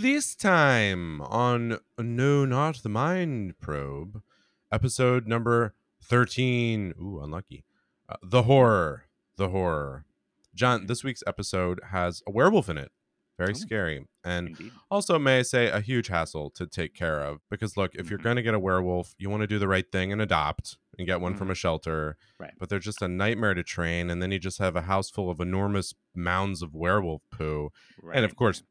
this 0.00 0.34
time 0.34 1.20
on 1.22 1.78
No 1.98 2.44
Not 2.44 2.82
the 2.82 2.88
Mind 2.88 3.58
Probe, 3.60 4.22
episode 4.72 5.26
number 5.26 5.74
13. 6.02 6.94
Ooh, 7.00 7.20
unlucky. 7.22 7.64
Uh, 8.08 8.16
the 8.22 8.44
horror. 8.44 9.04
The 9.36 9.50
horror. 9.50 10.04
John, 10.54 10.86
this 10.86 11.02
week's 11.04 11.22
episode 11.26 11.80
has 11.90 12.22
a 12.26 12.30
werewolf 12.30 12.68
in 12.68 12.78
it. 12.78 12.90
Very 13.38 13.52
Oh. 13.52 13.54
scary. 13.54 14.06
And 14.24 14.48
Indeed. 14.48 14.72
also, 14.90 15.18
may 15.18 15.38
I 15.38 15.42
say, 15.42 15.68
a 15.68 15.80
huge 15.80 16.08
hassle 16.08 16.50
to 16.50 16.66
take 16.66 16.94
care 16.94 17.20
of. 17.20 17.40
Because, 17.50 17.76
look, 17.76 17.94
if 17.94 18.10
you're 18.10 18.18
Mhm. 18.18 18.22
going 18.24 18.36
to 18.36 18.42
get 18.42 18.54
a 18.54 18.58
werewolf, 18.58 19.14
you 19.18 19.30
want 19.30 19.40
to 19.40 19.46
do 19.46 19.58
the 19.58 19.66
right 19.68 19.90
thing 19.90 20.12
and 20.12 20.20
adopt 20.20 20.76
and 20.98 21.06
get 21.06 21.20
one 21.20 21.34
from 21.34 21.50
a 21.50 21.54
shelter. 21.54 22.16
Right. 22.38 22.52
But 22.58 22.68
they're 22.68 22.78
just 22.78 23.00
a 23.02 23.08
nightmare 23.08 23.54
to 23.54 23.62
train. 23.62 24.10
And 24.10 24.22
then 24.22 24.30
you 24.32 24.38
just 24.38 24.58
have 24.58 24.76
a 24.76 24.82
house 24.82 25.10
full 25.10 25.30
of 25.30 25.40
enormous 25.40 25.94
mounds 26.14 26.60
of 26.62 26.74
werewolf 26.74 27.22
poo. 27.30 27.70
And 28.12 28.24
of 28.26 28.36
course, 28.36 28.62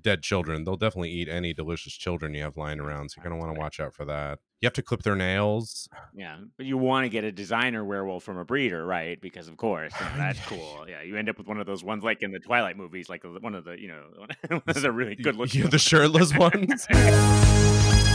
dead 0.00 0.22
children. 0.22 0.64
They'll 0.64 0.76
definitely 0.76 1.10
eat 1.10 1.28
any 1.28 1.52
delicious 1.54 1.94
children 1.94 2.34
you 2.34 2.42
have 2.42 2.56
lying 2.56 2.80
around. 2.80 3.10
So 3.10 3.16
you're 3.16 3.30
going 3.30 3.40
to 3.40 3.44
want 3.44 3.56
to 3.56 3.60
watch 3.60 3.80
out 3.80 3.94
for 3.94 4.04
that. 4.04 4.38
You 4.60 4.66
have 4.66 4.72
to 4.74 4.82
clip 4.82 5.02
their 5.02 5.14
nails. 5.14 5.88
Yeah, 6.14 6.38
but 6.56 6.66
you 6.66 6.76
want 6.76 7.04
to 7.04 7.08
get 7.08 7.24
a 7.24 7.30
designer 7.30 7.84
werewolf 7.84 8.24
from 8.24 8.38
a 8.38 8.44
breeder, 8.44 8.84
right? 8.84 9.20
Because 9.20 9.48
of 9.48 9.56
course, 9.56 9.92
that's 10.16 10.40
cool. 10.46 10.84
Yeah, 10.88 11.02
you 11.02 11.16
end 11.16 11.28
up 11.28 11.38
with 11.38 11.46
one 11.46 11.60
of 11.60 11.66
those 11.66 11.84
ones 11.84 12.02
like 12.02 12.22
in 12.22 12.32
the 12.32 12.40
Twilight 12.40 12.76
movies, 12.76 13.08
like 13.08 13.24
one 13.24 13.54
of 13.54 13.64
the 13.64 13.80
you 13.80 13.88
know, 13.88 14.04
one 14.48 14.62
of 14.66 14.82
the 14.82 14.92
really 14.92 15.14
good 15.14 15.36
looking. 15.36 15.62
Yeah, 15.62 15.68
the 15.68 15.78
shirtless 15.78 16.36
ones. 16.36 16.86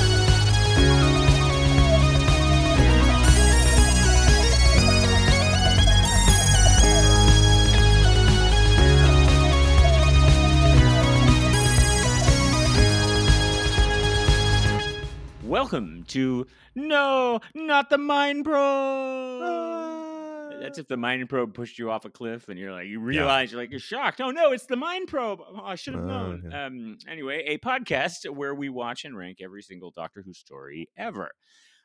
Welcome 15.73 16.03
to 16.09 16.45
no, 16.75 17.39
not 17.55 17.89
the 17.89 17.97
Mind 17.97 18.45
Probe. 18.45 19.41
That's 20.61 20.77
if 20.77 20.87
the 20.87 20.97
Mind 20.97 21.27
Probe 21.27 21.55
pushed 21.55 21.79
you 21.79 21.89
off 21.89 22.05
a 22.05 22.11
cliff 22.11 22.47
and 22.47 22.59
you're 22.59 22.71
like, 22.71 22.85
you 22.85 22.99
realize 22.99 23.51
you're 23.51 23.59
like, 23.59 23.71
you're 23.71 23.79
shocked. 23.79 24.21
Oh 24.21 24.29
no, 24.29 24.51
it's 24.51 24.67
the 24.67 24.75
Mind 24.75 25.07
Probe. 25.07 25.39
Oh, 25.41 25.63
I 25.65 25.73
should 25.73 25.95
have 25.95 26.03
Oh, 26.03 26.07
known. 26.07 26.43
yeah. 26.51 26.65
Um, 26.67 26.99
anyway, 27.09 27.43
a 27.47 27.57
podcast 27.57 28.29
where 28.29 28.53
we 28.53 28.69
watch 28.69 29.03
and 29.03 29.17
rank 29.17 29.39
every 29.41 29.63
single 29.63 29.89
Doctor 29.89 30.21
Who 30.23 30.31
story 30.31 30.89
ever. 30.95 31.31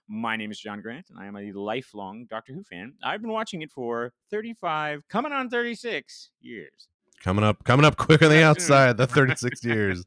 My 0.06 0.36
name 0.36 0.50
is 0.50 0.60
John 0.60 0.82
Grant, 0.82 1.06
and 1.08 1.18
I 1.18 1.24
am 1.24 1.36
a 1.36 1.50
lifelong 1.52 2.26
Doctor 2.28 2.52
Who 2.52 2.64
fan. 2.64 2.92
I've 3.02 3.22
been 3.22 3.32
watching 3.32 3.62
it 3.62 3.70
for 3.72 4.12
35, 4.30 5.08
coming 5.08 5.32
on 5.32 5.48
36 5.48 6.28
years. 6.42 6.88
coming 7.24 7.42
up, 7.42 7.64
coming 7.64 7.86
up 7.86 7.96
quick 7.96 8.20
on 8.20 8.28
the 8.28 8.42
outside. 8.42 8.98
The 8.98 9.06
36 9.06 9.64
years. 9.64 10.04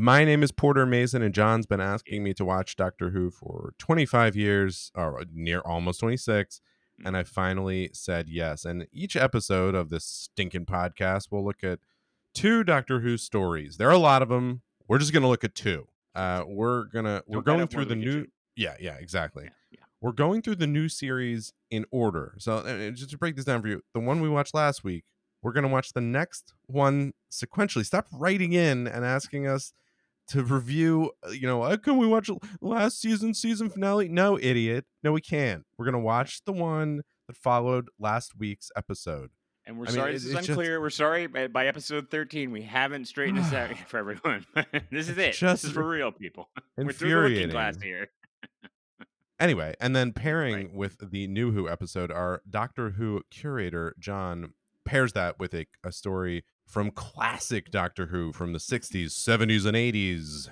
My 0.00 0.24
name 0.24 0.44
is 0.44 0.52
Porter 0.52 0.86
Mason, 0.86 1.22
and 1.22 1.34
John's 1.34 1.66
been 1.66 1.80
asking 1.80 2.22
me 2.22 2.32
to 2.34 2.44
watch 2.44 2.76
Doctor 2.76 3.10
Who 3.10 3.32
for 3.32 3.74
25 3.80 4.36
years, 4.36 4.92
or 4.94 5.24
near 5.34 5.58
almost 5.58 5.98
26. 5.98 6.60
And 7.04 7.16
I 7.16 7.24
finally 7.24 7.90
said 7.92 8.28
yes. 8.28 8.64
And 8.64 8.86
each 8.92 9.16
episode 9.16 9.74
of 9.74 9.90
this 9.90 10.04
stinking 10.04 10.66
podcast, 10.66 11.32
we'll 11.32 11.44
look 11.44 11.64
at 11.64 11.80
two 12.32 12.62
Doctor 12.62 13.00
Who 13.00 13.16
stories. 13.16 13.76
There 13.76 13.88
are 13.88 13.92
a 13.92 13.98
lot 13.98 14.22
of 14.22 14.28
them. 14.28 14.62
We're 14.86 14.98
just 14.98 15.12
going 15.12 15.24
to 15.24 15.28
look 15.28 15.42
at 15.42 15.56
two. 15.56 15.88
Uh, 16.14 16.44
we're 16.46 16.84
gonna 16.84 17.24
we're 17.26 17.40
Don't 17.40 17.56
going 17.56 17.66
through 17.66 17.86
the 17.86 17.88
than 17.88 17.98
we 17.98 18.04
can 18.04 18.20
new. 18.20 18.26
Yeah, 18.54 18.76
yeah, 18.78 18.94
exactly. 19.00 19.46
Yeah, 19.46 19.50
yeah. 19.72 19.84
We're 20.00 20.12
going 20.12 20.42
through 20.42 20.56
the 20.56 20.68
new 20.68 20.88
series 20.88 21.52
in 21.72 21.84
order. 21.90 22.36
So 22.38 22.58
uh, 22.58 22.90
just 22.90 23.10
to 23.10 23.18
break 23.18 23.34
this 23.34 23.46
down 23.46 23.62
for 23.62 23.66
you, 23.66 23.82
the 23.94 24.00
one 24.00 24.20
we 24.20 24.28
watched 24.28 24.54
last 24.54 24.84
week, 24.84 25.02
we're 25.42 25.52
going 25.52 25.64
to 25.64 25.68
watch 25.68 25.92
the 25.92 26.00
next 26.00 26.54
one 26.68 27.14
sequentially. 27.32 27.84
Stop 27.84 28.06
writing 28.12 28.52
in 28.52 28.86
and 28.86 29.04
asking 29.04 29.48
us 29.48 29.72
to 30.28 30.42
review, 30.44 31.12
uh, 31.26 31.30
you 31.30 31.46
know, 31.46 31.62
uh, 31.62 31.76
can 31.76 31.96
we 31.96 32.06
watch 32.06 32.30
last 32.60 33.00
season 33.00 33.34
season 33.34 33.70
finale? 33.70 34.08
No, 34.08 34.38
idiot. 34.38 34.84
No, 35.02 35.12
we 35.12 35.20
can't. 35.20 35.64
We're 35.78 35.84
going 35.86 35.92
to 35.94 35.98
watch 35.98 36.42
the 36.44 36.52
one 36.52 37.02
that 37.26 37.36
followed 37.36 37.88
last 37.98 38.32
week's 38.38 38.70
episode. 38.76 39.30
And 39.66 39.78
we're 39.78 39.86
I 39.86 39.90
sorry 39.90 40.10
it- 40.10 40.12
this 40.14 40.24
is 40.24 40.30
it's 40.30 40.38
just- 40.38 40.48
unclear. 40.50 40.80
We're 40.80 40.88
sorry 40.90 41.26
by, 41.26 41.46
by 41.48 41.66
episode 41.66 42.10
13 42.10 42.50
we 42.52 42.62
haven't 42.62 43.04
straightened 43.06 43.38
this 43.38 43.52
out 43.52 43.76
for 43.88 43.98
everyone. 43.98 44.46
this 44.90 45.08
is 45.08 45.18
it. 45.18 45.28
It's 45.28 45.40
this 45.40 45.52
is 45.58 45.62
just 45.62 45.74
for 45.74 45.86
real 45.86 46.10
people. 46.12 46.48
We're 46.78 46.92
through 46.92 47.08
the 47.10 47.16
looking 47.16 47.42
Infuriating. 47.42 47.50
glass 47.50 47.80
here. 47.82 48.08
Anyway, 49.40 49.72
and 49.80 49.94
then 49.94 50.12
pairing 50.12 50.54
Right. 50.54 50.74
with 50.74 51.10
the 51.12 51.28
new 51.28 51.52
Who 51.52 51.68
episode, 51.68 52.10
our 52.10 52.42
Doctor 52.50 52.90
Who 52.90 53.22
curator, 53.30 53.94
John, 53.96 54.54
pairs 54.84 55.12
that 55.12 55.38
with 55.38 55.54
a, 55.54 55.66
a 55.84 55.92
story 55.92 56.44
from 56.68 56.90
classic 56.90 57.70
Doctor 57.70 58.06
Who 58.06 58.32
from 58.32 58.52
the 58.52 58.58
60s, 58.58 59.06
70s, 59.06 59.64
and 59.64 59.76
80s. 59.76 60.48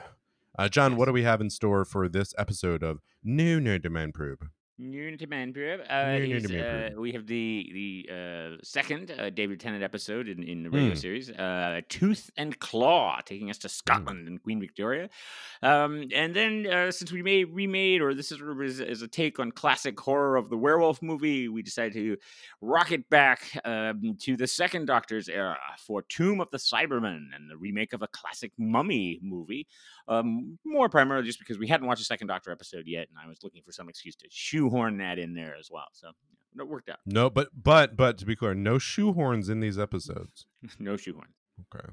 Uh, 0.58 0.68
John, 0.68 0.96
what 0.96 1.04
do 1.04 1.12
we 1.12 1.24
have 1.24 1.42
in 1.42 1.50
store 1.50 1.84
for 1.84 2.08
this 2.08 2.34
episode 2.38 2.82
of 2.82 3.00
New 3.22 3.60
Nerd 3.60 3.82
Demand 3.82 4.14
Probe? 4.14 4.48
Unity 4.78 5.24
Man 5.26 5.52
Probe. 5.54 5.80
Uh, 5.90 6.18
is, 6.20 6.50
Man 6.50 6.92
uh, 6.94 7.00
we 7.00 7.12
have 7.12 7.26
the 7.26 7.70
the 8.06 8.12
uh, 8.12 8.56
second 8.62 9.10
uh, 9.10 9.30
David 9.30 9.58
Tennant 9.58 9.82
episode 9.82 10.28
in, 10.28 10.42
in 10.42 10.62
the 10.62 10.70
radio 10.70 10.92
Mm. 10.92 10.98
series, 10.98 11.30
uh, 11.30 11.80
Tooth 11.88 12.30
and 12.36 12.58
Claw, 12.58 13.20
taking 13.24 13.48
us 13.48 13.58
to 13.58 13.68
Scotland 13.70 14.28
and 14.28 14.42
Queen 14.42 14.60
Victoria. 14.60 15.08
Um, 15.62 16.08
and 16.14 16.36
then, 16.36 16.66
uh, 16.66 16.90
since 16.90 17.10
we 17.10 17.22
made 17.22 17.46
remade, 17.54 18.02
or 18.02 18.12
this 18.14 18.30
is, 18.30 18.40
is, 18.40 18.80
is 18.80 19.02
a 19.02 19.08
take 19.08 19.38
on 19.38 19.50
classic 19.50 19.98
horror 19.98 20.36
of 20.36 20.50
the 20.50 20.56
werewolf 20.58 21.00
movie, 21.00 21.48
we 21.48 21.62
decided 21.62 21.94
to 21.94 22.16
rocket 22.60 23.08
back 23.08 23.58
um, 23.64 24.16
to 24.20 24.36
the 24.36 24.46
second 24.46 24.86
Doctor's 24.86 25.28
era 25.30 25.56
for 25.78 26.02
Tomb 26.02 26.40
of 26.40 26.50
the 26.50 26.58
Cybermen 26.58 27.28
and 27.34 27.50
the 27.50 27.56
remake 27.56 27.94
of 27.94 28.02
a 28.02 28.08
classic 28.08 28.52
Mummy 28.58 29.18
movie. 29.22 29.66
Um, 30.08 30.58
more 30.64 30.88
primarily 30.88 31.26
just 31.26 31.38
because 31.40 31.58
we 31.58 31.66
hadn't 31.66 31.86
watched 31.86 32.02
a 32.02 32.04
second 32.04 32.28
Doctor 32.28 32.52
episode 32.52 32.84
yet, 32.86 33.08
and 33.08 33.18
I 33.18 33.26
was 33.26 33.38
looking 33.42 33.62
for 33.64 33.72
some 33.72 33.88
excuse 33.88 34.14
to 34.16 34.26
shoehorn 34.66 34.98
that 34.98 35.18
in 35.18 35.34
there 35.34 35.54
as 35.58 35.68
well. 35.70 35.86
So 35.92 36.08
yeah, 36.54 36.62
it 36.62 36.68
worked 36.68 36.88
out. 36.88 36.98
No, 37.06 37.30
but 37.30 37.48
but 37.54 37.96
but 37.96 38.18
to 38.18 38.26
be 38.26 38.36
clear, 38.36 38.54
no 38.54 38.76
shoehorns 38.76 39.48
in 39.50 39.60
these 39.60 39.78
episodes. 39.78 40.46
no 40.78 40.96
shoehorn. 40.96 41.28
Okay. 41.74 41.88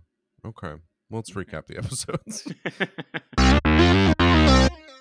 Okay. 0.46 0.82
Well, 1.10 1.24
let's 1.24 1.32
recap 1.32 1.68
the 1.68 1.78
episodes. 1.78 2.48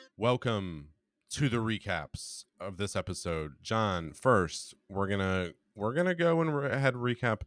Welcome 0.16 0.88
to 1.30 1.48
the 1.48 1.56
recaps 1.56 2.44
of 2.60 2.76
this 2.76 2.94
episode. 2.94 3.54
John, 3.62 4.12
first, 4.12 4.74
we're 4.88 5.08
going 5.08 5.20
to 5.20 5.54
we're 5.74 5.94
going 5.94 6.06
to 6.06 6.14
go 6.14 6.40
and 6.40 6.54
re- 6.54 6.70
ahead 6.70 6.94
recap 6.94 7.42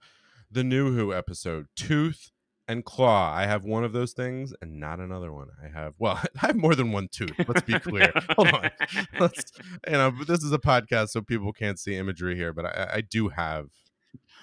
the 0.50 0.64
new 0.64 0.96
Who 0.96 1.14
episode, 1.14 1.68
Tooth 1.76 2.32
and 2.68 2.84
Claw. 2.84 3.34
I 3.34 3.46
have 3.46 3.64
one 3.64 3.84
of 3.84 3.94
those 3.94 4.14
things 4.14 4.54
and 4.62 4.80
not 4.80 5.00
another 5.00 5.32
one. 5.32 5.48
I 5.64 5.68
have 5.78 5.94
well, 6.00 6.20
I 6.42 6.48
have 6.48 6.56
more 6.56 6.76
than 6.76 6.92
one 6.92 7.08
tooth. 7.12 7.34
Let's 7.48 7.62
be 7.62 7.80
clear. 7.80 8.12
Hold 8.36 8.50
on. 8.50 8.70
Let's 9.20 9.52
you 9.88 9.94
know, 9.94 10.12
this 10.28 10.44
is 10.44 10.52
a 10.52 10.58
podcast 10.60 11.10
so 11.10 11.22
people 11.22 11.54
can't 11.54 11.80
see 11.80 11.96
imagery 11.96 12.36
here, 12.36 12.54
but 12.54 12.66
I, 12.66 12.90
I 12.96 13.02
do 13.02 13.30
have 13.30 13.68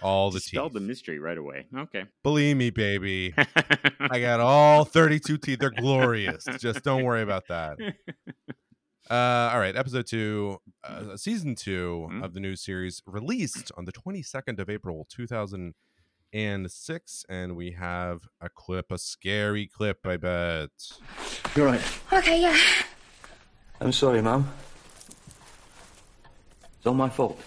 all 0.02 0.30
the 0.32 0.40
teeth. 0.40 0.72
the 0.72 0.80
mystery 0.80 1.18
right 1.20 1.38
away. 1.38 1.66
Okay. 1.76 2.04
Believe 2.24 2.56
me, 2.56 2.70
baby. 2.70 3.34
I 4.00 4.18
got 4.18 4.40
all 4.40 4.84
32 4.84 5.38
teeth. 5.38 5.60
They're 5.60 5.70
glorious. 5.70 6.44
Just 6.58 6.82
don't 6.82 7.04
worry 7.04 7.22
about 7.22 7.44
that. 7.48 7.76
Uh, 9.10 9.50
all 9.52 9.58
right, 9.60 9.76
episode 9.76 10.06
two, 10.06 10.58
uh, 10.84 11.16
season 11.16 11.54
2 11.54 12.08
Mhm. 12.10 12.24
of 12.24 12.34
the 12.34 12.40
new 12.40 12.56
series 12.56 13.02
released 13.06 13.70
on 13.76 13.84
the 13.84 13.92
22nd 13.92 14.58
of 14.58 14.70
April, 14.70 15.06
2006. 15.10 15.76
And 16.32 16.70
six, 16.70 17.26
and 17.28 17.56
we 17.56 17.72
have 17.72 18.22
a 18.40 18.48
clip, 18.48 18.90
a 18.90 18.96
scary 18.96 19.66
clip, 19.66 20.06
I 20.06 20.16
bet. 20.16 20.70
You're 21.54 21.66
right. 21.66 21.80
Okay, 22.10 22.40
yeah. 22.40 22.58
I'm 23.80 23.92
sorry, 23.92 24.22
Mum. 24.22 24.50
It's 26.78 26.86
all 26.86 26.94
my 26.94 27.10
fault. 27.10 27.38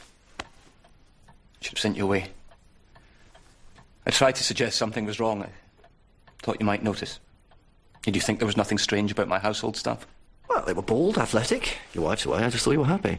Should 1.62 1.74
have 1.74 1.80
sent 1.80 1.98
you 1.98 2.04
away. 2.04 2.28
I 4.06 4.12
tried 4.12 4.36
to 4.36 4.44
suggest 4.44 4.78
something 4.78 5.06
was 5.06 5.20
wrong. 5.20 5.42
I 5.42 5.50
thought 6.44 6.58
you 6.60 6.66
might 6.66 6.84
notice. 6.84 7.20
Did 8.04 8.16
you 8.16 8.22
think 8.22 8.38
there 8.38 8.46
was 8.46 8.56
nothing 8.56 8.78
strange 8.78 9.12
about 9.12 9.28
my 9.28 9.40
household 9.40 9.76
stuff? 9.76 10.06
Well, 10.48 10.64
they 10.64 10.74
were 10.74 10.84
bald, 10.84 11.18
athletic. 11.18 11.80
Your 11.94 12.04
wife's 12.04 12.26
away. 12.26 12.44
I 12.44 12.50
just 12.52 12.64
thought 12.64 12.72
you 12.72 12.80
were 12.82 12.86
happy. 12.86 13.18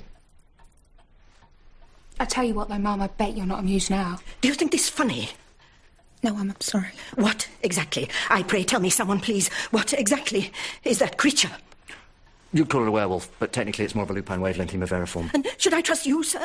I 2.20 2.24
tell 2.24 2.44
you 2.44 2.54
what, 2.54 2.68
though, 2.68 2.78
Mum, 2.78 3.02
I 3.02 3.08
bet 3.08 3.36
you're 3.36 3.46
not 3.46 3.58
amused 3.58 3.90
now. 3.90 4.20
Do 4.40 4.48
you 4.48 4.54
think 4.54 4.70
this 4.70 4.88
funny? 4.88 5.30
No, 6.26 6.36
I'm 6.38 6.52
sorry. 6.58 6.88
What 7.14 7.46
exactly? 7.62 8.08
I 8.30 8.42
pray 8.42 8.64
tell 8.64 8.80
me, 8.80 8.90
someone, 8.90 9.20
please. 9.20 9.48
What 9.70 9.92
exactly 9.92 10.50
is 10.82 10.98
that 10.98 11.18
creature? 11.18 11.50
You'd 12.52 12.68
call 12.68 12.82
it 12.82 12.88
a 12.88 12.90
werewolf, 12.90 13.30
but 13.38 13.52
technically 13.52 13.84
it's 13.84 13.94
more 13.94 14.02
of 14.02 14.10
a 14.10 14.12
lupine 14.12 14.40
wavelength 14.40 14.72
haemovariform. 14.72 15.32
And 15.34 15.46
should 15.56 15.72
I 15.72 15.82
trust 15.82 16.04
you, 16.04 16.24
sir? 16.24 16.44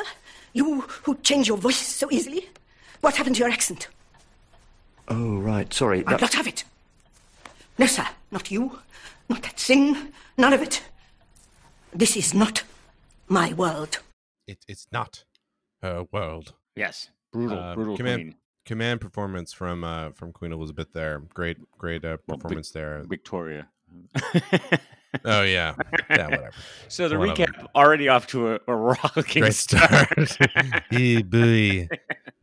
You 0.54 0.82
who 0.82 1.16
change 1.24 1.48
your 1.48 1.58
voice 1.58 1.78
so 1.78 2.12
easily? 2.12 2.48
What 3.00 3.16
happened 3.16 3.38
to 3.38 3.40
your 3.40 3.50
accent? 3.50 3.88
Oh, 5.08 5.38
right. 5.40 5.74
Sorry. 5.74 6.04
I'll 6.06 6.12
that- 6.12 6.22
not 6.22 6.34
have 6.36 6.46
it. 6.48 6.64
No, 7.80 7.88
sir. 7.88 8.06
Not 8.30 8.52
you. 8.52 8.78
Not 9.30 9.42
that 9.42 9.60
thing. 9.60 10.14
None 10.38 10.54
of 10.54 10.62
it. 10.62 10.84
This 11.92 12.16
is 12.16 12.36
not 12.36 12.62
my 13.28 13.54
world. 13.54 13.98
It, 14.48 14.60
it's 14.68 14.86
not 14.92 15.24
her 15.82 16.06
world. 16.12 16.54
yes. 16.76 17.10
Brutal, 17.34 17.58
Uh, 17.58 17.74
brutal 17.76 17.98
come 17.98 18.08
in. 18.08 18.36
Queen. 18.66 18.78
command 18.78 19.02
performance 19.02 19.54
from 19.54 19.84
uh 19.84 20.12
from 20.12 20.32
Queen 20.32 20.52
Elizabeth 20.52 20.94
there. 20.94 21.20
Great, 21.34 21.58
great 21.78 22.04
uh, 22.06 22.18
Well, 22.28 22.38
Vic- 22.38 22.44
performance 22.44 22.72
there. 22.72 23.04
Victoria. 23.08 23.68
Oh 25.26 25.42
yeah, 25.44 25.76
yeah, 26.10 26.28
whatever. 26.28 26.52
so 26.88 27.10
the 27.10 27.20
One 27.20 27.32
of 27.32 27.38
recap 27.38 27.66
already 27.76 28.08
off 28.08 28.28
to 28.28 28.54
a, 28.54 28.60
a 28.68 28.74
rocking 28.76 29.42
Great 29.42 29.54
start. 29.56 30.30
start. 30.30 30.84
hey 30.90 31.22
boy, 31.22 31.90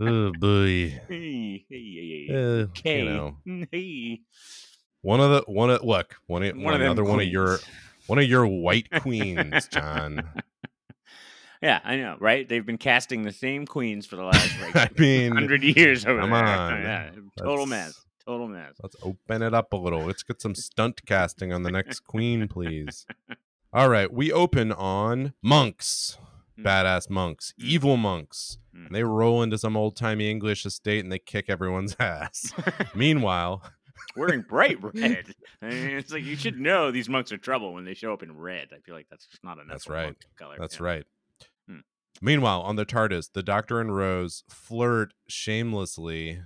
oh 0.00 0.32
boy. 0.38 1.00
hey, 1.08 1.64
hey, 1.66 1.66
hey, 1.70 2.26
hey. 2.28 2.34
Uh, 2.34 2.38
Okay. 2.66 2.98
You 2.98 3.04
know, 3.06 3.36
Hey. 3.72 4.20
one 5.00 5.20
of 5.20 5.30
the 5.30 5.42
one 5.50 5.70
of 5.70 5.82
look 5.82 6.16
one 6.26 6.42
of 6.42 6.54
One 6.56 6.74
another 6.78 7.04
one 7.04 7.20
of 7.20 7.26
your 7.28 7.58
one 8.06 8.18
of 8.18 8.24
your 8.26 8.46
white 8.46 8.90
queens, 9.00 9.66
John. 9.68 10.28
Yeah, 11.62 11.80
I 11.84 11.96
know, 11.96 12.16
right? 12.20 12.48
They've 12.48 12.64
been 12.64 12.78
casting 12.78 13.22
the 13.22 13.32
same 13.32 13.66
queens 13.66 14.06
for 14.06 14.16
the 14.16 14.22
last 14.24 14.52
I 14.74 14.88
mean, 14.98 15.32
hundred 15.32 15.62
years 15.64 16.04
over 16.06 16.20
come 16.20 16.30
there. 16.30 16.44
on. 16.44 16.82
yeah, 16.82 17.10
total 17.36 17.66
mess, 17.66 18.00
total 18.24 18.46
mess. 18.48 18.74
Let's 18.82 18.96
open 19.02 19.42
it 19.42 19.54
up 19.54 19.72
a 19.72 19.76
little. 19.76 20.04
Let's 20.04 20.22
get 20.22 20.40
some 20.40 20.54
stunt 20.54 21.00
casting 21.06 21.52
on 21.52 21.62
the 21.64 21.70
next 21.70 22.00
queen, 22.00 22.46
please. 22.48 23.06
All 23.72 23.88
right, 23.88 24.12
we 24.12 24.30
open 24.32 24.72
on 24.72 25.34
monks, 25.42 26.16
Mm. 26.58 26.64
badass 26.64 27.08
monks, 27.10 27.54
Mm. 27.60 27.64
evil 27.64 27.96
monks. 27.96 28.58
Mm. 28.74 28.86
And 28.86 28.94
they 28.96 29.04
roll 29.04 29.42
into 29.44 29.58
some 29.58 29.76
old 29.76 29.94
timey 29.96 30.28
English 30.30 30.64
estate 30.66 31.04
and 31.04 31.12
they 31.12 31.18
kick 31.20 31.46
everyone's 31.48 31.94
ass. 32.00 32.52
Meanwhile, 32.94 33.62
Wearing 34.16 34.42
bright 34.42 34.78
red. 34.82 35.34
I 35.62 35.66
mean, 35.68 35.90
it's 35.90 36.12
like 36.12 36.24
you 36.24 36.34
should 36.36 36.58
know 36.58 36.90
these 36.90 37.08
monks 37.08 37.30
are 37.32 37.36
trouble 37.36 37.74
when 37.74 37.84
they 37.84 37.94
show 37.94 38.12
up 38.12 38.22
in 38.24 38.36
red. 38.36 38.68
I 38.72 38.78
feel 38.80 38.94
like 38.94 39.06
that's 39.10 39.26
just 39.26 39.44
not 39.44 39.58
enough. 39.58 39.68
That's 39.68 39.88
right. 39.88 40.16
Color. 40.38 40.56
that's 40.58 40.78
yeah. 40.80 40.84
right. 40.86 41.04
Meanwhile, 42.20 42.62
on 42.62 42.76
the 42.76 42.86
TARDIS, 42.86 43.30
the 43.32 43.42
Doctor 43.42 43.80
and 43.80 43.94
Rose 43.94 44.42
flirt 44.48 45.14
shamelessly. 45.28 46.40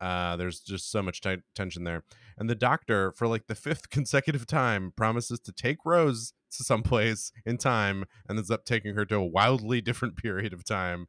Uh, 0.00 0.36
there's 0.36 0.60
just 0.60 0.90
so 0.90 1.02
much 1.02 1.20
ti- 1.20 1.42
tension 1.54 1.84
there. 1.84 2.04
And 2.38 2.48
the 2.48 2.54
Doctor, 2.54 3.12
for 3.12 3.26
like 3.26 3.46
the 3.46 3.54
fifth 3.54 3.90
consecutive 3.90 4.46
time, 4.46 4.92
promises 4.96 5.40
to 5.40 5.52
take 5.52 5.78
Rose 5.84 6.32
to 6.52 6.64
someplace 6.64 7.32
in 7.44 7.58
time 7.58 8.04
and 8.28 8.38
ends 8.38 8.50
up 8.50 8.64
taking 8.64 8.94
her 8.94 9.04
to 9.06 9.16
a 9.16 9.26
wildly 9.26 9.80
different 9.80 10.16
period 10.16 10.52
of 10.52 10.64
time. 10.64 11.06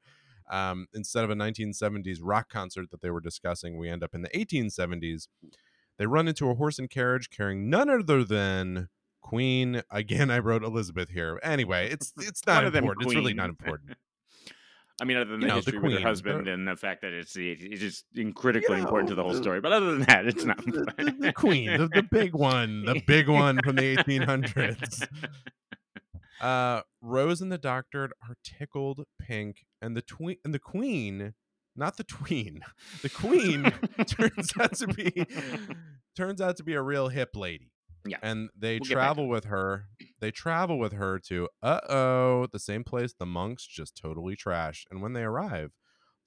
Um, 0.51 0.87
instead 0.93 1.23
of 1.23 1.29
a 1.29 1.35
1970s 1.35 2.19
rock 2.21 2.49
concert 2.49 2.91
that 2.91 3.01
they 3.01 3.09
were 3.09 3.21
discussing, 3.21 3.77
we 3.77 3.89
end 3.89 4.03
up 4.03 4.13
in 4.13 4.21
the 4.21 4.29
1870s. 4.29 5.27
They 5.97 6.05
run 6.05 6.27
into 6.27 6.49
a 6.49 6.55
horse 6.55 6.77
and 6.77 6.89
carriage 6.89 7.29
carrying 7.29 7.69
none 7.69 7.89
other 7.89 8.25
than 8.25 8.89
Queen. 9.21 9.83
Again, 9.89 10.29
I 10.31 10.39
wrote 10.39 10.63
Elizabeth 10.63 11.09
here. 11.09 11.39
Anyway, 11.43 11.89
it's 11.91 12.13
it's 12.17 12.45
not 12.45 12.63
important. 12.65 13.05
It's 13.07 13.15
really 13.15 13.33
not 13.33 13.49
important. 13.49 13.97
I 15.01 15.03
mean, 15.03 15.17
other 15.17 15.31
than 15.31 15.41
You 15.41 15.47
the 15.47 15.53
know, 15.55 15.61
the 15.61 15.71
history 15.71 15.79
with 15.79 15.93
her 15.93 16.07
husband 16.07 16.45
the- 16.45 16.51
and 16.53 16.67
the 16.67 16.75
fact 16.75 17.01
that 17.01 17.11
it's 17.11 17.33
the 17.33 17.51
it's 17.53 17.81
just 17.81 18.05
critically 18.35 18.77
important 18.77 19.09
to 19.09 19.15
the 19.15 19.23
whole 19.23 19.33
know, 19.33 19.41
story. 19.41 19.59
But 19.59 19.71
other 19.71 19.91
than 19.93 20.01
that, 20.01 20.27
it's 20.27 20.45
not. 20.45 20.63
the, 20.63 20.93
the- 20.97 21.15
the 21.19 21.33
queen, 21.33 21.75
the, 21.75 21.87
the 21.87 22.03
big 22.03 22.35
one, 22.35 22.85
the 22.85 23.01
big 23.07 23.27
one 23.41 23.59
from 23.63 23.77
the 23.77 23.95
1800s. 23.95 25.07
Uh, 26.39 26.81
Rose 27.01 27.41
and 27.41 27.51
the 27.51 27.57
Doctor 27.57 28.05
are 28.27 28.35
tickled 28.43 29.05
pink, 29.19 29.65
and 29.81 29.95
the 29.97 30.01
tween 30.03 30.37
and 30.45 30.53
the 30.53 30.59
Queen, 30.59 31.33
not 31.75 31.97
the 31.97 32.03
tween, 32.03 32.61
the 33.01 33.09
Queen 33.09 33.71
turns 34.07 34.51
out 34.59 34.75
to 34.75 34.87
be 34.87 35.25
turns 36.15 36.41
out 36.41 36.57
to 36.57 36.63
be 36.63 36.73
a 36.73 36.81
real 36.81 37.09
hip 37.09 37.35
lady. 37.35 37.70
Yeah. 38.05 38.17
and 38.21 38.49
they 38.57 38.79
We'll 38.79 38.87
get 38.89 38.95
back 38.95 39.09
to 39.09 39.15
travel 39.15 39.27
with 39.29 39.45
her. 39.45 39.85
They 40.21 40.29
travel 40.31 40.77
with 40.77 40.93
her 40.93 41.17
to 41.29 41.49
uh 41.63 41.79
oh, 41.89 42.47
the 42.51 42.59
same 42.59 42.83
place 42.83 43.13
the 43.17 43.25
monks 43.25 43.65
just 43.65 43.95
totally 43.97 44.35
trashed. 44.35 44.85
And 44.91 45.01
when 45.01 45.13
they 45.13 45.23
arrive, 45.23 45.71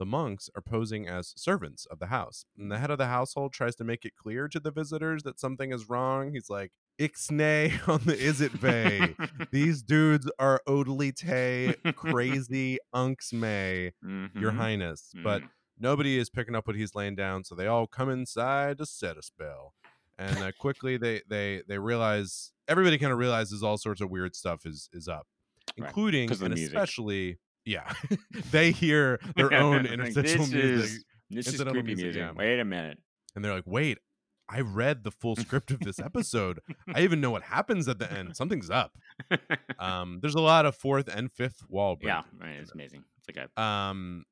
the 0.00 0.04
monks 0.06 0.50
are 0.56 0.60
posing 0.62 1.06
as 1.08 1.32
servants 1.36 1.86
of 1.86 2.00
the 2.00 2.06
house. 2.06 2.44
And 2.58 2.72
the 2.72 2.78
head 2.78 2.90
of 2.90 2.98
the 2.98 3.06
household 3.06 3.52
tries 3.52 3.76
to 3.76 3.84
make 3.84 4.04
it 4.04 4.16
clear 4.16 4.48
to 4.48 4.58
the 4.58 4.72
visitors 4.72 5.22
that 5.22 5.38
something 5.38 5.72
is 5.72 5.88
wrong. 5.88 6.32
He's 6.34 6.50
like, 6.50 6.72
Ixnay 6.98 7.86
on 7.88 8.00
the 8.04 8.18
is 8.18 8.40
it 8.40 8.60
bay. 8.60 9.14
These 9.52 9.84
dudes 9.84 10.28
are 10.40 10.60
odely 10.66 11.12
tay, 11.12 11.76
crazy 11.96 12.78
unks 12.92 13.32
may, 13.32 13.92
your 14.34 14.50
Mhm. 14.50 14.56
highness. 14.56 15.12
But 15.22 15.42
Mhm. 15.42 15.48
nobody 15.78 16.18
is 16.18 16.30
picking 16.30 16.56
up 16.56 16.66
what 16.66 16.74
he's 16.74 16.96
laying 16.96 17.14
down, 17.14 17.44
so 17.44 17.54
they 17.54 17.68
all 17.68 17.86
come 17.86 18.10
inside 18.10 18.78
to 18.78 18.86
set 18.86 19.16
a 19.16 19.22
spell. 19.22 19.74
And 20.18 20.38
uh, 20.38 20.52
quickly 20.58 20.96
they 20.96 21.22
they 21.28 21.62
they 21.68 21.78
realize 21.78 22.52
everybody 22.68 22.98
kind 22.98 23.12
of 23.12 23.18
realizes 23.18 23.62
all 23.62 23.76
sorts 23.76 24.00
of 24.00 24.10
weird 24.10 24.34
stuff 24.36 24.64
is 24.64 24.88
is 24.92 25.08
up, 25.08 25.26
Right, 25.78 25.88
including 25.88 26.28
the 26.28 26.44
and 26.44 26.54
especially 26.54 27.38
yeah, 27.64 27.92
they 28.50 28.70
hear 28.70 29.18
their 29.36 29.52
own 29.54 29.84
this 30.14 30.24
music, 30.38 30.54
Is, 30.54 31.04
this 31.30 31.48
is 31.48 31.62
creepy 31.62 31.82
music, 31.82 32.04
music. 32.04 32.20
yeah. 32.20 32.32
Wait 32.32 32.60
a 32.60 32.64
minute. 32.64 32.98
and 33.34 33.44
they're 33.44 33.54
like, 33.54 33.64
"Wait, 33.66 33.98
I 34.48 34.60
read 34.60 35.02
the 35.02 35.10
full 35.10 35.34
script 35.34 35.70
of 35.72 35.80
this 35.80 35.98
episode. 36.10 36.60
I 36.94 37.00
even 37.02 37.20
know 37.20 37.30
what 37.30 37.42
happens 37.42 37.88
at 37.88 37.98
the 37.98 38.12
end. 38.12 38.36
Something's 38.36 38.70
up." 38.70 38.92
Um, 39.78 40.18
there's 40.22 40.34
a 40.36 40.40
lot 40.40 40.66
of 40.66 40.76
fourth 40.76 41.08
and 41.08 41.32
fifth 41.32 41.62
wall 41.68 41.96
breaking. 41.96 42.08
yeah, 42.08 42.46
right, 42.46 42.56
it's 42.60 42.72
amazing. 42.72 43.02
It's 43.26 43.36
like 43.36 43.48
a 43.56 43.60
um 43.60 44.24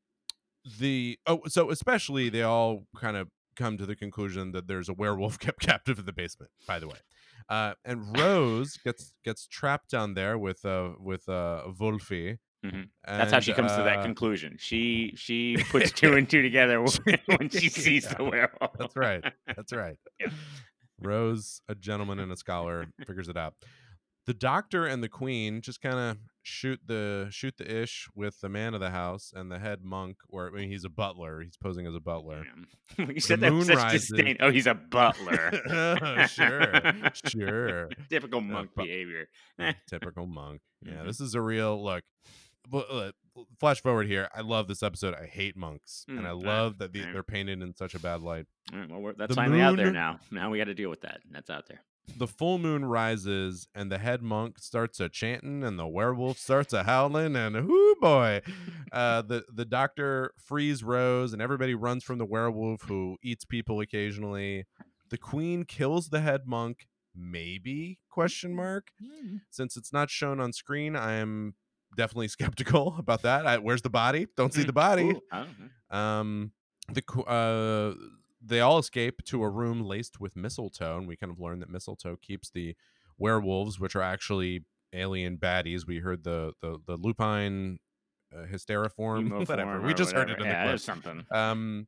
the 0.79 1.19
oh 1.27 1.41
so 1.49 1.71
especially 1.71 2.29
they 2.29 2.43
all 2.43 2.85
kind 2.97 3.17
of 3.17 3.29
come 3.57 3.77
to 3.79 3.87
the 3.87 3.97
conclusion 3.97 4.53
that 4.53 4.67
there's 4.67 4.89
a 4.89 4.93
werewolf 4.93 5.39
kept 5.47 5.61
captive 5.61 5.99
in 5.99 6.05
the 6.07 6.13
basement 6.13 6.51
by 6.67 6.79
the 6.79 6.87
way 6.89 6.97
uh 7.49 7.75
and 7.85 8.17
rose 8.19 8.77
gets 8.85 9.15
gets 9.25 9.47
trapped 9.47 9.91
down 9.91 10.15
there 10.15 10.39
with 10.39 10.65
uh 10.65 10.91
with 10.99 11.29
uh 11.29 11.63
wolfie 11.79 12.39
Mhm. 12.65 12.91
That's 13.05 13.33
how 13.33 13.41
she 13.41 13.53
comes 13.53 13.73
to 13.75 13.83
that 13.83 13.99
uh, 13.99 14.03
conclusion. 14.05 14.55
She 14.57 15.15
she 15.17 15.57
puts 15.69 15.91
two 16.01 16.15
and 16.15 16.31
two 16.31 16.43
together 16.43 16.81
when, 16.81 17.19
when 17.27 17.49
she 17.51 17.69
sees 17.69 18.07
the 18.09 18.23
werewolf. 18.23 18.79
that's 18.79 18.95
right 18.95 19.25
that's 19.57 19.73
right 19.73 19.97
Yeah. 20.21 20.29
rose 21.01 21.61
a 21.69 21.75
gentleman 21.75 22.21
and 22.21 22.31
a 22.31 22.37
scholar 22.37 22.87
figures 23.07 23.29
it 23.29 23.37
out 23.37 23.55
the 24.27 24.35
doctor 24.35 24.87
and 24.87 25.03
the 25.03 25.09
queen 25.09 25.61
just 25.61 25.81
kind 25.81 25.97
of 25.99 26.17
shoot 26.45 26.81
the 26.87 27.29
shoot 27.31 27.55
the 27.57 27.83
ish 27.83 28.09
with 28.15 28.41
the 28.41 28.49
man 28.49 28.75
of 28.75 28.81
the 28.81 28.91
house 28.91 29.33
and 29.35 29.51
the 29.51 29.59
head 29.59 29.81
monk 29.85 30.17
or 30.29 30.49
I 30.49 30.51
mean, 30.51 30.69
he's 30.69 30.85
a 30.85 30.89
butler 30.89 31.41
he's 31.41 31.57
posing 31.57 31.87
as 31.87 31.95
a 31.95 32.01
butler 32.01 32.45
you 32.99 33.21
said 33.21 33.41
that 33.41 33.51
moon 33.51 33.59
with 33.61 33.69
such 33.69 33.77
rises. 33.77 34.09
disdain. 34.09 34.37
Oh, 34.41 34.51
he's 34.51 34.67
a 34.67 34.75
butler. 34.75 35.53
sure 36.29 36.93
sure 37.27 37.89
Typical 38.11 38.41
monk 38.41 38.71
bu- 38.75 38.83
behavior. 38.85 39.29
typical 39.89 40.27
monk. 40.27 40.61
Yeah, 40.85 40.95
Mhm. 40.95 41.07
this 41.07 41.21
is 41.21 41.35
a 41.35 41.41
real 41.41 41.83
look. 41.83 42.03
uh, 42.73 43.13
Flash 43.59 43.81
forward 43.81 44.07
here. 44.09 44.29
I 44.35 44.43
love 44.43 44.69
this 44.69 44.83
episode. 44.83 45.15
I 45.15 45.25
hate 45.27 45.57
monks, 45.57 46.05
and 46.07 46.21
Mm, 46.21 46.27
I 46.27 46.31
ah, 46.31 46.35
love 46.35 46.79
that 46.79 46.93
the, 46.93 47.01
right. 47.03 47.13
they're 47.15 47.23
painted 47.23 47.63
in 47.63 47.75
such 47.75 47.95
a 47.95 47.99
bad 47.99 48.21
light. 48.21 48.45
Right, 48.73 48.91
well, 48.91 49.01
we're, 49.01 49.13
that's 49.15 49.31
The 49.31 49.35
finally 49.37 49.63
out 49.63 49.77
there 49.77 49.91
now. 49.91 50.19
Now 50.31 50.51
we 50.51 50.59
got 50.59 50.65
to 50.65 50.75
deal 50.75 50.91
with 50.91 51.01
that. 51.01 51.21
That's 51.31 51.49
out 51.49 51.67
there. 51.67 51.81
The 52.17 52.27
full 52.27 52.59
moon 52.59 52.85
rises, 52.85 53.69
and 53.75 53.91
the 53.91 53.99
head 53.99 54.23
monk 54.23 54.59
starts 54.59 55.01
a 55.01 55.09
chanting, 55.09 55.63
and 55.63 55.79
the 55.79 55.87
werewolf 55.87 56.39
starts 56.39 56.73
a 56.73 56.83
howling, 56.83 57.37
and 57.37 57.69
whoo 57.69 57.95
boy, 58.01 58.43
uh, 58.91 59.23
the 59.23 59.45
the 59.53 59.65
doctor 59.65 60.33
frees 60.37 60.83
Rose, 60.83 61.33
and 61.33 61.41
everybody 61.41 61.75
runs 61.75 62.05
from 62.05 62.19
the 62.19 62.25
werewolf 62.27 62.83
who 62.83 63.19
eats 63.23 63.45
people 63.45 63.81
occasionally. 63.81 64.67
The 65.11 65.19
queen 65.19 65.65
kills 65.65 66.09
the 66.09 66.21
head 66.21 66.43
monk, 66.47 66.89
maybe 67.15 67.99
question 68.11 68.55
mark. 68.55 68.89
since 69.51 69.77
it's 69.77 69.93
not 69.93 70.11
shown 70.11 70.41
on 70.41 70.53
screen, 70.53 70.97
I 70.97 71.15
am 71.15 71.55
definitely 71.97 72.29
skeptical 72.29 72.97
about 72.99 73.23
that. 73.23 73.47
I, 73.47 73.59
where's 73.59 73.83
the 73.83 73.91
body? 73.91 74.27
Don't 74.37 74.53
see 74.53 74.65
the 74.65 74.73
body. 74.73 75.11
Ooh, 75.11 75.21
I 75.31 75.39
don't 75.39 75.57
know. 75.91 75.97
Um, 75.97 76.53
the 76.93 77.03
uh, 77.27 77.95
they 78.45 78.61
all 78.61 78.79
escape 78.79 79.23
to 79.27 79.43
a 79.43 79.49
room 79.49 79.85
laced 79.85 80.21
with 80.21 80.37
mistletoe, 80.37 80.99
and 80.99 81.07
we 81.09 81.17
kind 81.17 81.31
of 81.33 81.39
learn 81.41 81.61
that 81.61 81.71
mistletoe 81.71 82.17
keeps 82.21 82.51
the 82.51 82.75
werewolves, 83.19 83.79
which 83.79 83.95
are 83.95 84.03
actually 84.03 84.65
alien 84.93 85.37
baddies. 85.37 85.87
We 85.87 85.99
heard 85.99 86.25
the 86.25 86.53
the 86.61 86.79
the 86.87 86.97
lupine 86.97 87.79
uh, 88.35 88.47
hysteriform, 88.47 89.27
Emo 89.27 89.39
whatever. 89.45 89.81
We 89.81 89.95
just 89.95 90.13
heard 90.13 90.31
it 90.31 90.39
whatever. 90.39 90.43
in 90.43 90.49
the 90.49 90.55
yeah, 90.55 90.65
clip. 90.65 90.81
something. 90.81 91.27
Um, 91.31 91.87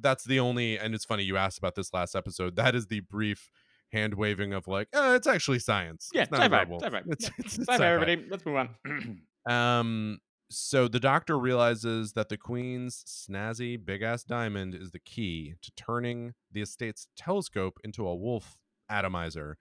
that's 0.00 0.24
the 0.24 0.40
only, 0.40 0.78
and 0.78 0.94
it's 0.94 1.04
funny 1.04 1.24
you 1.24 1.36
asked 1.36 1.58
about 1.58 1.74
this 1.74 1.92
last 1.92 2.14
episode. 2.14 2.56
That 2.56 2.74
is 2.74 2.86
the 2.86 3.00
brief 3.00 3.50
hand 3.92 4.14
waving 4.14 4.52
of 4.52 4.66
like, 4.66 4.88
oh, 4.94 5.14
it's 5.14 5.26
actually 5.26 5.58
science. 5.58 6.08
Yeah, 6.14 6.22
it's 6.22 6.30
not 6.30 6.40
sci-fi, 6.40 6.64
sci-fi. 6.64 7.02
It's, 7.06 7.24
Yeah, 7.24 7.30
it's, 7.38 7.58
it's 7.58 7.66
Bye, 7.66 7.72
bye, 7.78 7.84
sci-fi. 7.84 7.92
everybody. 7.92 8.26
Let's 8.30 8.46
move 8.46 8.56
on. 8.56 9.20
Um, 9.48 10.18
so 10.50 10.88
the 10.88 11.00
doctor 11.00 11.38
realizes 11.38 12.12
that 12.14 12.28
the 12.28 12.36
queen's 12.36 13.04
snazzy 13.06 13.82
big 13.82 14.02
ass 14.02 14.24
diamond 14.24 14.74
is 14.74 14.90
the 14.90 14.98
key 14.98 15.54
to 15.62 15.70
turning 15.76 16.34
the 16.50 16.60
estate's 16.60 17.06
telescope 17.16 17.78
into 17.84 18.06
a 18.06 18.14
wolf 18.14 18.58
atomizer, 18.88 19.56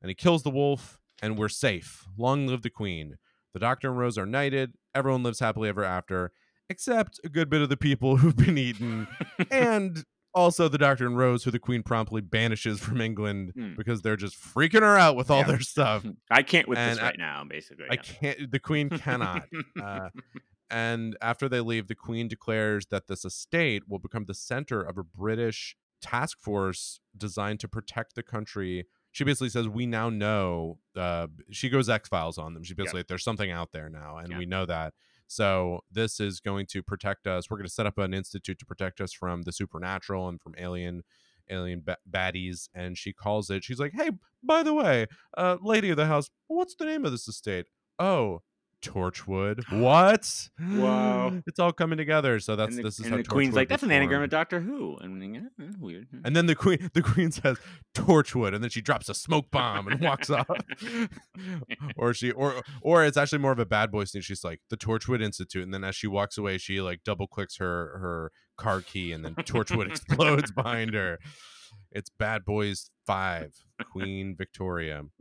and 0.00 0.08
he 0.08 0.14
kills 0.14 0.42
the 0.42 0.50
wolf, 0.50 0.98
and 1.22 1.38
we're 1.38 1.48
safe. 1.48 2.06
Long 2.18 2.48
live 2.48 2.62
the 2.62 2.70
queen. 2.70 3.18
The 3.54 3.60
doctor 3.60 3.88
and 3.88 3.98
Rose 3.98 4.18
are 4.18 4.26
knighted. 4.26 4.72
Everyone 4.94 5.22
lives 5.22 5.38
happily 5.40 5.68
ever 5.68 5.84
after, 5.84 6.32
except 6.68 7.20
a 7.24 7.28
good 7.28 7.48
bit 7.48 7.62
of 7.62 7.68
the 7.68 7.76
people 7.76 8.16
who've 8.18 8.36
been 8.36 8.58
eaten, 8.58 9.06
and 9.50 10.04
also 10.34 10.68
the 10.68 10.78
doctor 10.78 11.06
and 11.06 11.16
Rose, 11.16 11.44
who 11.44 11.50
the 11.50 11.58
queen 11.58 11.82
promptly 11.82 12.20
banishes 12.20 12.80
from 12.80 13.00
England 13.00 13.52
Hmm. 13.54 13.74
because 13.76 14.02
they're 14.02 14.16
just 14.16 14.36
freaking 14.36 14.80
her 14.80 14.96
out 14.96 15.16
with 15.16 15.30
all 15.30 15.40
Yeah. 15.40 15.46
their 15.46 15.60
stuff. 15.60 16.04
I 16.30 16.42
can't 16.42 16.68
with 16.68 16.78
this 16.78 16.98
And 16.98 17.00
I- 17.00 17.02
right 17.10 17.18
now, 17.18 17.44
basically. 17.48 17.86
I 17.90 17.94
yeah. 17.94 18.00
can't. 18.02 18.50
The 18.50 18.58
queen 18.58 18.88
cannot. 18.90 19.44
uh, 19.82 20.08
and 20.70 21.16
after 21.20 21.48
they 21.48 21.60
leave, 21.60 21.88
the 21.88 21.94
queen 21.94 22.28
declares 22.28 22.86
that 22.86 23.06
this 23.06 23.24
estate 23.24 23.82
will 23.88 23.98
become 23.98 24.24
the 24.24 24.34
center 24.34 24.80
of 24.80 24.96
a 24.98 25.02
British 25.04 25.76
task 26.00 26.38
force 26.40 27.00
designed 27.16 27.60
to 27.60 27.68
protect 27.68 28.14
the 28.14 28.22
country. 28.22 28.86
She 29.12 29.24
basically 29.24 29.50
says, 29.50 29.68
"We 29.68 29.84
now 29.86 30.08
know." 30.08 30.78
Uh, 30.96 31.26
she 31.50 31.68
goes 31.68 31.90
X 31.90 32.08
Files 32.08 32.38
on 32.38 32.54
them. 32.54 32.62
She 32.64 32.72
basically, 32.74 33.00
like, 33.00 33.08
there's 33.08 33.22
something 33.22 33.50
out 33.50 33.72
there 33.72 33.90
now, 33.90 34.16
and 34.16 34.30
Yeah. 34.30 34.38
we 34.38 34.46
know 34.46 34.64
that. 34.64 34.94
So 35.26 35.80
this 35.90 36.20
is 36.20 36.40
going 36.40 36.66
to 36.66 36.82
protect 36.82 37.26
us. 37.26 37.50
We're 37.50 37.56
going 37.58 37.68
to 37.68 37.72
set 37.72 37.86
up 37.86 37.98
an 37.98 38.14
institute 38.14 38.58
to 38.58 38.66
protect 38.66 39.00
us 39.00 39.12
from 39.12 39.42
the 39.42 39.52
supernatural 39.52 40.28
and 40.28 40.40
from 40.40 40.54
alien 40.58 41.02
alien 41.50 41.84
baddies. 42.10 42.68
And 42.74 42.96
she 42.96 43.12
calls 43.12 43.50
it. 43.50 43.64
She's 43.64 43.80
like, 43.80 43.92
"Hey, 43.94 44.10
by 44.42 44.62
the 44.62 44.74
way, 44.74 45.06
uh, 45.36 45.58
lady 45.60 45.90
of 45.90 45.96
the 45.96 46.06
house, 46.06 46.30
what's 46.46 46.74
the 46.74 46.84
name 46.84 47.04
of 47.04 47.12
this 47.12 47.28
estate?" 47.28 47.66
Oh, 47.98 48.42
Torchwood. 48.82 49.62
What? 49.80 50.48
Wow. 50.60 51.32
It's 51.46 51.58
all 51.58 51.72
coming 51.72 51.96
together. 51.98 52.38
So 52.40 52.56
that's 52.56 52.76
the, 52.76 52.82
this 52.82 52.98
is 52.98 53.06
and 53.06 53.14
how 53.14 53.16
the 53.18 53.24
queen's 53.24 53.54
like, 53.54 53.68
that's 53.68 53.82
an 53.82 53.90
anagram 53.90 54.22
of 54.22 54.30
Doctor 54.30 54.60
Who. 54.60 54.96
And 55.00 55.22
I'm 55.22 55.34
"Eh, 55.36 55.64
eh, 55.64 55.68
weird. 55.78 56.08
eh." 56.12 56.18
And 56.24 56.36
then 56.36 56.46
the 56.46 56.54
queen, 56.54 56.90
the 56.94 57.02
queen 57.02 57.30
says 57.30 57.56
Torchwood, 57.94 58.54
and 58.54 58.62
then 58.62 58.70
she 58.70 58.80
drops 58.80 59.08
a 59.08 59.14
smoke 59.14 59.50
bomb 59.50 59.88
and 59.88 60.00
walks 60.00 60.28
off. 60.30 60.46
or 61.96 62.12
she, 62.14 62.30
or 62.32 62.62
or 62.82 63.04
it's 63.04 63.16
actually 63.16 63.38
more 63.38 63.52
of 63.52 63.58
a 63.58 63.66
bad 63.66 63.90
boy 63.90 64.04
scene. 64.04 64.22
She's 64.22 64.44
like 64.44 64.60
the 64.70 64.76
Torchwood 64.76 65.22
Institute, 65.22 65.62
and 65.62 65.72
then 65.72 65.84
as 65.84 65.94
she 65.96 66.06
walks 66.06 66.36
away, 66.36 66.58
she 66.58 66.80
like 66.80 67.04
double 67.04 67.26
clicks 67.26 67.56
her 67.58 67.98
her 67.98 68.32
car 68.56 68.80
key, 68.80 69.12
and 69.12 69.24
then 69.24 69.34
Torchwood 69.34 69.88
explodes 69.90 70.50
behind 70.52 70.94
her. 70.94 71.18
It's 71.90 72.10
Bad 72.10 72.44
Boys 72.44 72.90
Five, 73.06 73.52
Queen 73.90 74.34
Victoria. 74.36 75.02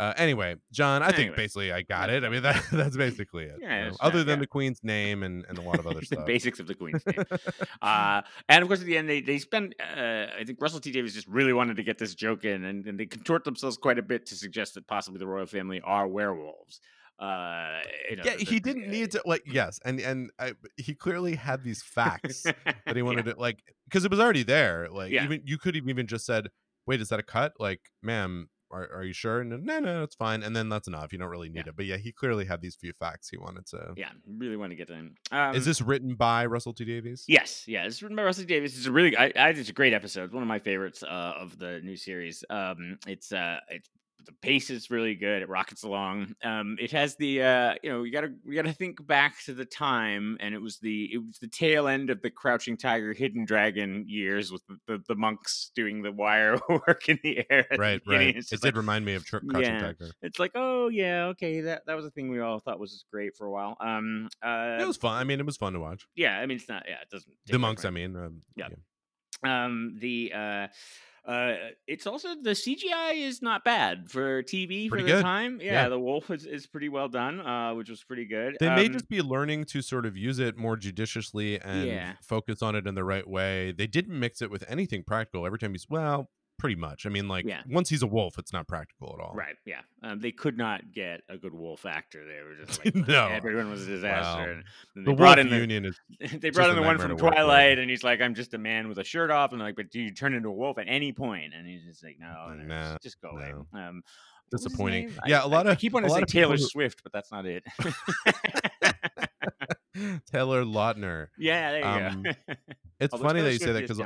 Uh, 0.00 0.12
anyway, 0.16 0.56
John, 0.72 1.02
I 1.02 1.12
think 1.12 1.36
basically 1.36 1.72
I 1.72 1.82
got 1.82 2.10
it. 2.10 2.24
I 2.24 2.28
mean, 2.28 2.42
that 2.48 2.62
that's 2.72 2.96
basically 2.96 3.44
it. 3.44 3.56
Yeah, 3.60 3.84
you 3.84 3.90
know, 3.90 3.96
other 4.00 4.18
not- 4.18 4.26
than 4.26 4.36
yeah. 4.38 4.40
the 4.40 4.46
queen's 4.46 4.80
name 4.82 5.22
and, 5.22 5.44
and 5.48 5.56
a 5.58 5.60
lot 5.60 5.78
of 5.78 5.86
other 5.86 6.00
the 6.00 6.06
stuff. 6.06 6.26
basics 6.26 6.58
of 6.60 6.66
the 6.66 6.74
queen's 6.74 7.04
name. 7.06 7.24
uh, 7.82 8.22
and 8.48 8.62
of 8.62 8.68
course, 8.68 8.80
at 8.80 8.86
the 8.86 8.96
end, 8.96 9.08
they 9.08 9.20
they 9.20 9.38
spend. 9.38 9.74
Uh, 9.80 10.26
I 10.38 10.44
think 10.44 10.58
Russell 10.60 10.80
T 10.80 10.90
Davies 10.90 11.14
just 11.14 11.28
really 11.28 11.52
wanted 11.52 11.76
to 11.76 11.82
get 11.84 11.98
this 11.98 12.14
joke 12.14 12.44
in, 12.44 12.64
and, 12.64 12.86
and 12.86 12.98
they 12.98 13.06
contort 13.06 13.44
themselves 13.44 13.76
quite 13.76 13.98
a 13.98 14.02
bit 14.02 14.26
to 14.26 14.34
suggest 14.36 14.74
that 14.74 14.86
possibly 14.86 15.18
the 15.18 15.26
royal 15.26 15.46
family 15.46 15.80
are 15.84 16.08
werewolves. 16.08 16.80
Uh, 17.16 17.78
you 18.10 18.16
know, 18.16 18.22
yeah, 18.24 18.34
the- 18.36 18.44
he 18.44 18.58
didn't 18.58 18.88
need 18.88 19.12
to 19.12 19.22
like 19.24 19.42
yes, 19.46 19.78
and 19.84 20.00
and 20.00 20.30
I, 20.40 20.54
he 20.76 20.94
clearly 20.94 21.36
had 21.36 21.62
these 21.62 21.80
facts 21.82 22.42
that 22.42 22.96
he 22.96 23.02
wanted 23.02 23.26
to 23.26 23.36
like 23.38 23.58
because 23.84 24.04
it 24.04 24.10
was 24.10 24.18
already 24.18 24.42
there. 24.42 24.88
Like 24.90 25.12
Yeah. 25.12 25.22
even 25.24 25.42
you 25.44 25.56
could 25.56 25.76
have 25.76 25.88
even 25.88 26.08
just 26.08 26.26
said, 26.26 26.48
"Wait, 26.88 27.00
is 27.00 27.10
that 27.10 27.20
a 27.20 27.22
cut?" 27.22 27.52
Like, 27.60 27.82
"Ma'am, 28.02 28.48
are, 28.74 28.90
are 28.98 29.04
you 29.04 29.12
sure?" 29.12 29.40
And 29.40 29.64
no, 29.64 29.78
no, 29.80 30.02
it's 30.02 30.14
fine. 30.16 30.42
And 30.42 30.54
then 30.54 30.68
that's 30.68 30.88
enough. 30.88 31.12
You 31.12 31.18
don't 31.18 31.28
really 31.28 31.48
need 31.48 31.66
Yeah. 31.66 31.70
it. 31.70 31.76
But 31.76 31.86
yeah, 31.86 31.96
he 31.96 32.12
clearly 32.12 32.44
had 32.44 32.60
these 32.60 32.74
few 32.76 32.92
facts 32.92 33.28
he 33.28 33.36
wanted 33.38 33.66
to. 33.68 33.94
Yeah, 33.96 34.10
really 34.26 34.56
want 34.56 34.70
to 34.70 34.76
get 34.76 34.90
in. 34.90 35.14
Um, 35.32 35.54
is 35.54 35.64
this 35.64 35.80
written 35.80 36.14
by 36.14 36.46
Russell 36.46 36.74
T 36.74 36.84
Davies? 36.84 37.24
Yes, 37.28 37.64
yeah, 37.66 37.84
it's 37.86 38.02
written 38.02 38.16
by 38.16 38.24
Russell 38.24 38.44
Davies. 38.44 38.76
It's 38.76 38.86
a 38.86 38.92
really, 38.92 39.16
I, 39.16 39.32
I 39.36 39.48
it's 39.50 39.68
a 39.70 39.72
great 39.72 39.92
episode. 39.92 40.24
It's 40.24 40.34
one 40.34 40.42
of 40.42 40.48
my 40.48 40.58
favorites 40.58 41.02
uh, 41.02 41.06
of 41.38 41.58
the 41.58 41.80
new 41.82 41.96
series. 41.96 42.44
Um, 42.50 42.98
it's 43.06 43.32
uh, 43.32 43.58
it's 43.70 43.88
the 44.26 44.32
pace 44.42 44.70
is 44.70 44.90
really 44.90 45.14
good. 45.14 45.42
It 45.42 45.48
rockets 45.48 45.82
along. 45.82 46.34
Um, 46.42 46.76
it 46.80 46.90
has 46.92 47.16
the, 47.16 47.42
uh, 47.42 47.74
you 47.82 47.90
know, 47.90 48.02
you 48.02 48.12
gotta 48.12 48.32
you 48.44 48.54
gotta 48.54 48.72
think 48.72 49.04
back 49.06 49.42
to 49.44 49.54
the 49.54 49.64
time, 49.64 50.36
and 50.40 50.54
it 50.54 50.60
was 50.60 50.78
the 50.78 51.10
it 51.12 51.18
was 51.18 51.38
the 51.38 51.48
tail 51.48 51.86
end 51.88 52.10
of 52.10 52.22
the 52.22 52.30
Crouching 52.30 52.76
Tiger, 52.76 53.12
Hidden 53.12 53.44
Dragon 53.44 54.04
years 54.08 54.50
with 54.52 54.62
the, 54.66 54.78
the, 54.86 55.02
the 55.08 55.14
monks 55.14 55.70
doing 55.74 56.02
the 56.02 56.12
wire 56.12 56.58
work 56.68 57.08
in 57.08 57.18
the 57.22 57.44
air. 57.50 57.60
at 57.60 57.70
the 57.70 57.76
Right, 57.78 58.02
right. 58.06 58.36
It 58.36 58.46
just 58.48 58.62
did 58.62 58.76
remind 58.76 59.04
me 59.04 59.14
of 59.14 59.24
Crouching 59.26 59.50
Yeah. 59.60 59.80
Tiger. 59.80 60.10
it's 60.22 60.38
like, 60.38 60.52
oh 60.54 60.88
yeah, 60.88 61.26
okay, 61.26 61.60
that 61.62 61.86
that 61.86 61.94
was 61.94 62.04
a 62.06 62.10
thing 62.10 62.30
we 62.30 62.40
all 62.40 62.58
thought 62.60 62.78
was 62.80 63.04
great 63.12 63.36
for 63.36 63.46
a 63.46 63.50
while. 63.50 63.76
Um, 63.80 64.28
uh, 64.42 64.78
it 64.80 64.86
was 64.86 64.96
fun. 64.96 65.16
I 65.16 65.24
mean, 65.24 65.40
it 65.40 65.46
was 65.46 65.56
fun 65.56 65.72
to 65.74 65.80
watch. 65.80 66.06
yeah, 66.14 66.38
I 66.38 66.46
mean, 66.46 66.56
it's 66.58 66.68
not, 66.68 66.84
yeah, 66.88 67.00
it 67.02 67.10
doesn't. 67.10 67.32
The 67.46 67.58
monks, 67.58 67.82
from 67.82 67.88
I 67.88 67.90
mean. 67.90 68.16
Um, 68.16 68.42
Yeah. 68.56 68.68
um 69.44 69.96
the 69.98 70.32
uh 70.34 70.66
uh 71.26 71.54
it's 71.86 72.06
also 72.06 72.28
the 72.42 72.50
cgi 72.50 73.14
is 73.26 73.40
not 73.40 73.64
bad 73.64 74.10
for 74.10 74.42
tv 74.42 74.88
for 74.90 74.98
the 75.00 75.06
good. 75.08 75.22
time 75.22 75.58
yeah, 75.62 75.72
Yeah. 75.84 75.88
the 75.88 75.98
wolf 75.98 76.30
is, 76.30 76.44
is 76.44 76.66
pretty 76.66 76.88
well 76.90 77.08
done 77.08 77.40
uh 77.40 77.72
which 77.74 77.88
was 77.88 78.04
pretty 78.04 78.26
good 78.26 78.56
They 78.60 78.68
may 78.68 78.86
Um, 78.86 78.92
just 78.92 79.08
be 79.08 79.22
learning 79.22 79.64
to 79.66 79.80
sort 79.80 80.04
of 80.04 80.16
use 80.16 80.38
it 80.38 80.56
more 80.58 80.76
judiciously 80.76 81.58
and 81.60 81.86
Yeah. 81.86 82.12
focus 82.22 82.60
on 82.62 82.74
it 82.76 82.86
in 82.86 82.94
the 82.94 83.04
right 83.04 83.26
way. 83.26 83.72
They 83.72 83.86
didn't 83.86 84.18
mix 84.18 84.42
it 84.42 84.50
with 84.50 84.64
anything 84.68 85.02
practical. 85.02 85.46
Every 85.46 85.58
time 85.58 85.72
he's 85.72 85.86
well, 85.88 86.28
pretty 86.58 86.76
much. 86.76 87.04
I 87.06 87.08
mean, 87.08 87.28
like 87.28 87.44
Yeah. 87.46 87.62
once 87.68 87.88
he's 87.88 88.02
a 88.02 88.06
wolf, 88.06 88.38
it's 88.38 88.52
not 88.52 88.66
practical 88.68 89.14
at 89.18 89.24
all. 89.24 89.34
right 89.34 89.56
yeah 89.66 89.80
um 90.02 90.20
they 90.20 90.30
could 90.32 90.56
not 90.56 90.92
get 90.92 91.20
a 91.28 91.36
good 91.36 91.52
wolf 91.54 91.84
actor 91.86 92.24
they 92.24 92.42
were 92.42 92.64
just 92.64 92.84
like 92.84 92.94
No. 93.08 93.26
everyone 93.28 93.70
was 93.70 93.82
a 93.82 93.90
disaster 93.90 94.42
Wow. 94.42 94.48
and 94.48 94.64
then 94.94 95.04
The 95.04 95.10
they 95.10 95.16
brought 95.16 95.38
wolf 95.38 95.46
in 95.46 95.50
the, 95.50 95.56
union 95.58 95.84
is 95.86 95.98
they 96.40 96.50
brought 96.50 96.70
in 96.70 96.76
the 96.76 96.82
one 96.82 96.98
from. 96.98 97.16
Twilight, 97.16 97.78
and 97.78 97.88
he's 97.90 98.02
like, 98.04 98.20
"I'm 98.20 98.34
just 98.34 98.54
a 98.54 98.58
man 98.58 98.88
with 98.88 98.98
a 98.98 99.04
shirt 99.04 99.30
off," 99.30 99.52
and 99.52 99.60
they're 99.60 99.68
like, 99.68 99.76
"But 99.76 99.90
do 99.90 100.00
you 100.00 100.12
turn 100.12 100.34
into 100.34 100.48
a 100.48 100.52
wolf 100.52 100.78
at 100.78 100.86
any 100.88 101.12
point?" 101.12 101.52
And 101.54 101.66
he's 101.66 101.84
just 101.84 102.02
like, 102.04 102.16
"No, 102.20 102.54
no, 102.54 102.74
just, 102.92 103.02
just 103.02 103.20
go 103.20 103.30
away." 103.30 103.52
Um, 103.52 103.64
what 103.72 103.82
was 104.52 104.62
his 104.62 104.64
disappointing. 104.64 105.12
Yeah, 105.26 105.40
I- 105.40 105.44
a 105.44 105.48
lot 105.48 105.66
I- 105.66 105.70
I 105.70 105.72
of 105.72 105.78
keep 105.78 105.92
wanting 105.92 106.10
a 106.10 106.14
to 106.14 106.20
say 106.20 106.20
people 106.26 106.40
Taylor 106.56 106.58
Swift, 106.58 107.02
but 107.02 107.12
that's 107.12 107.30
not 107.32 107.46
it. 107.46 107.64
Taylor 110.30 110.64
Lautner. 110.64 111.28
yeah, 111.38 111.70
there 111.72 111.80
you 111.80 111.86
Um, 112.08 112.22
go. 112.22 112.30
It's 113.00 113.12
Although 113.12 113.24
funny 113.28 113.38
Taylor 113.40 113.44
that 113.48 113.52
you 113.52 113.58
say 113.58 113.72
that 113.72 113.80
because. 113.82 113.98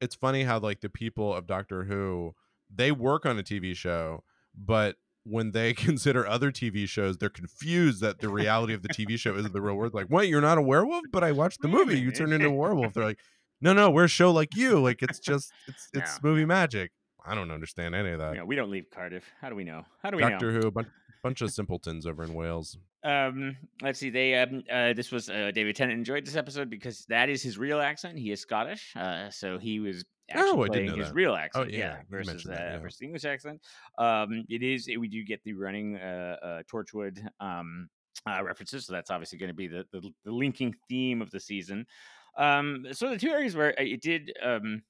It's 0.00 0.14
funny 0.14 0.44
how 0.44 0.58
like 0.58 0.80
the 0.80 0.88
people 0.88 1.34
of 1.34 1.46
Doctor 1.46 1.84
Who 1.84 2.34
they 2.74 2.92
work 2.92 3.24
on 3.26 3.38
a 3.38 3.42
TV 3.42 3.74
show, 3.74 4.24
but 4.54 4.96
when 5.24 5.52
they 5.52 5.72
consider 5.74 6.26
other 6.26 6.50
TV 6.50 6.88
shows, 6.88 7.18
they're 7.18 7.28
confused 7.28 8.00
that 8.00 8.20
the 8.20 8.28
reality 8.28 8.74
of 8.74 8.82
the 8.82 8.88
TV 8.88 9.18
show 9.18 9.36
isn't 9.36 9.52
the 9.52 9.60
real 9.60 9.74
world. 9.74 9.94
Like, 9.94 10.06
what? 10.06 10.28
You're 10.28 10.40
not 10.40 10.58
a 10.58 10.62
werewolf? 10.62 11.04
But 11.12 11.24
I 11.24 11.32
watched 11.32 11.60
the 11.60 11.68
movie. 11.68 11.98
You 11.98 12.10
turned 12.10 12.32
into 12.32 12.48
a 12.48 12.52
werewolf. 12.52 12.94
They're 12.94 13.04
like, 13.12 13.18
no, 13.60 13.72
no, 13.72 13.90
we're 13.90 14.04
a 14.04 14.08
show 14.08 14.30
like 14.30 14.56
you. 14.56 14.80
Like, 14.80 15.02
it's 15.02 15.18
just 15.18 15.52
it's 15.66 15.88
it's 15.92 16.22
movie 16.22 16.44
magic. 16.44 16.92
I 17.24 17.34
don't 17.34 17.50
understand 17.50 17.94
any 17.94 18.10
of 18.10 18.20
that. 18.20 18.36
Yeah, 18.36 18.44
we 18.44 18.56
don't 18.56 18.70
leave 18.70 18.86
Cardiff. 18.90 19.24
How 19.40 19.50
do 19.50 19.54
we 19.54 19.64
know? 19.64 19.84
How 20.02 20.10
do 20.10 20.16
we 20.16 20.22
Doctor 20.22 20.52
know? 20.52 20.60
Who, 20.60 20.68
a 20.68 20.70
bunch, 20.70 20.88
bunch 21.28 21.42
of 21.42 21.50
simpletons 21.50 22.06
over 22.06 22.24
in 22.24 22.32
Wales. 22.32 22.78
Um, 23.04 23.56
let's 23.82 23.98
see. 23.98 24.08
They 24.08 24.34
um, 24.36 24.64
uh, 24.72 24.94
this 24.94 25.12
was 25.12 25.28
uh, 25.28 25.50
David 25.54 25.76
Tennant 25.76 25.98
enjoyed 25.98 26.24
this 26.24 26.36
episode 26.36 26.70
because 26.70 27.04
that 27.10 27.28
is 27.28 27.42
his 27.42 27.58
real 27.58 27.80
accent. 27.80 28.18
He 28.18 28.32
is 28.32 28.40
Scottish, 28.40 28.94
uh, 28.96 29.28
so 29.28 29.58
he 29.58 29.78
was 29.78 30.04
actually 30.30 30.50
Oh, 30.50 30.66
playing 30.66 30.96
his 30.96 31.08
that. 31.08 31.14
real 31.14 31.34
accent. 31.34 31.70
yeah, 31.70 31.78
yeah, 31.78 31.96
versus 32.08 32.46
uh, 32.46 32.50
that, 32.50 32.72
yeah. 32.72 32.78
versus 32.78 32.98
the 32.98 33.04
English 33.04 33.24
accent. 33.26 33.60
Um, 33.98 34.46
it 34.48 34.62
is 34.62 34.88
we 34.98 35.06
do 35.08 35.22
get 35.22 35.44
the 35.44 35.52
running 35.52 35.96
uh, 35.96 36.36
uh 36.42 36.62
Torchwood 36.72 37.18
um 37.40 37.90
uh, 38.26 38.42
references, 38.42 38.86
so 38.86 38.94
that's 38.94 39.10
obviously 39.10 39.38
going 39.38 39.50
to 39.50 39.54
be 39.54 39.68
the, 39.68 39.84
the 39.92 40.00
the 40.24 40.32
linking 40.32 40.74
theme 40.88 41.20
of 41.20 41.30
the 41.30 41.40
season. 41.40 41.86
Um, 42.38 42.86
so 42.92 43.10
the 43.10 43.18
two 43.18 43.30
areas 43.30 43.54
where 43.54 43.70
it 43.76 44.00
did 44.00 44.32
um 44.42 44.82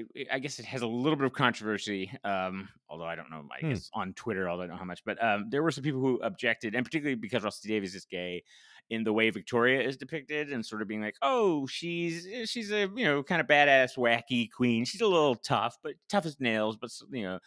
it, 0.00 0.06
it- 0.14 0.28
I 0.30 0.38
guess 0.38 0.58
it 0.58 0.64
has 0.66 0.82
a 0.82 0.86
little 0.86 1.16
bit 1.16 1.26
of 1.26 1.32
controversy. 1.32 2.12
Um, 2.24 2.68
although 2.88 3.04
I 3.04 3.14
don't 3.14 3.30
know, 3.30 3.46
I 3.52 3.62
Hmm. 3.62 3.68
guess 3.68 3.90
on 3.94 4.14
Twitter, 4.14 4.48
although 4.48 4.64
I 4.64 4.66
don't 4.66 4.74
know 4.76 4.78
how 4.78 4.84
much, 4.84 5.04
but 5.04 5.22
um, 5.22 5.50
there 5.50 5.62
were 5.62 5.70
some 5.70 5.84
people 5.84 6.00
who 6.00 6.18
objected, 6.20 6.74
and 6.74 6.84
particularly 6.84 7.16
because 7.16 7.42
Russell 7.44 7.62
T 7.62 7.68
Davies 7.68 7.94
is 7.94 8.04
gay, 8.04 8.44
in 8.90 9.04
the 9.04 9.12
way 9.12 9.28
Victoria 9.30 9.82
is 9.82 9.96
depicted, 9.96 10.50
and 10.52 10.64
sort 10.64 10.80
of 10.82 10.88
being 10.88 11.02
like, 11.02 11.16
oh, 11.22 11.66
she's 11.66 12.26
eh, 12.26 12.46
she's 12.46 12.70
a 12.72 12.88
you 12.94 13.04
know 13.04 13.22
kind 13.22 13.40
of 13.40 13.46
badass, 13.46 13.96
wacky 13.96 14.50
queen. 14.50 14.84
She's 14.84 15.00
a 15.00 15.06
little 15.06 15.34
tough, 15.36 15.76
but 15.82 15.94
tough 16.08 16.26
as 16.26 16.40
nails, 16.40 16.76
but 16.76 16.90
you 17.10 17.22
know. 17.22 17.38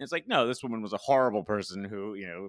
It's 0.00 0.12
like 0.12 0.26
no, 0.28 0.46
this 0.46 0.62
woman 0.62 0.82
was 0.82 0.92
a 0.92 0.98
horrible 0.98 1.44
person 1.44 1.84
who, 1.84 2.14
you 2.14 2.26
know, 2.26 2.48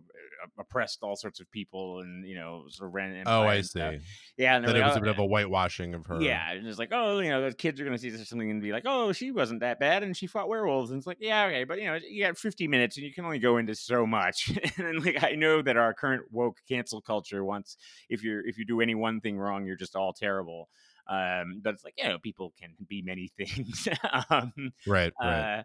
oppressed 0.57 0.99
all 1.03 1.15
sorts 1.15 1.39
of 1.39 1.49
people 1.51 1.99
and 2.01 2.27
you 2.27 2.35
know 2.35 2.65
sort 2.69 2.89
of 2.89 2.93
ran. 2.93 3.11
an 3.15 3.27
Oh, 3.27 3.41
I 3.47 3.55
and 3.55 3.65
stuff. 3.65 3.95
see. 3.95 3.99
Yeah, 4.37 4.55
and 4.55 4.65
That 4.65 4.75
it 4.75 4.83
was 4.83 4.95
a 4.95 4.99
"Oh, 4.99 5.01
bit 5.01 5.09
of 5.09 5.19
a 5.19 5.25
whitewashing 5.25 5.93
of 5.93 6.05
her. 6.07 6.21
yeah, 6.21 6.51
and 6.51 6.67
it's 6.67 6.79
like, 6.79 6.89
oh, 6.91 7.19
you 7.19 7.29
know, 7.29 7.47
the 7.49 7.55
kids 7.55 7.79
are 7.79 7.85
going 7.85 7.95
to 7.95 8.01
see 8.01 8.09
this 8.09 8.21
or 8.21 8.25
something 8.25 8.49
and 8.51 8.61
be 8.61 8.71
like, 8.73 8.83
oh, 8.85 9.13
she 9.13 9.31
wasn't 9.31 9.61
that 9.61 9.79
bad 9.79 10.03
and 10.03 10.17
she 10.17 10.27
fought 10.27 10.49
werewolves. 10.49 10.91
And 10.91 10.97
it's 10.97 11.07
like, 11.07 11.17
yeah, 11.21 11.45
okay, 11.45 11.63
but 11.63 11.79
you 11.79 11.85
know, 11.85 11.95
you 11.95 12.25
got 12.25 12.37
50 12.37 12.67
minutes 12.67 12.97
and 12.97 13.05
you 13.05 13.13
can 13.13 13.23
only 13.25 13.39
go 13.39 13.57
into 13.57 13.73
so 13.75 14.05
much. 14.05 14.49
and 14.77 14.85
then, 14.85 14.97
like, 14.99 15.23
I 15.23 15.31
know 15.35 15.61
that 15.61 15.77
our 15.77 15.93
current 15.93 16.25
woke 16.31 16.57
cancel 16.67 17.01
culture 17.01 17.45
wants 17.45 17.77
if 18.09 18.21
you're 18.23 18.45
if 18.45 18.57
you 18.57 18.65
do 18.65 18.81
any 18.81 18.95
one 18.95 19.21
thing 19.21 19.37
wrong, 19.37 19.65
you're 19.65 19.77
just 19.77 19.95
all 19.95 20.11
terrible. 20.13 20.69
Um, 21.07 21.61
but 21.63 21.73
it's 21.73 21.83
like, 21.83 21.95
you 21.97 22.03
know, 22.03 22.19
people 22.19 22.53
can 22.59 22.75
be 22.87 23.01
many 23.01 23.27
things. 23.37 23.87
um, 24.29 24.71
Right, 24.85 25.13
right. 25.21 25.47
uh, 25.59 25.63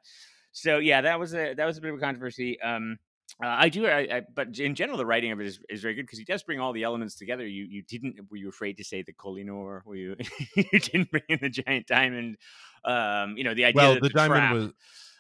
so 0.54 0.78
yeah, 0.78 1.00
that 1.02 1.18
was 1.18 1.34
a 1.34 1.52
that 1.54 1.66
was 1.66 1.76
a 1.78 1.80
bit 1.80 1.92
of 1.92 1.99
a 1.99 2.00
controversy. 2.00 2.61
Um, 2.61 2.99
uh, 3.42 3.49
I 3.49 3.68
do, 3.68 3.87
I, 3.87 3.99
I, 3.99 4.23
but 4.32 4.58
in 4.58 4.76
general, 4.76 4.96
the 4.96 5.06
writing 5.06 5.32
of 5.32 5.40
it 5.40 5.46
is, 5.46 5.58
is 5.68 5.82
very 5.82 5.94
good 5.94 6.02
because 6.02 6.18
he 6.18 6.25
does 6.25 6.44
bring 6.44 6.61
all 6.61 6.73
the 6.73 6.84
elements 6.84 7.16
together. 7.16 7.44
You 7.44 7.64
you 7.64 7.82
didn't 7.82 8.16
were 8.30 8.37
you 8.37 8.49
afraid 8.49 8.76
to 8.76 8.84
say 8.84 9.02
the 9.02 9.12
Koh-i-Noor? 9.12 9.82
Were 9.84 9.96
you 9.96 10.16
you 10.56 10.78
didn't 10.78 11.11
bring 11.11 11.25
in 11.28 11.40
the 11.42 11.49
giant 11.49 11.88
diamond? 11.88 12.37
Um, 12.84 13.37
you 13.37 13.42
know 13.42 13.52
the 13.52 13.64
idea 13.64 13.82
well, 13.82 13.94
that 13.94 14.02
the, 14.02 14.08
diamond 14.11 14.38
trap, 14.38 14.54
was 14.54 14.64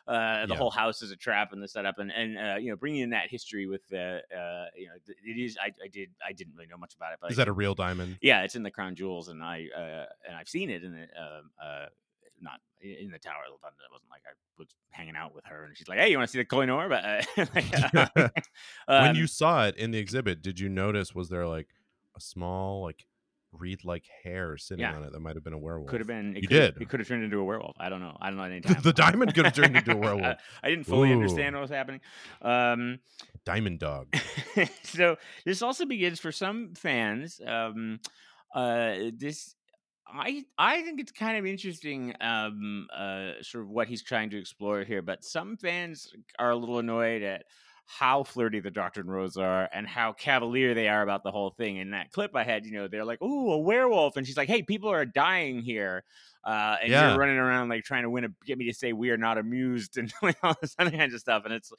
uh, 0.06 0.46
the 0.46 0.52
yeah. 0.52 0.58
whole 0.58 0.70
house 0.70 1.02
is 1.02 1.10
a 1.10 1.16
trap 1.16 1.52
and 1.52 1.60
the 1.60 1.66
setup 1.66 1.98
and 1.98 2.12
and 2.12 2.38
uh, 2.38 2.56
you 2.56 2.70
know 2.70 2.76
bringing 2.76 3.00
in 3.00 3.10
that 3.10 3.28
history 3.28 3.66
with 3.66 3.80
the 3.88 4.18
uh, 4.32 4.66
you 4.76 4.86
know 4.86 4.92
it 5.24 5.36
is 5.36 5.58
I, 5.60 5.72
I 5.82 5.88
did 5.90 6.10
I 6.24 6.32
didn't 6.32 6.54
really 6.54 6.68
know 6.68 6.76
much 6.76 6.94
about 6.94 7.14
it 7.14 7.18
but 7.20 7.32
is 7.32 7.38
that 7.38 7.48
a 7.48 7.52
real 7.52 7.74
diamond? 7.74 8.18
yeah, 8.22 8.42
it's 8.42 8.54
in 8.54 8.62
the 8.62 8.70
crown 8.70 8.94
jewels, 8.94 9.26
and 9.26 9.42
I 9.42 9.66
uh, 9.76 10.04
and 10.28 10.36
I've 10.36 10.48
seen 10.48 10.70
it 10.70 10.84
and 10.84 10.94
the 10.94 11.02
um, 11.20 11.50
uh, 11.60 11.86
not 12.40 12.60
in 12.84 13.10
the 13.10 13.18
Tower 13.18 13.42
of 13.46 13.60
London. 13.62 13.78
It 13.88 13.92
wasn't 13.92 14.10
like 14.10 14.22
I 14.26 14.32
was 14.58 14.68
hanging 14.90 15.16
out 15.16 15.34
with 15.34 15.44
her 15.46 15.64
and 15.64 15.76
she's 15.76 15.88
like, 15.88 15.98
"Hey, 15.98 16.10
you 16.10 16.18
want 16.18 16.28
to 16.28 16.32
see 16.32 16.38
the 16.38 16.44
Koh-i-Noor?" 16.44 16.88
But 16.88 17.04
uh, 17.04 17.22
uh, 18.18 18.28
when 18.86 19.10
um, 19.10 19.16
you 19.16 19.26
saw 19.26 19.66
it 19.66 19.76
in 19.76 19.90
the 19.90 19.98
exhibit, 19.98 20.42
did 20.42 20.60
you 20.60 20.68
notice 20.68 21.14
was 21.14 21.28
there 21.28 21.46
like 21.46 21.68
a 22.16 22.20
small 22.20 22.82
like 22.82 23.06
reed 23.52 23.84
like 23.84 24.04
hair 24.24 24.56
sitting 24.56 24.82
Yeah. 24.82 24.96
on 24.96 25.04
it 25.04 25.12
that 25.12 25.20
might 25.20 25.36
have 25.36 25.44
been 25.44 25.52
a 25.52 25.58
werewolf. 25.58 25.88
Could 25.88 26.00
have 26.00 26.06
been. 26.08 26.36
It 26.36 26.42
You 26.42 26.48
did. 26.48 26.76
It 26.80 26.88
could 26.88 27.00
have 27.00 27.08
turned 27.08 27.24
into 27.24 27.38
a 27.38 27.44
werewolf. 27.44 27.76
I 27.78 27.88
don't 27.88 28.00
know. 28.00 28.16
I 28.20 28.28
don't 28.28 28.36
know 28.36 28.44
any 28.44 28.60
time. 28.60 28.82
the 28.82 28.92
diamond 28.92 29.34
could 29.34 29.44
have 29.44 29.54
turned 29.54 29.76
into 29.76 29.92
a 29.92 29.96
werewolf. 29.96 30.38
I 30.62 30.70
didn't 30.70 30.84
fully 30.84 31.10
Ooh. 31.10 31.14
understand 31.14 31.54
what 31.54 31.62
was 31.62 31.70
happening. 31.70 32.00
Um, 32.42 32.98
Diamond 33.44 33.78
dog. 33.78 34.14
so 34.82 35.16
this 35.44 35.62
also 35.62 35.84
begins 35.84 36.18
for 36.18 36.32
some 36.32 36.74
fans. 36.74 37.40
Um, 37.46 38.00
uh, 38.54 38.94
this 39.16 39.54
I 40.06 40.44
I 40.58 40.82
think 40.82 41.00
it's 41.00 41.12
kind 41.12 41.38
of 41.38 41.46
interesting. 41.46 42.14
Um, 42.20 42.88
uh, 42.92 43.42
sort 43.42 43.64
of 43.64 43.70
what 43.70 43.88
he's 43.88 44.02
trying 44.02 44.30
to 44.30 44.38
explore 44.38 44.84
here, 44.84 45.02
but 45.02 45.24
some 45.24 45.56
fans 45.56 46.12
are 46.38 46.50
a 46.50 46.56
little 46.56 46.78
annoyed 46.78 47.22
at 47.22 47.46
how 47.86 48.22
flirty 48.24 48.60
the 48.60 48.70
Doctor 48.70 49.00
and 49.00 49.10
Rose 49.10 49.36
are 49.36 49.68
and 49.72 49.86
how 49.86 50.12
cavalier 50.14 50.72
they 50.74 50.88
are 50.88 51.02
about 51.02 51.22
the 51.22 51.30
whole 51.30 51.50
thing. 51.50 51.76
In 51.76 51.90
that 51.90 52.10
clip 52.12 52.34
I 52.34 52.42
had, 52.44 52.64
you 52.66 52.72
know, 52.72 52.88
they're 52.88 53.04
like, 53.04 53.20
"Ooh, 53.22 53.50
a 53.52 53.58
werewolf," 53.58 54.16
and 54.16 54.26
she's 54.26 54.36
like, 54.36 54.48
"Hey, 54.48 54.62
people 54.62 54.90
are 54.90 55.04
dying 55.06 55.60
here." 55.62 56.04
Uh, 56.44 56.76
and 56.82 56.94
Yeah. 56.94 56.98
you're 56.98 57.12
running 57.14 57.36
around 57.36 57.70
like 57.70 57.84
trying 57.84 58.02
to 58.02 58.10
win 58.10 58.24
a 58.24 58.28
get 58.44 58.58
me 58.58 58.66
to 58.66 58.74
say 58.74 58.92
we 58.92 59.10
are 59.10 59.16
not 59.16 59.38
amused 59.38 59.96
and 59.98 60.12
all 60.42 60.54
this 60.60 60.74
other 60.78 60.90
kinds 60.90 61.14
of 61.14 61.20
stuff. 61.20 61.44
And 61.46 61.54
it's 61.54 61.72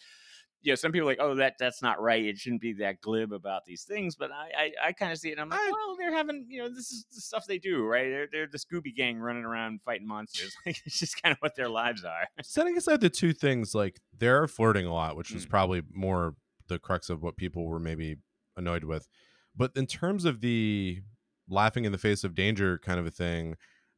you 0.66 0.72
know, 0.72 0.76
some 0.76 0.92
people 0.92 1.08
are 1.08 1.12
like, 1.12 1.20
oh, 1.22 1.36
that 1.36 1.54
that's 1.60 1.82
not 1.82 2.02
right. 2.02 2.26
It 2.26 2.38
shouldn't 2.38 2.62
be 2.62 2.74
that 2.74 3.00
glib 3.00 3.32
about 3.32 3.64
these 3.66 3.84
things. 3.84 4.16
But 4.16 4.32
I 4.32 4.50
I, 4.84 4.88
I 4.88 4.92
kind 4.92 5.12
of 5.12 5.18
see 5.20 5.30
it. 5.30 5.34
And 5.34 5.42
I'm 5.42 5.50
like, 5.50 5.60
well, 5.72 5.96
they're 5.98 6.12
having 6.14 6.48
you 6.50 6.64
know, 6.64 6.70
this 6.70 6.92
is 6.92 7.06
the 7.14 7.22
stuff 7.22 7.46
they 7.48 7.60
do, 7.60 7.84
right? 7.86 8.10
They're 8.10 8.28
they're 8.32 8.48
the 8.52 8.58
Scooby 8.58 8.94
Gang 8.96 9.20
running 9.20 9.46
around 9.46 9.82
fighting 9.86 10.08
monsters. 10.08 10.56
Like 10.66 10.82
it's 10.86 11.00
just 11.00 11.22
kind 11.22 11.32
of 11.32 11.38
what 11.40 11.56
their 11.56 11.70
lives 11.70 12.04
are. 12.04 12.28
Setting 12.42 12.76
aside 12.78 13.00
the 13.02 13.10
two 13.10 13.32
things, 13.32 13.76
like 13.76 14.00
they're 14.18 14.48
flirting 14.48 14.86
a 14.88 14.94
lot, 14.94 15.16
which 15.16 15.32
was 15.32 15.46
Mm. 15.46 15.50
probably 15.50 15.82
more 15.94 16.36
the 16.68 16.80
crux 16.80 17.10
of 17.12 17.22
what 17.22 17.38
people 17.38 17.68
were 17.68 17.80
maybe 17.80 18.16
annoyed 18.58 18.84
with. 18.86 19.08
But 19.56 19.72
in 19.76 19.86
terms 19.86 20.26
of 20.26 20.42
the 20.42 21.02
laughing 21.48 21.86
in 21.86 21.92
the 21.92 22.00
face 22.00 22.24
of 22.24 22.34
danger 22.34 22.80
kind 22.80 23.00
of 23.00 23.06
a 23.06 23.12
thing, 23.12 23.56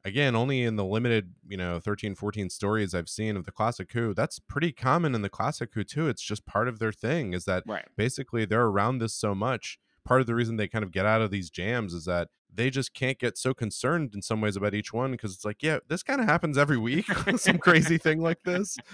again, 0.08 0.36
only 0.36 0.64
in 0.64 0.76
the 0.76 0.86
limited, 0.86 1.36
you 1.48 1.58
know, 1.58 1.80
13, 1.80 2.16
14 2.16 2.50
stories 2.50 2.96
I've 2.96 3.10
seen 3.10 3.38
of 3.38 3.46
the 3.46 3.52
classic 3.52 3.92
Who, 3.94 4.14
that's 4.14 4.40
pretty 4.40 4.72
common 4.72 5.14
in 5.16 5.22
the 5.22 5.30
classic 5.30 5.72
Who 5.74 5.84
too. 5.84 6.08
It's 6.08 6.22
just 6.24 6.46
part 6.46 6.68
of 6.68 6.80
their 6.80 6.92
thing 6.94 7.34
is 7.34 7.46
that 7.46 7.66
Right. 7.66 7.86
basically 7.96 8.46
they're 8.46 8.66
around 8.66 9.00
this 9.00 9.14
so 9.14 9.36
much. 9.36 9.80
Part 10.08 10.22
of 10.22 10.28
the 10.28 10.36
reason 10.36 10.56
they 10.56 10.68
kind 10.70 10.84
of 10.86 10.92
get 10.92 11.06
out 11.06 11.22
of 11.22 11.32
these 11.32 11.50
jams 11.50 11.94
is 11.94 12.06
that 12.06 12.30
they 12.54 12.70
just 12.70 12.94
can't 12.94 13.20
get 13.20 13.38
so 13.38 13.54
concerned 13.54 14.16
in 14.16 14.22
some 14.22 14.40
ways 14.42 14.56
about 14.56 14.74
each 14.74 14.92
one 14.94 15.12
because 15.12 15.34
it's 15.34 15.44
like, 15.46 15.62
yeah, 15.62 15.80
this 15.90 16.02
kind 16.02 16.22
of 16.22 16.28
happens 16.28 16.58
every 16.58 16.78
week, 16.78 17.06
some 17.38 17.58
crazy 17.58 17.98
thing 17.98 18.22
like 18.22 18.42
this. 18.44 18.78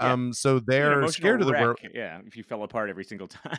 Yeah. 0.00 0.12
Um, 0.12 0.32
so 0.32 0.60
they're 0.60 1.06
scared 1.08 1.42
of 1.42 1.46
the 1.46 1.52
were- 1.52 1.76
wreck, 1.82 1.90
Yeah, 1.92 2.20
if 2.24 2.34
you 2.34 2.42
fell 2.42 2.62
apart 2.62 2.88
every 2.88 3.04
single 3.04 3.28
time. 3.28 3.58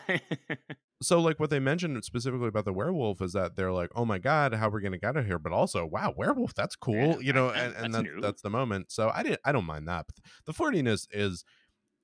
so 1.03 1.19
like 1.19 1.39
what 1.39 1.51
they 1.51 1.59
mentioned 1.59 2.03
specifically 2.03 2.47
about 2.47 2.65
the 2.65 2.73
werewolf 2.73 3.21
is 3.21 3.33
that 3.33 3.55
they're 3.55 3.71
like, 3.71 3.91
oh 3.95 4.05
my 4.05 4.17
god, 4.17 4.55
how 4.55 4.69
we're 4.69 4.79
gonna 4.79 4.97
get 4.97 5.09
out 5.09 5.17
of 5.17 5.25
here? 5.27 5.37
But 5.37 5.51
also, 5.51 5.85
wow, 5.85 6.15
werewolf, 6.17 6.55
that's 6.55 6.75
cool, 6.75 6.95
Yeah, 6.95 7.19
you 7.19 7.33
know, 7.33 7.49
and, 7.49 7.75
and 7.75 7.93
that's 7.93 8.05
that, 8.07 8.21
that's 8.21 8.41
the 8.41 8.49
moment. 8.49 8.91
So 8.91 9.11
I 9.13 9.21
didn't, 9.21 9.41
I 9.45 9.51
don't 9.51 9.65
mind 9.65 9.87
that. 9.87 10.07
But 10.07 10.15
the 10.45 10.53
flirtiness 10.53 11.05
is, 11.11 11.43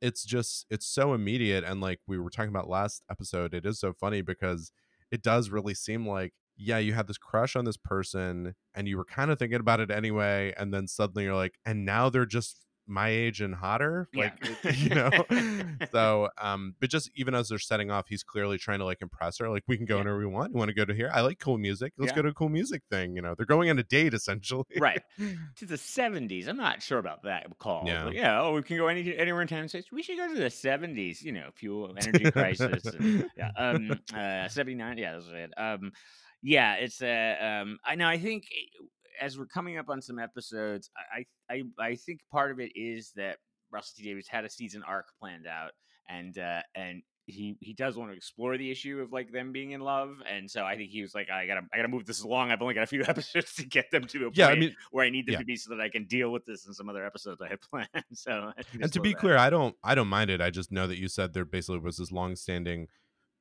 it's 0.02 0.24
just, 0.24 0.68
it's 0.70 0.86
so 0.86 1.14
immediate, 1.16 1.64
and 1.64 1.82
like 1.82 2.02
we 2.06 2.20
were 2.20 2.30
talking 2.30 2.50
about 2.52 2.70
last 2.70 3.02
episode, 3.10 3.56
it 3.56 3.66
is 3.66 3.80
so 3.80 3.94
funny 3.94 4.22
because 4.22 4.72
it 5.12 5.22
does 5.22 5.50
really 5.50 5.74
seem 5.74 6.08
like. 6.08 6.34
Yeah, 6.60 6.80
you 6.80 6.94
had 6.94 7.08
this 7.08 7.20
crush 7.20 7.56
on 7.56 7.66
this 7.66 7.78
person 7.78 8.56
and 8.74 8.88
you 8.88 8.98
were 8.98 9.06
kind 9.06 9.30
of 9.30 9.38
thinking 9.38 9.60
about 9.60 9.80
it 9.80 9.92
anyway. 9.92 10.54
And 10.58 10.74
then 10.74 10.88
suddenly 10.88 11.26
you're 11.26 11.36
like, 11.36 11.56
and 11.66 11.86
now 11.86 12.10
they're 12.10 12.26
just 12.26 12.66
my 12.88 13.10
age 13.10 13.42
and 13.42 13.54
hotter. 13.54 14.08
Yeah. 14.14 14.32
Like, 14.64 14.76
you 14.78 14.90
know? 14.96 15.12
so 15.92 16.30
um 16.42 16.76
but 16.80 16.90
just 16.90 17.10
even 17.16 17.36
as 17.36 17.50
they're 17.50 17.60
setting 17.60 17.92
off 17.92 18.06
he's 18.08 18.24
clearly 18.24 18.58
trying 18.58 18.80
to 18.80 18.86
like 18.86 19.02
impress 19.02 19.38
her 19.40 19.50
like 19.50 19.64
we 19.68 19.78
can 19.78 19.86
go 19.86 19.96
Yeah. 19.96 20.00
whenever 20.02 20.20
we 20.20 20.26
want 20.26 20.52
you 20.54 20.58
want 20.58 20.70
to 20.70 20.74
go 20.74 20.86
to 20.86 20.94
here 20.94 21.10
i 21.14 21.22
like 21.22 21.40
cool 21.40 21.58
music 21.58 21.94
let's 21.98 22.12
Yeah. 22.12 22.16
go 22.18 22.22
to 22.24 22.30
a 22.30 22.34
cool 22.34 22.50
music 22.50 22.82
thing 22.90 23.16
you 23.16 23.22
know 23.22 23.36
they're 23.36 23.46
going 23.46 23.70
on 23.70 23.78
a 23.80 23.84
date 23.84 24.14
essentially 24.14 24.64
right. 24.80 25.02
To 25.58 25.66
the 25.66 25.78
seventies. 25.78 26.48
I'm 26.48 26.58
not 26.58 26.82
sure 26.82 27.00
about 27.00 27.24
that 27.24 27.48
call. 27.60 27.84
Yeah. 27.88 28.06
But 28.06 28.14
yeah, 28.14 28.42
oh, 28.42 28.54
we 28.54 28.62
can 28.62 28.78
go 28.78 28.88
any, 28.88 29.18
anywhere 29.18 29.42
in 29.42 29.48
town 29.48 29.60
and 29.74 29.86
we 29.92 30.04
should 30.04 30.18
go 30.18 30.28
to 30.28 30.40
the 30.40 30.50
seventies, 30.50 31.22
you 31.24 31.32
know, 31.32 31.50
fuel 31.56 31.94
energy 32.00 32.30
crisis. 32.32 32.86
and- 32.86 33.30
yeah. 33.36 33.52
Um 33.58 34.00
uh 34.14 34.48
seventy 34.48 34.76
nine, 34.76 34.98
yeah, 34.98 35.14
that's 35.14 35.28
it. 35.30 35.54
Um 35.58 35.92
yeah, 36.44 36.76
it's 36.76 37.02
uh 37.02 37.36
um 37.64 37.80
I 37.84 37.96
know 37.96 38.08
I 38.08 38.18
think 38.20 38.46
eh, 38.52 38.86
as 39.22 39.38
we're 39.38 39.46
coming 39.46 39.78
up 39.78 39.90
on 39.90 40.02
some 40.02 40.20
episodes, 40.20 40.90
I 41.14 41.26
I 41.54 41.64
I, 41.80 41.96
think 41.96 42.20
part 42.32 42.52
of 42.52 42.60
it 42.60 42.72
is 42.76 43.12
that 43.16 43.38
Russell 43.72 43.94
T 43.98 44.04
Davies 44.04 44.28
had 44.30 44.46
a 44.46 44.50
season 44.50 44.84
arc 44.88 45.08
planned 45.20 45.48
out 45.48 45.72
and 46.10 46.38
uh 46.38 46.62
and 46.76 47.02
he 47.26 47.58
he 47.60 47.74
does 47.74 47.98
want 47.98 48.10
to 48.10 48.16
explore 48.16 48.58
the 48.58 48.72
issue 48.72 49.02
of 49.02 49.12
like 49.12 49.30
them 49.34 49.52
being 49.52 49.72
in 49.72 49.82
love 49.82 50.16
and 50.32 50.50
so 50.50 50.64
i 50.64 50.78
think 50.78 50.90
he 50.90 51.02
was 51.02 51.14
like 51.14 51.30
i 51.30 51.46
gotta 51.46 51.60
i 51.74 51.76
gotta 51.76 51.90
move 51.90 52.06
this 52.06 52.22
along 52.24 52.50
i've 52.50 52.62
only 52.62 52.74
got 52.74 52.84
a 52.84 52.88
few 52.88 53.04
episodes 53.08 53.54
to 53.54 53.66
get 53.66 53.92
them 53.92 54.06
to 54.06 54.28
a 54.28 54.30
yeah 54.34 54.48
i 54.48 54.56
mean 54.56 54.74
where 54.92 55.06
I 55.06 55.10
need 55.10 55.26
them 55.28 55.34
Yeah. 55.34 55.40
to 55.40 55.46
be 55.46 55.58
so 55.58 55.76
that 55.76 55.82
I 55.82 55.90
can 55.90 56.06
deal 56.06 56.32
with 56.32 56.46
this 56.46 56.66
in 56.66 56.74
some 56.74 56.88
other 56.88 57.06
episodes 57.06 57.42
I 57.42 57.50
had 57.50 57.60
planned. 57.70 57.90
So, 58.14 58.54
and 58.82 58.94
to 58.94 59.02
be 59.02 59.10
that. 59.12 59.20
clear 59.20 59.36
i 59.38 59.50
don't 59.50 59.76
i 59.84 59.94
don't 59.94 60.08
mind 60.08 60.30
it 60.30 60.40
i 60.40 60.50
just 60.50 60.72
know 60.72 60.88
that 60.88 60.98
you 60.98 61.10
said 61.10 61.34
there 61.34 61.44
basically 61.44 61.80
was 61.80 61.98
this 61.98 62.14
long 62.14 62.38
standing 62.38 62.88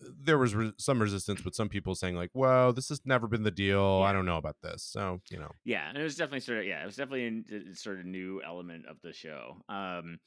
there 0.00 0.38
was 0.38 0.54
re- 0.54 0.72
some 0.78 1.00
resistance 1.00 1.44
with 1.44 1.54
some 1.54 1.68
people 1.68 1.94
saying 1.94 2.14
like 2.14 2.30
whoa 2.32 2.72
this 2.72 2.88
has 2.88 3.00
never 3.04 3.26
been 3.26 3.42
the 3.42 3.50
deal. 3.50 4.02
I 4.04 4.12
don't 4.12 4.26
know 4.26 4.36
about 4.36 4.56
this. 4.62 4.82
So 4.82 5.20
you 5.30 5.38
know. 5.38 5.50
Yeah, 5.64 5.88
and 5.88 5.96
it 5.96 6.02
was 6.02 6.16
definitely 6.16 6.40
sort 6.40 6.58
of 6.58 6.66
yeah, 6.66 6.82
it 6.82 6.86
was 6.86 6.96
definitely 6.96 7.44
a 7.72 7.74
sort 7.74 8.00
of 8.00 8.06
new 8.06 8.42
element 8.44 8.86
of 8.86 8.96
the 9.02 9.12
show. 9.12 9.62
Um, 9.68 10.18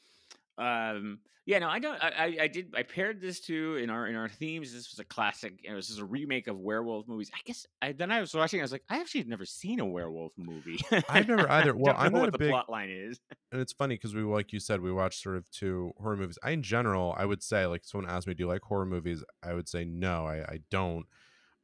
um, 0.60 1.20
yeah, 1.46 1.58
no, 1.58 1.68
I 1.68 1.80
don't. 1.80 1.96
I, 2.04 2.10
I, 2.10 2.38
I 2.42 2.48
did. 2.48 2.76
I 2.78 2.84
paired 2.84 3.20
this 3.20 3.40
to 3.48 3.78
in 3.78 3.90
our 3.90 4.06
in 4.06 4.16
our 4.16 4.30
themes. 4.30 4.72
This 4.72 4.92
was 4.92 5.00
a 5.00 5.04
classic. 5.04 5.54
Know, 5.68 5.76
this 5.78 5.90
is 5.90 5.98
a 5.98 6.06
remake 6.06 6.48
of 6.48 6.60
werewolf 6.60 7.08
movies. 7.08 7.32
I 7.34 7.40
guess. 7.44 7.66
I, 7.82 7.92
then 7.92 8.12
I 8.12 8.20
was 8.22 8.36
watching. 8.36 8.60
I 8.60 8.64
was 8.64 8.72
like, 8.72 8.84
I 8.88 9.00
actually 9.00 9.22
have 9.22 9.30
never 9.30 9.46
seen 9.46 9.80
a 9.80 9.86
werewolf 9.86 10.34
movie. 10.38 10.78
I've 11.10 11.28
never 11.28 11.50
either. 11.52 11.76
Well, 11.76 11.96
I'm 11.98 12.12
know 12.12 12.20
not 12.20 12.26
what 12.26 12.32
the 12.34 12.38
big- 12.38 12.52
plot 12.52 12.70
line 12.70 12.90
is. 12.92 13.20
and 13.52 13.60
it's 13.60 13.74
funny 13.74 13.96
because 13.96 14.14
we 14.14 14.22
like 14.22 14.54
you 14.54 14.60
said 14.60 14.80
we 14.82 14.92
watched 14.92 15.24
sort 15.24 15.38
of 15.38 15.50
two 15.50 15.92
horror 16.00 16.18
movies 16.18 16.38
i 16.44 16.52
in 16.52 16.62
general 16.62 17.16
i 17.18 17.26
would 17.26 17.42
say 17.42 17.66
like 17.66 17.84
someone 17.84 18.08
asked 18.08 18.28
me 18.28 18.36
do 18.36 18.44
you 18.44 18.48
like 18.48 18.62
horror 18.62 18.86
movies 18.86 19.24
i 19.42 19.54
would 19.56 19.68
say 19.68 19.84
no 19.84 20.26
i, 20.28 20.42
I 20.42 20.60
don't 20.70 21.06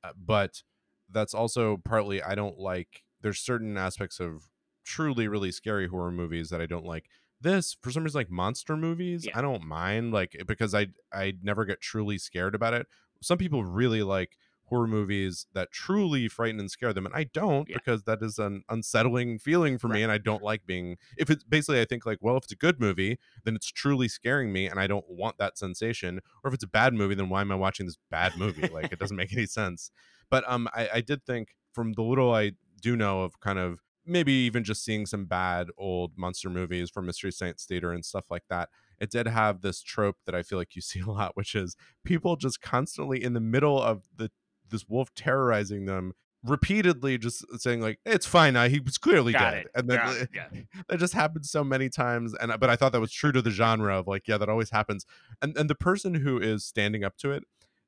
uh, 0.03 0.13
but 0.17 0.63
that's 1.11 1.35
also 1.35 1.77
partly 1.77 2.23
i 2.23 2.33
don't 2.33 2.57
like 2.57 3.03
there's 3.21 3.39
certain 3.39 3.77
aspects 3.77 4.19
of 4.19 4.49
truly 4.83 5.27
really 5.27 5.51
scary 5.51 5.87
horror 5.87 6.11
movies 6.11 6.49
that 6.49 6.59
i 6.61 6.65
don't 6.65 6.85
like 6.85 7.05
this 7.45 7.77
for 7.81 7.91
some 7.91 8.03
reason 8.03 8.19
like 8.19 8.29
monster 8.31 8.75
movies 8.75 9.25
Yeah. 9.25 9.37
i 9.37 9.41
don't 9.41 9.63
mind 9.63 10.11
like 10.11 10.35
because 10.47 10.73
i 10.75 10.87
i 11.13 11.33
never 11.41 11.63
get 11.63 11.79
truly 11.79 12.17
scared 12.17 12.55
about 12.55 12.73
it 12.73 12.87
some 13.21 13.37
people 13.37 13.63
really 13.63 14.03
like 14.03 14.37
horror 14.69 14.87
movies 14.87 15.45
that 15.53 15.71
truly 15.71 16.27
frighten 16.27 16.59
and 16.59 16.71
scare 16.71 16.91
them 16.91 17.05
and 17.05 17.13
i 17.15 17.23
don't 17.23 17.69
Yeah. 17.69 17.77
because 17.77 18.03
that 18.03 18.23
is 18.23 18.39
an 18.39 18.63
unsettling 18.67 19.37
feeling 19.37 19.77
for 19.77 19.87
me 19.87 20.01
and 20.01 20.11
i 20.11 20.17
don't 20.17 20.41
like 20.41 20.65
being 20.65 20.97
if 21.17 21.29
it's 21.29 21.43
basically 21.43 21.79
i 21.79 21.85
think 21.85 22.03
like 22.05 22.17
well 22.19 22.35
if 22.35 22.45
it's 22.45 22.51
a 22.53 22.55
good 22.57 22.79
movie 22.79 23.19
then 23.43 23.55
it's 23.55 23.67
truly 23.71 24.07
scaring 24.07 24.51
me 24.51 24.65
and 24.65 24.79
i 24.79 24.87
don't 24.87 25.05
want 25.07 25.37
that 25.37 25.57
sensation 25.57 26.19
or 26.43 26.47
if 26.47 26.53
it's 26.55 26.63
a 26.63 26.67
bad 26.67 26.95
movie 26.95 27.13
then 27.15 27.29
why 27.29 27.41
am 27.41 27.51
i 27.51 27.55
watching 27.55 27.85
this 27.85 27.99
bad 28.09 28.33
movie 28.37 28.67
like 28.73 28.91
it 28.91 28.97
doesn't 28.99 29.17
make 29.17 29.31
any 29.33 29.45
sense 29.45 29.91
but 30.31 30.43
um 30.47 30.67
i, 30.73 30.89
I 30.95 31.01
did 31.01 31.23
think 31.25 31.49
from 31.73 31.93
the 31.93 32.01
little 32.01 32.33
i 32.33 32.53
do 32.81 32.95
know 32.95 33.21
of 33.21 33.39
kind 33.39 33.59
of 33.59 33.81
maybe 34.05 34.31
even 34.31 34.63
just 34.63 34.83
seeing 34.83 35.05
some 35.05 35.25
bad 35.25 35.67
old 35.77 36.17
monster 36.17 36.49
movies 36.49 36.89
from 36.89 37.05
mystery 37.05 37.31
science 37.31 37.65
theater 37.65 37.91
and 37.91 38.05
stuff 38.05 38.25
like 38.29 38.43
that 38.49 38.69
it 38.99 39.09
did 39.09 39.27
have 39.27 39.61
this 39.61 39.81
trope 39.81 40.17
that 40.25 40.35
i 40.35 40.43
feel 40.43 40.57
like 40.57 40.75
you 40.75 40.81
see 40.81 40.99
a 40.99 41.05
lot 41.05 41.35
which 41.35 41.55
is 41.55 41.75
people 42.03 42.35
just 42.35 42.61
constantly 42.61 43.23
in 43.23 43.33
the 43.33 43.39
middle 43.39 43.81
of 43.81 44.03
the 44.15 44.29
this 44.69 44.85
wolf 44.87 45.13
terrorizing 45.13 45.85
them 45.85 46.13
repeatedly 46.43 47.17
just 47.17 47.43
saying 47.59 47.81
like 47.81 47.99
it's 48.05 48.25
fine 48.25 48.53
now 48.53 48.67
he 48.67 48.79
was 48.79 48.97
clearly 48.97 49.33
Got 49.33 49.51
dead 49.51 49.65
it. 49.65 49.71
and 49.73 49.89
then 49.89 49.99
it. 50.09 50.29
Yeah. 50.33 50.47
that 50.87 50.99
just 50.99 51.13
happened 51.13 51.45
so 51.45 51.63
many 51.63 51.89
times 51.89 52.35
and 52.35 52.51
uh, 52.51 52.57
but 52.57 52.69
i 52.69 52.75
thought 52.75 52.91
that 52.91 53.01
was 53.01 53.11
true 53.11 53.31
to 53.31 53.41
the 53.41 53.49
genre 53.49 53.97
of 53.97 54.07
like 54.07 54.27
yeah 54.27 54.37
that 54.37 54.49
always 54.49 54.69
happens 54.69 55.05
and 55.41 55.57
and 55.57 55.69
the 55.69 55.75
person 55.75 56.13
who 56.13 56.37
is 56.39 56.63
standing 56.63 57.03
up 57.03 57.17
to 57.17 57.31
it 57.31 57.43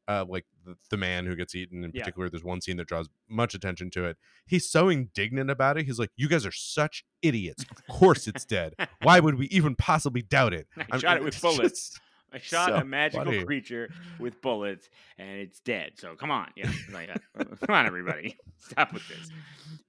uh 0.07 0.25
like 0.27 0.45
the, 0.65 0.75
the 0.89 0.97
man 0.97 1.25
who 1.25 1.35
gets 1.35 1.53
eaten 1.55 1.83
in 1.83 1.91
Yeah. 1.93 2.01
particular 2.03 2.29
there's 2.29 2.43
one 2.43 2.61
scene 2.61 2.77
that 2.77 2.87
draws 2.87 3.09
much 3.27 3.53
attention 3.53 3.89
to 3.91 4.05
it 4.05 4.17
he's 4.45 4.69
so 4.69 4.89
indignant 4.89 5.49
about 5.49 5.77
it 5.77 5.85
he's 5.85 5.99
like 5.99 6.11
you 6.15 6.27
guys 6.29 6.45
are 6.45 6.51
such 6.51 7.03
idiots 7.21 7.65
of 7.69 7.85
course 7.87 8.27
it's 8.27 8.45
dead 8.45 8.73
why 9.01 9.19
would 9.19 9.35
we 9.35 9.47
even 9.47 9.75
possibly 9.75 10.21
doubt 10.21 10.53
it 10.53 10.67
I 10.91 10.97
shot 10.97 11.17
it 11.17 11.23
with 11.23 11.39
bullets. 11.41 11.89
just- 11.89 12.01
I 12.33 12.39
shot 12.39 12.69
So 12.71 12.75
a 12.75 12.83
magical 12.83 13.23
funny. 13.23 13.45
creature 13.45 13.89
with 14.19 14.41
bullets, 14.41 14.89
and 15.17 15.39
it's 15.39 15.61
dead. 15.61 15.91
So 15.95 16.13
come 16.15 16.29
on, 16.29 16.49
yeah, 16.57 16.69
like, 16.91 17.09
uh, 17.09 17.43
come 17.65 17.73
on, 17.73 17.85
everybody, 17.85 18.35
stop 18.57 18.91
with 18.93 19.07
this. 19.07 19.29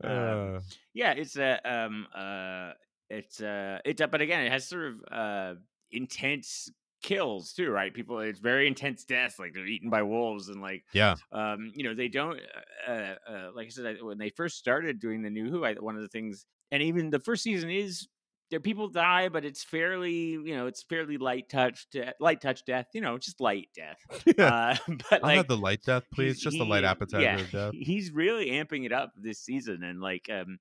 Um, 0.04 0.54
uh, 0.56 0.60
yeah, 0.94 1.14
it's 1.14 1.36
a 1.36 1.58
um 1.68 2.06
uh 2.14 2.74
it's 3.10 3.40
a, 3.40 3.80
it's 3.84 4.00
uh, 4.00 4.06
but 4.06 4.20
again, 4.20 4.46
it 4.46 4.52
has 4.52 4.68
sort 4.68 4.84
of 4.84 4.94
uh 5.10 5.54
intense 5.90 6.70
kills 7.02 7.52
too, 7.52 7.70
right? 7.70 7.92
People, 7.92 8.18
it's 8.20 8.40
very 8.40 8.66
intense 8.66 9.04
deaths, 9.04 9.38
like 9.38 9.52
they're 9.54 9.66
eaten 9.66 9.90
by 9.90 10.02
wolves, 10.02 10.48
and 10.48 10.60
like 10.60 10.84
yeah 10.92 11.16
um 11.32 11.72
you 11.74 11.84
know 11.84 11.94
they 11.94 12.08
don't 12.08 12.40
uh, 12.86 13.14
uh 13.28 13.50
like 13.54 13.66
I 13.66 13.70
said 13.70 13.86
I, 13.86 14.02
when 14.02 14.18
they 14.18 14.30
first 14.30 14.58
started 14.58 14.98
doing 14.98 15.22
the 15.22 15.30
new 15.30 15.50
Who, 15.50 15.64
I, 15.64 15.74
one 15.74 15.96
of 15.96 16.02
the 16.02 16.08
things, 16.08 16.46
and 16.70 16.82
even 16.82 17.10
the 17.10 17.20
first 17.20 17.42
season 17.42 17.70
is 17.70 18.08
there 18.50 18.60
people 18.60 18.88
die, 18.88 19.28
but 19.28 19.44
it's 19.44 19.62
fairly, 19.62 20.12
you 20.12 20.56
know, 20.56 20.66
it's 20.66 20.82
fairly 20.82 21.18
light 21.18 21.48
touch, 21.48 21.86
de- 21.90 22.14
light 22.18 22.40
touch 22.40 22.64
death. 22.64 22.86
You 22.94 23.00
know, 23.00 23.18
just 23.18 23.40
light 23.40 23.68
death. 23.74 23.98
yeah. 24.38 24.54
Uh, 24.54 24.76
but 25.10 25.24
I'll 25.24 25.36
like, 25.36 25.48
the 25.48 25.56
light 25.56 25.82
death, 25.84 26.04
please. 26.12 26.40
Just 26.40 26.58
the 26.58 26.64
light 26.64 26.84
he- 26.84 26.86
appetizer 26.86 27.22
yeah, 27.22 27.42
death. 27.50 27.74
He's 27.74 28.10
really 28.10 28.46
amping 28.46 28.86
it 28.86 28.92
up 28.92 29.12
this 29.16 29.40
season, 29.40 29.82
and 29.82 30.00
like, 30.00 30.28
um, 30.32 30.58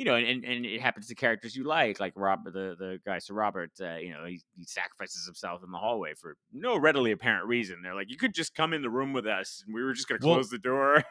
you 0.00 0.06
know, 0.06 0.14
and, 0.14 0.46
and 0.46 0.64
it 0.64 0.80
happens 0.80 1.08
to 1.08 1.14
characters 1.14 1.54
you 1.54 1.62
like, 1.62 2.00
like 2.00 2.14
Rob, 2.16 2.44
the 2.44 2.74
the 2.78 2.98
guy, 3.04 3.18
Sir 3.18 3.34
Robert. 3.34 3.70
Uh, 3.78 3.96
you 3.96 4.08
know, 4.08 4.24
he, 4.24 4.40
he 4.56 4.64
sacrifices 4.64 5.26
himself 5.26 5.62
in 5.62 5.70
the 5.70 5.76
hallway 5.76 6.14
for 6.14 6.38
no 6.54 6.78
readily 6.78 7.12
apparent 7.12 7.46
reason. 7.46 7.80
They're 7.82 7.94
like, 7.94 8.08
you 8.08 8.16
could 8.16 8.32
just 8.32 8.54
come 8.54 8.72
in 8.72 8.80
the 8.80 8.88
room 8.88 9.12
with 9.12 9.26
us, 9.26 9.62
and 9.66 9.74
we 9.74 9.82
were 9.82 9.92
just 9.92 10.08
gonna 10.08 10.20
Well, 10.22 10.36
close 10.36 10.48
the 10.48 10.56
door. 10.56 11.04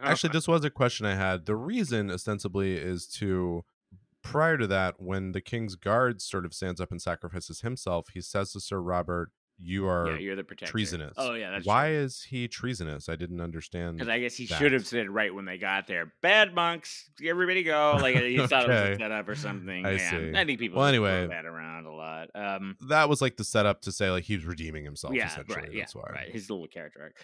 Actually, 0.00 0.30
this 0.32 0.46
was 0.46 0.64
a 0.64 0.70
question 0.70 1.06
I 1.06 1.16
had. 1.16 1.46
The 1.46 1.56
reason, 1.56 2.08
ostensibly, 2.08 2.76
is 2.76 3.08
to 3.14 3.64
prior 4.22 4.56
to 4.58 4.68
that, 4.68 5.02
when 5.02 5.32
the 5.32 5.40
king's 5.40 5.74
guard 5.74 6.22
sort 6.22 6.44
of 6.44 6.54
stands 6.54 6.80
up 6.80 6.92
and 6.92 7.02
sacrifices 7.02 7.62
himself, 7.62 8.10
he 8.14 8.20
says 8.20 8.52
to 8.52 8.60
Sir 8.60 8.80
Robert, 8.80 9.32
"You 9.62 9.86
are 9.88 10.10
yeah, 10.12 10.18
you're 10.18 10.36
the 10.36 10.44
protector. 10.44 10.70
treasonous." 10.70 11.14
Oh 11.16 11.34
yeah, 11.34 11.50
that's 11.50 11.66
Why 11.66 11.90
is 11.90 12.22
he 12.22 12.48
treasonous? 12.48 13.08
I 13.08 13.16
didn't 13.16 13.40
understand. 13.40 13.96
Because 13.96 14.08
I 14.08 14.18
guess 14.20 14.34
he 14.34 14.46
that. 14.46 14.58
should 14.58 14.72
have 14.72 14.86
said 14.86 15.08
right 15.10 15.34
when 15.34 15.44
they 15.44 15.58
got 15.58 15.86
there, 15.86 16.12
"Bad 16.22 16.54
monks, 16.54 17.10
everybody 17.24 17.62
go!" 17.62 17.98
Like 18.00 18.16
he 18.16 18.36
thought 18.46 18.64
it 18.64 18.68
was 18.68 18.90
a 18.90 18.96
setup 18.96 19.28
or 19.28 19.34
something. 19.34 19.84
I 19.86 19.92
yeah, 19.92 20.10
see. 20.10 20.32
I 20.34 20.44
think 20.44 20.58
people 20.58 20.78
Well, 20.78 20.88
anyway. 20.88 21.26
that 21.26 21.44
around 21.44 21.86
a 21.86 21.92
lot. 21.92 22.28
Um, 22.34 22.76
That 22.88 23.08
was 23.08 23.20
like 23.22 23.36
the 23.36 23.44
setup 23.44 23.82
to 23.82 23.92
say 23.92 24.10
like 24.10 24.24
he 24.24 24.36
was 24.36 24.44
redeeming 24.44 24.84
himself. 24.84 25.14
yeah, 25.14 25.26
essentially. 25.28 25.56
right. 25.56 25.72
Yeah, 25.72 25.80
That's 25.82 25.94
why 25.94 26.02
right. 26.12 26.30
His 26.30 26.48
little 26.50 26.66
character 26.66 27.00
arc. 27.02 27.16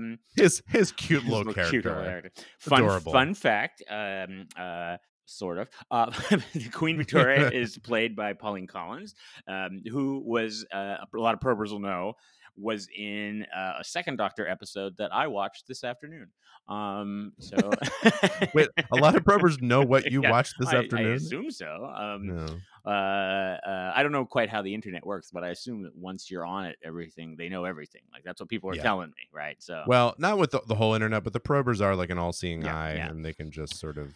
Um, 0.00 0.18
his 0.36 0.62
his 0.68 0.92
cute 0.92 1.22
his 1.22 1.30
little 1.30 1.38
little 1.38 1.54
character. 1.54 1.70
cute 1.70 1.84
little 1.86 2.02
character. 2.02 2.30
Fun, 2.58 2.82
Adorable. 2.82 3.12
fun 3.12 3.34
fact. 3.34 3.82
Um, 3.88 4.48
uh, 4.58 4.96
sort 5.24 5.58
of. 5.58 5.68
Uh, 5.90 6.10
Queen 6.72 6.96
Victoria 6.96 7.48
is 7.52 7.78
played 7.78 8.14
by 8.16 8.32
Pauline 8.32 8.66
Collins, 8.66 9.14
um, 9.46 9.82
who 9.90 10.22
was 10.24 10.64
uh, 10.72 10.96
a 11.14 11.18
lot 11.18 11.34
of 11.34 11.40
probers 11.40 11.70
will 11.70 11.80
know 11.80 12.14
was 12.56 12.86
in 12.94 13.46
uh, 13.56 13.74
a 13.80 13.84
second 13.84 14.16
Doctor 14.16 14.46
episode 14.46 14.96
that 14.98 15.12
I 15.12 15.26
watched 15.26 15.66
this 15.66 15.84
afternoon. 15.84 16.28
Um, 16.68 17.32
so 17.38 17.74
Wait, 18.54 18.68
a 18.90 18.96
lot 18.96 19.16
of 19.16 19.24
probers 19.24 19.60
know 19.62 19.82
what 19.82 20.10
you 20.10 20.20
Yeah, 20.22 20.30
watched 20.30 20.58
this 20.58 20.68
I, 20.68 20.76
I 20.94 21.00
assume 21.16 21.50
so. 21.50 21.86
Um, 21.86 22.26
no. 22.26 22.46
uh, 22.84 22.88
uh, 22.88 23.92
I 23.94 24.02
don't 24.02 24.12
know 24.12 24.24
quite 24.26 24.50
how 24.50 24.62
the 24.62 24.74
internet 24.74 25.04
works, 25.06 25.30
but 25.32 25.44
I 25.44 25.48
assume 25.48 25.82
that 25.84 25.96
once 25.96 26.30
you're 26.30 26.44
on 26.44 26.66
it, 26.66 26.76
everything 26.84 27.36
they 27.36 27.48
know 27.48 27.64
everything. 27.64 28.02
Like 28.12 28.22
that's 28.24 28.40
what 28.40 28.48
people 28.48 28.68
are 28.70 28.74
Yeah. 28.76 28.82
telling 28.82 29.08
me, 29.08 29.28
right? 29.32 29.56
So, 29.62 29.82
Well, 29.86 30.14
not 30.18 30.38
with 30.38 30.50
the, 30.50 30.60
the 30.66 30.74
whole 30.74 30.94
internet, 30.94 31.24
but 31.24 31.32
the 31.32 31.40
probers 31.40 31.80
are 31.80 31.96
like 31.96 32.10
an 32.10 32.18
all-seeing 32.18 32.64
Yeah, 32.64 32.74
eye, 32.74 32.92
and 32.92 33.24
they 33.24 33.32
can 33.32 33.50
just 33.50 33.78
sort 33.80 33.98
of. 33.98 34.12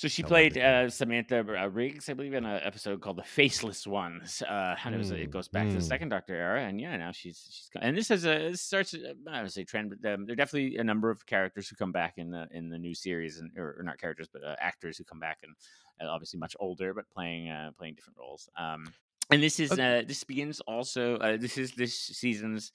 So 0.00 0.08
she 0.08 0.22
played 0.22 0.56
uh, 0.56 0.88
Samantha 0.88 1.40
uh, 1.40 1.68
Briggs, 1.68 2.08
I 2.08 2.14
believe, 2.14 2.32
in 2.32 2.46
an 2.46 2.62
episode 2.64 3.02
called 3.02 3.18
"The 3.18 3.22
Faceless 3.22 3.86
Ones," 3.86 4.40
uh, 4.40 4.74
and 4.82 4.94
it 4.94 4.98
was 4.98 5.10
Mm, 5.10 5.24
it 5.24 5.30
goes 5.30 5.48
back 5.48 5.66
to 5.66 5.74
the 5.74 5.80
mm. 5.80 5.82
second 5.82 6.08
Doctor 6.08 6.34
era, 6.34 6.62
and 6.62 6.80
yeah, 6.80 6.96
now 6.96 7.12
she's 7.12 7.46
she's 7.50 7.68
and 7.78 7.98
this 7.98 8.08
has 8.08 8.24
a 8.24 8.48
this 8.48 8.62
starts 8.62 8.94
uh, 8.94 9.12
I 9.30 9.42
would 9.42 9.52
say 9.52 9.62
trend, 9.64 9.90
but 9.90 10.10
um, 10.10 10.24
there 10.24 10.32
are 10.32 10.36
definitely 10.36 10.78
a 10.78 10.84
number 10.84 11.10
of 11.10 11.26
characters 11.26 11.68
who 11.68 11.76
come 11.76 11.92
back 11.92 12.14
in 12.16 12.30
the 12.30 12.48
in 12.50 12.70
the 12.70 12.78
new 12.78 12.94
series, 12.94 13.40
and 13.40 13.50
or, 13.58 13.76
or 13.78 13.82
not 13.82 13.98
characters, 13.98 14.28
but 14.32 14.42
uh, 14.42 14.56
actors 14.58 14.96
who 14.96 15.04
come 15.04 15.20
back 15.20 15.40
and 15.42 15.54
uh, 16.00 16.10
obviously 16.10 16.38
much 16.38 16.56
older, 16.58 16.94
but 16.94 17.04
playing 17.10 17.50
uh, 17.50 17.72
playing 17.76 17.94
different 17.94 18.16
roles. 18.18 18.48
Um, 18.58 18.94
and 19.30 19.42
this 19.42 19.60
is 19.60 19.70
uh, 19.70 20.02
this 20.06 20.24
begins 20.24 20.60
also. 20.60 21.16
Uh, 21.16 21.36
this 21.36 21.58
is 21.58 21.72
this 21.72 21.94
season's 21.94 22.72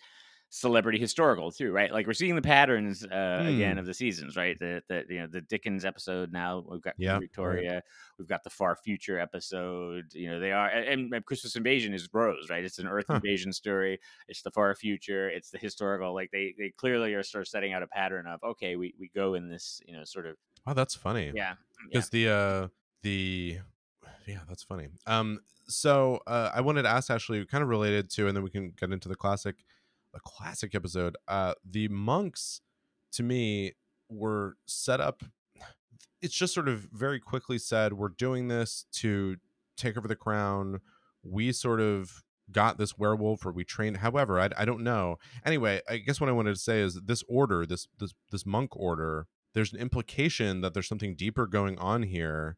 celebrity 0.55 0.97
historical 0.99 1.51
too, 1.51 1.71
right? 1.71 1.91
Like 1.91 2.07
we're 2.07 2.13
seeing 2.13 2.35
the 2.35 2.41
patterns 2.41 3.03
uh, 3.05 3.43
again 3.45 3.77
Hmm. 3.77 3.79
of 3.79 3.85
the 3.85 3.93
seasons, 3.93 4.37
right? 4.37 4.57
The, 4.57 4.81
the 4.87 5.05
you 5.09 5.19
know 5.19 5.27
the 5.27 5.41
Dickens 5.41 5.83
episode 5.85 6.31
now 6.31 6.63
we've 6.69 6.81
got 6.81 6.95
Yeah, 6.97 7.21
right. 7.43 7.65
Victoria, 7.65 7.81
we've 8.17 8.27
got 8.27 8.43
the 8.43 8.49
Far 8.49 8.75
Future 8.75 9.19
episode. 9.19 10.13
You 10.13 10.29
know 10.29 10.39
they 10.39 10.51
are 10.51 10.67
and, 10.69 11.13
and 11.13 11.25
Christmas 11.25 11.55
Invasion 11.55 11.93
is 11.93 12.07
Rose, 12.13 12.49
right? 12.49 12.63
It's 12.63 12.79
an 12.79 12.87
Earth 12.87 13.07
Huh. 13.09 13.21
invasion 13.21 13.51
story. 13.53 13.99
It's 14.27 14.41
the 14.43 14.51
Far 14.51 14.73
Future. 14.75 15.29
It's 15.29 15.49
the 15.51 15.57
historical. 15.57 16.13
Like 16.13 16.31
they 16.31 16.55
they 16.57 16.69
clearly 16.77 17.13
are 17.15 17.23
sort 17.23 17.41
of 17.43 17.47
setting 17.47 17.73
out 17.73 17.83
a 17.83 17.87
pattern 17.87 18.27
of 18.27 18.41
okay, 18.43 18.75
we 18.75 18.93
we 18.99 19.09
go 19.09 19.33
in 19.33 19.49
this 19.49 19.81
you 19.85 19.95
know 19.97 20.03
sort 20.05 20.25
of 20.25 20.37
Oh, 20.65 20.73
that's 20.73 20.95
funny. 20.95 21.33
yeah 21.33 21.55
yeah 21.89 22.05
because 22.05 22.09
the 22.09 22.29
uh 22.29 22.67
the 23.03 23.59
yeah 24.27 24.41
that's 24.47 24.63
funny 24.63 24.89
um 25.07 25.39
so 25.67 26.19
uh 26.27 26.51
i 26.55 26.61
wanted 26.61 26.83
to 26.83 26.89
ask 26.89 27.09
ashley 27.11 27.45
kind 27.45 27.63
of 27.63 27.69
related 27.69 28.09
to 28.09 28.27
and 28.27 28.35
then 28.37 28.43
we 28.43 28.49
can 28.51 28.71
get 28.71 28.91
into 28.91 29.09
the 29.09 29.15
classic 29.15 29.65
the 30.15 30.19
classic 30.21 30.73
episode 30.73 31.15
uh 31.27 31.53
the 31.69 31.87
monks 31.89 32.61
to 33.11 33.21
me 33.21 33.73
were 34.09 34.55
set 34.65 34.99
up 34.99 35.21
it's 36.25 36.33
just 36.33 36.55
sort 36.55 36.67
of 36.67 36.87
very 36.91 37.19
quickly 37.19 37.59
said 37.59 37.93
we're 37.93 38.09
doing 38.09 38.47
this 38.47 38.85
to 38.91 39.35
take 39.77 39.97
over 39.97 40.07
the 40.07 40.15
crown. 40.15 40.79
We 41.23 41.51
sort 41.51 41.79
of 41.81 42.23
got 42.51 42.77
this 42.77 42.97
werewolf 42.97 43.45
or 43.45 43.51
we 43.51 43.63
trained 43.63 43.97
however 43.97 44.39
I, 44.39 44.49
I 44.57 44.65
don't 44.65 44.83
know. 44.83 45.17
Anyway 45.43 45.81
i 45.89 45.97
guess 45.97 46.21
what 46.21 46.29
i 46.29 46.33
wanted 46.33 46.53
to 46.53 46.61
say 46.61 46.79
is 46.79 47.01
this 47.05 47.23
order 47.27 47.65
this 47.65 47.87
this 47.99 48.13
this 48.31 48.45
monk 48.45 48.75
order 48.75 49.25
there's 49.53 49.73
an 49.73 49.79
implication 49.79 50.61
that 50.61 50.73
there's 50.73 50.87
something 50.87 51.15
deeper 51.15 51.47
going 51.47 51.77
on 51.79 52.03
here 52.03 52.57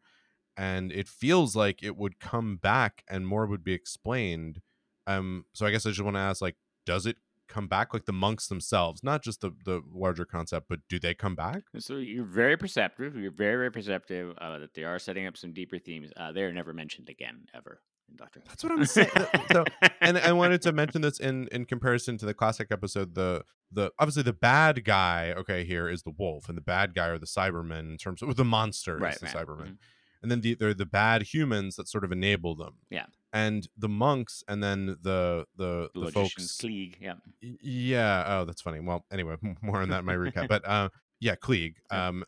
and 0.57 0.91
it 0.91 1.07
feels 1.07 1.55
like 1.55 1.83
it 1.83 1.95
would 1.95 2.19
come 2.19 2.57
back 2.57 3.03
and 3.07 3.27
more 3.27 3.45
would 3.45 3.63
be 3.63 3.73
explained. 3.73 4.61
Um 5.05 5.45
so 5.53 5.65
i 5.65 5.71
guess 5.71 5.85
i 5.85 5.89
just 5.89 6.01
want 6.01 6.15
to 6.15 6.21
ask 6.21 6.41
like 6.41 6.57
does 6.85 7.05
it 7.05 7.17
come 7.47 7.67
back 7.67 7.93
like 7.93 8.05
the 8.05 8.13
monks 8.13 8.47
themselves 8.47 9.03
not 9.03 9.23
just 9.23 9.41
the 9.41 9.51
the 9.65 9.81
larger 9.93 10.25
concept 10.25 10.67
but 10.69 10.79
do 10.89 10.99
they 10.99 11.13
come 11.13 11.35
back 11.35 11.63
So 11.79 11.95
you're 11.95 12.25
very 12.25 12.57
perceptive. 12.57 13.15
You're 13.15 13.31
very, 13.31 13.55
very 13.55 13.71
perceptive 13.71 14.35
uh, 14.39 14.59
that 14.59 14.73
they 14.73 14.83
are 14.83 14.99
setting 14.99 15.25
up 15.27 15.37
some 15.37 15.53
deeper 15.53 15.77
themes. 15.79 16.11
Uh, 16.15 16.31
they 16.31 16.41
are 16.43 16.53
never 16.53 16.73
mentioned 16.73 17.09
again 17.09 17.45
ever 17.53 17.81
in 18.09 18.15
Doctor. 18.15 18.41
That's 18.47 18.63
what 18.63 18.73
I'm 18.73 18.85
saying. 18.85 19.09
so, 19.51 19.65
and 20.01 20.17
I 20.17 20.31
wanted 20.41 20.61
to 20.63 20.71
mention 20.71 21.01
this 21.01 21.19
in 21.19 21.47
in 21.51 21.65
comparison 21.65 22.17
to 22.19 22.25
the 22.25 22.33
classic 22.33 22.67
episode. 22.71 23.15
The 23.15 23.43
the 23.71 23.91
obviously 23.99 24.23
the 24.23 24.33
bad 24.33 24.83
guy, 24.85 25.33
okay, 25.37 25.63
here 25.65 25.89
is 25.89 26.03
the 26.03 26.11
wolf, 26.17 26.47
and 26.49 26.57
the 26.57 26.61
bad 26.61 26.93
guy 26.95 27.07
are 27.07 27.19
the 27.19 27.25
Cybermen 27.25 27.91
in 27.91 27.97
terms 27.97 28.21
of 28.21 28.35
the 28.35 28.45
monster 28.45 28.97
right, 28.97 29.13
is 29.13 29.19
the 29.19 29.25
right. 29.27 29.35
Cybermen, 29.35 29.67
mhm. 29.67 29.77
And 30.21 30.31
then 30.31 30.41
the, 30.41 30.55
they're 30.55 30.73
the 30.73 30.85
bad 30.85 31.21
humans 31.33 31.75
that 31.75 31.87
sort 31.87 32.03
of 32.03 32.11
enable 32.11 32.55
them. 32.55 32.75
Yeah. 32.89 33.05
and 33.33 33.67
the 33.77 33.89
monks, 33.89 34.43
and 34.47 34.63
then 34.63 34.97
the 35.01 35.45
the 35.55 35.89
The 35.93 36.05
the 36.05 36.11
folks. 36.11 36.57
Klieg, 36.57 36.95
yeah. 37.01 37.13
Yeah. 37.41 38.23
Oh, 38.27 38.45
that's 38.45 38.61
funny. 38.61 38.79
Well, 38.79 39.05
anyway, 39.11 39.35
more 39.61 39.81
on 39.81 39.89
that 39.89 39.99
in 39.99 40.05
my 40.05 40.15
recap. 40.15 40.47
But 40.53 40.67
uh, 40.67 40.89
yeah, 41.19 41.35
Klieg. 41.35 41.75
Yeah. 41.91 42.07
Um, 42.07 42.23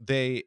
they 0.00 0.44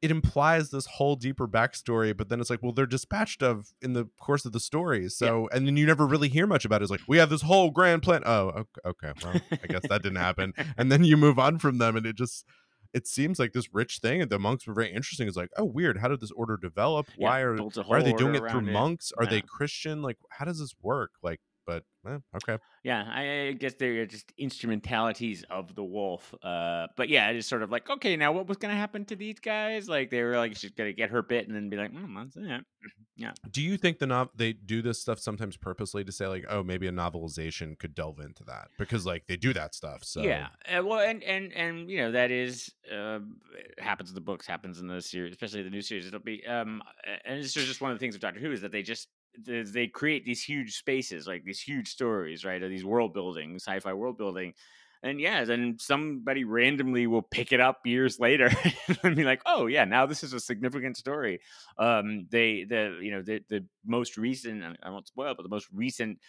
it 0.00 0.10
implies 0.10 0.70
this 0.70 0.84
whole 0.86 1.14
deeper 1.14 1.46
backstory, 1.46 2.16
but 2.16 2.28
then 2.28 2.40
it's 2.40 2.50
like, 2.50 2.60
well, 2.60 2.72
they're 2.72 2.86
dispatched 2.86 3.40
of 3.40 3.68
in 3.80 3.92
the 3.92 4.06
course 4.20 4.44
of 4.44 4.50
the 4.50 4.58
story. 4.58 5.08
So, 5.08 5.48
and 5.52 5.64
then 5.64 5.76
you 5.76 5.86
never 5.86 6.04
really 6.08 6.28
hear 6.28 6.44
much 6.44 6.64
about 6.64 6.80
it. 6.82 6.84
It's 6.84 6.90
like 6.90 7.02
we 7.06 7.18
have 7.18 7.30
this 7.30 7.42
whole 7.42 7.70
grand 7.70 8.02
plan. 8.02 8.22
Oh, 8.26 8.48
ok- 8.48 8.80
okay. 8.84 9.12
Well, 9.22 9.40
I 9.52 9.66
guess 9.68 9.82
that 9.88 10.02
didn't 10.02 10.16
happen. 10.16 10.54
And 10.76 10.90
then 10.90 11.04
you 11.04 11.16
move 11.16 11.38
on 11.38 11.58
from 11.60 11.78
them, 11.78 11.94
and 11.96 12.04
it 12.04 12.16
just 12.16 12.44
it 12.92 13.06
seems 13.06 13.38
like 13.38 13.52
this 13.52 13.72
rich 13.72 13.98
thing. 13.98 14.20
And 14.22 14.30
the 14.30 14.38
monks 14.38 14.66
were 14.66 14.74
very 14.74 14.92
interesting. 14.92 15.26
It's 15.28 15.36
like, 15.36 15.50
oh, 15.56 15.64
weird. 15.64 15.98
How 15.98 16.08
did 16.08 16.20
this 16.20 16.30
order 16.32 16.56
develop? 16.56 17.06
Yeah, 17.16 17.28
Why 17.28 17.40
are 17.40 17.56
why 17.56 17.98
are 17.98 18.02
they 18.02 18.12
doing 18.12 18.34
it 18.34 18.50
through 18.50 18.60
it. 18.60 18.72
monks? 18.72 19.12
Are 19.18 19.26
they 19.26 19.40
Christian? 19.40 20.02
Like, 20.02 20.18
how 20.30 20.44
does 20.44 20.58
this 20.58 20.74
work? 20.82 21.12
Like, 21.22 21.40
but 21.66 21.84
eh, 22.06 22.18
okay. 22.36 22.58
Yeah, 22.84 23.04
I 23.08 23.48
I 23.48 23.52
guess 23.52 23.74
they're 23.74 24.06
just 24.06 24.32
instrumentalities 24.38 25.44
of 25.50 25.74
the 25.74 25.84
wolf. 25.84 26.34
Uh, 26.42 26.88
but 26.96 27.08
yeah, 27.08 27.30
it 27.30 27.36
is 27.36 27.46
sort 27.46 27.62
of 27.62 27.70
like, 27.70 27.88
okay, 27.88 28.16
now 28.16 28.32
what 28.32 28.46
was 28.46 28.56
going 28.56 28.74
to 28.74 28.78
happen 28.78 29.04
to 29.06 29.16
these 29.16 29.38
guys? 29.38 29.88
Like 29.88 30.10
they 30.10 30.22
were 30.22 30.36
like, 30.36 30.56
she's 30.56 30.70
going 30.72 30.90
to 30.90 30.96
get 30.96 31.10
her 31.10 31.22
bit 31.22 31.46
and 31.46 31.54
then 31.54 31.68
be 31.68 31.76
like, 31.76 31.92
mm, 31.92 32.14
that's 32.16 32.36
it. 32.36 32.64
Yeah. 33.14 33.32
Do 33.50 33.60
you 33.60 33.76
think 33.76 33.98
the 33.98 34.06
nov 34.06 34.30
they 34.34 34.54
do 34.54 34.80
this 34.80 34.98
stuff 34.98 35.18
sometimes 35.18 35.56
purposely 35.56 36.02
to 36.02 36.10
say 36.10 36.26
like, 36.26 36.46
oh, 36.48 36.62
maybe 36.62 36.88
a 36.88 36.90
novelization 36.90 37.78
could 37.78 37.94
delve 37.94 38.18
into 38.18 38.42
that 38.44 38.68
because 38.78 39.04
like 39.04 39.26
they 39.28 39.36
do 39.36 39.52
that 39.52 39.74
stuff. 39.74 40.02
So 40.02 40.22
Yeah, 40.22 40.48
uh, 40.66 40.82
well, 40.82 40.98
and 40.98 41.22
and 41.22 41.52
and 41.52 41.90
you 41.90 41.98
know 41.98 42.10
that 42.12 42.30
is 42.30 42.72
uh, 42.90 43.18
happens 43.78 44.08
in 44.08 44.14
the 44.14 44.22
books, 44.22 44.46
happens 44.46 44.80
in 44.80 44.86
the 44.86 45.02
series, 45.02 45.32
especially 45.32 45.62
the 45.62 45.70
new 45.70 45.82
series. 45.82 46.06
It'll 46.06 46.20
be 46.20 46.44
um, 46.46 46.82
and 47.24 47.38
this 47.38 47.54
is 47.54 47.66
just 47.66 47.82
one 47.82 47.92
of 47.92 47.98
the 47.98 48.00
things 48.00 48.14
of 48.14 48.22
Doctor 48.22 48.40
Who 48.40 48.50
is 48.50 48.62
that 48.62 48.72
they 48.72 48.82
just 48.82 49.08
they, 49.38 49.86
create 49.86 50.24
these 50.24 50.42
huge 50.42 50.76
spaces, 50.76 51.26
like 51.26 51.44
these 51.44 51.60
huge 51.60 51.88
stories, 51.88 52.44
right? 52.44 52.62
Or 52.62 52.68
these 52.68 52.84
world 52.84 53.14
building, 53.14 53.56
sci-fi 53.56 53.92
world 53.92 54.18
building. 54.18 54.54
And 55.02 55.20
yeah, 55.20 55.44
then 55.44 55.76
somebody 55.80 56.44
randomly 56.44 57.08
will 57.08 57.22
pick 57.22 57.52
it 57.52 57.60
up 57.60 57.80
years 57.84 58.20
later 58.20 58.50
and 59.02 59.16
be 59.16 59.24
like, 59.24 59.42
"Oh 59.44 59.66
yeah, 59.66 59.84
now 59.84 60.06
this 60.06 60.22
is 60.22 60.32
a 60.32 60.38
significant 60.38 60.96
story." 60.96 61.40
Um, 61.76 62.28
they 62.30 62.62
the 62.62 63.00
you 63.02 63.10
know 63.10 63.20
the 63.20 63.40
the 63.48 63.66
most 63.84 64.16
recent 64.16 64.62
I 64.80 64.90
won't 64.90 65.08
spoil, 65.08 65.34
but 65.34 65.42
the 65.42 65.48
most 65.48 65.66
recent 65.72 66.20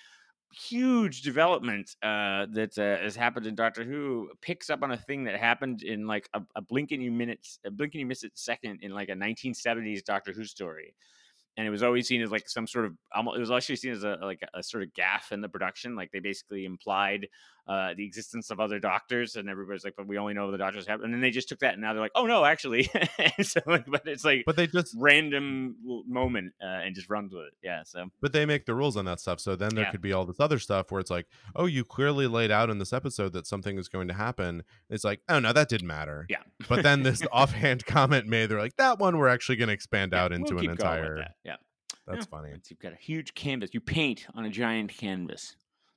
huge 0.53 1.21
development 1.21 1.95
uh, 2.03 2.45
that 2.51 2.77
uh, 2.77 3.03
has 3.03 3.15
happened 3.15 3.47
in 3.47 3.55
Doctor 3.55 3.83
Who 3.83 4.29
picks 4.41 4.69
up 4.69 4.83
on 4.83 4.91
a 4.91 4.97
thing 4.97 5.23
that 5.25 5.39
happened 5.39 5.81
in 5.81 6.07
like 6.07 6.29
a, 6.33 6.41
a 6.55 6.61
blink 6.61 6.91
and 6.91 7.01
you 7.01 7.11
minutes, 7.11 7.59
a 7.65 7.71
blink 7.71 7.93
and 7.93 7.99
you 7.99 8.05
miss 8.05 8.23
it 8.23 8.31
second 8.35 8.79
in 8.81 8.91
like 8.91 9.09
a 9.09 9.13
1970s 9.13 10.03
Doctor 10.03 10.31
Who 10.31 10.45
story. 10.45 10.93
And 11.57 11.67
it 11.67 11.69
was 11.69 11.83
always 11.83 12.07
seen 12.07 12.21
as 12.21 12.31
like 12.31 12.49
some 12.49 12.65
sort 12.67 12.85
of 12.85 12.93
almost, 13.13 13.37
it 13.37 13.39
was 13.39 13.51
actually 13.51 13.75
seen 13.75 13.91
as 13.91 14.03
a 14.03 14.17
like 14.21 14.41
a 14.53 14.63
sort 14.63 14.83
of 14.83 14.93
gaff 14.93 15.31
in 15.31 15.41
the 15.41 15.49
production 15.49 15.95
like 15.95 16.11
they 16.11 16.19
basically 16.19 16.65
implied 16.65 17.27
uh 17.67 17.93
the 17.95 18.05
existence 18.05 18.49
of 18.49 18.59
other 18.59 18.77
doctors 18.79 19.35
and 19.37 19.47
everybody's 19.47 19.85
like 19.85 19.93
but 19.95 20.05
we 20.07 20.17
only 20.17 20.33
know 20.33 20.51
the 20.51 20.57
doctors 20.57 20.85
have 20.85 21.01
and 21.01 21.13
then 21.13 21.21
they 21.21 21.29
just 21.31 21.47
took 21.47 21.59
that 21.59 21.73
and 21.73 21.81
now 21.81 21.93
they're 21.93 22.01
like 22.01 22.11
oh 22.15 22.25
no 22.25 22.43
actually 22.43 22.89
so 23.41 23.61
like 23.67 23.85
but 23.87 24.01
it's 24.05 24.25
like 24.25 24.43
But 24.45 24.55
they 24.57 24.67
just 24.67 24.93
random 24.99 25.75
moment 26.07 26.53
uh, 26.61 26.65
and 26.65 26.93
just 26.95 27.09
runs 27.09 27.33
with 27.33 27.45
it 27.45 27.53
yeah 27.63 27.83
so 27.83 28.07
but 28.19 28.33
they 28.33 28.45
make 28.45 28.65
the 28.65 28.73
rules 28.73 28.97
on 28.97 29.05
that 29.05 29.19
stuff. 29.19 29.39
So 29.39 29.55
then 29.55 29.75
there 29.75 29.83
Yeah. 29.85 29.91
could 29.91 30.01
be 30.01 30.11
all 30.13 30.25
this 30.25 30.39
other 30.39 30.59
stuff 30.59 30.91
where 30.91 30.99
it's 31.01 31.11
like, 31.11 31.27
oh, 31.55 31.65
you 31.65 31.83
clearly 31.83 32.25
laid 32.27 32.51
out 32.51 32.69
in 32.69 32.77
this 32.79 32.93
episode 32.93 33.33
that 33.33 33.45
something 33.45 33.77
is 33.77 33.87
going 33.89 34.07
to 34.07 34.13
happen. 34.13 34.63
It's 34.89 35.03
like, 35.03 35.21
oh 35.29 35.39
no, 35.39 35.51
that 35.53 35.67
didn't 35.69 35.87
matter. 35.87 36.25
yeah 36.29 36.37
But 36.69 36.83
then 36.83 37.03
this 37.03 37.21
offhand 37.31 37.85
comment 37.85 38.27
made, 38.27 38.47
they're 38.47 38.59
like, 38.59 38.77
that 38.77 38.99
one 38.99 39.17
we're 39.17 39.27
actually 39.27 39.57
going 39.57 39.67
to 39.67 39.73
expand 39.73 40.13
Yeah, 40.13 40.23
out 40.23 40.31
into 40.33 40.55
we'll 40.55 40.63
an 40.63 40.69
keep 40.69 40.77
going 40.79 41.01
with 41.01 41.09
entire. 41.19 41.33
That, 42.05 42.11
yeah 42.11 42.15
That's 42.15 42.27
Yeah. 42.31 42.37
funny. 42.37 42.61
You've 42.69 42.79
got 42.79 42.93
a 42.93 42.97
huge 42.97 43.33
canvas 43.33 43.71
you 43.73 43.79
paint 43.81 44.25
on 44.35 44.45
a 44.45 44.49
giant 44.49 44.91
canvas 44.95 45.55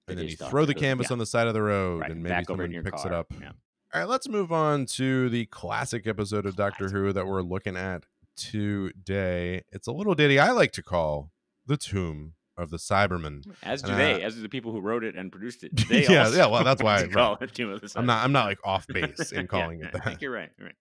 And 0.09 0.19
then 0.19 0.29
you 0.29 0.37
throw 0.37 0.64
the 0.64 0.75
canvas 0.75 1.09
Yeah, 1.11 1.14
on 1.14 1.19
the 1.19 1.27
side 1.27 1.47
of 1.49 1.55
the 1.55 1.62
road, 1.62 2.01
right, 2.03 2.11
and 2.11 2.23
maybe 2.23 2.31
back 2.35 2.47
someone 2.47 2.71
picks 2.85 3.05
it 3.05 3.12
up. 3.12 3.27
yeah. 3.40 3.53
All 3.95 4.01
right, 4.01 4.09
let's 4.09 4.29
move 4.29 4.53
on 4.53 4.87
to 4.87 5.29
the 5.31 5.47
classic 5.47 6.07
episode 6.07 6.45
of 6.47 6.55
Doctor 6.57 6.88
Who 6.90 7.12
that 7.12 7.27
we're 7.27 7.42
looking 7.42 7.77
at 7.77 8.05
today. 8.37 9.62
It's 9.73 9.87
a 9.87 9.92
little 9.92 10.14
ditty 10.14 10.38
I 10.38 10.51
like 10.51 10.73
to 10.73 10.83
call 10.83 11.31
The 11.66 11.77
Tomb 11.77 12.35
of 12.57 12.71
the 12.71 12.77
Cybermen. 12.79 13.45
As 13.62 13.83
do 13.83 13.90
And, 13.92 14.01
they, 14.01 14.23
uh, 14.23 14.27
as 14.27 14.35
do 14.35 14.42
the 14.42 14.49
people 14.49 14.73
who 14.73 14.81
wrote 14.81 15.05
it 15.05 15.14
and 15.16 15.31
produced 15.33 15.62
it. 15.64 15.73
They 15.88 16.05
Yeah, 16.07 16.25
also 16.25 16.37
yeah, 16.37 16.47
well, 16.47 16.64
that's 16.64 16.83
why 16.83 17.03
I- 17.03 17.07
call 17.09 17.37
it 17.40 17.55
Tomb 17.55 17.71
of 17.71 17.81
the 17.81 17.92
I'm 17.97 18.07
not 18.07 18.25
I'm 18.25 18.33
not 18.33 18.47
like 18.47 18.59
off 18.64 18.87
base 18.87 19.33
in 19.33 19.42
Yeah, 19.42 19.47
calling 19.47 19.81
it 19.81 19.92
that. 19.92 20.03
I 20.03 20.05
think 20.11 20.21
you're 20.23 20.31
right. 20.33 20.51
You're 20.59 20.69
right. 20.69 20.77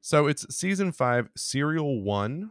So 0.00 0.26
it's 0.26 0.54
season 0.54 0.92
five, 0.92 1.28
serial 1.36 2.02
one. 2.02 2.50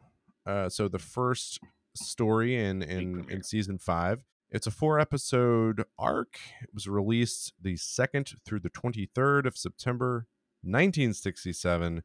Uh, 0.50 0.68
so 0.68 0.88
the 0.88 0.98
first 0.98 1.60
story 1.96 2.56
in 2.56 2.82
in 2.82 3.30
in 3.30 3.44
season 3.44 3.78
five. 3.78 4.24
It's 4.50 4.66
a 4.66 4.72
four 4.72 5.00
episode 5.00 5.86
arc. 6.00 6.40
It 6.64 6.74
was 6.74 6.88
released 6.88 7.54
the 7.62 7.78
second 7.78 8.34
through 8.46 8.62
the 8.62 8.70
twenty 8.70 9.06
third 9.06 9.46
of 9.46 9.56
September, 9.56 10.26
nineteen 10.64 11.14
sixty 11.14 11.54
seven. 11.54 12.02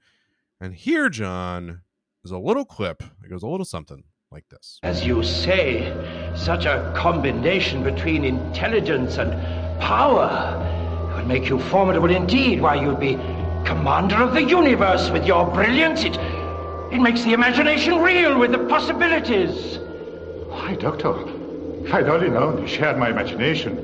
And 0.61 0.75
here, 0.75 1.09
John, 1.09 1.81
is 2.23 2.31
a 2.31 2.39
little 2.39 2.67
clip. 2.67 3.03
It 3.25 3.31
goes 3.31 3.43
a 3.43 3.47
little 3.47 3.65
something 3.65 4.05
like 4.31 4.47
this. 4.51 4.79
As 4.83 5.07
you 5.07 5.23
say, 5.23 5.91
such 6.37 6.67
a 6.67 6.93
combination 6.95 7.83
between 7.83 8.25
intelligence 8.25 9.17
and 9.17 9.33
power 9.81 10.29
would 11.17 11.27
make 11.27 11.49
you 11.49 11.59
formidable 11.59 12.11
indeed. 12.11 12.61
Why, 12.61 12.75
you'd 12.75 13.01
be 13.01 13.15
commander 13.65 14.17
of 14.17 14.35
the 14.35 14.45
universe 14.45 15.09
with 15.09 15.25
your 15.25 15.51
brilliance. 15.51 16.05
It, 16.05 16.19
it 16.95 17.01
makes 17.01 17.25
the 17.25 17.33
imagination 17.33 18.01
reel 18.01 18.39
with 18.39 18.53
the 18.53 18.59
possibilities. 18.67 19.79
Why, 20.47 20.77
Doctor, 20.77 21.13
if 21.85 21.93
I'd 21.93 22.09
only 22.09 22.31
known 22.31 22.63
you 22.63 22.69
shared 22.69 22.99
my 22.99 23.11
imagination, 23.11 23.77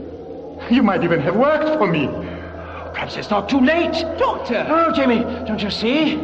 you 0.70 0.84
might 0.84 1.02
even 1.02 1.18
have 1.20 1.34
worked 1.34 1.76
for 1.76 1.88
me. 1.88 2.06
Perhaps 2.06 3.16
it's 3.16 3.28
not 3.28 3.48
too 3.48 3.60
late. 3.60 3.94
Doctor! 4.16 4.64
Oh, 4.68 4.92
Jamie, 4.92 5.24
don't 5.44 5.60
you 5.60 5.70
see? 5.70 6.16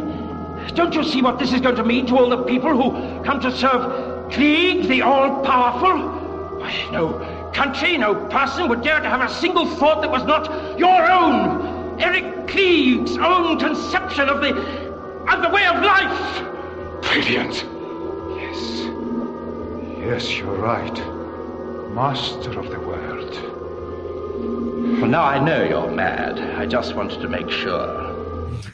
Don't 0.75 0.95
you 0.95 1.03
see 1.03 1.23
what 1.23 1.41
this 1.41 1.53
is 1.53 1.61
going 1.61 1.75
to 1.75 1.85
mean 1.85 2.07
to 2.07 2.17
all 2.17 2.29
the 2.29 2.45
people 2.45 2.71
who 2.71 3.25
come 3.25 3.41
to 3.41 3.51
serve 3.51 4.31
Klieg, 4.31 4.87
the 4.87 5.03
all-powerful? 5.03 6.61
Why, 6.61 6.89
no 6.93 7.51
country, 7.53 7.99
no 7.99 8.15
person 8.27 8.69
would 8.69 8.83
dare 8.83 9.01
to 9.01 9.09
have 9.09 9.23
a 9.23 9.35
single 9.35 9.67
thought 9.67 10.03
that 10.03 10.11
was 10.11 10.23
not 10.23 10.79
your 10.79 11.11
own. 11.11 12.01
Eric 12.01 12.47
Klieg's 12.47 13.17
own 13.19 13.59
conception 13.59 14.29
of 14.29 14.41
the... 14.41 14.55
of 15.33 15.43
the 15.43 15.49
way 15.49 15.67
of 15.67 15.83
life. 15.83 16.53
Brilliant. 17.13 17.65
Yes. 18.37 18.83
Yes, 19.99 20.37
you're 20.39 20.55
right. 20.57 20.95
Master 21.95 22.59
of 22.59 22.71
the 22.71 22.79
world. 22.81 23.35
Well, 25.01 25.11
now 25.11 25.23
I 25.25 25.43
know 25.43 25.65
you're 25.65 25.91
mad. 25.91 26.39
I 26.39 26.67
just 26.67 26.95
wanted 26.95 27.21
to 27.21 27.29
make 27.29 27.51
sure. 27.51 28.15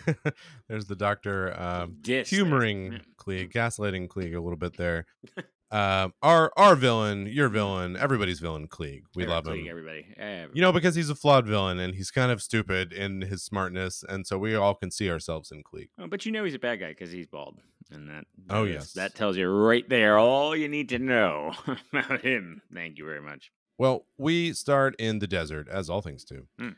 There's 0.69 0.87
the 0.87 0.97
doctor 0.97 1.59
um, 1.61 1.97
Diss 2.01 2.29
humoring 2.31 2.93
Yeah. 2.93 2.99
Klieg, 3.19 3.53
gaslighting 3.53 4.09
Klieg 4.09 4.35
a 4.37 4.41
little 4.41 4.57
bit 4.57 4.77
there. 4.77 5.07
um, 5.71 6.13
our 6.23 6.53
our 6.57 6.75
villain, 6.75 7.27
your 7.27 7.49
villain, 7.49 7.97
everybody's 7.97 8.41
villain, 8.41 8.67
Klieg. 8.69 9.03
We 9.15 9.23
Eric 9.25 9.31
love 9.31 9.45
Klieg, 9.45 9.63
him. 9.65 9.69
Everybody. 9.71 10.07
everybody. 10.17 10.51
You 10.59 10.63
know, 10.63 10.73
because 10.73 10.95
he's 10.95 11.11
a 11.11 11.15
flawed 11.15 11.47
villain 11.47 11.79
and 11.79 11.95
he's 11.95 12.11
kind 12.11 12.31
of 12.33 12.43
stupid 12.43 12.93
in 12.93 13.23
his 13.23 13.43
smartness, 13.43 14.05
and 14.09 14.27
so 14.27 14.39
we 14.39 14.55
all 14.55 14.75
can 14.75 14.91
see 14.91 15.11
ourselves 15.11 15.51
in 15.53 15.63
Klieg. 15.63 15.89
Oh, 15.99 16.07
but 16.09 16.27
you 16.27 16.33
know 16.33 16.45
he's 16.45 16.55
a 16.55 16.59
bad 16.61 16.81
guy 16.81 16.89
because 16.91 17.13
he's 17.13 17.27
bald, 17.27 17.59
and 17.91 18.09
that. 18.09 18.25
Oh, 18.51 18.65
is- 18.65 18.75
yes. 18.75 18.93
that 18.93 19.15
tells 19.15 19.37
you 19.37 19.49
right 19.49 19.89
there 19.89 20.19
all 20.19 20.55
you 20.57 20.69
need 20.69 20.89
to 20.91 20.99
know 20.99 21.53
about 21.93 22.21
him. 22.23 22.63
Thank 22.73 22.99
you 22.99 23.05
very 23.05 23.21
much. 23.23 23.51
Well, 23.79 24.07
we 24.19 24.53
start 24.53 24.95
in 24.99 25.19
the 25.19 25.27
desert, 25.27 25.69
as 25.69 25.89
all 25.91 26.03
things 26.03 26.25
do. 26.25 26.47
Hmm. 26.59 26.69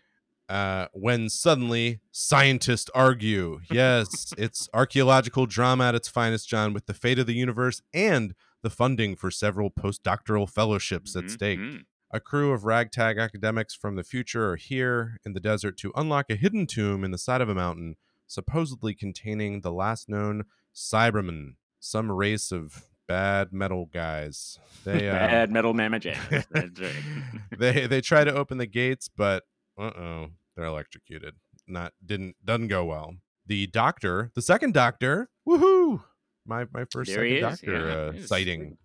Uh, 0.48 0.86
when 0.92 1.28
suddenly 1.30 2.00
scientists 2.12 2.90
argue. 2.94 3.60
Yes, 3.70 4.32
it's 4.38 4.68
archaeological 4.74 5.46
drama 5.46 5.84
at 5.88 5.94
its 5.94 6.08
finest, 6.08 6.48
John, 6.48 6.72
with 6.74 6.86
the 6.86 6.92
fate 6.94 7.18
of 7.18 7.26
the 7.26 7.34
universe 7.34 7.80
and 7.94 8.34
the 8.62 8.68
funding 8.70 9.16
for 9.16 9.30
several 9.30 9.70
postdoctoral 9.70 10.48
fellowships 10.48 11.16
at 11.16 11.24
Mhm, 11.24 11.30
stake. 11.30 11.58
mhm. 11.58 11.84
A 12.10 12.20
crew 12.20 12.52
of 12.52 12.64
ragtag 12.64 13.18
academics 13.18 13.74
from 13.74 13.96
the 13.96 14.04
future 14.04 14.50
are 14.50 14.56
here 14.56 15.18
in 15.24 15.32
the 15.32 15.40
desert 15.40 15.76
to 15.78 15.92
unlock 15.96 16.26
a 16.30 16.36
hidden 16.36 16.66
tomb 16.66 17.02
in 17.04 17.10
the 17.10 17.18
side 17.18 17.40
of 17.40 17.48
a 17.48 17.54
mountain, 17.54 17.96
supposedly 18.26 18.94
containing 18.94 19.62
the 19.62 19.72
last 19.72 20.08
known 20.08 20.44
Cybermen, 20.74 21.54
some 21.80 22.10
race 22.10 22.52
of 22.52 22.84
bad 23.06 23.52
metal 23.52 23.86
guys. 23.92 24.58
They 24.84 25.08
uh, 25.08 25.14
Bad 25.14 25.50
metal 25.50 25.72
mama 25.72 25.98
jam. 26.00 26.20
That's 26.50 26.78
right. 26.78 26.92
they 27.58 27.86
they 27.86 28.02
try 28.02 28.22
to 28.22 28.34
open 28.34 28.58
the 28.58 28.66
gates, 28.66 29.08
but 29.08 29.44
uh 29.78 29.92
oh, 29.96 30.26
they're 30.54 30.66
electrocuted. 30.66 31.36
Not 31.66 31.94
didn't 32.04 32.36
doesn't 32.44 32.68
go 32.68 32.84
well. 32.84 33.14
The 33.46 33.66
doctor, 33.66 34.30
the 34.34 34.42
second 34.42 34.74
doctor, 34.74 35.30
woohoo! 35.48 36.02
My 36.44 36.66
my 36.70 36.84
first 36.90 37.14
there 37.14 37.26
second 37.26 37.40
doctor 37.40 38.12
yeah. 38.14 38.20
uh, 38.20 38.26
sighting. 38.26 38.76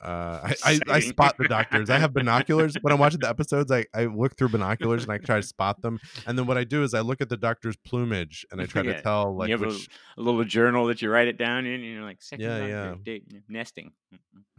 Uh, 0.00 0.38
I, 0.44 0.54
I, 0.64 0.80
I 0.88 1.00
spot 1.00 1.36
the 1.38 1.48
doctors. 1.48 1.90
I 1.90 1.98
have 1.98 2.12
binoculars. 2.12 2.76
when 2.82 2.92
I'm 2.92 3.00
watching 3.00 3.18
the 3.20 3.28
episodes, 3.28 3.72
I, 3.72 3.84
I 3.94 4.04
look 4.04 4.36
through 4.36 4.50
binoculars 4.50 5.02
and 5.02 5.10
I 5.12 5.18
try 5.18 5.36
to 5.36 5.42
spot 5.42 5.82
them. 5.82 5.98
And 6.26 6.38
then 6.38 6.46
what 6.46 6.56
I 6.56 6.62
do 6.64 6.82
is 6.84 6.94
I 6.94 7.00
look 7.00 7.20
at 7.20 7.28
the 7.28 7.36
doctor's 7.36 7.76
plumage 7.76 8.46
and 8.52 8.60
I 8.60 8.66
try 8.66 8.82
Yeah. 8.82 8.92
to 8.94 9.02
tell 9.02 9.36
like 9.36 9.48
you 9.48 9.56
have 9.58 9.66
which. 9.66 9.88
a, 10.16 10.20
a 10.20 10.22
little 10.22 10.44
journal 10.44 10.86
that 10.86 11.02
you 11.02 11.10
write 11.10 11.26
it 11.28 11.36
down 11.36 11.66
in, 11.66 11.74
and 11.74 11.84
you're 11.84 12.02
like, 12.04 12.22
second 12.22 12.44
Yeah, 12.44 12.58
doctor, 12.58 12.68
yeah. 12.68 12.94
date, 13.04 13.24
nesting. 13.48 13.92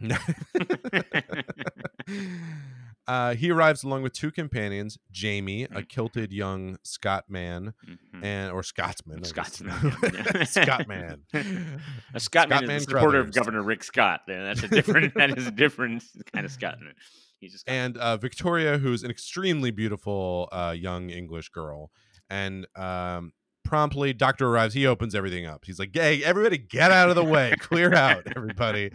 uh, 3.10 3.34
he 3.34 3.50
arrives 3.50 3.82
along 3.82 4.02
with 4.02 4.12
two 4.12 4.30
companions, 4.30 4.96
Jamie, 5.10 5.64
a 5.64 5.68
Mhm. 5.68 5.88
kilted 5.88 6.32
young 6.32 6.76
Scot 6.84 7.28
man, 7.28 7.74
Mhm. 7.86 8.24
and 8.24 8.52
or 8.52 8.62
Scotsman. 8.62 9.24
Scotsman. 9.24 9.72
Scotman. 10.46 11.24
A 11.32 12.18
Scottman 12.18 12.18
Scottman 12.18 12.70
is 12.76 12.86
the 12.86 12.92
supporter 12.92 13.18
of 13.20 13.32
Governor 13.32 13.62
Rick 13.62 13.82
Scott. 13.84 14.20
That's 14.28 14.62
a 14.62 14.68
different. 14.68 15.14
that 15.16 15.36
is 15.36 15.46
a 15.46 15.50
different 15.50 16.04
kind 16.32 16.44
of 16.46 16.52
Scottman. 16.52 16.92
He's 17.40 17.52
just 17.52 17.68
and 17.68 17.96
uh, 17.96 18.16
Victoria, 18.18 18.78
who's 18.78 19.02
an 19.02 19.10
extremely 19.10 19.70
beautiful 19.70 20.48
uh, 20.52 20.74
young 20.78 21.10
English 21.10 21.48
girl, 21.48 21.90
and 22.28 22.66
um, 22.76 23.32
promptly 23.64 24.12
Doctor 24.12 24.46
arrives. 24.46 24.74
He 24.74 24.86
opens 24.86 25.14
everything 25.14 25.46
up. 25.46 25.64
He's 25.64 25.78
like, 25.78 25.90
"Hey, 25.94 26.22
everybody, 26.22 26.58
get 26.58 26.90
out 26.90 27.08
of 27.08 27.16
the 27.16 27.24
way! 27.24 27.54
Clear 27.58 27.94
out, 27.94 28.24
everybody!" 28.36 28.90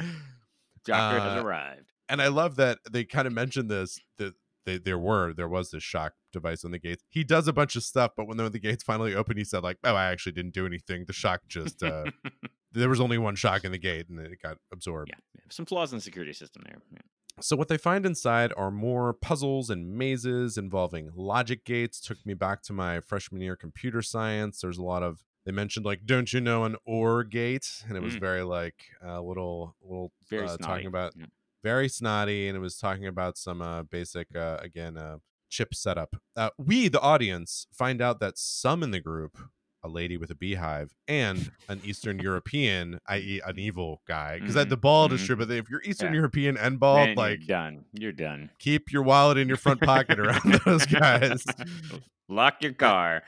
Doctor 0.86 1.18
uh, 1.20 1.30
has 1.36 1.44
arrived. 1.44 1.92
And 2.10 2.22
I 2.22 2.28
love 2.28 2.56
that 2.58 2.80
they 2.90 3.04
kind 3.04 3.28
of 3.28 3.34
mentioned 3.34 3.70
this 3.70 4.00
that 4.18 4.34
they, 4.66 4.78
there 4.78 4.98
were 5.00 5.34
there 5.34 5.48
was 5.48 5.72
this 5.72 5.84
shock 5.84 6.14
device 6.34 6.64
on 6.66 6.72
the 6.72 6.80
gates. 6.80 7.04
He 7.10 7.24
does 7.24 7.48
a 7.48 7.54
bunch 7.54 7.76
of 7.76 7.84
stuff, 7.84 8.12
but 8.18 8.28
when 8.28 8.38
the, 8.38 8.50
the 8.50 8.60
gates 8.60 8.84
finally 8.84 9.14
open, 9.16 9.38
he 9.38 9.44
said 9.44 9.64
like, 9.64 9.78
"Oh, 9.84 9.96
I 9.96 10.06
actually 10.12 10.32
didn't 10.34 10.54
do 10.54 10.66
anything. 10.66 11.06
The 11.06 11.14
shock 11.14 11.42
just 11.48 11.82
uh, 11.84 12.06
there 12.72 12.90
was 12.90 13.00
only 13.02 13.18
one 13.18 13.36
shock 13.36 13.64
in 13.64 13.72
the 13.72 13.78
gate, 13.78 14.08
and 14.10 14.20
it 14.20 14.42
got 14.42 14.58
absorbed." 14.72 15.12
yeah, 15.14 15.42
some 15.50 15.66
flaws 15.66 15.92
in 15.92 15.98
the 15.98 16.02
security 16.02 16.34
system 16.34 16.64
there. 16.66 16.78
Yeah. 16.92 17.00
So 17.42 17.56
what 17.58 17.68
they 17.68 17.78
find 17.78 18.06
inside 18.06 18.54
are 18.56 18.72
more 18.72 19.12
puzzles 19.14 19.70
and 19.70 19.94
mazes 19.98 20.58
involving 20.58 21.12
logic 21.16 21.66
gates. 21.66 22.00
Took 22.00 22.26
me 22.26 22.34
back 22.34 22.62
to 22.64 22.74
my 22.74 23.02
freshman 23.02 23.42
year 23.42 23.56
computer 23.58 24.02
science. 24.02 24.62
There's 24.62 24.78
a 24.78 24.84
lot 24.84 25.04
of 25.04 25.24
they 25.46 25.52
mentioned 25.52 25.86
like, 25.86 26.06
don't 26.06 26.32
you 26.34 26.40
know 26.42 26.64
an 26.64 26.76
OR 26.86 27.24
gate? 27.26 27.68
And 27.88 27.98
it 27.98 28.02
was 28.02 28.16
Mm. 28.16 28.20
very 28.22 28.44
like 28.44 28.86
a 29.04 29.22
little 29.22 29.76
little 29.84 30.12
Very 30.30 30.48
uh, 30.48 30.58
talking 30.58 30.88
about 30.88 31.14
Yeah. 31.18 31.26
Very 31.66 31.90
snotty, 31.90 32.48
and 32.48 32.56
it 32.56 32.60
was 32.60 32.78
talking 32.78 33.08
about 33.08 33.38
some 33.40 33.60
uh, 33.60 33.82
basic 33.82 34.28
uh, 34.36 34.58
again 34.62 34.98
uh, 34.98 35.18
chip 35.50 35.74
setup. 35.74 36.16
Uh, 36.36 36.52
we 36.60 36.88
the 36.90 37.02
audience 37.02 37.66
find 37.74 38.02
out 38.04 38.20
that 38.20 38.38
some 38.38 38.84
in 38.84 38.92
the 38.92 39.00
group 39.00 39.36
a 39.84 39.88
lady 39.88 40.18
with 40.18 40.32
a 40.32 40.36
beehive, 40.36 40.94
and 41.08 41.52
an 41.70 41.80
Eastern 41.84 42.18
European, 42.20 43.00
i.e., 43.08 43.40
an 43.46 43.60
evil 43.60 44.02
guy. 44.08 44.40
Because 44.40 44.56
Mhm, 44.56 44.70
the 44.70 44.78
bald 44.78 45.14
is 45.14 45.22
mhm. 45.22 45.26
true, 45.28 45.36
but 45.36 45.52
if 45.52 45.70
you're 45.70 45.82
Eastern 45.84 46.12
Yeah. 46.12 46.16
European 46.22 46.58
and 46.58 46.80
bald, 46.80 47.10
Man, 47.10 47.16
like 47.16 47.40
you're 47.48 47.48
done. 47.58 47.86
You're 47.94 48.12
done. 48.12 48.50
keep 48.60 48.92
your 48.92 49.04
wallet 49.04 49.38
in 49.38 49.48
your 49.48 49.58
front 49.58 49.82
pocket 49.82 50.20
around 50.20 50.42
those 50.66 50.86
guys. 50.88 51.46
Lock 52.30 52.64
your 52.64 52.74
car. 52.74 53.22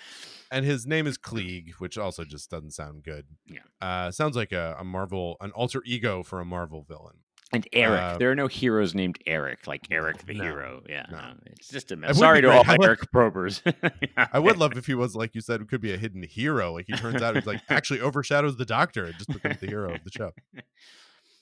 and 0.49 0.65
his 0.65 0.87
name 0.87 1.05
is 1.05 1.17
Klieg, 1.19 1.73
which 1.77 1.95
also 1.97 2.23
just 2.23 2.49
doesn't 2.49 2.71
sound 2.71 3.03
good. 3.03 3.25
Yeah. 3.45 3.59
Uh, 3.79 4.09
sounds 4.09 4.35
like 4.35 4.51
a, 4.51 4.75
a 4.79 4.83
Marvel, 4.83 5.37
an 5.41 5.51
alter 5.51 5.83
ego 5.85 6.23
for 6.23 6.39
a 6.39 6.45
Marvel 6.45 6.81
villain. 6.87 7.17
And 7.53 7.65
Eric. 7.71 8.01
Uh, 8.01 8.17
there 8.17 8.29
are 8.29 8.35
no 8.35 8.47
heroes 8.47 8.93
named 8.93 9.19
Eric, 9.25 9.67
like 9.67 9.87
Eric 9.89 10.25
the 10.25 10.33
no, 10.33 10.43
hero. 10.43 10.83
Yeah, 10.89 11.05
no. 11.09 11.17
no, 11.17 11.33
it's 11.45 11.69
just 11.69 11.91
a 11.93 11.95
mess. 11.95 12.17
Sorry 12.17 12.41
to 12.41 12.51
all 12.51 12.63
my 12.65 12.75
would- 12.77 12.85
Eric 12.85 13.11
probers. 13.13 13.61
I 14.33 14.39
would 14.39 14.57
love 14.57 14.77
if 14.77 14.85
he 14.85 14.93
was 14.93 15.15
like 15.15 15.33
you 15.33 15.39
said, 15.41 15.65
could 15.69 15.79
be 15.79 15.93
a 15.93 15.97
hidden 15.97 16.23
hero. 16.23 16.73
Like 16.73 16.85
he 16.87 16.93
turns 16.93 17.21
out 17.21 17.35
he's 17.35 17.45
like 17.45 17.61
actually 17.69 18.01
overshadows 18.01 18.57
the 18.57 18.65
Doctor 18.65 19.05
and 19.05 19.15
just 19.17 19.31
becomes 19.31 19.59
the 19.61 19.67
hero 19.67 19.93
of 19.95 20.03
the 20.03 20.11
show. 20.11 20.31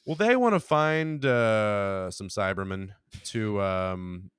Well, 0.07 0.15
they 0.15 0.35
want 0.35 0.53
to 0.53 0.59
find 0.59 1.25
uh, 1.25 2.11
some 2.11 2.27
Cybermen 2.27 2.89
to. 3.23 3.59
Um, 3.59 4.29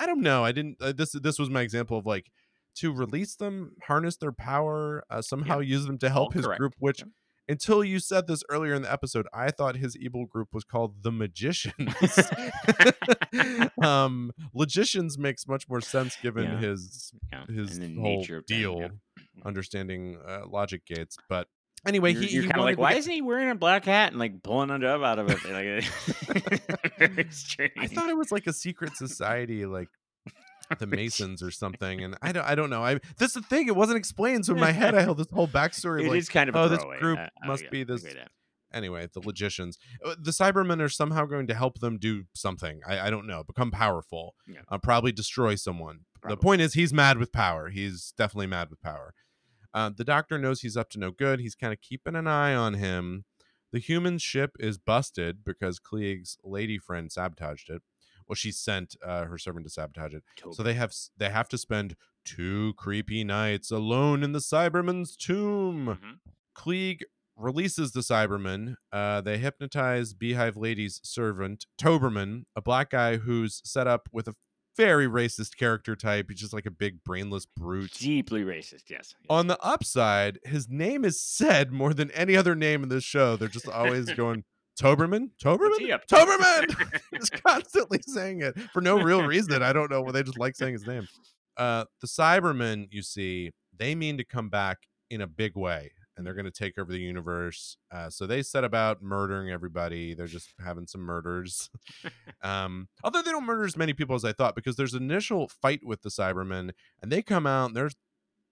I 0.00 0.06
don't 0.06 0.20
know. 0.20 0.44
I 0.44 0.50
didn't. 0.50 0.78
Uh, 0.80 0.90
this 0.92 1.12
this 1.12 1.38
was 1.38 1.48
my 1.48 1.60
example 1.60 1.96
of 1.96 2.06
like 2.06 2.32
to 2.78 2.92
release 2.92 3.36
them, 3.36 3.76
harness 3.86 4.16
their 4.16 4.32
power, 4.32 5.04
uh, 5.10 5.22
somehow 5.22 5.60
use 5.60 5.86
them 5.86 5.98
to 5.98 6.08
help 6.10 6.30
all 6.30 6.30
his 6.32 6.44
correct. 6.46 6.58
group. 6.58 6.74
Which 6.80 7.00
Yeah. 7.00 7.04
Until 7.52 7.84
you 7.84 8.00
said 8.00 8.26
this 8.26 8.42
earlier 8.48 8.74
in 8.74 8.82
the 8.82 8.92
episode, 8.92 9.26
I 9.32 9.50
thought 9.50 9.76
his 9.76 9.96
evil 9.96 10.26
group 10.26 10.48
was 10.52 10.64
called 10.64 11.02
the 11.02 11.12
Magicians. 11.12 11.94
um, 13.82 14.32
Logicians 14.54 15.18
makes 15.18 15.46
much 15.46 15.68
more 15.68 15.80
sense 15.80 16.16
given 16.22 16.44
Yeah. 16.44 16.58
his 16.58 17.12
Yeah, 17.32 17.44
his 17.46 17.78
whole 17.78 17.88
nature 17.88 18.38
of 18.38 18.46
them, 18.46 18.58
deal, 18.58 18.78
yeah. 18.80 18.88
understanding 19.44 20.18
uh, 20.26 20.40
logic 20.48 20.84
gates. 20.86 21.16
But 21.28 21.48
anyway, 21.86 22.12
you're, 22.12 22.22
he, 22.22 22.34
you're 22.34 22.42
kind 22.44 22.58
of 22.58 22.64
like, 22.64 22.78
why 22.78 22.90
get- 22.90 22.98
isn't 22.98 23.12
he 23.12 23.22
wearing 23.22 23.50
a 23.50 23.54
black 23.54 23.84
hat 23.84 24.10
and 24.12 24.18
like 24.18 24.42
pulling 24.42 24.70
a 24.70 24.78
dove 24.78 25.02
out 25.02 25.18
of 25.18 25.28
it? 25.30 25.44
Like. 25.44 25.84
I 27.78 27.86
thought 27.86 28.08
it 28.10 28.16
was 28.16 28.32
like 28.32 28.46
a 28.46 28.52
secret 28.52 28.96
society, 28.96 29.66
like 29.66 29.88
the 30.78 30.86
Masons 30.86 31.42
or 31.42 31.50
something. 31.50 32.02
And 32.02 32.16
I 32.22 32.32
don't, 32.32 32.44
I 32.44 32.54
don't 32.54 32.70
know. 32.70 32.82
I 32.84 33.00
that's 33.18 33.34
the 33.34 33.42
thing; 33.42 33.66
it 33.68 33.76
wasn't 33.76 33.98
explained. 33.98 34.46
So 34.46 34.54
in 34.54 34.60
my 34.60 34.72
head, 34.82 34.94
I 34.94 35.02
held 35.02 35.18
this 35.18 35.30
whole 35.32 35.48
backstory. 35.48 36.04
It 36.04 36.08
like, 36.10 36.18
is 36.18 36.28
kind 36.28 36.48
of 36.48 36.54
a 36.56 36.58
oh, 36.60 36.68
this 36.68 36.84
group 37.00 37.18
I- 37.18 37.30
must 37.46 37.64
yeah, 37.64 37.70
be 37.70 37.84
this. 37.84 38.00
agree 38.02 38.10
with 38.14 38.18
that. 38.22 38.30
Anyway, 38.74 39.06
the 39.12 39.20
logicians, 39.20 39.76
Uh, 40.02 40.14
the 40.18 40.30
Cybermen 40.30 40.80
are 40.80 40.88
somehow 40.88 41.26
going 41.26 41.46
to 41.46 41.54
help 41.54 41.80
them 41.80 41.98
do 41.98 42.24
something. 42.34 42.80
I, 42.86 43.00
I 43.00 43.10
don't 43.10 43.26
know, 43.26 43.44
become 43.44 43.70
powerful, 43.70 44.34
Yeah. 44.48 44.60
uh, 44.66 44.78
probably 44.78 45.12
destroy 45.12 45.56
someone. 45.56 46.06
The 46.26 46.38
point 46.38 46.62
is, 46.62 46.72
he's 46.72 46.90
mad 46.90 47.18
with 47.18 47.32
power. 47.32 47.68
He's 47.68 48.14
definitely 48.16 48.46
mad 48.46 48.70
with 48.70 48.80
power. 48.80 49.12
Uh, 49.74 49.90
the 49.94 50.04
doctor 50.04 50.38
knows 50.38 50.62
he's 50.62 50.76
up 50.76 50.88
to 50.90 50.98
no 50.98 51.10
good. 51.10 51.40
He's 51.40 51.54
kind 51.54 51.72
of 51.74 51.82
keeping 51.82 52.16
an 52.16 52.26
eye 52.26 52.54
on 52.54 52.74
him. 52.74 53.24
The 53.72 53.78
human 53.78 54.16
ship 54.18 54.52
is 54.58 54.78
busted 54.78 55.44
because 55.44 55.78
Klieg's 55.78 56.38
lady 56.42 56.78
friend 56.78 57.12
sabotaged 57.12 57.68
it. 57.68 57.82
Well, 58.28 58.34
she 58.36 58.52
sent 58.52 58.96
uh, 59.04 59.24
her 59.24 59.38
servant 59.38 59.66
to 59.66 59.70
sabotage 59.70 60.14
it. 60.14 60.22
So 60.52 60.62
they 60.62 60.74
have 60.74 60.92
they 61.16 61.30
have 61.30 61.48
to 61.50 61.58
spend 61.58 61.96
two 62.24 62.72
creepy 62.76 63.24
nights 63.24 63.70
alone 63.70 64.22
in 64.22 64.32
the 64.32 64.38
Cyberman's 64.38 65.16
tomb. 65.16 65.98
Mhm. 66.00 66.30
Klieg 66.56 67.00
releases 67.36 67.92
the 67.92 68.00
Cyberman. 68.00 68.76
Uh, 68.92 69.20
they 69.20 69.38
hypnotize 69.38 70.12
Beehive 70.14 70.56
Lady's 70.56 71.00
servant, 71.02 71.66
Toberman, 71.80 72.44
a 72.54 72.60
black 72.60 72.90
guy 72.90 73.16
who's 73.16 73.60
set 73.64 73.86
up 73.86 74.08
with 74.12 74.28
a 74.28 74.34
very 74.76 75.06
racist 75.06 75.56
character 75.56 75.94
type. 75.96 76.26
He's 76.30 76.40
just 76.40 76.52
like 76.54 76.66
a 76.66 76.70
big 76.70 77.02
brainless 77.04 77.46
brute. 77.46 77.92
Deeply 77.92 78.42
racist, 78.42 78.88
yes. 78.88 79.14
yes. 79.14 79.14
On 79.28 79.46
the 79.46 79.58
upside, 79.60 80.38
his 80.44 80.68
name 80.68 81.04
is 81.04 81.20
said 81.20 81.72
more 81.72 81.92
than 81.92 82.10
any 82.12 82.36
other 82.36 82.54
name 82.54 82.82
in 82.82 82.88
this 82.88 83.04
show. 83.04 83.36
They're 83.36 83.48
just 83.48 83.68
always 83.68 84.10
going, 84.14 84.44
Toberman? 84.80 85.30
Toberman? 85.42 86.00
Toberman! 86.10 87.00
just 87.14 87.42
constantly 87.44 88.00
saying 88.06 88.42
it 88.42 88.58
for 88.72 88.80
no 88.80 89.00
real 89.00 89.22
reason. 89.22 89.62
I 89.62 89.72
don't 89.72 89.90
know. 89.90 90.10
They 90.10 90.22
just 90.22 90.38
like 90.38 90.56
saying 90.56 90.74
his 90.74 90.86
name. 90.86 91.08
Uh, 91.56 91.84
the 92.00 92.06
Cybermen, 92.06 92.88
you 92.90 93.02
see, 93.02 93.52
they 93.76 93.94
mean 93.94 94.16
to 94.18 94.24
come 94.24 94.48
back 94.48 94.78
in 95.10 95.20
a 95.20 95.26
big 95.26 95.54
way 95.56 95.90
and 96.16 96.26
they're 96.26 96.34
going 96.34 96.44
to 96.44 96.50
take 96.50 96.78
over 96.78 96.92
the 96.92 96.98
universe. 96.98 97.76
Uh, 97.90 98.10
so 98.10 98.26
they 98.26 98.42
set 98.42 98.64
about 98.64 99.02
murdering 99.02 99.50
everybody. 99.50 100.14
They're 100.14 100.26
just 100.26 100.52
having 100.62 100.86
some 100.86 101.00
murders. 101.00 101.70
um, 102.42 102.88
although 103.02 103.22
they 103.22 103.30
don't 103.30 103.46
murder 103.46 103.64
as 103.64 103.76
many 103.76 103.92
people 103.92 104.14
as 104.14 104.24
I 104.24 104.32
thought, 104.32 104.54
because 104.54 104.76
there's 104.76 104.94
an 104.94 105.02
initial 105.02 105.48
fight 105.48 105.80
with 105.84 106.02
the 106.02 106.10
Cybermen 106.10 106.70
and 107.02 107.10
they 107.10 107.22
come 107.22 107.46
out 107.46 107.66
and 107.66 107.76
there's 107.76 107.96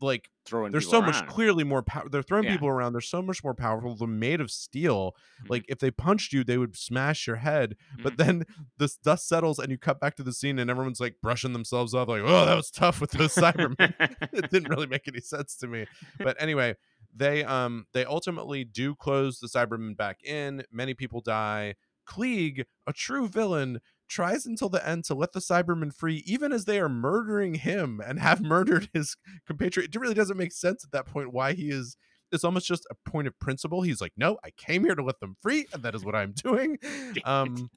like 0.01 0.31
Throwing 0.47 0.73
they're 0.73 0.81
people 0.81 0.91
so 0.93 1.03
much 1.03 1.27
clearly 1.29 1.63
more 1.65 1.83
power. 1.83 2.09
They're 2.09 2.23
throwing 2.23 2.45
Yeah. 2.45 2.53
people 2.53 2.69
around. 2.69 2.93
They're 2.93 3.01
so 3.01 3.21
much 3.23 3.45
more 3.45 3.55
powerful. 3.55 3.95
They're 3.95 4.09
made 4.09 4.41
of 4.41 4.51
steel. 4.51 5.15
Mhm. 5.43 5.51
Like 5.51 5.65
if 5.69 5.79
they 5.79 5.91
punched 5.91 6.33
you, 6.33 6.43
they 6.43 6.59
would 6.59 6.77
smash 6.77 7.27
your 7.27 7.37
head. 7.37 7.77
But 8.03 8.17
Mm-hmm. 8.17 8.23
then 8.27 8.45
this 8.79 8.97
dust 8.97 9.29
settles, 9.29 9.59
and 9.59 9.71
you 9.71 9.79
cut 9.79 10.01
back 10.01 10.17
to 10.17 10.23
the 10.23 10.33
scene, 10.33 10.59
and 10.59 10.71
everyone's 10.71 11.01
like 11.01 11.17
brushing 11.23 11.53
themselves 11.53 11.95
off, 11.95 12.09
like, 12.09 12.23
"Oh, 12.25 12.47
that 12.47 12.57
was 12.57 12.71
tough 12.71 13.01
with 13.01 13.11
those 13.13 13.35
Cybermen." 13.35 13.77
it 14.33 14.51
didn't 14.51 14.69
really 14.71 14.87
make 14.87 15.07
any 15.07 15.21
sense 15.21 15.57
to 15.57 15.67
me. 15.67 15.87
But 16.19 16.37
anyway, 16.41 16.77
they 17.15 17.45
um 17.45 17.87
they 17.93 18.05
ultimately 18.05 18.65
do 18.65 18.95
close 18.95 19.39
the 19.41 19.49
Cybermen 19.49 19.97
back 19.97 20.23
in. 20.25 20.65
Many 20.73 20.95
people 20.95 21.21
die. 21.21 21.75
Klieg, 22.09 22.65
a 22.89 22.93
true 22.93 23.29
villain, 23.29 23.81
tries 24.11 24.45
until 24.45 24.69
the 24.69 24.87
end 24.87 25.05
to 25.05 25.15
let 25.15 25.33
the 25.33 25.41
Cybermen 25.41 25.95
free, 25.95 26.23
even 26.27 26.53
as 26.53 26.65
they 26.65 26.79
are 26.81 26.89
murdering 26.89 27.55
him 27.55 28.01
and 28.05 28.19
have 28.21 28.41
murdered 28.43 28.89
his 28.93 29.17
compatriot. 29.47 29.95
It 29.95 30.01
really 30.01 30.15
doesn't 30.15 30.37
make 30.37 30.53
sense 30.53 30.85
at 30.85 30.93
that 30.93 31.07
point 31.07 31.33
why 31.33 31.53
he 31.55 31.71
is. 31.71 31.97
It's 32.33 32.45
almost 32.45 32.67
just 32.67 32.87
a 32.91 33.11
point 33.11 33.27
of 33.27 33.39
principle. 33.41 33.83
He's 33.83 34.01
like, 34.01 34.13
no, 34.17 34.39
I 34.45 34.51
came 34.57 34.85
here 34.85 34.95
to 34.95 35.03
let 35.03 35.19
them 35.19 35.37
free, 35.43 35.67
and 35.73 35.83
that 35.83 35.95
is 35.95 36.05
what 36.05 36.15
I'm 36.15 36.33
doing. 36.33 36.79
Um, 37.25 37.71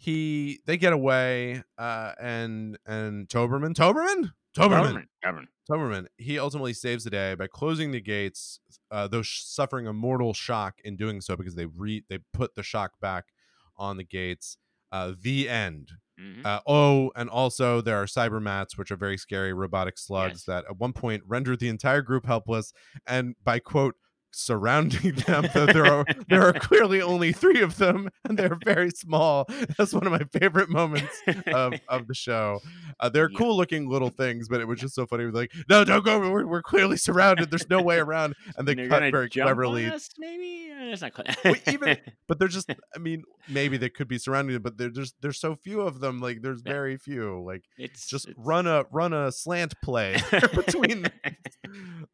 he 0.00 0.60
they 0.64 0.76
get 0.76 0.92
away, 0.92 1.62
uh, 1.76 2.12
and 2.20 2.78
and 2.86 3.28
Toberman, 3.28 3.74
Toberman, 3.74 4.30
Toberman, 4.56 5.04
government. 5.22 5.48
Toberman, 5.68 6.06
he 6.16 6.38
ultimately 6.38 6.72
saves 6.72 7.04
the 7.04 7.10
day 7.10 7.34
by 7.34 7.46
closing 7.46 7.90
the 7.90 8.00
gates, 8.00 8.60
uh, 8.90 9.08
though 9.08 9.22
suffering 9.22 9.86
a 9.86 9.92
mortal 9.92 10.32
shock 10.32 10.76
in 10.84 10.96
doing 10.96 11.20
so 11.20 11.36
because 11.36 11.56
they 11.56 11.66
re 11.66 12.04
they 12.08 12.18
put 12.32 12.54
the 12.54 12.62
shock 12.62 12.92
back 13.00 13.26
on 13.76 13.96
the 13.96 14.04
gates. 14.04 14.56
Uh, 14.90 15.12
the 15.20 15.48
end. 15.48 15.90
Mhm. 16.20 16.44
Uh, 16.44 16.60
oh, 16.66 17.12
and 17.14 17.30
also 17.30 17.80
there 17.80 17.96
are 17.96 18.06
cybermats, 18.06 18.76
which 18.76 18.90
are 18.90 18.96
very 18.96 19.16
scary 19.16 19.52
robotic 19.52 19.98
slugs 19.98 20.40
Yes. 20.40 20.44
that 20.44 20.64
at 20.68 20.76
one 20.78 20.92
point 20.92 21.22
rendered 21.26 21.60
the 21.60 21.68
entire 21.68 22.02
group 22.02 22.26
helpless. 22.26 22.72
And 23.06 23.36
by 23.44 23.58
quote, 23.60 23.94
surrounding 24.32 25.14
them, 25.26 25.48
though 25.54 25.66
there 25.66 25.86
are 25.86 26.04
there 26.28 26.42
are 26.42 26.52
clearly 26.52 27.00
only 27.02 27.32
three 27.32 27.60
of 27.62 27.76
them, 27.78 28.08
and 28.28 28.38
they're 28.38 28.58
very 28.64 28.90
small. 28.90 29.46
That's 29.76 29.92
one 29.92 30.06
of 30.06 30.12
my 30.12 30.24
favorite 30.40 30.68
moments 30.70 31.20
of, 31.46 31.74
of 31.88 32.06
the 32.06 32.14
show. 32.14 32.60
Uh, 33.00 33.08
they're 33.08 33.30
Yeah. 33.30 33.38
cool 33.38 33.56
looking 33.56 33.88
little 33.88 34.10
things, 34.10 34.48
but 34.48 34.60
it 34.60 34.66
was 34.68 34.80
just 34.80 34.94
so 34.94 35.06
funny. 35.06 35.24
It 35.24 35.26
was 35.26 35.34
like, 35.34 35.52
no, 35.68 35.84
don't 35.84 36.04
go. 36.04 36.18
We're, 36.20 36.46
we're 36.46 36.62
clearly 36.62 36.96
surrounded. 36.96 37.50
There's 37.50 37.68
no 37.70 37.80
way 37.82 37.98
around. 37.98 38.34
And 38.56 38.66
they 38.66 38.72
And 38.72 38.90
cut 38.90 39.10
very 39.10 39.28
cleverly. 39.30 39.86
us, 39.86 40.08
maybe 40.18 40.68
it's 40.70 41.02
not 41.02 41.14
quite. 41.14 41.36
Well, 41.44 41.54
even 41.72 41.96
but 42.28 42.38
they're 42.38 42.48
just 42.48 42.70
i 42.94 42.98
mean 42.98 43.22
maybe 43.48 43.76
they 43.76 43.88
could 43.88 44.06
be 44.08 44.18
surrounded 44.18 44.62
but 44.62 44.76
they're 44.76 44.90
just 44.90 45.14
there's 45.20 45.40
so 45.40 45.54
few 45.56 45.80
of 45.80 46.00
them 46.00 46.20
like 46.20 46.40
there's 46.42 46.62
Yeah. 46.64 46.72
very 46.72 46.96
few 46.96 47.42
like 47.44 47.62
it's 47.76 48.06
just 48.06 48.28
it's- 48.28 48.44
run 48.46 48.66
a 48.66 48.84
run 48.92 49.12
a 49.12 49.32
slant 49.32 49.74
play 49.82 50.16
between 50.54 51.06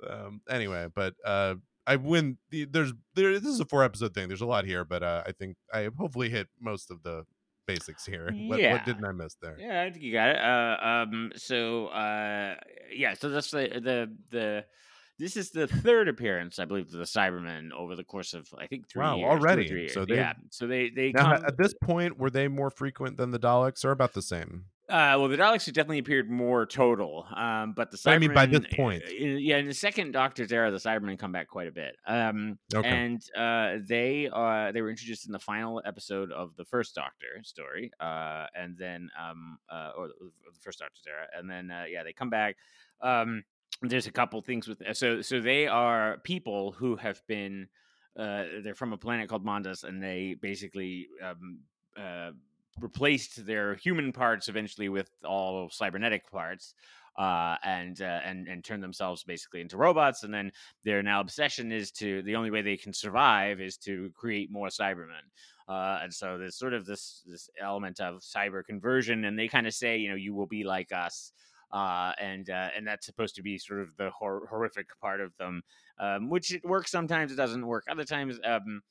um 0.09 0.41
anyway 0.49 0.87
but 0.95 1.15
uh 1.25 1.55
i 1.87 1.97
win 1.97 2.39
the, 2.51 2.65
there's 2.65 2.93
there 3.15 3.33
this 3.39 3.49
is 3.51 3.61
a 3.61 3.65
four 3.65 3.83
episode 3.85 4.15
thing 4.15 4.29
there's 4.29 4.41
a 4.41 4.47
lot 4.47 4.65
here 4.65 4.85
but 4.85 5.03
uh 5.03 5.23
i 5.27 5.33
think 5.33 5.57
i 5.73 5.89
hopefully 5.99 6.29
hit 6.31 6.49
most 6.61 6.91
of 6.91 7.03
the 7.03 7.25
basics 7.67 8.05
here 8.07 8.31
what, 8.49 8.61
Yeah. 8.61 8.73
what 8.73 8.85
didn't 8.85 9.05
i 9.05 9.13
miss 9.13 9.37
there 9.41 9.57
Yeah, 9.59 9.83
I 9.83 9.91
think 9.91 10.03
you 10.05 10.13
got 10.13 10.29
it. 10.31 10.37
Uh, 10.39 10.87
um, 10.87 11.33
so 11.37 11.87
uh, 11.89 12.57
yeah, 12.95 13.15
so 13.15 13.29
that's 13.31 13.51
the 13.51 13.69
the 13.83 14.17
the. 14.31 14.65
This 15.17 15.37
is 15.37 15.51
the 15.53 15.69
third 15.69 16.09
appearance, 16.09 16.59
I 16.59 16.65
believe, 16.65 16.87
of 16.87 16.93
the 16.93 17.05
Cybermen 17.05 17.71
over 17.71 17.95
the 17.95 18.03
course 18.03 18.35
of 18.35 18.49
I 18.59 18.67
think 18.67 18.89
three 18.89 19.01
Wow, 19.01 19.17
years. 19.17 19.31
already. 19.31 19.69
three 19.69 19.89
So 19.89 20.05
they- 20.05 20.17
yeah, 20.17 20.33
so 20.51 20.67
they 20.67 20.91
they 20.91 21.13
now 21.13 21.37
come. 21.37 21.45
at 21.47 21.57
this 21.57 21.73
point 21.81 22.19
were 22.19 22.31
they 22.31 22.49
more 22.49 22.69
frequent 22.69 23.17
than 23.17 23.31
the 23.31 23.39
daleks 23.39 23.85
or 23.85 23.93
about 23.93 24.13
the 24.15 24.23
same 24.23 24.65
Uh, 24.87 25.17
well, 25.19 25.29
the 25.29 25.37
Daleks 25.39 25.65
have 25.65 25.75
definitely 25.75 25.99
appeared 26.01 26.31
more 26.31 26.67
total, 26.67 27.27
um, 27.35 27.73
but 27.75 27.91
the 27.91 27.97
Cybermen. 27.97 28.13
I 28.13 28.19
mean 28.19 28.35
by 28.35 28.45
this 28.47 28.67
point. 28.77 29.03
uh, 29.03 29.11
yeah, 29.13 29.57
in 29.57 29.67
the 29.67 29.73
second 29.73 30.13
Doctor's 30.13 30.53
era, 30.53 30.71
the 30.71 30.77
Cybermen 30.77 31.19
come 31.19 31.33
back 31.33 31.49
quite 31.49 31.69
a 31.69 31.73
bit. 31.73 31.97
Um, 32.07 32.59
Okay. 32.75 32.87
and 32.89 33.23
uh, 33.35 33.79
they 33.89 34.29
uh, 34.31 34.73
they 34.73 34.83
were 34.83 34.91
introduced 34.91 35.25
in 35.25 35.33
the 35.33 35.39
final 35.39 35.81
episode 35.87 36.31
of 36.33 36.55
the 36.57 36.67
first 36.67 36.95
Doctor 36.95 37.43
story, 37.45 37.93
uh, 37.99 38.47
and 38.55 38.77
then 38.77 39.09
um, 39.19 39.59
uh, 39.71 39.93
or 39.97 40.09
the, 40.09 40.15
the 40.53 40.61
first 40.61 40.81
Doctor's 40.81 41.07
era, 41.09 41.29
and 41.35 41.49
then 41.49 41.71
uh, 41.71 41.85
yeah, 41.89 42.03
they 42.03 42.13
come 42.13 42.29
back. 42.29 42.57
Um, 43.01 43.43
there's 43.81 44.07
a 44.07 44.13
couple 44.13 44.41
things 44.43 44.69
with 44.69 44.83
so 44.93 45.23
so 45.23 45.41
they 45.41 45.67
are 45.67 46.19
people 46.25 46.73
who 46.73 46.97
have 46.97 47.23
been 47.27 47.69
uh, 48.19 48.45
they're 48.63 48.75
from 48.75 48.93
a 48.93 48.99
planet 48.99 49.31
called 49.31 49.47
Mondas, 49.47 49.83
and 49.85 50.03
they 50.03 50.37
basically 50.41 51.09
um, 51.23 51.61
uh, 51.97 52.33
replaced 52.81 53.47
their 53.47 53.75
human 53.77 54.13
parts 54.13 54.49
eventually 54.49 54.89
with 54.89 55.11
all 55.25 55.69
cybernetic 55.71 56.31
parts. 56.31 56.75
uh, 57.17 57.57
and 57.63 58.01
uh, 58.03 58.21
and 58.25 58.49
and 58.49 58.65
turn 58.65 58.81
themselves 58.81 59.23
basically 59.23 59.61
into 59.61 59.77
robots. 59.77 60.25
And 60.25 60.35
then 60.35 60.51
their 60.85 61.03
now 61.03 61.21
obsession 61.21 61.71
is 61.73 61.91
to 61.93 62.23
the 62.23 62.37
only 62.37 62.51
way 62.51 62.63
they 62.63 62.77
can 62.77 62.93
survive 62.93 63.61
is 63.61 63.77
to 63.79 64.11
create 64.15 64.51
more 64.51 64.69
Cybermen. 64.69 65.23
Uh, 65.69 66.01
and 66.03 66.13
so 66.13 66.37
there's 66.37 66.57
sort 66.57 66.75
of 66.75 66.85
this 66.87 67.23
this 67.27 67.49
element 67.61 68.01
of 68.01 68.21
cyber 68.21 68.65
conversion, 68.65 69.25
and 69.25 69.39
they 69.39 69.49
kind 69.49 69.67
of 69.67 69.75
say, 69.75 69.97
you 69.97 70.09
know, 70.09 70.17
you 70.17 70.35
will 70.35 70.47
be 70.47 70.65
like 70.65 70.93
us. 70.93 71.33
Uh, 71.73 72.13
and 72.21 72.51
uh, 72.51 72.69
and 72.77 72.87
that's 72.87 73.07
supposed 73.07 73.35
to 73.35 73.43
be 73.43 73.59
sort 73.59 73.81
of 73.81 73.97
the 73.97 74.11
hor- 74.11 74.47
horrific 74.49 74.87
part 75.01 75.21
of 75.21 75.37
them, 75.39 75.63
um, 75.99 76.29
which 76.31 76.53
it 76.53 76.65
works 76.65 76.91
sometimes. 76.91 77.33
It 77.33 77.37
doesn't 77.37 77.67
work 77.67 77.85
other 77.91 78.05
times. 78.05 78.39
Um, 78.45 78.83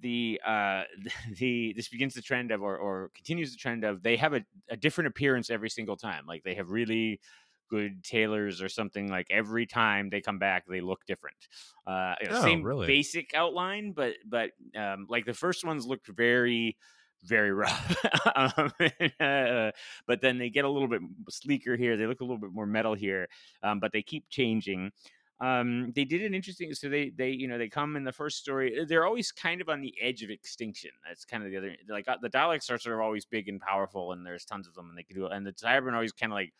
the 0.00 0.40
uh 0.44 0.84
the 1.38 1.72
this 1.76 1.88
begins 1.88 2.14
the 2.14 2.22
trend 2.22 2.50
of 2.50 2.62
or, 2.62 2.76
or 2.76 3.10
continues 3.14 3.52
the 3.52 3.58
trend 3.58 3.84
of 3.84 4.02
they 4.02 4.16
have 4.16 4.34
a, 4.34 4.44
a 4.68 4.76
different 4.76 5.08
appearance 5.08 5.50
every 5.50 5.70
single 5.70 5.96
time. 5.96 6.26
Like 6.26 6.42
they 6.44 6.54
have 6.54 6.70
really 6.70 7.20
good 7.70 8.02
tailors 8.02 8.62
or 8.62 8.68
something 8.68 9.08
like 9.08 9.26
every 9.30 9.66
time 9.66 10.08
they 10.08 10.22
come 10.22 10.38
back 10.38 10.64
they 10.66 10.80
look 10.80 11.04
different. 11.06 11.48
Uh 11.86 12.14
you 12.20 12.26
know, 12.26 12.32
Oh, 12.32 12.32
same 12.32 12.68
really? 12.68 12.86
basic 12.86 13.34
outline 13.34 13.92
but 13.92 14.14
but 14.24 14.52
um 14.76 15.06
like 15.08 15.26
the 15.26 15.34
first 15.34 15.64
ones 15.64 15.86
looked 15.86 16.08
very 16.08 16.76
very 17.24 17.50
rough. 17.52 17.96
Um, 18.36 18.70
uh, 19.18 19.72
but 20.06 20.20
then 20.20 20.38
they 20.38 20.50
get 20.50 20.64
a 20.64 20.68
little 20.68 20.86
bit 20.88 21.02
sleeker 21.28 21.76
here 21.76 21.96
they 21.96 22.06
look 22.06 22.20
a 22.20 22.24
little 22.24 22.38
bit 22.38 22.52
more 22.52 22.66
metal 22.66 22.94
here 22.94 23.28
um, 23.62 23.80
but 23.80 23.92
they 23.92 24.02
keep 24.02 24.28
changing 24.28 24.92
um 25.40 25.92
they 25.94 26.04
did 26.04 26.22
an 26.22 26.34
interesting 26.34 26.74
so 26.74 26.88
they 26.88 27.10
they 27.10 27.30
you 27.30 27.46
know 27.46 27.58
they 27.58 27.68
come 27.68 27.94
in 27.94 28.02
the 28.02 28.12
first 28.12 28.38
story 28.38 28.84
they're 28.88 29.06
always 29.06 29.30
kind 29.30 29.60
of 29.60 29.68
on 29.68 29.80
the 29.80 29.94
edge 30.00 30.22
of 30.22 30.30
extinction 30.30 30.90
that's 31.06 31.24
kind 31.24 31.44
of 31.44 31.50
the 31.50 31.56
other 31.56 31.76
like 31.88 32.08
uh, 32.08 32.16
the 32.20 32.30
daleks 32.30 32.70
are 32.70 32.78
sort 32.78 32.94
of 32.94 33.00
always 33.00 33.24
big 33.24 33.48
and 33.48 33.60
powerful 33.60 34.12
and 34.12 34.26
there's 34.26 34.44
tons 34.44 34.66
of 34.66 34.74
them 34.74 34.88
and 34.88 34.98
they 34.98 35.02
can 35.02 35.14
do 35.16 35.26
it 35.26 35.32
and 35.32 35.46
the 35.46 35.52
cybermen 35.52 35.92
are 35.92 35.96
always 35.96 36.12
kind 36.12 36.32
of 36.32 36.36
like 36.36 36.52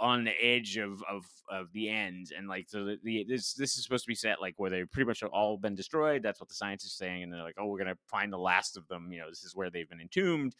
on 0.00 0.24
the 0.24 0.32
edge 0.42 0.78
of 0.78 1.02
of 1.10 1.24
of 1.50 1.72
the 1.72 1.88
end 1.88 2.32
and 2.36 2.48
like 2.48 2.68
so 2.68 2.84
the, 2.84 2.98
the 3.04 3.24
this 3.28 3.52
this 3.54 3.76
is 3.76 3.84
supposed 3.84 4.04
to 4.04 4.08
be 4.08 4.14
set 4.14 4.40
like 4.40 4.54
where 4.56 4.70
they've 4.70 4.90
pretty 4.90 5.06
much 5.06 5.22
all 5.22 5.58
been 5.58 5.74
destroyed 5.74 6.22
that's 6.22 6.40
what 6.40 6.48
the 6.48 6.54
scientists 6.54 6.96
saying 6.96 7.22
and 7.22 7.32
they're 7.32 7.42
like 7.42 7.56
oh 7.58 7.66
we're 7.66 7.78
gonna 7.78 7.96
find 8.06 8.32
the 8.32 8.38
last 8.38 8.76
of 8.76 8.86
them 8.88 9.12
you 9.12 9.18
know 9.18 9.28
this 9.28 9.44
is 9.44 9.54
where 9.54 9.70
they've 9.70 9.90
been 9.90 10.00
entombed 10.00 10.54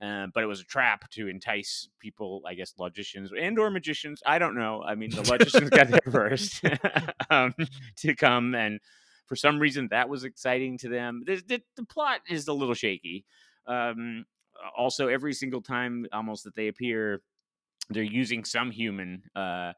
uh, 0.00 0.28
but 0.32 0.42
it 0.42 0.46
was 0.46 0.60
a 0.60 0.64
trap 0.64 1.10
to 1.10 1.28
entice 1.28 1.88
people, 1.98 2.42
I 2.46 2.54
guess, 2.54 2.74
logicians 2.78 3.30
and 3.38 3.58
or 3.58 3.70
magicians. 3.70 4.22
I 4.24 4.38
don't 4.38 4.54
know. 4.56 4.82
I 4.82 4.94
mean, 4.94 5.10
the 5.10 5.22
logicians 5.22 5.70
got 5.70 5.88
there 5.88 6.00
first 6.10 6.62
um, 7.30 7.54
to 7.96 8.14
come, 8.14 8.54
and 8.54 8.80
for 9.26 9.36
some 9.36 9.58
reason 9.58 9.88
that 9.90 10.08
was 10.08 10.24
exciting 10.24 10.78
to 10.78 10.88
them. 10.88 11.22
The, 11.26 11.42
the, 11.46 11.62
the 11.76 11.84
plot 11.84 12.20
is 12.28 12.46
a 12.48 12.52
little 12.52 12.74
shaky. 12.74 13.24
Um, 13.66 14.24
also, 14.76 15.08
every 15.08 15.34
single 15.34 15.62
time 15.62 16.06
almost 16.12 16.44
that 16.44 16.54
they 16.54 16.68
appear, 16.68 17.20
they're 17.90 18.02
using 18.02 18.44
some 18.44 18.70
human. 18.70 19.22
Uh, 19.34 19.72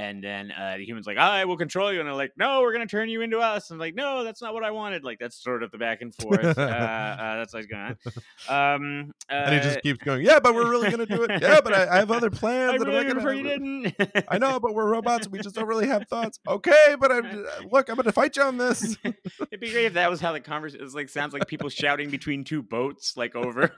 and 0.00 0.24
then 0.24 0.50
uh, 0.50 0.78
the 0.78 0.84
human's 0.86 1.06
like, 1.06 1.18
I 1.18 1.44
will 1.44 1.58
control 1.58 1.92
you. 1.92 2.00
And 2.00 2.08
they're 2.08 2.14
like, 2.14 2.32
no, 2.34 2.62
we're 2.62 2.72
going 2.72 2.86
to 2.86 2.90
turn 2.90 3.10
you 3.10 3.20
into 3.20 3.38
us. 3.38 3.68
And 3.68 3.76
I'm 3.76 3.80
like, 3.80 3.94
no, 3.94 4.24
that's 4.24 4.40
not 4.40 4.54
what 4.54 4.64
I 4.64 4.70
wanted. 4.70 5.04
Like, 5.04 5.18
that's 5.18 5.36
sort 5.36 5.62
of 5.62 5.70
the 5.72 5.76
back 5.76 6.00
and 6.00 6.14
forth. 6.14 6.42
uh, 6.42 6.48
uh, 6.48 7.36
that's 7.36 7.52
what's 7.52 7.66
going 7.66 7.82
on. 7.82 7.96
Um, 8.48 9.12
and 9.28 9.54
he 9.54 9.60
uh, 9.60 9.62
just 9.62 9.82
keeps 9.82 10.02
going, 10.02 10.24
yeah, 10.24 10.40
but 10.40 10.54
we're 10.54 10.68
really 10.68 10.90
going 10.90 11.06
to 11.06 11.14
do 11.14 11.22
it. 11.24 11.42
Yeah, 11.42 11.60
but 11.60 11.74
I, 11.74 11.96
I 11.96 11.96
have 11.98 12.10
other 12.10 12.30
plans. 12.30 12.72
I 12.74 12.78
that 12.78 12.88
I'm 12.88 12.94
really 12.94 13.04
not 13.04 13.14
prefer 13.14 13.32
you 13.34 13.42
didn't. 13.42 14.24
I 14.28 14.38
know, 14.38 14.58
but 14.58 14.74
we're 14.74 14.88
robots. 14.90 15.28
We 15.28 15.38
just 15.40 15.54
don't 15.54 15.66
really 15.66 15.86
have 15.86 16.08
thoughts. 16.08 16.40
Okay, 16.48 16.96
but 16.98 17.12
I'm 17.12 17.46
look. 17.70 17.88
I'm 17.88 17.96
going 17.96 18.06
to 18.06 18.12
fight 18.12 18.36
you 18.36 18.42
on 18.42 18.56
this. 18.56 18.96
It'd 19.04 19.60
be 19.60 19.70
great 19.70 19.84
if 19.84 19.92
that 19.94 20.10
was 20.10 20.20
how 20.20 20.32
the 20.32 20.40
conversation 20.40 20.84
is 20.84 20.94
like. 20.94 21.10
Sounds 21.10 21.32
like 21.32 21.46
people 21.46 21.68
shouting 21.68 22.10
between 22.10 22.42
two 22.42 22.62
boats, 22.62 23.16
like 23.16 23.36
over. 23.36 23.70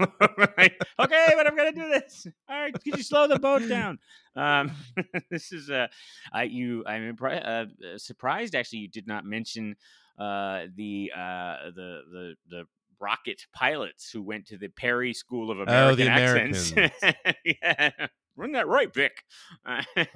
like, 0.57 0.81
okay, 0.99 1.33
but 1.37 1.47
I'm 1.47 1.57
gonna 1.57 1.73
do 1.73 1.89
this. 1.89 2.27
All 2.49 2.61
right, 2.61 2.73
could 2.73 2.97
you 2.97 3.03
slow 3.03 3.27
the 3.27 3.39
boat 3.39 3.69
down? 3.69 3.99
Um, 4.37 4.73
this 5.31 5.53
is 5.53 5.71
uh, 5.71 5.89
I 6.33 6.45
you 6.45 6.85
I'm 6.87 7.15
impri- 7.15 7.45
uh, 7.45 7.67
uh, 7.87 7.99
surprised 7.99 8.55
actually 8.55 8.81
you 8.81 8.89
did 8.89 9.07
not 9.07 9.25
mention 9.25 9.77
uh 10.19 10.67
the 10.77 11.11
uh 11.17 11.71
the 11.75 12.01
the 12.11 12.35
the 12.49 12.65
rocket 13.01 13.43
pilots 13.53 14.11
who 14.11 14.23
went 14.23 14.47
to 14.47 14.57
the 14.57 14.69
Perry 14.69 15.13
School 15.13 15.51
of 15.51 15.61
American 15.61 15.93
Oh, 15.93 15.95
the 15.95 16.09
Accents. 16.09 16.73
yeah, 17.45 17.91
run 18.37 18.53
that 18.53 18.69
right, 18.69 18.93
Vic. 18.95 19.25
Uh, 19.67 19.83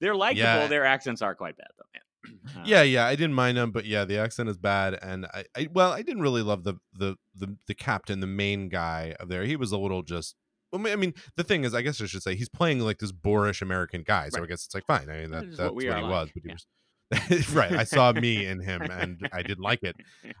they're 0.00 0.16
likable. 0.16 0.42
Yeah. 0.42 0.66
Their 0.66 0.84
accents 0.84 1.22
are 1.22 1.34
quite 1.34 1.56
bad 1.56 1.68
though. 1.78 1.84
Man. 1.94 2.02
Uh, 2.56 2.62
yeah, 2.64 2.82
yeah, 2.82 3.06
I 3.06 3.14
didn't 3.14 3.34
mind 3.34 3.58
him, 3.58 3.70
but 3.70 3.84
yeah, 3.84 4.04
the 4.04 4.18
accent 4.18 4.48
is 4.48 4.58
bad, 4.58 4.98
and 5.00 5.26
I, 5.26 5.44
I 5.56 5.68
well, 5.72 5.92
I 5.92 6.02
didn't 6.02 6.22
really 6.22 6.42
love 6.42 6.64
the 6.64 6.74
the 6.92 7.16
the 7.34 7.56
the 7.66 7.74
captain, 7.74 8.20
the 8.20 8.26
main 8.26 8.68
guy 8.68 9.14
of 9.20 9.28
there. 9.28 9.44
He 9.44 9.56
was 9.56 9.70
a 9.70 9.78
little 9.78 10.02
just. 10.02 10.34
Well, 10.72 10.86
I 10.86 10.96
mean, 10.96 11.14
the 11.36 11.44
thing 11.44 11.64
is, 11.64 11.74
I 11.74 11.82
guess 11.82 12.00
I 12.00 12.06
should 12.06 12.22
say 12.22 12.34
he's 12.34 12.48
playing 12.48 12.80
like 12.80 12.98
this 12.98 13.12
boorish 13.12 13.62
American 13.62 14.02
guy, 14.02 14.28
so 14.28 14.42
I 14.42 14.46
guess 14.46 14.64
it's 14.64 14.74
like 14.74 14.86
fine. 14.86 15.08
I 15.08 15.20
mean, 15.22 15.30
That 15.30 15.44
that, 15.44 15.52
is 15.52 15.58
what 15.58 15.74
what, 15.74 15.84
he 15.84 15.90
like, 15.90 16.02
was, 16.02 16.28
but 16.34 16.42
he 16.42 16.48
yeah. 16.48 16.54
was 16.54 16.66
right. 17.54 17.72
I 17.72 17.84
saw 17.84 18.12
me 18.12 18.44
in 18.46 18.60
him, 18.60 18.82
and 18.82 19.28
I 19.32 19.42
didn't 19.42 19.64
like 19.64 19.82
it. 19.82 19.96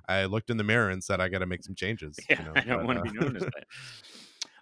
I 0.08 0.26
looked 0.26 0.50
in 0.50 0.56
the 0.56 0.64
mirror 0.64 0.90
and 0.90 1.02
said, 1.02 1.20
"I 1.20 1.28
got 1.28 1.38
to 1.38 1.46
make 1.46 1.64
some 1.64 1.74
changes." 1.74 2.16
Yeah, 2.28 2.40
you 2.40 2.44
know, 2.46 2.52
I 2.56 2.60
don't 2.60 2.78
but, 2.78 2.86
want 2.86 2.98
uh, 2.98 3.04
to 3.04 3.10
be 3.10 3.18
known 3.18 3.36
as 3.36 3.42
that. 3.42 3.64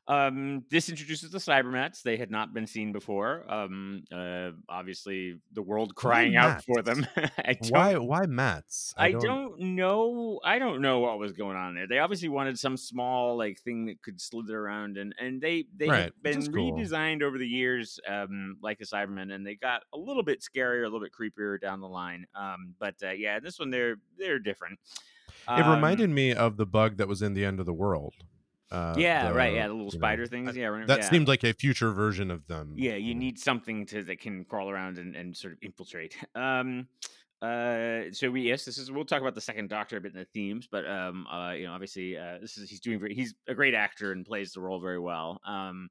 Um, 0.09 0.64
this 0.70 0.88
introduces 0.88 1.32
the 1.32 1.38
Cybermats. 1.38 2.02
They 2.02 2.16
had 2.16 2.30
not 2.30 2.54
been 2.54 2.66
seen 2.68 2.92
before. 2.92 3.44
Um, 3.52 4.04
uh, 4.12 4.50
obviously, 4.68 5.40
the 5.52 5.62
world 5.62 5.96
crying 5.96 6.36
out 6.36 6.64
for 6.64 6.80
them. 6.82 7.04
Why? 7.70 7.96
Why 7.96 8.26
Mats? 8.26 8.94
I 8.96 9.11
don't, 9.12 9.59
know. 9.59 10.38
I 10.44 10.61
don't 10.61 10.80
know 10.80 11.00
what 11.00 11.18
was 11.18 11.32
going 11.32 11.57
on 11.57 11.74
there. 11.74 11.88
They 11.88 11.98
obviously 11.98 12.28
wanted 12.28 12.57
some 12.57 12.76
small 12.76 13.36
like 13.36 13.59
thing 13.61 13.86
that 13.86 14.00
could 14.02 14.20
slither 14.20 14.57
around, 14.61 14.96
and 14.96 15.12
and 15.18 15.40
they 15.40 15.64
they 15.76 15.88
Right, 15.88 16.04
have 16.04 16.22
been 16.22 16.52
cool. 16.52 16.72
redesigned 16.72 17.22
over 17.22 17.36
the 17.36 17.48
years, 17.48 17.98
um, 18.09 18.59
like 18.62 18.78
the 18.78 18.84
Cybermen, 18.86 19.32
and 19.34 19.44
they 19.44 19.57
got 19.57 19.82
a 19.92 19.98
little 19.98 20.22
bit 20.22 20.40
scarier, 20.40 20.82
a 20.82 20.84
little 20.88 21.00
bit 21.00 21.11
creepier 21.12 21.61
down 21.61 21.80
the 21.80 21.88
line. 21.88 22.26
Um, 22.34 22.74
but 22.78 22.94
uh, 23.02 23.11
yeah, 23.11 23.40
this 23.40 23.59
one 23.59 23.70
they're 23.70 23.96
they're 24.18 24.38
different. 24.38 24.78
It 25.48 25.62
Um, 25.62 25.70
reminded 25.70 26.11
me 26.11 26.32
of 26.32 26.57
the 26.57 26.66
bug 26.66 26.96
that 26.98 27.09
was 27.09 27.22
in 27.22 27.34
the 27.34 27.44
end 27.44 27.59
of 27.59 27.66
the 27.66 27.74
world. 27.74 28.14
Uh, 28.71 28.95
yeah, 28.99 29.31
right. 29.31 29.55
Yeah, 29.55 29.69
the 29.69 29.75
little 29.75 29.87
you 29.87 29.93
know, 29.93 29.99
spider 29.99 30.27
things. 30.27 30.57
Yeah, 30.57 30.71
That 30.87 30.99
yeah. 30.99 31.09
seemed 31.09 31.29
like 31.29 31.45
a 31.45 31.53
future 31.53 31.93
version 31.93 32.31
of 32.31 32.47
them. 32.49 32.75
yeah 32.77 32.97
you 32.97 33.14
need 33.14 33.39
something 33.39 33.87
to 33.87 34.03
that 34.05 34.21
can 34.21 34.45
crawl 34.45 34.69
around 34.69 34.99
and, 34.99 35.14
and 35.14 35.37
sort 35.37 35.53
of 35.53 35.59
infiltrate 35.62 36.17
um 36.35 36.89
uh 37.43 38.05
so 38.12 38.31
we 38.31 38.41
yes 38.41 38.64
this 38.64 38.79
is 38.79 38.91
we'll 38.91 39.05
talk 39.05 39.21
about 39.21 39.35
the 39.35 39.41
second 39.41 39.69
doctor 39.69 39.99
a 39.99 40.01
bit 40.01 40.12
in 40.14 40.19
the 40.19 40.25
themes 40.33 40.67
but 40.71 40.87
um 40.89 41.27
uh 41.31 41.53
you 41.53 41.67
know 41.67 41.73
obviously 41.73 42.17
uh 42.17 42.39
this 42.41 42.57
is 42.57 42.69
he's 42.71 42.81
doing 42.81 42.99
very 42.99 43.14
he's 43.14 43.35
a 43.47 43.55
great 43.55 43.75
actor 43.75 44.11
and 44.12 44.25
plays 44.25 44.53
the 44.53 44.61
role 44.61 44.81
very 44.81 44.99
well 44.99 45.39
um 45.47 45.89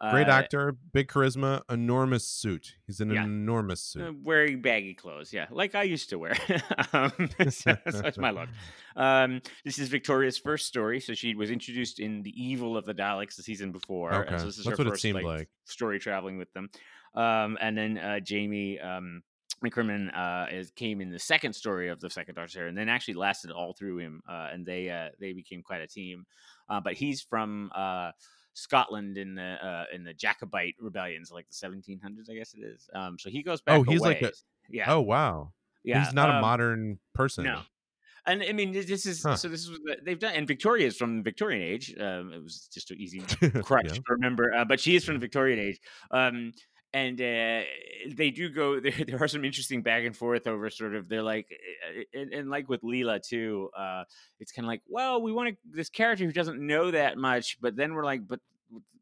Great 0.00 0.28
uh, 0.28 0.32
actor, 0.32 0.76
big 0.92 1.08
charisma, 1.08 1.62
enormous 1.70 2.28
suit. 2.28 2.74
He's 2.86 3.00
in 3.00 3.10
an 3.10 3.14
Yeah. 3.16 3.24
enormous 3.24 3.80
suit. 3.80 4.02
uh, 4.08 4.12
wearing 4.22 4.60
baggy 4.60 4.92
clothes 4.94 5.32
yeah 5.32 5.46
like 5.50 5.74
i 5.74 5.82
used 5.84 6.10
to 6.10 6.18
wear 6.18 6.34
um 6.92 7.12
so, 7.48 7.76
so 7.88 8.02
that's 8.02 8.18
my 8.18 8.30
look 8.30 8.48
um 8.96 9.40
this 9.64 9.78
is 9.78 9.88
victoria's 9.88 10.36
first 10.36 10.66
story 10.66 10.98
so 11.00 11.14
she 11.14 11.34
was 11.34 11.50
introduced 11.50 12.00
in 12.00 12.22
the 12.22 12.30
evil 12.30 12.76
of 12.76 12.84
the 12.84 12.92
daleks 12.94 13.36
the 13.36 13.42
season 13.42 13.70
before 13.72 14.10
and 14.12 14.26
Okay, 14.26 14.38
so 14.38 14.46
this 14.46 14.58
is 14.58 14.64
that's 14.64 14.78
her 14.78 14.84
what 14.84 14.86
it 14.88 14.90
first 14.90 15.02
seemed 15.02 15.22
like. 15.22 15.48
story 15.64 15.98
traveling 16.00 16.38
with 16.38 16.52
them 16.54 16.68
um 17.14 17.56
and 17.60 17.78
then 17.78 17.98
uh 17.98 18.18
jamie 18.20 18.78
um 18.80 19.22
McCrimmon 19.64 20.14
uh, 20.14 20.46
is 20.52 20.70
came 20.72 21.00
in 21.00 21.10
the 21.10 21.18
second 21.18 21.54
story 21.54 21.88
of 21.88 21.98
the 21.98 22.10
second 22.10 22.34
Doctor, 22.34 22.50
series, 22.50 22.68
and 22.68 22.76
then 22.76 22.90
actually 22.90 23.14
lasted 23.14 23.50
all 23.50 23.72
through 23.72 23.96
him, 23.98 24.20
uh, 24.28 24.48
and 24.52 24.66
they 24.66 24.90
uh, 24.90 25.08
they 25.18 25.32
became 25.32 25.62
quite 25.62 25.80
a 25.80 25.86
team. 25.86 26.26
Uh, 26.68 26.80
but 26.80 26.92
he's 26.92 27.22
from 27.22 27.70
uh, 27.74 28.10
Scotland 28.54 29.18
in 29.18 29.34
the 29.34 29.42
uh, 29.64 29.84
in 29.92 30.04
the 30.04 30.14
Jacobite 30.14 30.74
rebellions, 30.80 31.30
like 31.30 31.46
the 31.48 31.54
1700s, 31.68 32.30
I 32.30 32.34
guess 32.34 32.54
it 32.54 32.64
is. 32.64 32.88
Um, 32.94 33.18
so 33.18 33.28
he 33.30 33.42
goes 33.42 33.60
back. 33.60 33.78
Oh, 33.78 33.82
he's 33.82 34.00
like 34.00 34.22
a- 34.22 34.32
yeah, 34.70 34.84
Oh 34.92 35.00
wow. 35.00 35.52
yeah. 35.82 36.02
He's 36.04 36.14
not 36.14 36.30
a 36.30 36.34
um, 36.36 36.40
modern 36.40 36.98
person. 37.14 37.44
no. 37.44 37.60
And 38.26 38.42
I 38.42 38.52
mean, 38.52 38.72
this 38.72 39.04
is 39.04 39.22
Huh. 39.22 39.36
so. 39.36 39.48
This 39.48 39.64
is 39.68 39.78
what 39.84 39.98
they've 40.02 40.18
done, 40.18 40.32
and 40.34 40.48
Victoria 40.48 40.86
is 40.86 40.96
from 40.96 41.18
the 41.18 41.22
Victorian 41.22 41.60
age. 41.62 41.94
Um, 42.00 42.32
it 42.32 42.42
was 42.42 42.70
just 42.72 42.90
an 42.90 42.98
easy 42.98 43.22
Yeah. 43.42 43.50
crutch 43.60 43.92
to 43.92 44.02
remember, 44.08 44.50
uh, 44.54 44.64
but 44.64 44.80
she 44.80 44.96
is 44.96 45.04
from 45.04 45.14
the 45.16 45.20
Victorian 45.20 45.58
age. 45.58 45.78
Um, 46.10 46.52
and 46.94 47.20
uh, 47.20 47.62
they 48.14 48.30
do 48.30 48.48
go. 48.48 48.80
There, 48.84 48.92
there 49.06 49.22
are 49.22 49.28
some 49.28 49.44
interesting 49.44 49.82
back 49.82 50.04
and 50.04 50.16
forth 50.16 50.46
over 50.46 50.70
sort 50.70 50.94
of. 50.94 51.08
They're 51.08 51.22
like, 51.22 51.48
uh, 51.50 52.18
and, 52.18 52.32
and 52.32 52.50
like 52.50 52.68
with 52.68 52.82
Leela 52.82 53.20
too. 53.20 53.68
Uh, 53.76 54.04
it's 54.40 54.52
kind 54.52 54.64
of 54.64 54.68
like, 54.68 54.82
well, 54.88 55.20
we 55.20 55.32
want 55.32 55.58
this 55.68 55.88
character 55.88 56.24
who 56.24 56.32
doesn't 56.32 56.64
know 56.64 56.90
that 56.92 57.18
much, 57.18 57.58
but 57.60 57.76
then 57.76 57.94
we're 57.94 58.04
like, 58.04 58.26
but 58.26 58.40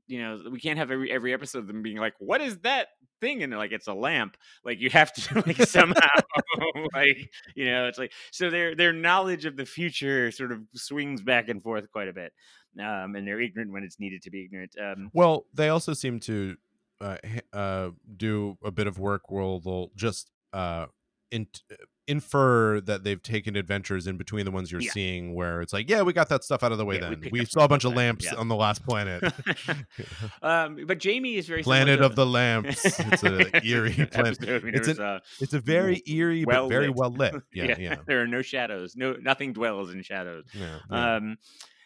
you 0.06 0.20
know, 0.20 0.40
we 0.50 0.58
can't 0.60 0.78
have 0.78 0.90
every 0.90 1.12
every 1.12 1.32
episode 1.32 1.58
of 1.60 1.66
them 1.66 1.82
being 1.82 1.98
like, 1.98 2.14
what 2.18 2.40
is 2.40 2.58
that 2.60 2.88
thing? 3.20 3.42
And 3.42 3.52
they're 3.52 3.58
like, 3.58 3.72
it's 3.72 3.88
a 3.88 3.94
lamp. 3.94 4.36
Like 4.64 4.80
you 4.80 4.90
have 4.90 5.12
to 5.12 5.42
like 5.46 5.56
somehow 5.62 6.08
like 6.94 7.30
you 7.54 7.66
know, 7.66 7.88
it's 7.88 7.98
like 7.98 8.12
so 8.30 8.50
their 8.50 8.74
their 8.74 8.92
knowledge 8.92 9.44
of 9.44 9.56
the 9.56 9.66
future 9.66 10.30
sort 10.30 10.52
of 10.52 10.60
swings 10.74 11.22
back 11.22 11.48
and 11.48 11.62
forth 11.62 11.90
quite 11.90 12.08
a 12.08 12.12
bit. 12.12 12.32
Um, 12.78 13.16
and 13.16 13.26
they're 13.26 13.40
ignorant 13.40 13.70
when 13.70 13.82
it's 13.82 14.00
needed 14.00 14.22
to 14.22 14.30
be 14.30 14.44
ignorant. 14.44 14.74
Um, 14.80 15.10
Well, 15.12 15.44
they 15.52 15.68
also 15.68 15.92
seem 15.92 16.20
to 16.20 16.56
uh, 17.02 17.16
uh, 17.52 17.90
do 18.16 18.56
a 18.64 18.70
bit 18.70 18.86
of 18.86 18.98
work 18.98 19.30
where 19.30 19.58
they'll 19.60 19.90
just 19.96 20.30
uh, 20.52 20.86
in- 21.30 21.46
infer 22.08 22.80
that 22.80 23.04
they've 23.04 23.22
taken 23.22 23.54
adventures 23.56 24.06
in 24.08 24.16
between 24.16 24.44
the 24.44 24.50
ones 24.50 24.72
you're 24.72 24.80
Yeah. 24.80 24.90
seeing 24.92 25.34
where 25.34 25.62
it's 25.62 25.72
like, 25.72 25.88
yeah, 25.88 26.02
we 26.02 26.12
got 26.12 26.28
that 26.30 26.42
stuff 26.44 26.62
out 26.62 26.72
of 26.72 26.78
the 26.78 26.84
way 26.84 26.96
Yeah, 26.96 27.10
then. 27.10 27.20
picked 27.20 27.32
We, 27.32 27.44
saw 27.44 27.64
a 27.64 27.68
bunch 27.68 27.84
of 27.84 27.94
lamps 27.94 28.24
yeah. 28.26 28.34
on 28.34 28.48
the 28.48 28.56
last 28.56 28.84
planet. 28.84 29.22
um, 30.42 30.78
but 30.86 30.98
Jamie 30.98 31.36
is 31.36 31.46
very 31.46 31.62
planet 31.62 32.00
of 32.00 32.16
the 32.16 32.26
lamps. 32.26 32.84
It's 32.84 33.22
a 33.22 33.64
eerie 33.66 33.92
planet. 34.12 34.38
It's 34.42 34.88
an- 34.88 34.96
saw. 34.96 35.20
It's 35.40 35.54
a 35.54 35.60
very 35.60 36.02
eerie 36.06 36.44
well 36.44 36.64
but 36.64 36.70
very 36.74 36.88
lit. 36.88 36.96
well 36.96 37.10
lit. 37.10 37.34
Yeah, 37.52 37.76
yeah. 37.78 37.96
There 38.06 38.20
are 38.22 38.26
no 38.26 38.42
shadows. 38.42 38.96
No, 38.96 39.14
nothing 39.14 39.52
dwells 39.52 39.92
in 39.92 40.02
shadows. 40.02 40.44
Um, 40.90 41.38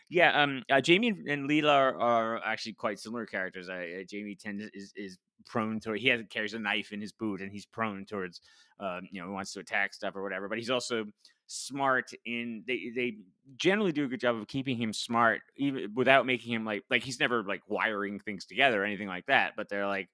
yeah. 0.09 0.43
Um, 0.43 0.63
uh, 0.71 0.81
Jamie 0.81 1.09
and, 1.29 1.49
Leela 1.49 1.71
are, 1.73 2.01
are 2.01 2.45
actually 2.45 2.75
quite 2.75 2.99
similar 2.99 3.27
characters. 3.27 3.69
I, 3.69 4.01
uh, 4.01 4.05
Jamie 4.09 4.37
tends 4.37 4.65
is 4.75 4.93
is 4.97 5.19
prone 5.45 5.79
to 5.81 5.93
he 5.93 6.09
has 6.09 6.21
carries 6.29 6.55
a 6.55 6.59
knife 6.59 6.93
in 6.93 7.01
his 7.01 7.13
boot 7.13 7.41
and 7.41 7.53
he's 7.53 7.67
prone 7.67 8.05
towards 8.05 8.41
um, 8.81 9.03
you 9.13 9.21
know 9.21 9.29
he 9.29 9.33
wants 9.33 9.53
to 9.53 9.61
attack 9.61 9.95
stuff 9.95 10.15
or 10.17 10.23
whatever. 10.23 10.49
But 10.49 10.59
he's 10.59 10.71
also 10.71 11.05
smart 11.49 12.11
in 12.25 12.65
they 12.67 12.91
they 12.95 13.17
generally 13.57 13.93
do 13.93 14.05
a 14.05 14.09
good 14.09 14.21
job 14.21 14.35
of 14.37 14.49
keeping 14.49 14.77
him 14.77 14.93
smart 14.93 15.41
even 15.57 15.93
without 15.95 16.27
making 16.27 16.53
him 16.53 16.65
like 16.65 16.83
like 16.91 17.05
he's 17.05 17.21
never 17.21 17.45
like 17.45 17.63
wiring 17.69 18.19
things 18.19 18.45
together 18.47 18.83
or 18.83 18.85
anything 18.85 19.09
like 19.09 19.27
that. 19.27 19.53
But 19.57 19.69
they're 19.69 19.87
like 19.87 20.09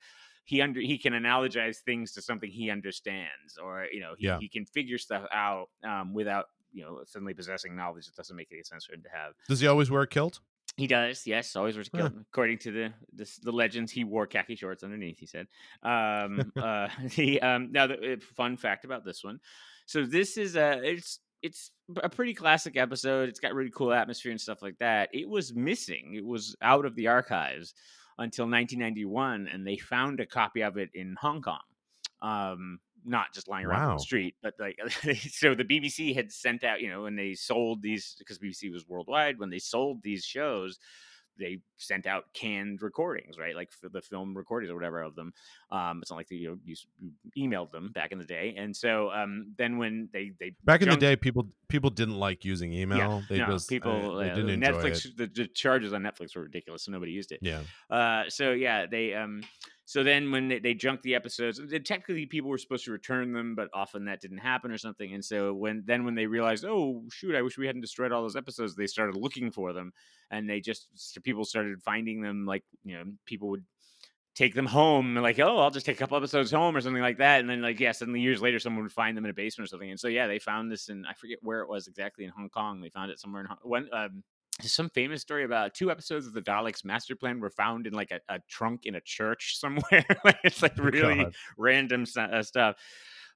he 0.45 0.61
under 0.61 0.81
he 0.81 0.99
can 0.99 1.13
analogize 1.13 1.79
things 1.79 2.13
to 2.13 2.23
something 2.23 2.51
he 2.51 2.71
understands 2.71 3.59
or 3.63 3.87
you 3.93 4.01
know 4.01 4.15
he, 4.19 4.27
Yeah. 4.27 4.39
he 4.39 4.49
can 4.49 4.67
figure 4.67 4.99
stuff 4.99 5.27
out 5.33 5.69
um, 5.85 6.13
without 6.13 6.47
you 6.73 6.83
know 6.83 7.01
suddenly 7.07 7.35
possessing 7.35 7.77
knowledge 7.77 8.07
that 8.07 8.17
doesn't 8.17 8.37
make 8.37 8.49
any 8.53 8.63
sense 8.63 8.85
for 8.85 8.95
him 8.95 9.03
to 9.03 9.11
have. 9.11 9.33
Does 9.49 9.61
he 9.61 9.67
always 9.67 9.91
wear 9.91 10.03
a 10.03 10.07
kilt? 10.07 10.41
he 10.77 10.87
does 10.87 11.27
yes 11.27 11.55
always 11.55 11.75
wears 11.75 11.89
a 11.89 11.97
kilt 11.97 12.13
according 12.33 12.57
to 12.57 12.73
the, 12.73 12.93
the 13.15 13.31
the 13.43 13.53
legends 13.53 13.93
he 13.93 14.05
wore 14.05 14.27
khaki 14.27 14.55
shorts 14.55 14.83
underneath 14.83 15.19
he 15.19 15.27
said. 15.27 15.47
Um 15.83 16.53
uh 16.57 16.89
the 17.17 17.41
um 17.43 17.71
now 17.73 17.87
the 17.87 18.15
uh, 18.15 18.17
fun 18.37 18.57
fact 18.57 18.85
about 18.85 19.05
this 19.05 19.23
one. 19.23 19.39
So 19.87 20.05
this 20.05 20.37
is 20.37 20.57
a 20.57 20.81
it's 20.83 21.21
it's 21.43 21.73
a 22.03 22.09
pretty 22.09 22.33
classic 22.33 22.77
episode 22.77 23.29
it's 23.29 23.41
got 23.41 23.55
really 23.55 23.73
cool 23.75 23.93
atmosphere 23.93 24.33
and 24.33 24.41
stuff 24.41 24.63
like 24.63 24.79
that. 24.79 25.11
It 25.13 25.29
was 25.29 25.55
missing 25.55 26.15
it 26.15 26.25
was 26.25 26.57
out 26.63 26.87
of 26.87 26.95
the 26.97 27.09
archives 27.09 27.75
until 28.19 28.45
1991 28.45 29.49
and 29.53 29.67
they 29.67 29.77
found 29.77 30.21
a 30.21 30.27
copy 30.27 30.63
of 30.63 30.79
it 30.79 30.91
in 30.95 31.17
hong 31.21 31.43
kong. 31.43 31.61
Um 32.23 32.79
not 33.05 33.33
just 33.35 33.49
lying 33.49 33.67
around 33.67 33.83
on 33.83 33.89
Wow. 33.91 33.97
the 33.97 34.03
street 34.03 34.35
but 34.43 34.55
like 34.59 34.79
so 35.31 35.55
the 35.55 35.65
bbc 35.65 36.15
had 36.15 36.31
sent 36.33 36.65
out 36.65 36.81
you 36.81 36.89
know 36.91 37.03
when 37.03 37.17
they 37.17 37.35
sold 37.35 37.83
these 37.83 38.15
because 38.19 38.39
bbc 38.39 38.73
was 38.73 38.87
worldwide 38.87 39.39
when 39.39 39.51
they 39.51 39.59
sold 39.59 40.03
these 40.03 40.25
shows 40.25 40.79
they 41.39 41.59
sent 41.77 42.07
out 42.07 42.25
canned 42.35 42.83
recordings, 42.83 43.39
right? 43.39 43.55
Like 43.57 43.73
for 43.73 43.89
the 43.89 44.01
film 44.03 44.37
recordings 44.37 44.71
or 44.71 44.75
whatever 44.75 45.03
of 45.03 45.15
them. 45.15 45.33
Um, 45.71 46.01
it's 46.03 46.11
not 46.11 46.17
like 46.17 46.29
they, 46.29 46.37
you, 46.37 46.51
know, 46.51 46.59
you 46.65 46.77
you 47.01 47.13
emailed 47.49 47.71
them 47.73 47.91
back 47.93 48.13
in 48.13 48.19
the 48.19 48.25
day. 48.25 48.55
And 48.57 48.77
so 48.77 49.11
um, 49.11 49.53
then 49.57 49.79
when 49.79 50.09
they 50.13 50.33
they 50.39 50.55
Back 50.65 50.83
in 50.83 50.89
the 50.89 50.97
day, 50.97 51.17
people 51.17 51.49
people 51.69 51.91
didn't 51.91 52.17
like 52.19 52.45
using 52.45 52.73
email. 52.73 53.23
they 53.29 53.39
no, 53.39 53.47
just 53.47 53.69
uh, 53.69 53.75
people 53.75 54.17
they 54.17 54.31
uh, 54.31 54.35
didn't 54.35 54.51
enjoy 54.51 54.73
Netflix 54.73 55.17
the, 55.17 55.27
the 55.27 55.47
charges 55.47 55.93
on 55.93 56.03
Netflix 56.03 56.37
were 56.37 56.43
ridiculous, 56.43 56.85
so 56.85 56.93
nobody 56.93 57.13
used 57.13 57.33
it. 57.33 57.41
Yeah, 57.43 57.63
Uh, 57.91 58.25
so 58.29 58.53
yeah, 58.53 58.87
they 58.87 59.15
um, 59.15 59.43
so 59.85 60.03
then 60.03 60.31
when 60.31 60.49
they, 60.49 60.59
they 60.59 60.75
junked 60.75 61.03
the 61.03 61.15
episodes, 61.15 61.61
technically 61.85 62.27
people 62.27 62.51
were 62.51 62.59
supposed 62.59 62.85
to 62.85 62.93
return 62.93 63.33
them, 63.33 63.55
but 63.55 63.69
often 63.75 64.05
that 64.05 64.21
didn't 64.21 64.39
happen 64.39 64.71
or 64.71 64.79
something. 64.79 65.13
And 65.13 65.25
so 65.25 65.53
when 65.53 65.83
then 65.85 66.05
when 66.05 66.15
they 66.15 66.27
realized, 66.27 66.65
oh 66.65 67.03
shoot, 67.11 67.35
I 67.35 67.43
wish 67.43 67.59
we 67.59 67.67
hadn't 67.67 67.81
destroyed 67.83 68.13
all 68.13 68.23
those 68.23 68.37
episodes, 68.37 68.75
they 68.75 68.87
started 68.87 69.17
looking 69.17 69.51
for 69.51 69.73
them, 69.73 69.93
and 70.31 70.49
they 70.49 70.61
just 70.61 70.89
people 71.25 71.45
started 71.45 71.83
finding 71.83 72.23
them. 72.23 72.47
Like 72.47 72.65
you 72.85 72.95
know, 72.95 73.05
people 73.27 73.49
would 73.49 73.65
take 74.35 74.55
them 74.55 74.67
home 74.67 75.17
and 75.17 75.23
like 75.23 75.39
oh 75.39 75.59
i'll 75.59 75.71
just 75.71 75.85
take 75.85 75.97
a 75.97 75.99
couple 75.99 76.17
episodes 76.17 76.51
home 76.51 76.75
or 76.75 76.81
something 76.81 77.03
like 77.03 77.19
that 77.19 77.41
and 77.41 77.51
then 77.51 77.61
like 77.61 77.79
yeah 77.79 77.93
suddenly 77.93 78.21
years 78.21 78.41
later 78.41 78.59
someone 78.59 78.83
would 78.83 78.93
find 78.93 79.15
them 79.15 79.27
in 79.27 79.31
a 79.31 79.35
basement 79.35 79.67
or 79.67 79.69
something 79.69 79.91
and 79.91 80.01
so 80.01 80.09
yeah 80.09 80.27
they 80.27 80.39
found 80.39 80.73
this 80.73 80.89
and 80.89 81.07
i 81.07 81.13
forget 81.13 81.37
where 81.43 81.61
it 81.61 81.69
was 81.69 81.87
exactly 81.87 82.25
in 82.25 82.31
hong 82.31 82.49
kong 82.49 82.81
they 82.81 82.89
found 82.89 83.11
it 83.11 83.21
somewhere 83.21 83.43
in 83.43 83.47
Hong- 83.47 83.59
one 83.63 83.89
um 83.93 84.23
some 84.61 84.91
famous 84.91 85.23
story 85.23 85.45
about 85.45 85.75
two 85.75 85.91
episodes 85.91 86.27
of 86.27 86.35
the 86.35 86.43
Daleks 86.43 86.85
master 86.85 87.17
plan 87.17 87.41
were 87.41 87.51
found 87.51 87.87
in 87.87 87.95
like 87.95 88.11
a, 88.11 88.21
a 88.29 88.39
trunk 88.49 88.87
in 88.87 88.95
a 88.95 89.01
church 89.01 89.57
somewhere. 89.61 90.05
like 90.25 90.39
it's 90.45 90.63
like 90.63 90.77
really 90.79 91.21
Oh 91.21 91.25
God. 91.25 91.35
random 91.57 92.05
uh, 92.17 92.43
stuff. 92.43 92.77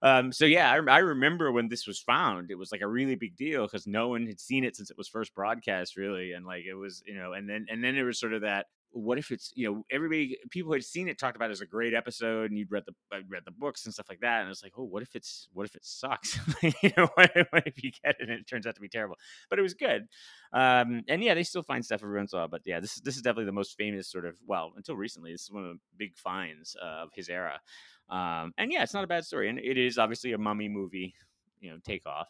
Um, 0.02 0.30
so 0.30 0.44
yeah, 0.44 0.70
I, 0.70 0.76
I 0.76 0.98
remember 0.98 1.50
when 1.50 1.68
this 1.68 1.86
was 1.86 1.98
found, 2.00 2.50
it 2.50 2.58
was 2.58 2.70
like 2.70 2.82
a 2.82 2.86
really 2.86 3.14
big 3.14 3.34
deal 3.34 3.62
because 3.66 3.86
no 3.86 4.08
one 4.08 4.26
had 4.26 4.38
seen 4.40 4.62
it 4.62 4.76
since 4.76 4.90
it 4.90 4.98
was 4.98 5.08
first 5.08 5.34
broadcast, 5.34 5.96
really, 5.96 6.32
and 6.32 6.44
like 6.44 6.64
it 6.66 6.74
was, 6.74 7.02
you 7.06 7.14
know, 7.14 7.32
and 7.32 7.48
then 7.48 7.66
and 7.70 7.82
then 7.82 7.96
it 7.96 8.02
was 8.02 8.20
sort 8.20 8.34
of 8.34 8.42
that. 8.42 8.66
What 8.92 9.18
if 9.18 9.30
it's 9.30 9.52
you 9.54 9.70
know 9.70 9.84
everybody 9.90 10.38
people 10.50 10.72
had 10.72 10.82
seen 10.82 11.08
it 11.08 11.18
talked 11.18 11.36
about 11.36 11.50
it 11.50 11.52
as 11.52 11.60
a 11.60 11.66
great 11.66 11.92
episode 11.92 12.50
and 12.50 12.58
you'd 12.58 12.70
read 12.70 12.84
the 12.86 12.94
i 13.12 13.20
read 13.28 13.42
the 13.44 13.50
books 13.50 13.84
and 13.84 13.92
stuff 13.92 14.06
like 14.08 14.20
that 14.20 14.40
and 14.40 14.50
it's 14.50 14.62
like 14.62 14.72
oh 14.78 14.84
what 14.84 15.02
if 15.02 15.14
it's 15.14 15.48
what 15.52 15.66
if 15.66 15.74
it 15.74 15.84
sucks? 15.84 16.38
You 16.62 16.90
know 16.96 17.08
what, 17.14 17.30
what 17.50 17.66
if 17.66 17.82
you 17.82 17.90
get 18.02 18.16
it 18.18 18.28
and 18.28 18.30
it 18.30 18.46
turns 18.46 18.66
out 18.66 18.74
to 18.74 18.80
be 18.80 18.88
terrible? 18.88 19.16
But 19.50 19.58
it 19.58 19.62
was 19.62 19.74
good. 19.74 20.06
Um 20.52 21.02
and 21.08 21.22
yeah 21.22 21.34
they 21.34 21.42
still 21.42 21.62
find 21.62 21.84
stuff 21.84 22.02
every 22.02 22.16
once 22.16 22.32
in 22.32 22.38
a 22.38 22.42
while 22.42 22.48
but 22.48 22.62
yeah 22.64 22.80
this 22.80 22.96
is 22.96 23.02
this 23.02 23.16
is 23.16 23.22
definitely 23.22 23.46
the 23.46 23.52
most 23.52 23.76
famous 23.76 24.08
sort 24.10 24.24
of 24.24 24.36
well 24.46 24.72
until 24.76 24.96
recently 24.96 25.32
this 25.32 25.42
is 25.42 25.52
one 25.52 25.64
of 25.64 25.72
the 25.72 25.78
big 25.96 26.16
finds 26.16 26.76
uh, 26.82 27.02
of 27.04 27.10
his 27.14 27.28
era. 27.28 27.60
Um 28.08 28.52
and 28.56 28.72
yeah 28.72 28.82
it's 28.82 28.94
not 28.94 29.04
a 29.04 29.08
bad 29.08 29.24
story 29.24 29.48
and 29.48 29.58
it 29.58 29.76
is 29.76 29.98
obviously 29.98 30.32
a 30.32 30.38
mummy 30.38 30.68
movie 30.68 31.14
you 31.60 31.70
know 31.70 31.78
takeoff. 31.84 32.28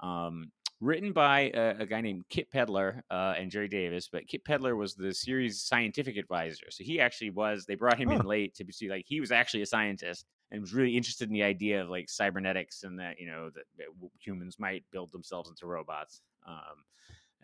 Um 0.00 0.50
written 0.82 1.12
by 1.12 1.52
a, 1.54 1.76
a 1.78 1.86
guy 1.86 2.00
named 2.00 2.24
Kit 2.28 2.50
Pedler 2.50 3.02
uh, 3.10 3.34
and 3.38 3.50
Gerry 3.50 3.68
Davis, 3.68 4.08
but 4.10 4.26
Kit 4.26 4.44
Pedler 4.44 4.76
was 4.76 4.94
the 4.94 5.14
series 5.14 5.62
scientific 5.62 6.16
advisor. 6.16 6.66
So 6.70 6.82
he 6.82 7.00
actually 7.00 7.30
was. 7.30 7.64
They 7.64 7.76
brought 7.76 7.98
him 7.98 8.10
in 8.10 8.22
late 8.26 8.54
to 8.56 8.64
see 8.72 8.90
like 8.90 9.04
he 9.06 9.20
was 9.20 9.30
actually 9.30 9.62
a 9.62 9.66
scientist 9.66 10.26
and 10.50 10.60
was 10.60 10.74
really 10.74 10.96
interested 10.96 11.28
in 11.28 11.34
the 11.34 11.44
idea 11.44 11.80
of 11.80 11.88
like 11.88 12.10
cybernetics 12.10 12.82
and 12.82 12.98
that 12.98 13.20
you 13.20 13.28
know 13.28 13.48
that, 13.54 13.64
that 13.78 13.86
humans 14.18 14.56
might 14.58 14.84
build 14.90 15.12
themselves 15.12 15.48
into 15.48 15.66
robots. 15.66 16.20
Um, 16.46 16.84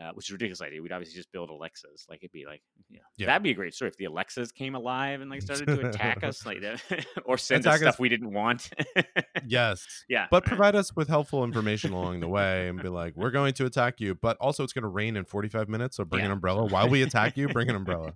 uh, 0.01 0.11
which 0.15 0.27
is 0.27 0.31
a 0.31 0.35
ridiculous 0.35 0.61
idea. 0.63 0.81
We'd 0.81 0.93
obviously 0.93 1.17
just 1.17 1.33
build 1.33 1.51
Alexas. 1.51 2.07
Like 2.09 2.21
it'd 2.23 2.31
be 2.33 2.47
like, 2.47 2.63
yeah, 2.89 3.01
Yeah. 3.17 3.27
that'd 3.27 3.43
be 3.43 3.51
a 3.51 3.55
great 3.55 3.75
story 3.75 3.89
if 3.91 3.97
the 3.97 4.05
Alexas 4.05 4.53
came 4.53 4.75
alive 4.75 5.21
and 5.21 5.31
like 5.31 5.43
started 5.43 5.67
to 5.67 5.89
attack 5.89 6.23
us, 6.23 6.47
like 6.47 6.59
or 7.25 7.37
send 7.39 7.61
Attack 7.63 7.75
us 7.75 7.75
us- 7.75 7.81
stuff 7.95 7.99
we 7.99 8.09
didn't 8.09 8.33
want. 8.33 8.71
yes. 9.47 9.85
yeah, 10.09 10.27
But 10.31 10.45
right. 10.45 10.49
provide 10.49 10.75
us 10.77 10.95
with 10.95 11.09
helpful 11.09 11.45
information 11.45 11.93
along 11.93 12.21
the 12.21 12.29
way 12.29 12.69
and 12.69 12.81
be 12.81 12.89
like, 12.89 13.15
we're 13.17 13.31
going 13.31 13.55
to 13.55 13.67
attack 13.67 14.01
you, 14.01 14.15
but 14.15 14.37
also 14.39 14.63
it's 14.65 14.73
going 14.73 14.83
to 14.83 14.89
rain 14.89 15.17
in 15.17 15.25
45 15.25 15.69
minutes, 15.69 15.97
so 15.97 16.05
bring 16.05 16.25
an 16.25 16.31
umbrella. 16.31 16.65
While 16.67 16.89
we 16.89 17.03
attack 17.03 17.37
you, 17.37 17.49
bring 17.49 17.69
an 17.71 17.77
umbrella. 17.77 18.15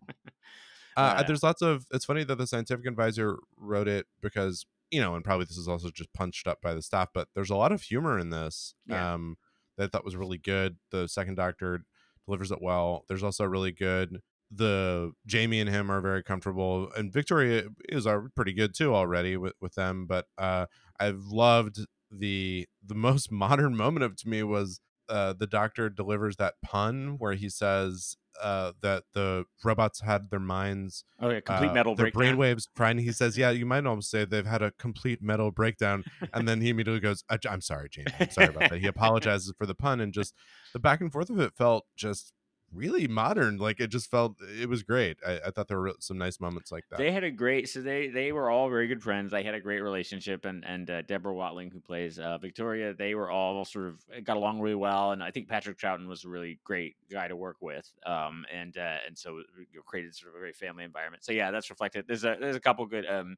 Uh, 0.96 1.00
Uh, 1.00 1.22
there's 1.22 1.42
lots 1.42 1.62
of. 1.62 1.86
It's 1.90 2.04
funny 2.04 2.22
that 2.24 2.36
the 2.36 2.46
scientific 2.46 2.86
advisor 2.86 3.38
wrote 3.56 3.88
it 3.88 4.06
because 4.20 4.66
you 4.90 5.00
know, 5.00 5.14
and 5.14 5.24
probably 5.24 5.46
this 5.46 5.56
is 5.56 5.66
also 5.66 5.88
just 5.88 6.12
punched 6.12 6.46
up 6.46 6.60
by 6.60 6.74
the 6.74 6.82
staff, 6.82 7.08
but 7.14 7.28
there's 7.34 7.48
a 7.48 7.56
lot 7.56 7.72
of 7.72 7.80
humor 7.80 8.18
in 8.18 8.28
this. 8.28 8.74
Yeah. 8.86 9.14
Um, 9.14 9.38
that 9.82 9.86
I 9.94 9.98
thought 9.98 10.04
was 10.04 10.16
really 10.16 10.38
good. 10.38 10.76
The 10.90 11.08
second 11.08 11.34
Doctor 11.34 11.84
delivers 12.26 12.50
it 12.50 12.62
well. 12.62 13.04
There's 13.08 13.22
also 13.22 13.44
really 13.44 13.72
good. 13.72 14.20
The 14.50 15.12
Jamie 15.26 15.60
and 15.60 15.70
him 15.70 15.90
are 15.90 16.00
very 16.00 16.22
comfortable, 16.22 16.90
and 16.96 17.12
Victoria 17.12 17.64
is 17.88 18.06
are 18.06 18.28
pretty 18.36 18.52
good 18.52 18.74
too 18.74 18.94
already 18.94 19.36
with 19.36 19.54
with 19.60 19.74
them. 19.74 20.06
But 20.06 20.26
uh, 20.38 20.66
I've 21.00 21.24
loved 21.26 21.78
the 22.10 22.68
the 22.84 22.94
most 22.94 23.32
modern 23.32 23.76
moment 23.76 24.04
of 24.04 24.16
to 24.16 24.28
me 24.28 24.42
was 24.42 24.80
uh, 25.08 25.32
the 25.32 25.46
Doctor 25.46 25.88
delivers 25.88 26.36
that 26.36 26.54
pun 26.62 27.16
where 27.18 27.34
he 27.34 27.48
says 27.48 28.16
uh, 28.40 28.72
that 28.82 29.04
the 29.14 29.44
robots 29.64 30.00
had 30.00 30.30
their 30.30 30.40
minds 30.40 31.04
oh 31.20 31.30
yeah, 31.30 31.40
complete 31.40 31.70
uh, 31.70 31.74
metal 31.74 31.94
their 31.94 32.10
breakdown. 32.10 32.36
brainwaves. 32.36 32.66
And 32.78 33.00
he 33.00 33.12
says, 33.12 33.36
"Yeah, 33.36 33.50
you 33.50 33.66
might 33.66 33.84
almost 33.86 34.10
say 34.10 34.24
they've 34.24 34.46
had 34.46 34.62
a 34.62 34.72
complete 34.72 35.22
mental 35.22 35.50
breakdown." 35.50 36.04
And 36.32 36.46
then 36.46 36.60
he 36.60 36.70
immediately 36.70 37.00
goes, 37.00 37.24
"I- 37.30 37.38
"I'm 37.48 37.60
sorry, 37.60 37.88
Jamie. 37.90 38.12
I'm 38.18 38.30
sorry 38.30 38.48
about 38.48 38.70
that." 38.70 38.80
He 38.80 38.86
apologizes 38.88 39.52
for 39.58 39.66
the 39.66 39.74
pun, 39.74 40.00
and 40.00 40.12
just 40.12 40.34
the 40.72 40.78
back 40.78 41.00
and 41.00 41.12
forth 41.12 41.30
of 41.30 41.40
it 41.40 41.52
felt 41.56 41.84
just 41.96 42.32
really 42.72 43.06
modern. 43.08 43.58
Like 43.58 43.80
it 43.80 43.88
just 43.88 44.10
felt 44.10 44.36
it 44.60 44.68
was 44.68 44.82
great. 44.82 45.18
I, 45.26 45.40
I 45.46 45.50
thought 45.50 45.68
there 45.68 45.80
were 45.80 45.92
some 46.00 46.18
nice 46.18 46.40
moments 46.40 46.72
like 46.72 46.84
that. 46.90 46.98
They 46.98 47.12
had 47.12 47.24
a 47.24 47.30
great, 47.30 47.68
so 47.68 47.80
they 47.80 48.08
they 48.08 48.32
were 48.32 48.50
all 48.50 48.68
very 48.68 48.86
good 48.86 49.02
friends. 49.02 49.32
They 49.32 49.42
had 49.42 49.54
a 49.54 49.60
great 49.60 49.82
relationship, 49.82 50.44
and 50.44 50.64
and 50.64 50.90
uh, 50.90 51.02
Deborah 51.02 51.34
Watling, 51.34 51.70
who 51.70 51.80
plays 51.80 52.18
uh, 52.18 52.38
Victoria, 52.38 52.94
they 52.94 53.14
were 53.14 53.30
all 53.30 53.64
sort 53.64 53.88
of 53.88 54.04
uh, 54.16 54.20
got 54.20 54.36
along 54.36 54.60
really 54.60 54.74
well. 54.74 55.12
And 55.12 55.22
I 55.22 55.30
think 55.30 55.48
Patrick 55.48 55.78
Troughton 55.78 56.06
was 56.06 56.24
a 56.24 56.28
really 56.28 56.58
great 56.64 56.96
guy 57.10 57.28
to 57.28 57.36
work 57.36 57.56
with. 57.60 57.90
Um, 58.06 58.44
and 58.52 58.76
uh, 58.76 58.98
and 59.06 59.16
so 59.16 59.38
it 59.38 59.46
created 59.84 60.14
sort 60.14 60.32
of 60.32 60.36
a 60.36 60.40
very 60.40 60.52
family 60.52 60.84
environment. 60.84 61.24
So 61.24 61.32
yeah, 61.32 61.50
that's 61.50 61.70
reflected. 61.70 62.06
There's 62.06 62.24
a 62.24 62.36
there's 62.40 62.56
a 62.56 62.60
couple 62.60 62.86
good. 62.86 63.06
Um, 63.06 63.36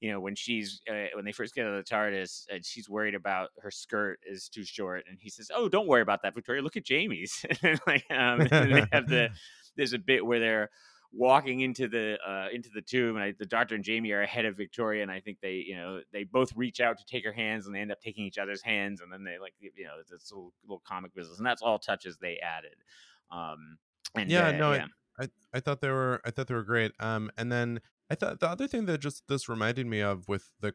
you 0.00 0.10
know, 0.10 0.18
when 0.18 0.34
she's 0.34 0.80
uh, 0.90 1.06
when 1.14 1.24
they 1.24 1.32
first 1.32 1.54
get 1.54 1.66
out 1.66 1.74
of 1.74 1.84
the 1.84 1.94
TARDIS, 1.94 2.46
and 2.50 2.64
she's 2.64 2.88
worried 2.88 3.14
about 3.14 3.50
her 3.60 3.70
skirt 3.70 4.18
is 4.26 4.48
too 4.48 4.64
short, 4.64 5.04
and 5.08 5.18
he 5.20 5.28
says, 5.28 5.50
"Oh, 5.54 5.68
don't 5.68 5.86
worry 5.86 6.00
about 6.00 6.22
that, 6.22 6.34
Victoria. 6.34 6.62
Look 6.62 6.76
at 6.76 6.84
Jamie's." 6.84 7.44
and 7.62 7.78
like, 7.86 8.04
um, 8.10 8.40
and 8.40 8.74
they 8.74 8.86
have 8.92 9.08
the 9.08 9.28
there's 9.76 9.92
a 9.92 9.98
bit 9.98 10.24
where 10.24 10.40
they're 10.40 10.70
walking 11.12 11.60
into 11.60 11.86
the 11.86 12.18
uh, 12.26 12.46
into 12.52 12.70
the 12.74 12.80
tomb, 12.80 13.16
and 13.16 13.24
I, 13.24 13.34
the 13.38 13.44
Doctor 13.44 13.74
and 13.74 13.84
Jamie 13.84 14.12
are 14.12 14.22
ahead 14.22 14.46
of 14.46 14.56
Victoria, 14.56 15.02
and 15.02 15.10
I 15.10 15.20
think 15.20 15.38
they 15.42 15.64
you 15.66 15.76
know 15.76 16.00
they 16.12 16.24
both 16.24 16.56
reach 16.56 16.80
out 16.80 16.98
to 16.98 17.04
take 17.04 17.24
her 17.24 17.32
hands, 17.32 17.66
and 17.66 17.74
they 17.74 17.80
end 17.80 17.92
up 17.92 18.00
taking 18.00 18.24
each 18.24 18.38
other's 18.38 18.62
hands, 18.62 19.02
and 19.02 19.12
then 19.12 19.22
they 19.22 19.38
like 19.38 19.52
you 19.60 19.84
know 19.84 19.94
it's 20.00 20.10
this 20.10 20.30
little, 20.32 20.52
little 20.64 20.82
comic 20.86 21.14
business, 21.14 21.38
and 21.38 21.46
that's 21.46 21.62
all 21.62 21.78
touches 21.78 22.16
they 22.16 22.38
added. 22.38 22.76
Um, 23.30 23.76
and 24.14 24.30
yeah, 24.30 24.48
uh, 24.48 24.52
no, 24.52 24.72
yeah. 24.72 24.84
I, 24.84 24.86
I 25.18 25.28
I 25.52 25.60
thought 25.60 25.80
they 25.80 25.90
were 25.90 26.20
I 26.24 26.30
thought 26.30 26.46
they 26.48 26.54
were 26.54 26.62
great. 26.64 26.92
Um, 27.00 27.30
and 27.36 27.50
then 27.50 27.80
I 28.10 28.14
thought 28.14 28.40
the 28.40 28.48
other 28.48 28.66
thing 28.68 28.86
that 28.86 28.98
just 28.98 29.24
this 29.28 29.48
reminded 29.48 29.86
me 29.86 30.00
of 30.00 30.28
with 30.28 30.50
the 30.60 30.74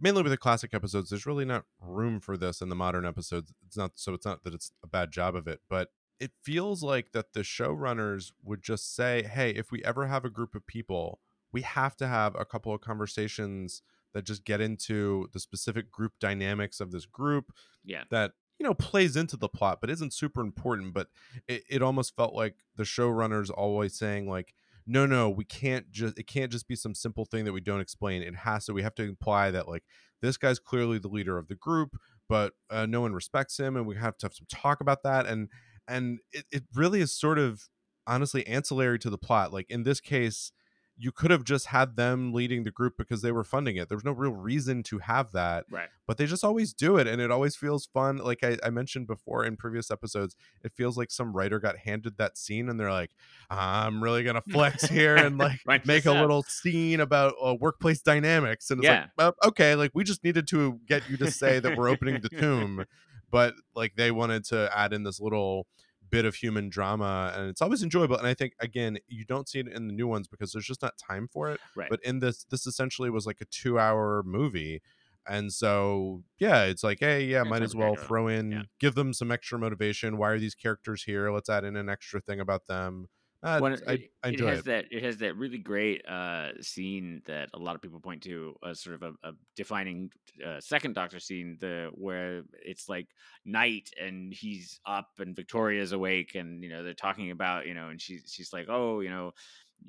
mainly 0.00 0.22
with 0.22 0.32
the 0.32 0.36
classic 0.36 0.74
episodes, 0.74 1.10
there's 1.10 1.26
really 1.26 1.44
not 1.44 1.64
room 1.80 2.20
for 2.20 2.36
this 2.36 2.60
in 2.60 2.68
the 2.68 2.74
modern 2.76 3.06
episodes. 3.06 3.52
It's 3.66 3.76
not 3.76 3.92
so 3.96 4.14
it's 4.14 4.26
not 4.26 4.44
that 4.44 4.54
it's 4.54 4.72
a 4.84 4.88
bad 4.88 5.10
job 5.12 5.34
of 5.36 5.46
it, 5.46 5.60
but 5.68 5.88
it 6.18 6.32
feels 6.42 6.82
like 6.82 7.12
that 7.12 7.32
the 7.34 7.40
showrunners 7.40 8.32
would 8.42 8.62
just 8.62 8.94
say, 8.94 9.22
"Hey, 9.22 9.50
if 9.50 9.70
we 9.70 9.84
ever 9.84 10.06
have 10.06 10.24
a 10.24 10.30
group 10.30 10.54
of 10.54 10.66
people, 10.66 11.20
we 11.52 11.62
have 11.62 11.96
to 11.96 12.06
have 12.08 12.34
a 12.38 12.44
couple 12.46 12.72
of 12.74 12.80
conversations 12.80 13.82
that 14.14 14.24
just 14.24 14.44
get 14.44 14.60
into 14.62 15.28
the 15.32 15.40
specific 15.40 15.90
group 15.92 16.12
dynamics 16.18 16.80
of 16.80 16.90
this 16.90 17.04
group 17.06 17.52
Yeah. 17.84 18.04
that 18.10 18.32
you 18.58 18.64
know 18.64 18.74
plays 18.74 19.16
into 19.16 19.36
the 19.36 19.48
plot 19.48 19.78
but 19.80 19.90
isn't 19.90 20.12
super 20.12 20.40
important 20.40 20.94
but 20.94 21.08
it, 21.46 21.62
it 21.68 21.82
almost 21.82 22.16
felt 22.16 22.34
like 22.34 22.56
the 22.76 22.84
showrunners 22.84 23.50
always 23.50 23.94
saying 23.94 24.28
like 24.28 24.54
no 24.86 25.04
no 25.04 25.28
we 25.28 25.44
can't 25.44 25.90
just 25.90 26.18
it 26.18 26.26
can't 26.26 26.52
just 26.52 26.68
be 26.68 26.76
some 26.76 26.94
simple 26.94 27.24
thing 27.24 27.44
that 27.44 27.52
we 27.52 27.60
don't 27.60 27.80
explain. 27.80 28.22
It 28.22 28.36
has 28.36 28.66
to 28.66 28.72
we 28.72 28.82
have 28.82 28.94
to 28.96 29.02
imply 29.02 29.50
that 29.50 29.68
like 29.68 29.82
this 30.22 30.36
guy's 30.36 30.58
clearly 30.58 30.98
the 30.98 31.08
leader 31.08 31.38
of 31.38 31.48
the 31.48 31.54
group 31.54 31.96
but 32.28 32.54
uh, 32.70 32.86
no 32.86 33.00
one 33.00 33.12
respects 33.12 33.58
him 33.58 33.76
and 33.76 33.86
we 33.86 33.96
have 33.96 34.16
to 34.18 34.26
have 34.26 34.34
some 34.34 34.46
talk 34.48 34.80
about 34.80 35.02
that 35.02 35.26
and 35.26 35.48
and 35.88 36.20
it, 36.32 36.44
it 36.50 36.64
really 36.74 37.00
is 37.00 37.12
sort 37.12 37.38
of 37.38 37.68
honestly 38.06 38.46
ancillary 38.46 38.98
to 39.00 39.10
the 39.10 39.18
plot. 39.18 39.52
Like 39.52 39.66
in 39.68 39.82
this 39.82 40.00
case 40.00 40.52
you 40.98 41.12
could 41.12 41.30
have 41.30 41.44
just 41.44 41.66
had 41.66 41.96
them 41.96 42.32
leading 42.32 42.64
the 42.64 42.70
group 42.70 42.94
because 42.96 43.20
they 43.22 43.32
were 43.32 43.44
funding 43.44 43.76
it. 43.76 43.88
There 43.88 43.96
was 43.96 44.04
no 44.04 44.12
real 44.12 44.32
reason 44.32 44.82
to 44.84 44.98
have 44.98 45.32
that, 45.32 45.66
Right. 45.70 45.88
but 46.06 46.16
they 46.16 46.24
just 46.26 46.42
always 46.42 46.72
do 46.72 46.96
it, 46.96 47.06
and 47.06 47.20
it 47.20 47.30
always 47.30 47.54
feels 47.54 47.86
fun. 47.86 48.16
Like 48.16 48.42
I, 48.42 48.56
I 48.64 48.70
mentioned 48.70 49.06
before 49.06 49.44
in 49.44 49.56
previous 49.56 49.90
episodes, 49.90 50.34
it 50.64 50.72
feels 50.74 50.96
like 50.96 51.10
some 51.10 51.36
writer 51.36 51.58
got 51.58 51.76
handed 51.78 52.16
that 52.16 52.38
scene, 52.38 52.68
and 52.70 52.80
they're 52.80 52.90
like, 52.92 53.10
"I'm 53.50 54.02
really 54.02 54.22
gonna 54.24 54.40
flex 54.40 54.84
here 54.88 55.16
and 55.26 55.36
like 55.38 55.60
make 55.84 56.06
a 56.06 56.12
up. 56.12 56.20
little 56.20 56.42
scene 56.48 57.00
about 57.00 57.34
uh, 57.44 57.54
workplace 57.60 58.00
dynamics." 58.00 58.70
And 58.70 58.80
it's 58.80 58.86
Yeah. 58.86 59.00
like, 59.02 59.10
well, 59.18 59.34
okay, 59.44 59.74
like 59.74 59.90
we 59.94 60.02
just 60.04 60.24
needed 60.24 60.48
to 60.48 60.80
get 60.86 61.08
you 61.08 61.16
to 61.18 61.26
say 61.26 61.60
that 61.60 61.76
we're 61.76 61.90
opening 61.90 62.20
the 62.22 62.30
tomb, 62.30 62.84
but 63.30 63.54
like 63.74 63.96
they 63.96 64.10
wanted 64.10 64.44
to 64.46 64.70
add 64.74 64.92
in 64.92 65.02
this 65.02 65.20
little 65.20 65.66
bit 66.10 66.24
of 66.24 66.34
human 66.36 66.68
drama 66.68 67.32
and 67.36 67.48
it's 67.48 67.62
always 67.62 67.82
enjoyable 67.82 68.16
and 68.16 68.26
i 68.26 68.34
think 68.34 68.54
again 68.60 68.98
you 69.08 69.24
don't 69.24 69.48
see 69.48 69.58
it 69.60 69.68
in 69.68 69.86
the 69.88 69.92
new 69.92 70.06
ones 70.06 70.28
because 70.28 70.52
there's 70.52 70.66
just 70.66 70.82
not 70.82 70.94
time 70.98 71.28
for 71.32 71.50
it 71.50 71.60
Right. 71.74 71.90
but 71.90 72.00
in 72.04 72.20
this 72.20 72.44
this 72.50 72.66
essentially 72.66 73.10
was 73.10 73.26
like 73.26 73.40
a 73.40 73.44
two 73.46 73.78
hour 73.78 74.22
movie 74.24 74.82
and 75.26 75.52
so 75.52 76.22
yeah 76.38 76.62
it's 76.64 76.84
like 76.84 76.98
hey 77.00 77.24
yeah, 77.24 77.42
might 77.42 77.62
as 77.62 77.74
well 77.74 77.96
throw 77.96 78.28
in 78.28 78.52
yeah. 78.52 78.62
give 78.78 78.94
them 78.94 79.12
some 79.12 79.32
extra 79.32 79.58
motivation 79.58 80.16
why 80.16 80.30
are 80.30 80.38
these 80.38 80.54
characters 80.54 81.02
here 81.02 81.30
let's 81.32 81.48
add 81.48 81.64
in 81.64 81.76
an 81.76 81.88
extra 81.88 82.20
thing 82.20 82.38
about 82.40 82.66
them 82.66 83.08
uh, 83.46 83.60
When 83.60 83.72
I, 83.86 83.92
it, 83.92 84.10
I 84.24 84.28
it 84.28 84.40
has 84.40 84.58
it, 84.60 84.64
that 84.66 84.84
it 84.90 85.02
has 85.04 85.18
that 85.18 85.36
really 85.36 85.58
great 85.58 86.04
uh, 86.06 86.48
scene 86.60 87.22
that 87.26 87.48
a 87.54 87.58
lot 87.58 87.76
of 87.76 87.82
people 87.82 88.00
point 88.00 88.22
to 88.24 88.54
as 88.68 88.80
sort 88.80 88.96
of 88.96 89.02
a, 89.02 89.28
a 89.28 89.32
defining 89.54 90.10
uh, 90.44 90.60
second 90.60 90.94
Doctor 90.94 91.20
scene, 91.20 91.56
the 91.60 91.90
where 91.94 92.42
it's 92.64 92.88
like 92.88 93.08
night 93.44 93.90
and 94.00 94.34
he's 94.34 94.80
up 94.84 95.10
and 95.18 95.36
Victoria's 95.36 95.92
awake 95.92 96.34
and 96.34 96.62
you 96.62 96.70
know 96.70 96.82
they're 96.82 96.94
talking 96.94 97.30
about 97.30 97.66
you 97.66 97.74
know 97.74 97.88
and 97.88 98.00
she's 98.00 98.24
she's 98.26 98.52
like 98.52 98.66
oh 98.68 99.00
you 99.00 99.10
know 99.10 99.30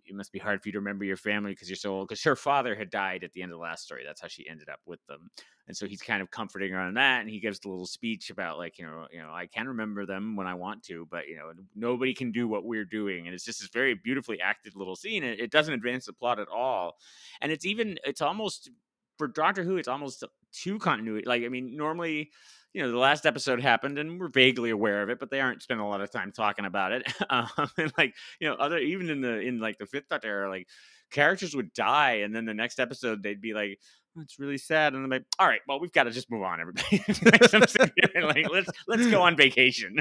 it 0.06 0.16
must 0.16 0.32
be 0.32 0.40
hard 0.40 0.62
for 0.62 0.70
you 0.70 0.74
to 0.74 0.80
remember 0.80 1.06
your 1.06 1.18
family 1.18 1.52
because 1.52 1.70
you're 1.70 1.76
so 1.76 1.92
old 1.94 2.08
because 2.08 2.24
her 2.24 2.36
father 2.36 2.76
had 2.76 2.90
died 2.90 3.24
at 3.24 3.32
the 3.34 3.42
end 3.42 3.52
of 3.52 3.58
the 3.58 3.62
last 3.62 3.84
story 3.84 4.04
that's 4.06 4.22
how 4.22 4.28
she 4.28 4.48
ended 4.48 4.70
up 4.70 4.80
with 4.86 5.06
them 5.08 5.30
and 5.68 5.76
so 5.76 5.86
he's 5.86 6.02
kind 6.02 6.22
of 6.22 6.32
comforting 6.32 6.72
her 6.72 6.80
on 6.80 6.94
that 6.94 7.22
and 7.22 7.30
he 7.30 7.40
gives 7.40 7.60
the 7.60 7.70
little 7.70 7.86
speech 7.86 8.30
about 8.30 8.58
like 8.58 8.78
you 8.78 8.86
know 8.86 9.06
you 9.12 9.20
know 9.20 9.32
i 9.32 9.46
can 9.46 9.68
remember 9.68 10.06
them 10.06 10.36
when 10.36 10.48
i 10.48 10.54
want 10.54 10.84
to 10.84 11.08
but 11.10 11.28
you 11.28 11.36
know 11.36 11.52
nobody 11.76 12.14
can 12.14 12.32
do 12.32 12.48
what 12.48 12.66
we're 12.66 12.86
doing 12.86 13.26
and 13.26 13.34
it's 13.34 13.46
just 13.46 13.60
this 13.60 13.70
very 13.70 13.94
beautifully 13.94 14.40
acted 14.42 14.76
little 14.76 14.96
scene 14.96 15.24
and 15.24 15.40
it 15.40 15.52
doesn't 15.52 15.74
advance 15.74 16.06
the 16.06 16.14
plot 16.14 16.40
at 16.40 16.48
all 16.48 16.96
and 17.42 17.52
it's 17.52 17.66
even 17.66 17.98
it's 18.04 18.22
almost 18.22 18.70
for 19.18 19.28
doctor 19.28 19.64
who 19.64 19.78
it's 19.78 19.88
almost 19.88 20.24
too 20.52 20.80
continuity 20.80 21.26
like 21.26 21.44
i 21.44 21.50
mean 21.50 21.76
normally 21.76 22.30
you 22.78 22.84
know 22.84 22.91
the 22.91 22.97
last 22.97 23.25
episode 23.25 23.59
happened 23.59 23.97
and 23.97 24.19
we're 24.19 24.28
vaguely 24.28 24.69
aware 24.69 25.01
of 25.01 25.09
it 25.09 25.19
but 25.19 25.32
they 25.32 25.41
aren't 25.41 25.63
spending 25.63 25.84
a 25.84 25.89
lot 25.89 25.99
of 25.99 26.11
time 26.11 26.32
talking 26.32 26.63
about 26.63 26.91
it. 26.91 27.03
Um, 27.30 27.47
and 27.78 27.91
like 27.97 28.13
you 28.39 28.47
know 28.47 28.53
other 28.55 28.78
even 28.78 29.09
in 29.09 29.21
the 29.21 29.39
in 29.39 29.59
like 29.59 29.78
the 29.80 29.86
fifth 29.86 30.07
doctor 30.09 30.28
era 30.28 30.49
like 30.49 30.67
characters 31.11 31.55
would 31.55 31.73
die 31.73 32.19
and 32.23 32.34
then 32.34 32.45
the 32.45 32.53
next 32.53 32.80
episode 32.80 33.21
they'd 33.21 33.41
be 33.41 33.53
like 33.53 33.80
"Oh, 34.15 34.21
it's 34.21 34.39
really 34.39 34.57
sad. 34.57 34.93
And 34.93 35.03
i'm 35.03 35.09
like 35.09 35.25
all 35.39 35.47
right 35.47 35.59
well 35.67 35.80
we've 35.80 35.91
got 35.91 36.03
to 36.03 36.11
just 36.11 36.30
move 36.32 36.43
on 36.43 36.61
everybody. 36.61 37.03
Like, 38.28 38.49
let's 38.49 38.69
let's 38.88 39.07
go 39.07 39.21
on 39.23 39.36
vacation. 39.36 39.97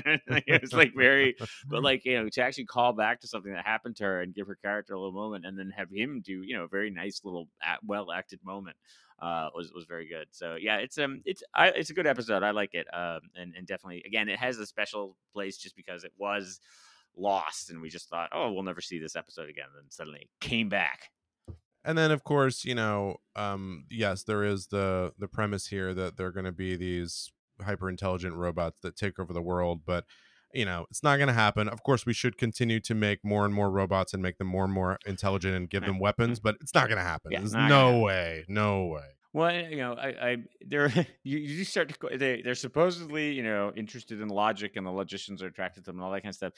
It's 0.46 0.72
like 0.72 0.92
very 0.94 1.36
but 1.66 1.82
like 1.82 2.04
you 2.04 2.22
know 2.22 2.28
to 2.28 2.42
actually 2.42 2.66
call 2.66 2.92
back 2.92 3.20
to 3.20 3.28
something 3.28 3.52
that 3.52 3.64
happened 3.64 3.96
to 3.96 4.04
her 4.04 4.20
and 4.20 4.34
give 4.34 4.46
her 4.46 4.58
character 4.62 4.94
a 4.94 4.98
little 4.98 5.12
moment 5.12 5.46
and 5.46 5.58
then 5.58 5.72
have 5.76 5.90
him 5.90 6.22
do 6.24 6.42
you 6.42 6.56
know 6.56 6.64
a 6.64 6.68
very 6.68 6.90
nice 6.90 7.22
little 7.24 7.48
well 7.84 8.12
acted 8.12 8.40
moment 8.44 8.76
uh 9.20 9.48
was 9.54 9.72
was 9.72 9.84
very 9.86 10.06
good. 10.08 10.26
So 10.30 10.56
yeah 10.60 10.76
it's 10.78 10.98
um 10.98 11.22
it's 11.24 11.42
I, 11.54 11.68
it's 11.68 11.90
a 11.90 11.94
good 11.94 12.06
episode 12.06 12.42
i 12.42 12.50
like 12.50 12.74
it 12.74 12.86
um 12.92 13.20
and, 13.34 13.54
and 13.56 13.66
definitely 13.66 14.02
again 14.06 14.28
it 14.28 14.38
has 14.38 14.58
a 14.58 14.66
special 14.66 15.16
place 15.32 15.56
just 15.56 15.76
because 15.76 16.04
it 16.04 16.12
was 16.18 16.60
lost 17.16 17.70
and 17.70 17.80
we 17.80 17.88
just 17.88 18.08
thought 18.08 18.28
oh 18.32 18.52
we'll 18.52 18.62
never 18.62 18.80
see 18.80 18.98
this 18.98 19.16
episode 19.16 19.48
again 19.48 19.66
and 19.74 19.84
then 19.84 19.90
suddenly 19.90 20.28
came 20.40 20.68
back. 20.68 21.10
And 21.84 21.96
then 21.96 22.10
of 22.10 22.24
course 22.24 22.64
you 22.64 22.74
know 22.74 23.16
um 23.34 23.86
yes 23.90 24.22
there 24.24 24.44
is 24.44 24.66
the 24.68 25.12
the 25.18 25.28
premise 25.28 25.68
here 25.68 25.94
that 25.94 26.16
they're 26.16 26.32
going 26.32 26.44
to 26.46 26.52
be 26.52 26.76
these 26.76 27.30
hyper 27.62 27.88
intelligent 27.88 28.34
robots 28.34 28.80
that 28.82 28.96
take 28.96 29.18
over 29.18 29.32
the 29.32 29.40
world 29.40 29.80
but 29.86 30.04
you 30.56 30.64
know 30.64 30.86
it's 30.90 31.02
not 31.02 31.16
going 31.16 31.28
to 31.28 31.34
happen. 31.34 31.68
Of 31.68 31.82
course 31.82 32.06
we 32.06 32.12
should 32.12 32.36
continue 32.38 32.80
to 32.80 32.94
make 32.94 33.24
more 33.24 33.44
and 33.44 33.54
more 33.54 33.70
robots 33.70 34.14
and 34.14 34.22
make 34.22 34.38
them 34.38 34.48
more 34.48 34.64
and 34.64 34.72
more 34.72 34.98
intelligent 35.06 35.54
and 35.54 35.68
give 35.68 35.84
them 35.84 35.98
weapons 35.98 36.40
but 36.40 36.56
it's 36.60 36.74
not 36.74 36.88
going 36.88 36.98
to 36.98 37.04
happen. 37.04 37.32
Yeah, 37.32 37.40
there's 37.40 37.54
no 37.54 38.00
way 38.00 38.44
no 38.48 38.86
way 38.86 39.15
Well, 39.36 39.54
you 39.54 39.76
know, 39.76 39.92
I, 39.92 40.08
I 40.08 40.36
they're 40.66 40.88
you, 41.22 41.36
you 41.36 41.64
start 41.64 41.90
to 41.90 42.16
they 42.16 42.40
they're 42.40 42.54
supposedly 42.54 43.32
you 43.32 43.42
know 43.42 43.70
interested 43.76 44.22
in 44.22 44.28
logic 44.28 44.76
and 44.76 44.86
the 44.86 44.90
logicians 44.90 45.42
are 45.42 45.48
attracted 45.48 45.84
to 45.84 45.90
them 45.90 45.96
and 45.96 46.04
all 46.04 46.10
that 46.12 46.22
kind 46.22 46.30
of 46.30 46.36
stuff. 46.36 46.54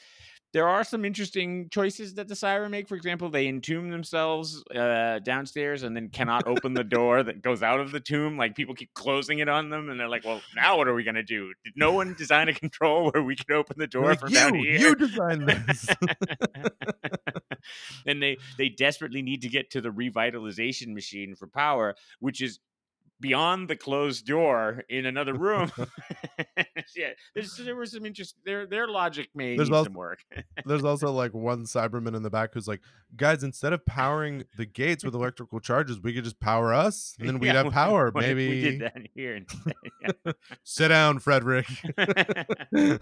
There 0.53 0.65
are 0.65 0.85
some 0.85 1.03
interesting 1.03 1.67
choices 1.69 2.13
that 2.13 2.29
the 2.29 2.37
siren 2.37 2.71
make. 2.71 2.87
For 2.87 2.95
example, 2.95 3.29
they 3.29 3.47
entomb 3.47 3.89
themselves 3.89 4.63
uh, 4.73 5.19
downstairs 5.19 5.83
and 5.83 5.93
then 5.93 6.07
cannot 6.07 6.47
open 6.47 6.73
the 6.73 6.85
door 6.85 7.21
that 7.21 7.41
goes 7.41 7.61
out 7.61 7.81
of 7.81 7.91
the 7.91 7.99
tomb. 7.99 8.37
Like 8.37 8.55
people 8.55 8.73
keep 8.73 8.93
closing 8.93 9.39
it 9.39 9.49
on 9.49 9.69
them, 9.69 9.89
and 9.89 9.99
they're 9.99 10.07
like, 10.07 10.23
"Well, 10.23 10.39
now 10.55 10.77
what 10.77 10.87
are 10.87 10.93
we 10.93 11.03
gonna 11.03 11.21
do? 11.21 11.51
Did 11.65 11.73
no 11.75 11.91
one 11.91 12.13
design 12.13 12.47
a 12.47 12.53
control 12.53 13.11
where 13.11 13.21
we 13.21 13.35
can 13.35 13.57
open 13.57 13.75
the 13.77 13.87
door 13.87 14.05
Like, 14.05 14.21
from 14.21 14.31
down 14.31 14.55
you 14.55 14.63
here?" 14.63 14.79
you 14.79 14.95
designed 14.95 15.49
this 15.49 15.85
and 18.05 18.23
they 18.23 18.37
they 18.57 18.69
desperately 18.69 19.21
need 19.21 19.41
to 19.41 19.49
get 19.49 19.69
to 19.71 19.81
the 19.81 19.89
revitalization 19.89 20.93
machine 20.93 21.35
for 21.35 21.45
power, 21.45 21.95
which 22.21 22.41
is 22.41 22.59
beyond 23.21 23.67
the 23.69 23.75
closed 23.75 24.25
door 24.25 24.83
in 24.89 25.05
another 25.05 25.33
room. 25.33 25.71
yeah, 26.95 27.09
there's, 27.35 27.55
there 27.57 27.75
was 27.75 27.91
some 27.91 28.05
interest. 28.05 28.35
Their 28.45 28.65
their 28.65 28.87
logic 28.87 29.29
may 29.35 29.55
There's 29.55 29.69
need 29.69 29.75
also- 29.75 29.85
some 29.89 29.93
work. 29.93 30.19
there's 30.65 30.83
also 30.83 31.11
like 31.23 31.33
one 31.33 31.65
cyberman 31.65 32.15
in 32.15 32.23
the 32.23 32.29
back 32.29 32.53
who's 32.53 32.67
like 32.67 32.81
guys 33.15 33.43
instead 33.43 33.73
of 33.73 33.85
powering 33.85 34.43
the 34.57 34.65
gates 34.65 35.03
with 35.03 35.13
electrical 35.15 35.59
charges 35.59 35.99
we 36.01 36.13
could 36.13 36.23
just 36.23 36.39
power 36.39 36.73
us 36.73 37.15
and 37.19 37.27
then 37.27 37.39
we'd 37.39 37.47
Yeah, 37.47 37.63
have 37.63 37.73
power 37.73 38.11
what 38.11 38.21
maybe 38.21 38.47
we 38.47 38.61
did 38.61 38.81
that 38.81 38.95
here 39.15 39.35
instead. 39.35 39.73
Yeah. 40.25 40.31
sit 40.63 40.87
down 40.89 41.19
frederick 41.19 41.65
uh, 41.97 42.97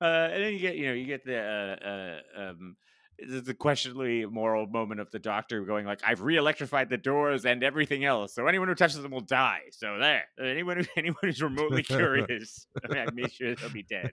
and 0.00 0.42
then 0.42 0.52
you 0.52 0.58
get 0.58 0.76
you 0.76 0.86
know 0.86 0.92
you 0.92 1.06
get 1.06 1.24
the 1.24 1.38
uh, 1.38 1.86
uh, 1.88 2.50
um, 2.50 2.76
the 3.18 3.40
the 3.40 3.54
questionably 3.54 4.26
moral 4.26 4.66
moment 4.66 5.00
of 5.00 5.10
the 5.10 5.18
doctor 5.18 5.62
going 5.62 5.86
like 5.86 6.00
I've 6.04 6.20
re-electrified 6.20 6.90
the 6.90 6.96
doors 6.96 7.44
and 7.44 7.62
everything 7.62 8.04
else, 8.04 8.34
so 8.34 8.46
anyone 8.46 8.68
who 8.68 8.74
touches 8.74 9.00
them 9.02 9.12
will 9.12 9.20
die. 9.20 9.60
So 9.70 9.98
there, 9.98 10.24
anyone 10.40 10.78
who 10.78 10.84
anyone 10.96 11.18
who's 11.22 11.42
remotely 11.42 11.82
curious, 11.84 12.66
I, 12.84 12.92
mean, 12.92 13.08
I 13.08 13.10
made 13.12 13.32
sure 13.32 13.54
they'll 13.54 13.70
be 13.70 13.82
dead. 13.82 14.12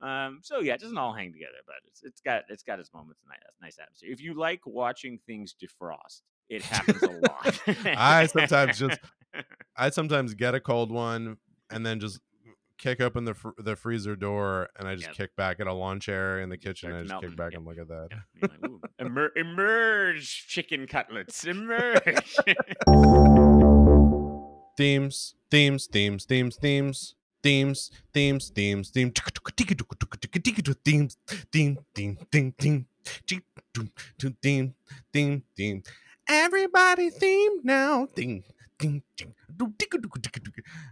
Um, 0.00 0.40
so 0.42 0.60
yeah, 0.60 0.74
it 0.74 0.80
doesn't 0.80 0.98
all 0.98 1.12
hang 1.12 1.32
together, 1.32 1.58
but 1.66 1.76
it's 1.86 2.02
it's 2.02 2.20
got 2.20 2.44
it's 2.48 2.62
got 2.62 2.78
its 2.78 2.92
moments, 2.92 3.20
nice 3.28 3.38
nice 3.60 3.78
atmosphere. 3.80 4.10
If 4.12 4.20
you 4.20 4.34
like 4.34 4.60
watching 4.66 5.18
things 5.26 5.54
defrost, 5.54 6.22
it 6.48 6.62
happens 6.62 7.02
a 7.02 7.10
lot. 7.10 7.60
I 7.96 8.26
sometimes 8.26 8.78
just- 8.78 9.00
i 9.76 9.88
sometimes 9.88 10.34
get 10.34 10.54
a 10.54 10.60
cold 10.60 10.92
one 10.92 11.38
and 11.70 11.86
then 11.86 11.98
just 11.98 12.20
kick 12.82 13.00
open 13.00 13.24
the 13.24 13.34
fr- 13.34 13.50
the 13.58 13.76
freezer 13.76 14.16
door 14.16 14.68
and 14.76 14.88
I 14.88 14.96
just 14.96 15.08
yep. 15.08 15.16
kick 15.16 15.36
back 15.36 15.60
at 15.60 15.66
a 15.66 15.72
lawn 15.72 16.00
chair 16.00 16.40
in 16.40 16.48
the 16.48 16.58
kitchen. 16.58 16.90
Start 16.90 17.04
I 17.04 17.08
just 17.08 17.20
kick 17.22 17.36
back 17.36 17.52
yep. 17.52 17.58
and 17.58 17.66
look 17.66 17.78
at 17.78 17.88
that. 17.88 18.08
Yep. 18.42 18.52
Like, 18.60 18.70
Emer- 19.00 19.32
emerge, 19.36 20.46
chicken 20.48 20.86
cutlets, 20.86 21.44
emerge. 21.44 22.02
themes, 24.76 25.34
themes, 25.50 25.86
themes, 25.86 26.24
themes, 26.24 26.56
themes. 26.56 27.14
Themes, 27.42 27.90
themes, 28.12 28.50
themes, 28.52 28.74
themes, 28.74 29.04
themes, 29.04 29.44
theme, 31.52 31.52
theme, 31.52 31.74
theme, 32.52 32.54
theme, 32.58 32.86
theme, 34.42 34.74
theme, 35.12 35.42
theme. 35.56 35.82
Everybody 36.28 37.10
theme 37.10 37.58
now, 37.64 38.06
theme. 38.06 38.44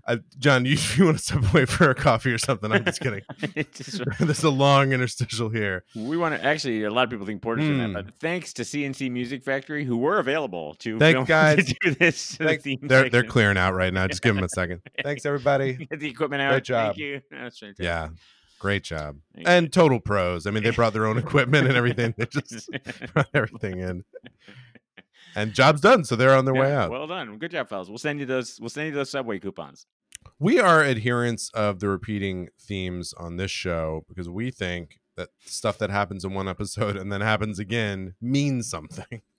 Uh, 0.07 0.17
John, 0.39 0.65
you, 0.67 0.77
you 0.97 1.05
want 1.05 1.19
to 1.19 1.23
step 1.23 1.43
away 1.53 1.65
for 1.65 1.91
a 1.91 1.95
coffee 1.95 2.33
or 2.33 2.39
something? 2.39 2.71
I'm 2.73 2.85
just 2.85 3.01
kidding. 3.01 3.23
Just- 3.75 4.03
There's 4.21 4.43
a 4.45 4.51
long 4.51 4.93
interstitial 4.93 5.49
here. 5.49 5.85
we 5.95 6.17
want 6.17 6.35
to 6.35 6.45
actually. 6.45 6.85
A 6.85 6.91
lot 6.91 7.05
of 7.05 7.11
people 7.11 7.27
think 7.27 7.43
Porter's 7.43 7.65
in 7.67 7.79
that, 7.79 7.87
Hmm. 7.89 7.93
but 7.93 8.07
thanks 8.21 8.53
to 8.55 8.65
C+C 8.65 9.09
Music 9.09 9.43
Factory, 9.43 9.85
who 9.85 9.97
were 9.97 10.19
available 10.19 10.75
to 10.81 10.99
Thank 10.99 11.27
guys. 11.29 11.67
to 11.67 11.75
do 11.81 11.91
this. 11.95 12.37
the 12.37 12.79
They're 12.83 13.09
they're 13.11 13.23
clearing 13.25 13.57
out 13.57 13.75
right 13.75 13.93
now. 13.93 14.07
Just 14.07 14.23
give 14.23 14.35
them 14.35 14.45
a 14.45 14.49
second. 14.49 14.83
Thanks 15.03 15.25
everybody. 15.27 15.87
Get 15.87 16.01
the 16.01 16.09
equipment 16.09 16.43
out. 16.43 16.51
Great 16.53 16.65
job. 16.65 16.87
Thank 16.89 16.99
you. 16.99 17.21
That's 17.31 17.59
fantastic. 17.59 17.85
Yeah, 17.85 18.09
great 18.59 18.83
job. 18.85 19.17
And 19.45 19.73
total 19.73 20.01
pros. 20.01 20.47
I 20.47 20.51
mean, 20.51 20.63
they 20.63 20.71
brought 20.71 20.93
their 20.93 21.07
own 21.07 21.19
equipment 21.19 21.67
and 21.67 21.77
everything. 21.77 22.15
They 22.17 22.27
just 22.27 22.69
brought 23.15 23.29
everything 23.35 23.79
in, 23.81 24.05
and 25.35 25.53
job's 25.55 25.81
done. 25.81 26.05
So 26.05 26.17
they're 26.17 26.35
on 26.37 26.45
their 26.45 26.55
way 26.55 26.75
out. 26.75 26.91
Well 26.91 27.07
done. 27.07 27.39
Good 27.39 27.51
job, 27.51 27.69
fellas. 27.69 27.89
We'll 27.89 27.99
send 27.99 28.21
you 28.21 28.27
those. 28.27 28.59
We'll 28.61 28.71
send 28.71 28.89
you 28.89 28.95
those 28.95 29.11
subway 29.11 29.39
coupons. 29.39 29.87
we 30.39 30.59
are 30.61 30.83
adherents 30.85 31.51
of 31.55 31.81
the 31.81 31.89
repeating 31.89 32.49
themes 32.61 33.13
on 33.17 33.37
this 33.37 33.51
show 33.51 34.05
because 34.09 34.29
we 34.29 34.51
think 34.51 35.01
that 35.17 35.29
stuff 35.45 35.79
that 35.79 35.91
happens 35.91 36.25
in 36.25 36.33
one 36.35 36.49
episode 36.49 36.97
and 36.97 37.13
then 37.13 37.21
happens 37.21 37.59
again 37.59 38.15
means 38.21 38.69
something. 38.71 39.23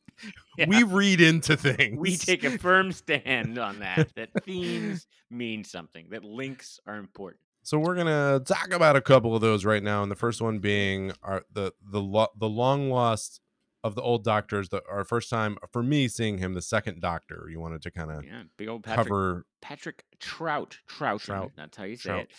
Yeah. 0.56 0.66
We 0.68 0.84
read 0.84 1.20
into 1.20 1.58
things. 1.58 1.98
we 1.98 2.16
take 2.16 2.44
a 2.44 2.56
firm 2.60 2.92
stand 2.92 3.58
on 3.58 3.80
that. 3.80 4.14
That 4.14 4.30
themes 4.44 5.08
mean 5.32 5.64
something. 5.64 6.10
That 6.12 6.24
links 6.24 6.80
are 6.86 6.98
important. 6.98 7.40
So 7.64 7.80
we're 7.80 7.96
gonna 7.96 8.40
talk 8.46 8.72
about 8.72 8.96
a 8.96 9.02
couple 9.02 9.34
of 9.36 9.42
those 9.42 9.66
right 9.66 9.82
now, 9.82 10.04
and 10.04 10.12
the 10.12 10.16
first 10.16 10.40
one 10.40 10.60
being 10.60 11.14
our 11.24 11.44
the 11.52 11.74
the 11.90 12.02
lo- 12.02 12.28
the 12.38 12.50
long 12.50 12.92
lost 12.92 13.41
of 13.84 13.96
the 13.96 14.02
old 14.02 14.24
doctors. 14.24 14.70
The 14.70 14.82
our 14.90 15.04
first 15.04 15.30
time 15.30 15.58
for 15.72 15.82
me 15.84 16.08
seeing 16.08 16.38
him, 16.38 16.54
the 16.54 16.62
second 16.62 17.02
Doctor. 17.02 17.48
You 17.50 17.60
wanted 17.60 17.82
to 17.84 17.92
kind 17.92 18.12
of 18.12 18.24
Yeah, 18.24 18.44
big 18.58 18.68
old 18.68 18.84
Patrick 18.84 19.08
cover. 19.08 19.46
Patrick 19.62 20.04
Trout. 20.20 20.78
Trout. 20.88 21.22
Trout. 21.22 21.52
That's 21.56 21.78
how 21.78 21.84
you 21.84 21.96
say 21.96 22.10
Trout. 22.10 22.22
it. 22.22 22.32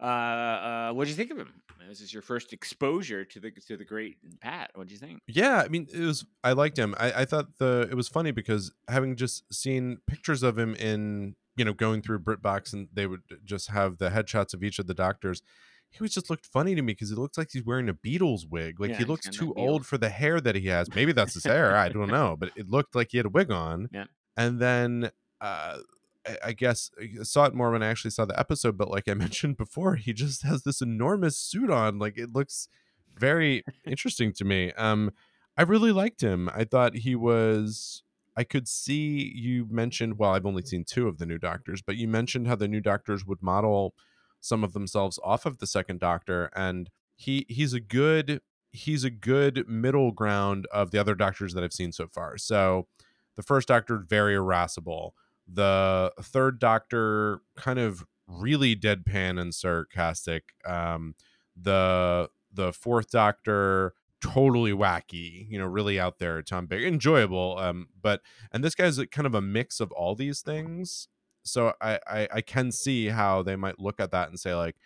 Uh, 0.00 0.04
uh, 0.04 0.92
what 0.92 1.04
do 1.04 1.10
you 1.10 1.16
think 1.16 1.30
of 1.30 1.38
him? 1.38 1.52
This 1.88 2.00
is 2.00 2.12
your 2.12 2.22
first 2.22 2.52
exposure 2.52 3.24
to 3.24 3.40
the 3.40 3.50
to 3.66 3.76
the 3.76 3.84
great 3.84 4.18
Pat. 4.40 4.70
What 4.74 4.86
do 4.86 4.94
you 4.94 5.00
think? 5.00 5.20
Yeah, 5.26 5.62
I 5.64 5.68
mean, 5.68 5.88
it 5.92 6.00
was. 6.00 6.24
I 6.44 6.52
liked 6.52 6.78
him. 6.78 6.94
I, 6.98 7.12
I 7.12 7.24
thought 7.24 7.58
the 7.58 7.88
it 7.90 7.94
was 7.94 8.08
funny 8.08 8.30
because 8.30 8.72
having 8.88 9.16
just 9.16 9.52
seen 9.52 9.98
pictures 10.06 10.42
of 10.42 10.58
him 10.58 10.74
in 10.74 11.34
you 11.56 11.64
know 11.64 11.72
going 11.72 12.02
through 12.02 12.20
BritBox 12.20 12.72
and 12.72 12.88
they 12.92 13.06
would 13.06 13.22
just 13.44 13.70
have 13.70 13.98
the 13.98 14.10
headshots 14.10 14.54
of 14.54 14.62
each 14.62 14.78
of 14.78 14.86
the 14.86 14.94
doctors. 14.94 15.42
He 15.90 16.02
was 16.02 16.14
just 16.14 16.30
looked 16.30 16.46
funny 16.46 16.74
to 16.74 16.82
me 16.82 16.92
because 16.92 17.10
it 17.10 17.18
looks 17.18 17.36
like 17.36 17.48
he's 17.52 17.64
wearing 17.64 17.88
a 17.88 17.94
Beatles 17.94 18.48
wig. 18.48 18.80
Like 18.80 18.90
Yeah, 18.90 18.98
he 18.98 19.04
looks 19.04 19.28
too 19.28 19.52
old 19.54 19.86
for 19.86 19.98
the 19.98 20.08
hair 20.08 20.40
that 20.40 20.54
he 20.54 20.68
has. 20.68 20.94
Maybe 20.94 21.12
that's 21.12 21.34
his 21.34 21.44
hair. 21.44 21.76
I 21.76 21.88
don't 21.88 22.08
know, 22.08 22.36
but 22.38 22.50
it 22.56 22.68
looked 22.68 22.94
like 22.94 23.08
he 23.10 23.16
had 23.16 23.26
a 23.26 23.30
wig 23.30 23.50
on. 23.50 23.88
Yeah. 23.92 24.04
And 24.36 24.60
then 24.60 25.10
uh, 25.40 25.78
I, 26.26 26.36
I 26.44 26.52
guess 26.52 26.90
I 27.00 27.22
saw 27.24 27.46
it 27.46 27.54
more 27.54 27.70
when 27.72 27.82
I 27.82 27.88
actually 27.88 28.12
saw 28.12 28.24
the 28.24 28.38
episode. 28.38 28.78
But 28.78 28.90
like 28.90 29.08
I 29.08 29.14
mentioned 29.26 29.56
before, 29.56 29.96
he 29.96 30.12
just 30.12 30.42
has 30.44 30.62
this 30.62 30.80
enormous 30.80 31.36
suit 31.36 31.70
on. 31.70 31.98
Like 31.98 32.16
it 32.16 32.32
looks 32.32 32.68
very 33.16 33.64
interesting 33.84 34.32
to 34.34 34.44
me. 34.44 34.72
Um, 34.72 35.10
I 35.56 35.62
really 35.62 35.92
liked 35.92 36.20
him. 36.20 36.48
I 36.54 36.64
thought 36.64 36.96
he 36.96 37.14
was. 37.14 38.02
I 38.36 38.44
could 38.44 38.68
see 38.68 39.32
you 39.34 39.66
mentioned. 39.68 40.18
Well, 40.18 40.30
I've 40.30 40.46
only 40.46 40.62
seen 40.62 40.84
two 40.84 41.08
of 41.08 41.18
the 41.18 41.26
new 41.26 41.38
Doctors, 41.38 41.82
but 41.82 41.96
you 41.96 42.08
mentioned 42.08 42.46
how 42.46 42.54
the 42.54 42.68
new 42.68 42.80
Doctors 42.80 43.26
would 43.26 43.42
model 43.42 43.94
some 44.40 44.64
of 44.64 44.72
themselves 44.72 45.18
off 45.22 45.46
of 45.46 45.58
the 45.58 45.66
second 45.66 46.00
Doctor, 46.00 46.50
and 46.54 46.90
he 47.16 47.46
he's 47.48 47.72
a 47.72 47.80
good 47.80 48.40
he's 48.72 49.04
a 49.04 49.10
good 49.10 49.68
middle 49.68 50.12
ground 50.12 50.66
of 50.72 50.90
the 50.90 50.98
other 50.98 51.14
Doctors 51.14 51.54
that 51.54 51.64
I've 51.64 51.72
seen 51.72 51.92
so 51.92 52.06
far. 52.06 52.38
So 52.38 52.86
the 53.36 53.42
first 53.42 53.68
Doctor 53.68 53.98
very 53.98 54.34
irascible. 54.34 55.14
The 55.46 56.12
third 56.20 56.58
Doctor 56.58 57.40
kind 57.56 57.78
of 57.78 58.04
really 58.26 58.76
deadpan 58.76 59.40
and 59.40 59.54
sarcastic. 59.54 60.44
Um, 60.64 61.14
the 61.56 62.30
the 62.52 62.72
fourth 62.72 63.10
Doctor 63.10 63.94
totally 64.20 64.72
wacky, 64.72 65.46
you 65.48 65.58
know, 65.58 65.66
really 65.66 65.98
out 65.98 66.18
there, 66.18 66.42
Tom 66.42 66.66
Baker, 66.66 66.86
enjoyable. 66.86 67.58
Um, 67.58 67.88
but 68.00 68.20
and 68.52 68.62
this 68.62 68.74
guy's 68.74 68.98
kind 69.10 69.26
of 69.26 69.34
a 69.34 69.40
mix 69.40 69.80
of 69.80 69.90
all 69.92 70.14
these 70.14 70.40
things. 70.40 71.08
So 71.42 71.72
I, 71.80 71.98
I 72.06 72.28
I 72.34 72.40
can 72.40 72.72
see 72.72 73.06
how 73.08 73.42
they 73.42 73.56
might 73.56 73.78
look 73.78 74.00
at 74.00 74.10
that 74.12 74.28
and 74.28 74.38
say 74.38 74.54
like, 74.54 74.76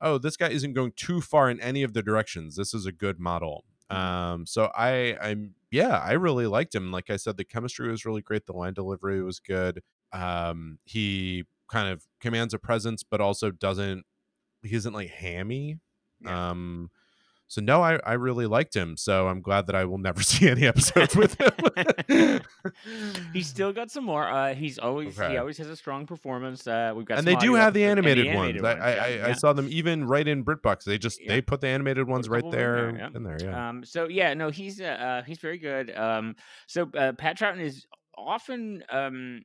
oh, 0.00 0.18
this 0.18 0.36
guy 0.36 0.48
isn't 0.48 0.74
going 0.74 0.92
too 0.96 1.20
far 1.20 1.50
in 1.50 1.60
any 1.60 1.82
of 1.82 1.92
the 1.92 2.02
directions. 2.02 2.56
This 2.56 2.74
is 2.74 2.86
a 2.86 2.92
good 2.92 3.18
model. 3.18 3.64
Um, 3.90 4.46
so 4.46 4.70
I 4.74 5.16
I'm 5.20 5.54
yeah, 5.70 5.98
I 5.98 6.12
really 6.12 6.46
liked 6.46 6.74
him. 6.74 6.92
Like 6.92 7.10
I 7.10 7.16
said, 7.16 7.36
the 7.36 7.44
chemistry 7.44 7.90
was 7.90 8.04
really 8.04 8.22
great. 8.22 8.46
The 8.46 8.52
line 8.52 8.74
delivery 8.74 9.22
was 9.22 9.40
good. 9.40 9.82
Um, 10.12 10.78
he 10.84 11.44
kind 11.68 11.88
of 11.88 12.06
commands 12.20 12.54
a 12.54 12.58
presence, 12.58 13.02
but 13.02 13.20
also 13.20 13.50
doesn't. 13.50 14.04
He 14.62 14.74
isn't 14.76 14.92
like 14.92 15.10
hammy. 15.10 15.78
Yeah. 16.20 16.50
Um, 16.50 16.90
so 17.54 17.60
no, 17.60 17.82
I 17.82 18.00
I 18.04 18.14
really 18.14 18.46
liked 18.46 18.74
him. 18.74 18.96
So 18.96 19.28
I'm 19.28 19.40
glad 19.40 19.68
that 19.68 19.76
I 19.76 19.84
will 19.84 19.98
never 19.98 20.22
see 20.32 20.48
any 20.48 20.66
episodes 20.66 21.14
with 21.14 21.40
him. 22.08 22.40
he's 23.32 23.46
still 23.46 23.72
got 23.72 23.92
some 23.92 24.02
more. 24.02 24.28
Uh, 24.28 24.54
he's 24.54 24.76
always 24.76 25.16
Okay. 25.16 25.32
he 25.32 25.38
always 25.38 25.56
has 25.58 25.68
a 25.68 25.76
strong 25.76 26.04
performance. 26.04 26.66
Uh, 26.66 26.92
we've 26.96 27.06
got 27.06 27.18
and 27.18 27.26
they 27.26 27.36
do 27.36 27.54
have 27.54 27.72
the 27.72 27.84
episodes- 27.84 28.06
and 28.08 28.28
animated, 28.28 28.62
ones. 28.62 28.80
I, 28.82 28.90
I, 28.90 29.08
yeah, 29.08 29.26
I, 29.28 29.32
saw 29.34 29.52
them 29.52 29.68
even 29.70 30.04
right 30.04 30.26
in 30.26 30.44
BritBox. 30.44 30.82
They 30.82 30.98
just 30.98 31.22
Yeah. 31.22 31.28
they 31.28 31.42
put 31.42 31.60
the 31.60 31.68
animated 31.68 32.08
ones 32.08 32.28
right 32.28 32.38
couple 32.38 32.48
of 32.48 32.52
them 32.54 32.60
there 32.60 32.92
there, 32.92 32.98
yeah. 32.98 33.16
in 33.16 33.22
there. 33.22 33.38
Yeah. 33.40 33.68
Um, 33.68 33.84
so 33.84 34.08
yeah, 34.08 34.34
no, 34.34 34.50
he's 34.50 34.80
uh, 34.80 34.84
uh 34.84 35.22
he's 35.22 35.38
very 35.38 35.58
good. 35.58 35.96
Um, 35.96 36.34
so 36.66 36.90
uh, 36.98 37.12
Pat 37.12 37.38
Troughton 37.38 37.60
is 37.60 37.86
often 38.18 38.82
um, 38.90 39.44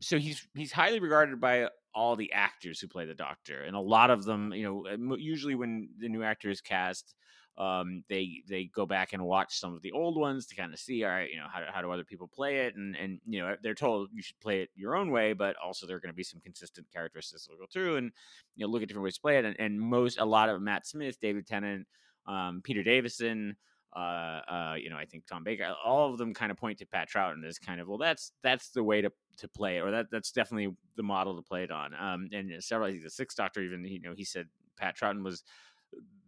so 0.00 0.18
he's 0.18 0.46
he's 0.54 0.72
highly 0.72 1.00
regarded 1.00 1.40
by 1.40 1.68
all 1.94 2.16
the 2.16 2.30
actors 2.34 2.80
who 2.80 2.86
play 2.86 3.06
the 3.06 3.14
Doctor, 3.14 3.62
and 3.62 3.74
a 3.74 3.80
lot 3.80 4.10
of 4.10 4.24
them, 4.26 4.52
you 4.52 4.62
know, 4.62 4.86
uh, 4.86 5.16
usually 5.16 5.54
when 5.54 5.88
the 5.98 6.10
new 6.10 6.22
actor 6.22 6.50
is 6.50 6.60
cast. 6.60 7.14
Um, 7.58 8.04
they 8.08 8.42
they 8.48 8.64
go 8.64 8.84
back 8.84 9.14
and 9.14 9.24
watch 9.24 9.58
some 9.58 9.74
of 9.74 9.82
the 9.82 9.92
old 9.92 10.18
ones 10.18 10.46
to 10.46 10.56
kind 10.56 10.74
of 10.74 10.78
see, 10.78 11.04
all 11.04 11.10
right, 11.10 11.30
you 11.30 11.36
know, 11.36 11.46
how, 11.50 11.62
how 11.72 11.80
do 11.80 11.90
other 11.90 12.04
people 12.04 12.28
play 12.28 12.66
it, 12.66 12.76
and 12.76 12.94
and 12.96 13.18
you 13.26 13.40
know 13.40 13.56
they're 13.62 13.74
told 13.74 14.10
you 14.12 14.22
should 14.22 14.38
play 14.40 14.60
it 14.60 14.70
your 14.74 14.94
own 14.94 15.10
way, 15.10 15.32
but 15.32 15.56
also 15.56 15.86
there 15.86 15.96
are 15.96 16.00
going 16.00 16.12
to 16.12 16.16
be 16.16 16.22
some 16.22 16.40
consistent 16.40 16.86
characteristics 16.92 17.46
that'll 17.46 17.58
go 17.58 17.66
through, 17.72 17.96
and 17.96 18.12
you 18.56 18.66
know 18.66 18.70
look 18.70 18.82
at 18.82 18.88
different 18.88 19.04
ways 19.04 19.14
to 19.14 19.22
play 19.22 19.38
it, 19.38 19.44
and, 19.44 19.56
and 19.58 19.80
most 19.80 20.18
a 20.18 20.24
lot 20.24 20.48
of 20.48 20.60
Matt 20.60 20.86
Smith, 20.86 21.18
David 21.20 21.46
Tennant, 21.46 21.86
um, 22.26 22.60
Peter 22.62 22.82
Davison, 22.82 23.56
uh, 23.96 24.42
uh, 24.48 24.74
you 24.78 24.90
know, 24.90 24.96
I 24.96 25.06
think 25.06 25.26
Tom 25.26 25.42
Baker, 25.42 25.74
all 25.82 26.12
of 26.12 26.18
them 26.18 26.34
kind 26.34 26.50
of 26.50 26.58
point 26.58 26.78
to 26.78 26.86
Pat 26.86 27.08
Troughton 27.08 27.46
as 27.46 27.58
kind 27.58 27.80
of, 27.80 27.88
well, 27.88 27.96
that's 27.96 28.32
that's 28.42 28.68
the 28.68 28.84
way 28.84 29.00
to 29.00 29.10
to 29.38 29.48
play 29.48 29.78
it, 29.78 29.80
or 29.80 29.90
that 29.90 30.06
that's 30.10 30.32
definitely 30.32 30.74
the 30.96 31.02
model 31.02 31.34
to 31.34 31.42
play 31.42 31.62
it 31.62 31.70
on. 31.70 31.94
Um, 31.94 32.28
and 32.32 32.52
several, 32.62 32.88
I 32.88 32.92
think 32.92 33.04
the 33.04 33.10
Sixth 33.10 33.38
Doctor 33.38 33.62
even, 33.62 33.84
you 33.86 34.00
know, 34.02 34.12
he 34.14 34.24
said 34.24 34.48
Pat 34.76 34.98
Troughton 34.98 35.22
was 35.24 35.44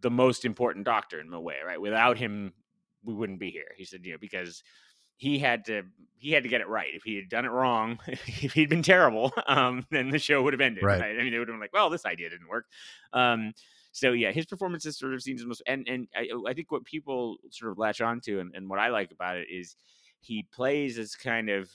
the 0.00 0.10
most 0.10 0.44
important 0.44 0.84
Doctor 0.84 1.20
in 1.20 1.32
a 1.32 1.40
way, 1.40 1.56
right? 1.64 1.80
Without 1.80 2.18
him, 2.18 2.52
we 3.04 3.14
wouldn't 3.14 3.40
be 3.40 3.50
here. 3.50 3.72
He 3.76 3.84
said, 3.84 4.04
you 4.04 4.12
know, 4.12 4.18
because 4.20 4.62
he 5.16 5.38
had 5.38 5.64
to 5.66 5.82
he 6.16 6.32
had 6.32 6.44
to 6.44 6.48
get 6.48 6.60
it 6.60 6.68
right. 6.68 6.90
If 6.94 7.02
he 7.02 7.16
had 7.16 7.28
done 7.28 7.44
it 7.44 7.50
wrong, 7.50 7.98
if 8.06 8.52
he'd 8.52 8.68
been 8.68 8.82
terrible, 8.82 9.32
um, 9.46 9.84
then 9.90 10.10
the 10.10 10.18
show 10.18 10.42
would 10.42 10.52
have 10.52 10.60
ended. 10.60 10.84
Right. 10.84 11.00
Right. 11.00 11.18
I 11.18 11.22
mean, 11.22 11.32
they 11.32 11.38
would 11.38 11.48
have 11.48 11.54
been 11.54 11.60
like, 11.60 11.72
well, 11.72 11.90
this 11.90 12.06
idea 12.06 12.30
didn't 12.30 12.48
work. 12.48 12.66
Um, 13.12 13.52
so 13.92 14.12
yeah, 14.12 14.32
his 14.32 14.46
performance 14.46 14.86
is 14.86 14.98
sort 14.98 15.14
of 15.14 15.22
seen 15.22 15.36
as 15.36 15.44
most, 15.44 15.62
and 15.66 15.86
and 15.88 16.08
I, 16.14 16.28
I 16.46 16.54
think 16.54 16.70
what 16.70 16.84
people 16.84 17.36
sort 17.50 17.72
of 17.72 17.78
latch 17.78 18.00
onto, 18.00 18.38
and, 18.38 18.54
and 18.54 18.68
what 18.68 18.78
I 18.78 18.88
like 18.88 19.10
about 19.10 19.36
it 19.36 19.48
is 19.50 19.76
he 20.20 20.46
plays 20.52 20.98
as 20.98 21.14
kind 21.14 21.48
of 21.48 21.70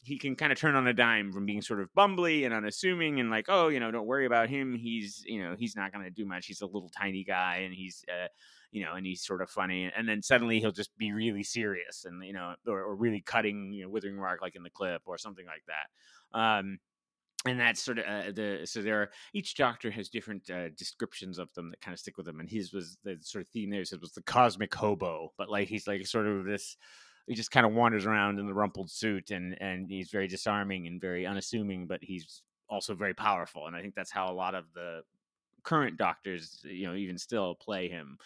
he 0.00 0.18
can 0.18 0.36
kind 0.36 0.52
of 0.52 0.58
turn 0.58 0.74
on 0.74 0.86
a 0.86 0.94
dime 0.94 1.32
from 1.32 1.44
being 1.44 1.60
sort 1.60 1.80
of 1.80 1.92
bumbly 1.96 2.44
and 2.44 2.54
unassuming 2.54 3.20
and 3.20 3.30
like, 3.30 3.46
oh, 3.48 3.68
you 3.68 3.80
know, 3.80 3.90
don't 3.90 4.06
worry 4.06 4.26
about 4.26 4.48
him. 4.48 4.74
He's 4.74 5.22
you 5.26 5.42
know 5.42 5.56
he's 5.58 5.76
not 5.76 5.92
going 5.92 6.04
to 6.04 6.10
do 6.10 6.24
much. 6.24 6.46
He's 6.46 6.60
a 6.60 6.66
little 6.66 6.90
tiny 6.90 7.24
guy, 7.24 7.62
and 7.64 7.74
he's 7.74 8.04
uh, 8.08 8.28
you 8.70 8.84
know, 8.84 8.94
and 8.94 9.06
he's 9.06 9.22
sort 9.22 9.42
of 9.42 9.50
funny, 9.50 9.90
and 9.96 10.08
then 10.08 10.22
suddenly 10.22 10.60
he'll 10.60 10.72
just 10.72 10.96
be 10.96 11.12
really 11.12 11.42
serious, 11.42 12.04
and 12.04 12.24
you 12.24 12.32
know, 12.32 12.54
or, 12.66 12.82
or 12.82 12.94
really 12.94 13.20
cutting, 13.20 13.72
you 13.72 13.84
know, 13.84 13.90
withering 13.90 14.14
remark 14.14 14.40
like 14.40 14.56
in 14.56 14.62
the 14.62 14.70
clip 14.70 15.02
or 15.06 15.18
something 15.18 15.46
like 15.46 15.64
that. 15.66 16.38
Um, 16.38 16.78
and 17.46 17.58
that's 17.58 17.82
sort 17.82 17.98
of 17.98 18.04
uh, 18.04 18.32
the 18.32 18.60
so 18.64 18.82
there 18.82 19.00
are 19.00 19.10
each 19.32 19.54
doctor 19.54 19.90
has 19.90 20.08
different 20.08 20.50
uh, 20.50 20.68
descriptions 20.76 21.38
of 21.38 21.52
them 21.54 21.70
that 21.70 21.80
kind 21.80 21.92
of 21.92 22.00
stick 22.00 22.16
with 22.16 22.26
them 22.26 22.40
and 22.40 22.50
his 22.50 22.72
was 22.72 22.98
the 23.04 23.16
sort 23.20 23.42
of 23.42 23.48
theme 23.48 23.70
there 23.70 23.84
said 23.84 24.00
was 24.00 24.12
the 24.12 24.22
cosmic 24.22 24.74
hobo 24.74 25.32
but 25.38 25.48
like 25.48 25.68
he's 25.68 25.86
like 25.86 26.04
sort 26.04 26.26
of 26.26 26.44
this 26.44 26.76
he 27.28 27.34
just 27.34 27.50
kind 27.50 27.66
of 27.66 27.72
wanders 27.72 28.06
around 28.06 28.38
in 28.38 28.46
the 28.46 28.54
rumpled 28.54 28.90
suit 28.90 29.30
and 29.30 29.60
and 29.60 29.90
he's 29.90 30.10
very 30.10 30.26
disarming 30.28 30.86
and 30.86 31.00
very 31.00 31.26
unassuming 31.26 31.86
but 31.86 32.02
he's 32.02 32.42
also 32.68 32.94
very 32.94 33.14
powerful 33.14 33.66
and 33.66 33.76
i 33.76 33.82
think 33.82 33.94
that's 33.94 34.10
how 34.10 34.30
a 34.30 34.34
lot 34.34 34.54
of 34.54 34.72
the 34.74 35.02
current 35.64 35.96
doctors 35.96 36.60
you 36.64 36.86
know 36.86 36.94
even 36.94 37.18
still 37.18 37.54
play 37.54 37.88
him 37.88 38.16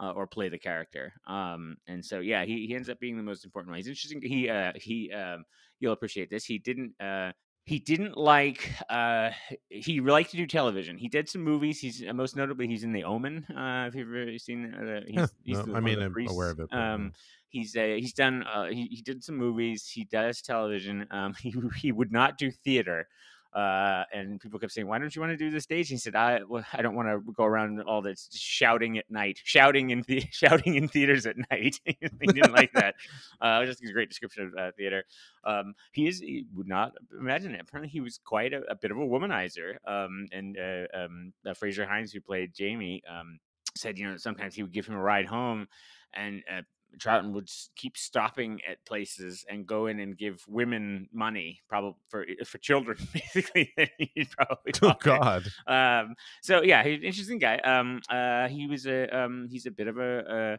uh, 0.00 0.10
or 0.12 0.26
play 0.26 0.48
the 0.48 0.58
character 0.58 1.12
um 1.26 1.76
and 1.86 2.04
so 2.04 2.20
yeah 2.20 2.44
he, 2.44 2.66
he 2.66 2.74
ends 2.74 2.88
up 2.88 2.98
being 3.00 3.16
the 3.16 3.22
most 3.22 3.44
important 3.44 3.70
one. 3.70 3.76
He's 3.76 3.88
interesting 3.88 4.20
he 4.22 4.48
uh 4.48 4.72
he 4.74 5.12
um 5.12 5.44
you'll 5.78 5.92
appreciate 5.92 6.30
this 6.30 6.44
he 6.44 6.58
didn't 6.58 7.00
uh 7.00 7.32
he 7.64 7.78
didn't 7.78 8.16
like 8.16 8.70
uh 8.88 9.30
he 9.68 10.00
liked 10.00 10.30
to 10.30 10.36
do 10.36 10.46
television. 10.46 10.96
He 10.98 11.08
did 11.08 11.28
some 11.28 11.42
movies 11.42 11.80
he's 11.80 12.02
uh, 12.06 12.12
most 12.12 12.34
notably 12.34 12.66
he's 12.66 12.82
in 12.84 12.92
the 12.92 13.04
omen 13.04 13.44
uh 13.54 13.86
if 13.88 13.94
you've 13.94 14.08
ever 14.08 14.38
seen 14.38 14.74
uh, 14.74 15.00
he's, 15.06 15.16
Huh, 15.20 15.26
he's 15.44 15.58
no, 15.58 15.72
the- 15.72 15.76
I 15.76 15.80
mean, 15.80 16.00
I'm 16.02 16.26
aware 16.26 16.50
of 16.50 16.60
it, 16.60 16.72
um 16.72 17.12
he's 17.50 17.76
uh, 17.76 17.96
he's 17.98 18.14
done 18.14 18.42
uh 18.44 18.66
he, 18.66 18.86
he 18.90 19.02
did 19.02 19.22
some 19.22 19.36
movies 19.36 19.88
he 19.88 20.04
does 20.04 20.40
television 20.42 21.06
um 21.10 21.34
he, 21.40 21.54
he 21.76 21.92
would 21.92 22.12
not 22.12 22.38
do 22.38 22.50
theater 22.50 23.08
Uh, 23.52 24.04
and 24.14 24.40
people 24.40 24.60
kept 24.60 24.70
saying, 24.72 24.86
"Why 24.86 24.98
don't 24.98 25.14
you 25.14 25.20
want 25.20 25.32
to 25.32 25.36
do 25.36 25.50
the 25.50 25.60
stage?" 25.60 25.90
And 25.90 25.96
he 25.96 26.00
said, 26.00 26.14
"I 26.14 26.44
well, 26.48 26.64
I 26.72 26.82
don't 26.82 26.94
want 26.94 27.08
to 27.08 27.32
go 27.32 27.44
around 27.44 27.82
all 27.82 28.00
this 28.00 28.28
shouting 28.32 28.96
at 28.96 29.10
night, 29.10 29.40
shouting 29.42 29.90
in 29.90 30.02
the 30.06 30.22
shouting 30.30 30.76
in 30.76 30.86
theaters 30.86 31.26
at 31.26 31.36
night." 31.50 31.80
he 31.84 32.28
didn't 32.28 32.52
like 32.52 32.72
that. 32.74 32.94
Uh, 33.40 33.64
just 33.64 33.82
a 33.82 33.92
great 33.92 34.08
description 34.08 34.46
of 34.46 34.54
uh, 34.56 34.70
theater. 34.76 35.02
Um, 35.44 35.74
he 35.92 36.06
is 36.06 36.20
he 36.20 36.46
would 36.54 36.68
not 36.68 36.92
imagine 37.18 37.54
it. 37.54 37.60
Apparently, 37.60 37.90
he 37.90 38.00
was 38.00 38.18
quite 38.24 38.52
a, 38.52 38.62
a 38.70 38.76
bit 38.76 38.92
of 38.92 38.98
a 38.98 39.00
womanizer. 39.00 39.76
Um, 39.84 40.28
and 40.32 40.56
uh, 40.56 40.86
um, 40.94 41.32
uh, 41.44 41.54
Frazer 41.54 41.86
Hines, 41.86 42.12
who 42.12 42.20
played 42.20 42.54
Jamie, 42.54 43.02
um, 43.10 43.38
said 43.76 43.98
you 43.98 44.08
know 44.08 44.16
sometimes 44.16 44.54
he 44.54 44.62
would 44.62 44.72
give 44.72 44.86
him 44.86 44.94
a 44.94 45.02
ride 45.02 45.26
home, 45.26 45.66
and 46.14 46.42
uh, 46.50 46.62
Troughton 46.98 47.32
would 47.32 47.48
keep 47.76 47.96
stopping 47.96 48.60
at 48.68 48.84
places 48.84 49.44
and 49.48 49.66
go 49.66 49.86
in 49.86 50.00
and 50.00 50.16
give 50.16 50.44
women 50.48 51.08
money, 51.12 51.60
probably 51.68 51.94
for 52.08 52.26
for 52.44 52.58
children, 52.58 52.98
basically. 53.12 53.72
he'd 53.98 54.30
probably 54.30 54.72
Oh. 54.82 54.94
God. 55.00 55.44
Um, 55.66 56.14
so 56.42 56.62
yeah, 56.62 56.82
he's 56.82 56.98
an 56.98 57.04
interesting 57.04 57.38
guy. 57.38 57.56
Um, 57.58 58.00
uh, 58.10 58.48
he 58.48 58.66
was 58.66 58.86
a 58.86 59.08
um, 59.16 59.48
he's 59.50 59.66
a 59.66 59.70
bit 59.70 59.88
of 59.88 59.98
a 59.98 60.18
uh, 60.52 60.56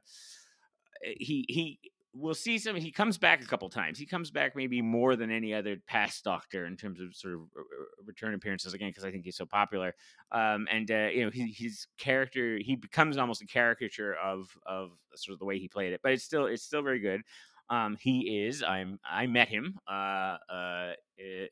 he 1.03 1.45
he 1.49 1.79
we'll 2.13 2.33
see 2.33 2.57
some 2.59 2.75
he 2.75 2.91
comes 2.91 3.17
back 3.17 3.41
a 3.41 3.47
couple 3.47 3.69
times. 3.69 3.97
He 3.97 4.05
comes 4.05 4.31
back 4.31 4.55
maybe 4.55 4.81
more 4.81 5.15
than 5.15 5.31
any 5.31 5.53
other 5.53 5.77
past 5.87 6.23
doctor 6.23 6.65
in 6.65 6.75
terms 6.75 6.99
of 6.99 7.15
sort 7.15 7.35
of 7.35 7.39
uh, 7.57 7.61
uh, 7.61 8.03
return 8.05 8.33
appearances 8.33 8.73
again 8.73 8.89
because 8.89 9.05
i 9.05 9.11
think 9.11 9.23
he's 9.23 9.37
so 9.37 9.45
popular. 9.45 9.93
Um 10.31 10.67
and 10.71 10.89
uh, 10.91 11.09
you 11.13 11.25
know 11.25 11.31
his, 11.31 11.57
his 11.57 11.87
character 11.97 12.57
he 12.57 12.75
becomes 12.75 13.17
almost 13.17 13.41
a 13.41 13.45
caricature 13.45 14.15
of 14.15 14.49
of 14.65 14.91
sort 15.15 15.33
of 15.33 15.39
the 15.39 15.45
way 15.45 15.57
he 15.59 15.67
played 15.67 15.93
it 15.93 16.01
but 16.03 16.11
it's 16.11 16.23
still 16.23 16.45
it's 16.47 16.63
still 16.63 16.81
very 16.83 16.99
good. 16.99 17.21
Um 17.69 17.95
he 17.99 18.43
is 18.45 18.63
i'm 18.63 18.99
i 19.09 19.27
met 19.27 19.47
him 19.47 19.77
uh 19.89 20.37
uh 20.49 20.93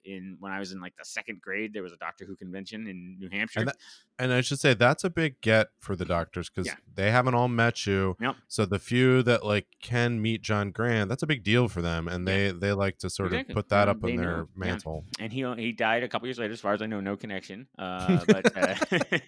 in 0.06 0.38
when 0.40 0.52
i 0.52 0.60
was 0.60 0.72
in 0.72 0.80
like 0.82 0.96
the 0.98 1.06
second 1.06 1.40
grade 1.42 1.74
there 1.74 1.84
was 1.84 1.94
a 1.94 1.98
doctor 1.98 2.26
who 2.26 2.36
convention 2.36 2.88
in 2.88 3.18
new 3.20 3.30
hampshire 3.32 3.60
And 3.60 3.70
that, 3.70 3.78
and 4.18 4.34
I 4.34 4.42
should 4.42 4.60
say 4.60 4.74
that's 4.74 5.04
a 5.06 5.10
big 5.10 5.40
get 5.42 5.68
for 5.80 5.96
the 5.96 6.04
doctors 6.06 6.50
because 6.50 6.68
Yeah. 6.68 6.76
they 6.94 7.10
haven't 7.12 7.36
all 7.36 7.48
met 7.48 7.86
you. 7.88 8.18
Yep. 8.20 8.36
So 8.50 8.66
the 8.66 8.78
few 8.80 9.24
that 9.24 9.46
like 9.46 9.68
can 9.82 10.22
meet 10.22 10.42
John 10.42 10.72
Grant, 10.72 11.08
that's 11.10 11.24
a 11.24 11.28
big 11.28 11.42
deal 11.44 11.70
for 11.70 11.82
them, 11.82 12.08
and 12.10 12.28
Yeah. 12.28 12.34
they 12.34 12.52
they 12.52 12.74
like 12.74 12.98
to 13.00 13.10
sort 13.10 13.32
Exactly. 13.32 13.54
of 13.54 13.56
put 13.56 13.70
that 13.70 13.88
up 13.88 14.04
on 14.04 14.10
they 14.10 14.18
their 14.18 14.38
know. 14.40 14.50
Yeah. 14.56 14.60
mantle. 14.66 15.06
and 15.20 15.32
he 15.32 15.42
he 15.58 15.72
died 15.72 16.04
a 16.04 16.10
couple 16.10 16.28
years 16.28 16.38
later, 16.40 16.52
as 16.54 16.60
far 16.60 16.74
as 16.74 16.82
I 16.82 16.86
know, 16.88 17.00
no 17.00 17.16
connection. 17.16 17.68
Uh, 17.78 18.20
but 18.28 18.58
uh, 18.58 18.76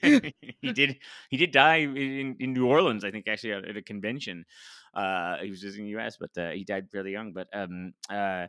he 0.62 0.74
did 0.74 0.98
he 1.30 1.38
did 1.38 1.52
die 1.52 1.78
in, 1.78 2.36
in 2.40 2.54
New 2.54 2.68
Orleans, 2.68 3.04
I 3.06 3.12
think, 3.12 3.28
actually 3.30 3.54
at, 3.54 3.64
at 3.66 3.78
a 3.78 3.82
convention. 3.82 4.46
Uh, 4.94 5.38
he 5.38 5.50
was 5.50 5.62
visiting 5.62 5.86
the 5.86 5.92
U.S., 5.92 6.18
but 6.20 6.32
uh, 6.38 6.50
he 6.52 6.66
died 6.66 6.90
fairly 6.92 7.12
young. 7.14 7.32
But 7.32 7.48
um, 7.54 7.94
uh, 8.10 8.48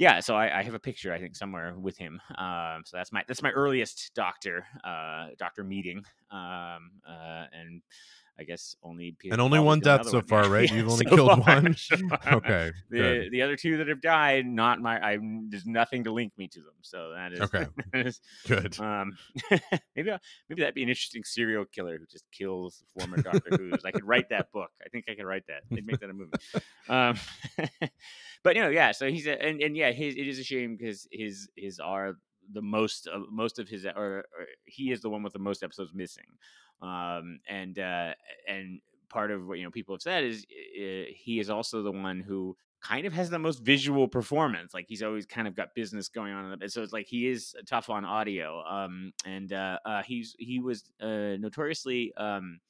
yeah, 0.00 0.20
so 0.20 0.34
I, 0.34 0.60
I 0.60 0.62
have 0.62 0.72
a 0.72 0.78
picture, 0.78 1.12
I 1.12 1.18
think, 1.20 1.36
somewhere 1.36 1.74
with 1.78 1.98
him. 1.98 2.22
Um, 2.38 2.84
so 2.86 2.96
that's 2.96 3.12
my 3.12 3.22
that's 3.28 3.42
my 3.42 3.50
earliest 3.50 4.12
doctor 4.14 4.64
uh, 4.82 5.26
doctor 5.38 5.62
meeting. 5.62 5.98
Um, 6.30 6.92
uh, 7.06 7.44
and 7.52 7.82
I 8.40 8.44
guess 8.44 8.74
only 8.82 9.14
Peter 9.18 9.34
And 9.34 9.42
only 9.42 9.58
one 9.58 9.80
death 9.80 10.06
so 10.06 10.14
one. 10.18 10.24
far, 10.26 10.48
right? 10.48 10.66
Yeah, 10.70 10.76
You've 10.78 10.88
only 10.94 11.04
so 11.06 11.14
killed 11.14 11.44
far, 11.44 11.60
one? 11.60 11.76
Okay, 12.32 12.72
The 12.88 12.96
good. 12.98 13.30
the 13.32 13.42
other 13.42 13.54
two 13.54 13.76
that 13.76 13.88
have 13.88 14.00
died, 14.00 14.46
not 14.46 14.80
my. 14.80 14.98
I 14.98 15.18
there's 15.50 15.66
nothing 15.66 16.04
to 16.04 16.10
link 16.12 16.32
me 16.38 16.48
to 16.48 16.60
them. 16.60 16.72
So 16.80 17.12
that 17.14 17.32
is 17.34 17.40
Okay. 17.42 17.66
that 17.92 18.06
is, 18.06 18.20
Good. 18.48 18.80
um, 18.80 19.16
maybe 19.94 20.10
I- 20.10 20.18
maybe 20.48 20.62
that'd 20.62 20.74
be 20.74 20.82
an 20.82 20.88
interesting 20.88 21.22
serial 21.22 21.66
killer 21.66 21.98
who 21.98 22.06
just 22.06 22.24
kills 22.32 22.82
former 22.98 23.18
Doctor 23.18 23.50
Who's. 23.58 23.84
I 23.84 23.90
could 23.90 24.04
write 24.04 24.30
that 24.30 24.50
book. 24.52 24.70
I 24.84 24.88
think 24.88 25.04
I 25.10 25.14
could 25.14 25.26
write 25.26 25.46
that. 25.48 25.62
They'd 25.70 25.86
make 25.86 26.00
that 26.00 26.08
a 26.08 26.14
movie. 26.14 26.32
Um, 26.88 27.16
but 28.42 28.56
you 28.56 28.62
know, 28.62 28.70
yeah. 28.70 28.92
So 28.92 29.08
he's 29.10 29.26
a, 29.26 29.40
and 29.40 29.60
and 29.60 29.76
yeah, 29.76 29.92
his 29.92 30.14
it 30.16 30.26
is 30.26 30.38
a 30.38 30.44
shame 30.44 30.76
because 30.76 31.06
his 31.12 31.48
his 31.56 31.78
are 31.78 32.14
the 32.52 32.62
most 32.62 33.06
of 33.06 33.22
most 33.30 33.58
of 33.58 33.68
his 33.68 33.84
or, 33.84 34.18
or 34.18 34.24
he 34.64 34.90
is 34.90 35.02
the 35.02 35.10
one 35.10 35.22
with 35.22 35.32
the 35.34 35.38
most 35.38 35.62
episodes 35.62 35.92
missing. 35.94 36.24
Um, 36.82 37.40
and 37.48 37.78
uh, 37.78 38.14
and 38.48 38.80
part 39.08 39.30
of 39.30 39.46
what 39.46 39.58
you 39.58 39.64
know 39.64 39.70
people 39.70 39.94
have 39.94 40.02
said 40.02 40.24
is 40.24 40.46
uh, 40.48 41.10
he 41.14 41.38
is 41.40 41.50
also 41.50 41.82
the 41.82 41.92
one 41.92 42.20
who 42.20 42.56
kind 42.80 43.06
of 43.06 43.12
has 43.12 43.28
the 43.28 43.38
most 43.38 43.62
visual 43.62 44.08
performance. 44.08 44.72
Like 44.72 44.86
he's 44.88 45.02
always 45.02 45.26
kind 45.26 45.46
of 45.46 45.54
got 45.54 45.74
business 45.74 46.08
going 46.08 46.32
on, 46.32 46.56
so 46.68 46.82
it's 46.82 46.92
like 46.92 47.06
he 47.06 47.28
is 47.28 47.54
tough 47.66 47.90
on 47.90 48.04
audio. 48.04 48.62
Um, 48.64 49.12
and 49.26 49.52
uh, 49.52 49.78
uh, 49.84 50.02
he's 50.02 50.34
he 50.38 50.60
was 50.60 50.84
uh, 51.00 51.36
notoriously 51.38 52.12
um, 52.16 52.60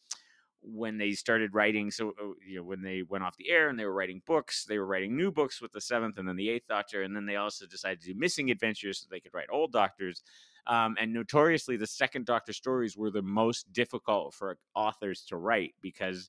when 0.63 0.99
they 0.99 1.13
started 1.13 1.55
writing. 1.55 1.91
So 1.91 2.09
uh, 2.21 2.33
you 2.47 2.57
know 2.57 2.65
when 2.65 2.83
they 2.83 3.03
went 3.09 3.25
off 3.25 3.37
the 3.37 3.51
air 3.51 3.69
and 3.69 3.79
they 3.79 3.85
were 3.85 3.95
writing 3.95 4.23
books, 4.27 4.65
they 4.65 4.79
were 4.79 4.87
writing 4.87 5.17
new 5.17 5.31
books 5.31 5.63
with 5.63 5.73
the 5.73 5.81
seventh 5.81 6.19
and 6.19 6.29
then 6.29 6.37
the 6.37 6.51
eighth 6.51 6.67
Doctor, 6.69 7.03
and 7.03 7.15
then 7.15 7.27
they 7.27 7.37
also 7.37 7.67
decided 7.67 8.01
to 8.01 8.13
do 8.13 8.19
missing 8.19 8.51
adventures 8.51 8.99
so 8.99 9.07
they 9.11 9.21
could 9.21 9.35
write 9.35 9.49
old 9.53 9.73
Doctors. 9.73 10.23
Um, 10.67 10.97
and 11.01 11.13
notoriously, 11.13 11.77
the 11.77 11.87
second 11.87 12.27
Doctor 12.27 12.53
stories 12.53 12.97
were 12.97 13.11
the 13.11 13.23
most 13.23 13.73
difficult 13.73 14.35
for 14.35 14.59
authors 14.75 15.25
to 15.29 15.37
write 15.37 15.75
because 15.81 16.29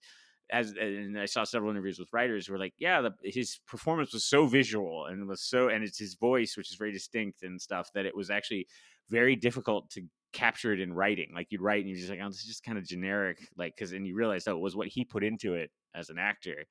as 0.51 0.73
and 0.73 1.17
I 1.17 1.25
saw 1.25 1.43
several 1.43 1.71
interviews 1.71 1.97
with 1.97 2.11
writers 2.11 2.45
who 2.45 2.53
were 2.53 2.59
like, 2.59 2.73
yeah, 2.77 3.01
the, 3.01 3.13
his 3.23 3.59
performance 3.67 4.13
was 4.13 4.25
so 4.25 4.45
visual 4.45 5.05
and 5.05 5.27
was 5.27 5.41
so, 5.41 5.69
and 5.69 5.83
it's 5.83 5.97
his 5.97 6.15
voice, 6.15 6.57
which 6.57 6.71
is 6.71 6.77
very 6.77 6.91
distinct 6.91 7.43
and 7.43 7.59
stuff, 7.59 7.89
that 7.93 8.05
it 8.05 8.15
was 8.15 8.29
actually 8.29 8.67
very 9.09 9.35
difficult 9.35 9.89
to 9.91 10.03
capture 10.33 10.73
it 10.73 10.81
in 10.81 10.93
writing. 10.93 11.31
Like 11.33 11.47
you'd 11.51 11.61
write 11.61 11.79
and 11.79 11.89
you're 11.89 11.97
just 11.97 12.09
like, 12.09 12.19
oh, 12.21 12.27
this 12.27 12.39
is 12.39 12.47
just 12.47 12.63
kind 12.63 12.77
of 12.77 12.85
generic, 12.85 13.39
like 13.57 13.75
because 13.75 13.93
and 13.93 14.05
you 14.05 14.15
realize 14.15 14.43
that 14.43 14.51
it 14.51 14.59
was 14.59 14.75
what 14.75 14.87
he 14.87 15.05
put 15.05 15.23
into 15.23 15.53
it 15.53 15.71
as 15.95 16.09
an 16.09 16.17
actor 16.19 16.65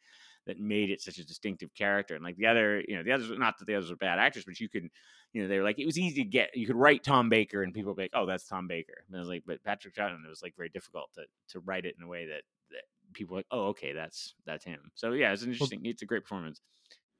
that 0.47 0.59
made 0.59 0.91
it 0.91 1.01
such 1.01 1.19
a 1.19 1.27
distinctive 1.27 1.75
character. 1.75 2.15
And 2.15 2.25
like 2.25 2.37
the 2.37 2.47
other, 2.47 2.83
you 2.87 2.97
know, 2.97 3.03
the 3.03 3.13
others, 3.13 3.31
not 3.39 3.59
that 3.59 3.67
the 3.67 3.75
others 3.75 3.91
were 3.91 3.97
bad 3.97 4.19
actors, 4.19 4.45
but 4.45 4.59
you 4.61 4.69
could, 4.69 4.89
you 5.33 5.43
know, 5.43 5.49
they 5.49 5.59
were 5.59 5.65
like, 5.65 5.79
it 5.79 5.87
was 5.87 5.99
easy 5.99 6.23
to 6.23 6.29
get. 6.29 6.57
You 6.57 6.67
could 6.67 6.77
write 6.77 7.05
Tom 7.05 7.29
Baker, 7.29 7.63
and 7.63 7.73
people 7.73 7.91
would 7.93 7.97
be 7.97 8.05
like, 8.05 8.11
oh, 8.15 8.27
that's 8.27 8.47
Tom 8.47 8.67
Baker. 8.67 9.05
And 9.07 9.17
I 9.17 9.21
was 9.21 9.29
like, 9.29 9.45
but 9.47 9.63
Patrick 9.63 9.95
Troughton, 9.95 10.25
it 10.25 10.29
was 10.29 10.43
like 10.43 10.57
very 10.57 10.69
difficult 10.69 11.13
to 11.15 11.23
to 11.49 11.61
write 11.61 11.85
it 11.85 11.95
in 11.99 12.05
a 12.05 12.09
way 12.09 12.27
that 12.27 12.43
that 12.71 12.83
people 13.13 13.35
were 13.35 13.39
like, 13.39 13.47
oh, 13.51 13.67
okay, 13.69 13.93
that's 13.93 14.35
that's 14.45 14.65
him. 14.65 14.91
So 14.95 15.13
yeah, 15.13 15.33
it's 15.33 15.43
interesting. 15.43 15.81
it's 15.85 16.03
a 16.03 16.07
great 16.07 16.23
performance. 16.23 16.61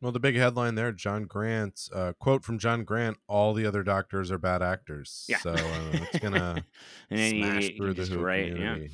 Well, 0.01 0.13
the 0.13 0.21
big 0.21 0.35
headline 0.35 0.77
there, 0.77 0.93
John 0.93 1.25
Grant, 1.25 1.89
uh, 1.95 2.15
quote 2.19 2.43
from 2.43 2.59
John 2.59 2.85
Grant: 2.85 3.19
"All 3.29 3.53
the 3.53 3.67
other 3.67 3.83
doctors 3.83 4.31
are 4.33 4.39
bad 4.39 4.63
actors." 4.63 5.27
Yeah. 5.29 5.39
So 5.39 5.53
uh, 5.53 5.91
it's 5.93 6.19
gonna 6.19 6.65
he- 7.11 7.43
smash 7.43 7.65
he 7.65 7.77
through 7.77 7.95
the 7.95 8.03
just 8.03 8.13
Who 8.13 8.21
write, 8.21 8.47
yeah. 8.47 8.53
community. 8.55 8.91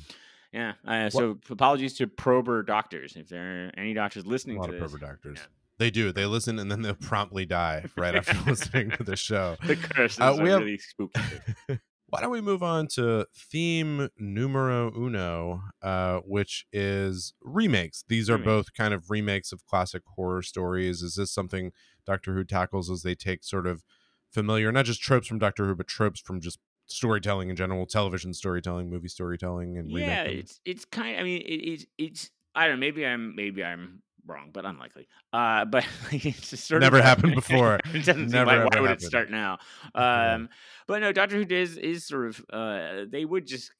Yeah. 0.51 0.73
Uh, 0.85 1.09
so 1.09 1.37
apologies 1.49 1.93
to 1.97 2.07
Prober 2.07 2.63
doctors 2.63 3.15
if 3.15 3.29
there 3.29 3.67
are 3.67 3.71
any 3.77 3.93
doctors 3.93 4.25
listening 4.25 4.61
to 4.61 4.71
this. 4.71 4.79
Prober 4.79 4.97
doctors. 4.97 5.37
Yeah. 5.39 5.45
They 5.79 5.91
do. 5.91 6.11
They 6.11 6.25
listen 6.25 6.57
and 6.59 6.71
then 6.71 6.81
they'll 6.81 6.95
promptly 6.95 7.45
die 7.45 7.85
right 7.97 8.15
after 8.15 8.37
listening 8.49 8.91
to 8.91 9.03
the 9.03 9.15
show. 9.15 9.57
The 9.65 9.75
curses 9.75 10.19
Uh, 10.19 10.23
are 10.23 10.35
have- 10.35 10.39
really 10.61 10.77
spooky. 10.77 11.21
Why 12.09 12.21
don't 12.21 12.31
we 12.31 12.39
move 12.39 12.63
on 12.63 12.87
to 12.93 13.25
theme 13.35 14.07
numero 14.17 14.93
uno, 14.95 15.61
uh, 15.81 16.19
which 16.19 16.65
is 16.71 17.33
remakes. 17.41 18.05
These 18.07 18.29
are 18.29 18.33
Remakes. 18.37 18.45
both 18.45 18.73
kind 18.73 18.93
of 18.93 19.09
remakes 19.11 19.51
of 19.51 19.65
classic 19.65 20.03
horror 20.15 20.41
stories. 20.41 21.01
Is 21.01 21.15
this 21.15 21.31
something 21.33 21.73
Doctor 22.05 22.33
Who 22.33 22.45
tackles 22.45 22.89
as 22.89 23.01
they 23.03 23.13
take 23.13 23.43
sort 23.43 23.67
of 23.67 23.83
familiar, 24.31 24.71
not 24.71 24.85
just 24.85 25.01
tropes 25.01 25.27
from 25.27 25.37
Doctor 25.37 25.65
Who, 25.67 25.75
but 25.75 25.87
tropes 25.87 26.21
from 26.21 26.39
just 26.39 26.59
storytelling 26.85 27.49
in 27.49 27.57
general, 27.57 27.85
television 27.85 28.33
storytelling, 28.33 28.89
movie 28.89 29.09
storytelling, 29.09 29.77
and 29.77 29.91
yeah, 29.91 30.23
it's 30.23 30.61
it's 30.63 30.85
kind. 30.85 31.19
I 31.19 31.23
mean, 31.23 31.41
it, 31.41 31.55
it's 31.55 31.85
it's. 31.97 32.31
I 32.55 32.67
don't 32.67 32.77
know. 32.77 32.85
Maybe 32.85 33.05
I'm 33.05 33.35
maybe 33.35 33.65
I'm 33.65 34.01
wrong, 34.27 34.49
but 34.53 34.65
unlikely. 34.65 35.07
Uh, 35.33 35.65
but 35.65 35.85
it's 36.11 36.49
just 36.51 36.65
sort 36.67 36.81
Never 36.81 36.99
of 36.99 37.03
happened 37.03 37.35
before. 37.41 37.79
it 37.93 38.05
doesn't 38.05 38.29
seem 38.29 38.45
Never, 38.45 38.45
like 38.45 38.73
why 38.73 38.79
would 38.81 38.89
happened. 38.89 39.03
it 39.03 39.05
start 39.05 39.31
now? 39.31 39.57
Yeah. 39.95 40.33
Um, 40.35 40.49
but 40.87 41.01
no, 41.01 41.11
Doctor 41.11 41.37
Who 41.37 41.45
is 41.53 41.77
is 41.77 42.05
sort 42.05 42.27
of. 42.27 42.45
Uh, 42.51 43.05
they 43.09 43.25
would 43.25 43.45
just 43.47 43.71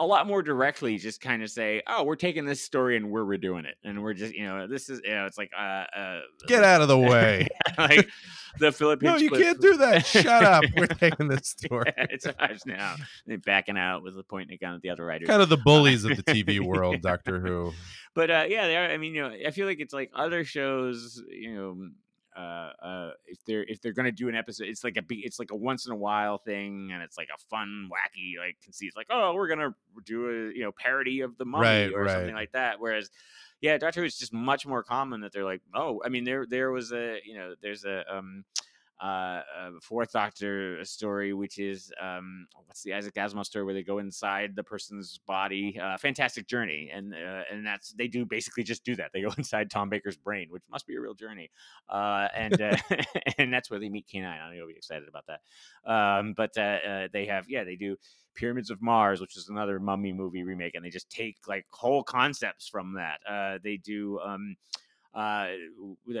a 0.00 0.06
lot 0.06 0.26
more 0.26 0.42
directly 0.42 0.96
just 0.96 1.20
kind 1.20 1.42
of 1.42 1.50
say, 1.50 1.82
"Oh, 1.86 2.04
we're 2.04 2.16
taking 2.16 2.46
this 2.46 2.62
story 2.62 2.96
and 2.96 3.10
we're 3.10 3.24
redoing 3.24 3.66
it, 3.66 3.76
and 3.84 4.02
we're 4.02 4.14
just 4.14 4.34
you 4.34 4.46
know 4.46 4.66
this 4.66 4.88
is 4.88 5.00
you 5.04 5.10
know 5.10 5.26
it's 5.26 5.36
like 5.36 5.50
uh, 5.56 5.84
uh 5.94 6.20
Get 6.46 6.64
out 6.64 6.80
of 6.80 6.88
the 6.88 6.98
way. 6.98 7.46
like 7.78 8.08
the 8.58 8.72
Philip 8.72 9.02
no, 9.02 9.16
you 9.16 9.30
can't 9.30 9.60
do 9.60 9.76
that. 9.76 10.06
Shut 10.06 10.42
up. 10.42 10.64
We're 10.74 10.86
taking 10.86 11.28
this 11.28 11.48
story. 11.48 11.92
Yeah, 11.96 12.06
it's 12.08 12.26
ours 12.26 12.62
now. 12.64 12.96
They're 13.26 13.38
backing 13.38 13.76
out 13.76 14.02
with 14.02 14.16
the 14.16 14.22
pointing 14.22 14.56
gun 14.58 14.74
at 14.74 14.80
the 14.80 14.88
other 14.88 15.04
writers. 15.04 15.28
Kind 15.28 15.42
of 15.42 15.50
the 15.50 15.58
bullies 15.58 16.04
of 16.04 16.16
the 16.16 16.22
TV 16.22 16.60
world, 16.60 17.02
Doctor 17.02 17.38
Who. 17.38 17.72
but 18.14 18.30
uh, 18.30 18.46
yeah, 18.48 18.66
they 18.66 18.76
are. 18.78 18.86
I 18.90 18.96
mean, 18.96 19.14
you 19.14 19.22
know, 19.22 19.36
I 19.46 19.50
feel 19.50 19.66
like 19.66 19.80
it's 19.80 19.94
like 19.94 20.10
other 20.14 20.44
shows. 20.44 21.22
You 21.30 21.54
know, 21.54 21.88
uh, 22.36 22.70
uh, 22.82 23.10
if 23.26 23.44
they're 23.44 23.64
if 23.64 23.80
they're 23.80 23.92
gonna 23.92 24.12
do 24.12 24.28
an 24.28 24.34
episode, 24.34 24.68
it's 24.68 24.84
like 24.84 24.96
a 24.96 25.02
it's 25.10 25.38
like 25.38 25.50
a 25.50 25.56
once 25.56 25.86
in 25.86 25.92
a 25.92 25.96
while 25.96 26.38
thing, 26.38 26.90
and 26.92 27.02
it's 27.02 27.18
like 27.18 27.28
a 27.34 27.38
fun, 27.50 27.88
wacky, 27.90 28.38
like 28.38 28.56
conceit. 28.62 28.92
Like, 28.96 29.08
oh, 29.10 29.34
we're 29.34 29.48
gonna 29.48 29.74
do 30.04 30.28
a 30.28 30.52
you 30.56 30.62
know 30.62 30.72
parody 30.72 31.20
of 31.20 31.36
the 31.38 31.44
mummy 31.44 31.66
Right, 31.66 31.92
or 31.94 32.08
something 32.08 32.34
like 32.34 32.52
that. 32.52 32.80
Whereas, 32.80 33.10
yeah, 33.60 33.78
Doctor 33.78 34.00
Who 34.00 34.06
is 34.06 34.16
just 34.16 34.32
much 34.32 34.66
more 34.66 34.82
common 34.82 35.20
that 35.22 35.32
they're 35.32 35.44
like, 35.44 35.62
oh, 35.74 36.02
I 36.04 36.08
mean, 36.08 36.24
there 36.24 36.46
there 36.46 36.70
was 36.70 36.92
a 36.92 37.18
you 37.24 37.34
know, 37.34 37.54
there's 37.60 37.84
a 37.84 38.04
um. 38.12 38.44
Uh, 39.02 39.06
uh, 39.06 39.70
fourth 39.80 40.12
Doctor 40.12 40.84
story, 40.84 41.32
which 41.32 41.58
is 41.58 41.92
um, 42.00 42.46
what's 42.66 42.82
the 42.82 42.94
Isaac 42.94 43.14
Asimov 43.14 43.46
story 43.46 43.64
where 43.64 43.74
they 43.74 43.82
go 43.82 43.98
inside 43.98 44.54
the 44.54 44.62
person's 44.62 45.18
body? 45.26 45.78
Uh, 45.82 45.96
Fantastic 45.96 46.46
Journey, 46.46 46.90
and 46.92 47.14
uh, 47.14 47.42
and 47.50 47.66
that's 47.66 47.92
they 47.92 48.08
do 48.08 48.24
basically 48.26 48.62
just 48.62 48.84
do 48.84 48.94
that. 48.96 49.10
They 49.12 49.22
go 49.22 49.32
inside 49.38 49.70
Tom 49.70 49.88
Baker's 49.88 50.16
brain, 50.16 50.48
which 50.50 50.62
must 50.70 50.86
be 50.86 50.96
a 50.96 51.00
real 51.00 51.14
journey, 51.14 51.50
uh, 51.88 52.28
and 52.34 52.60
uh, 52.60 52.76
and 53.38 53.52
that's 53.52 53.70
where 53.70 53.80
they 53.80 53.88
meet 53.88 54.06
K9. 54.06 54.24
I 54.24 54.48
know 54.48 54.54
you'll 54.54 54.68
be 54.68 54.74
excited 54.76 55.08
about 55.08 55.24
that. 55.26 55.90
Um, 55.90 56.34
but 56.36 56.56
uh, 56.56 56.78
uh, 56.86 57.08
they 57.12 57.26
have 57.26 57.46
yeah, 57.48 57.64
they 57.64 57.76
do 57.76 57.96
Pyramids 58.34 58.70
of 58.70 58.82
Mars, 58.82 59.20
which 59.20 59.36
is 59.36 59.48
another 59.48 59.78
Mummy 59.78 60.12
movie 60.12 60.42
remake, 60.42 60.74
and 60.74 60.84
they 60.84 60.90
just 60.90 61.10
take 61.10 61.36
like 61.46 61.66
whole 61.70 62.02
concepts 62.02 62.68
from 62.68 62.94
that. 62.94 63.20
Uh, 63.28 63.58
they 63.62 63.76
do. 63.76 64.18
Um, 64.20 64.56
uh, 65.12 65.48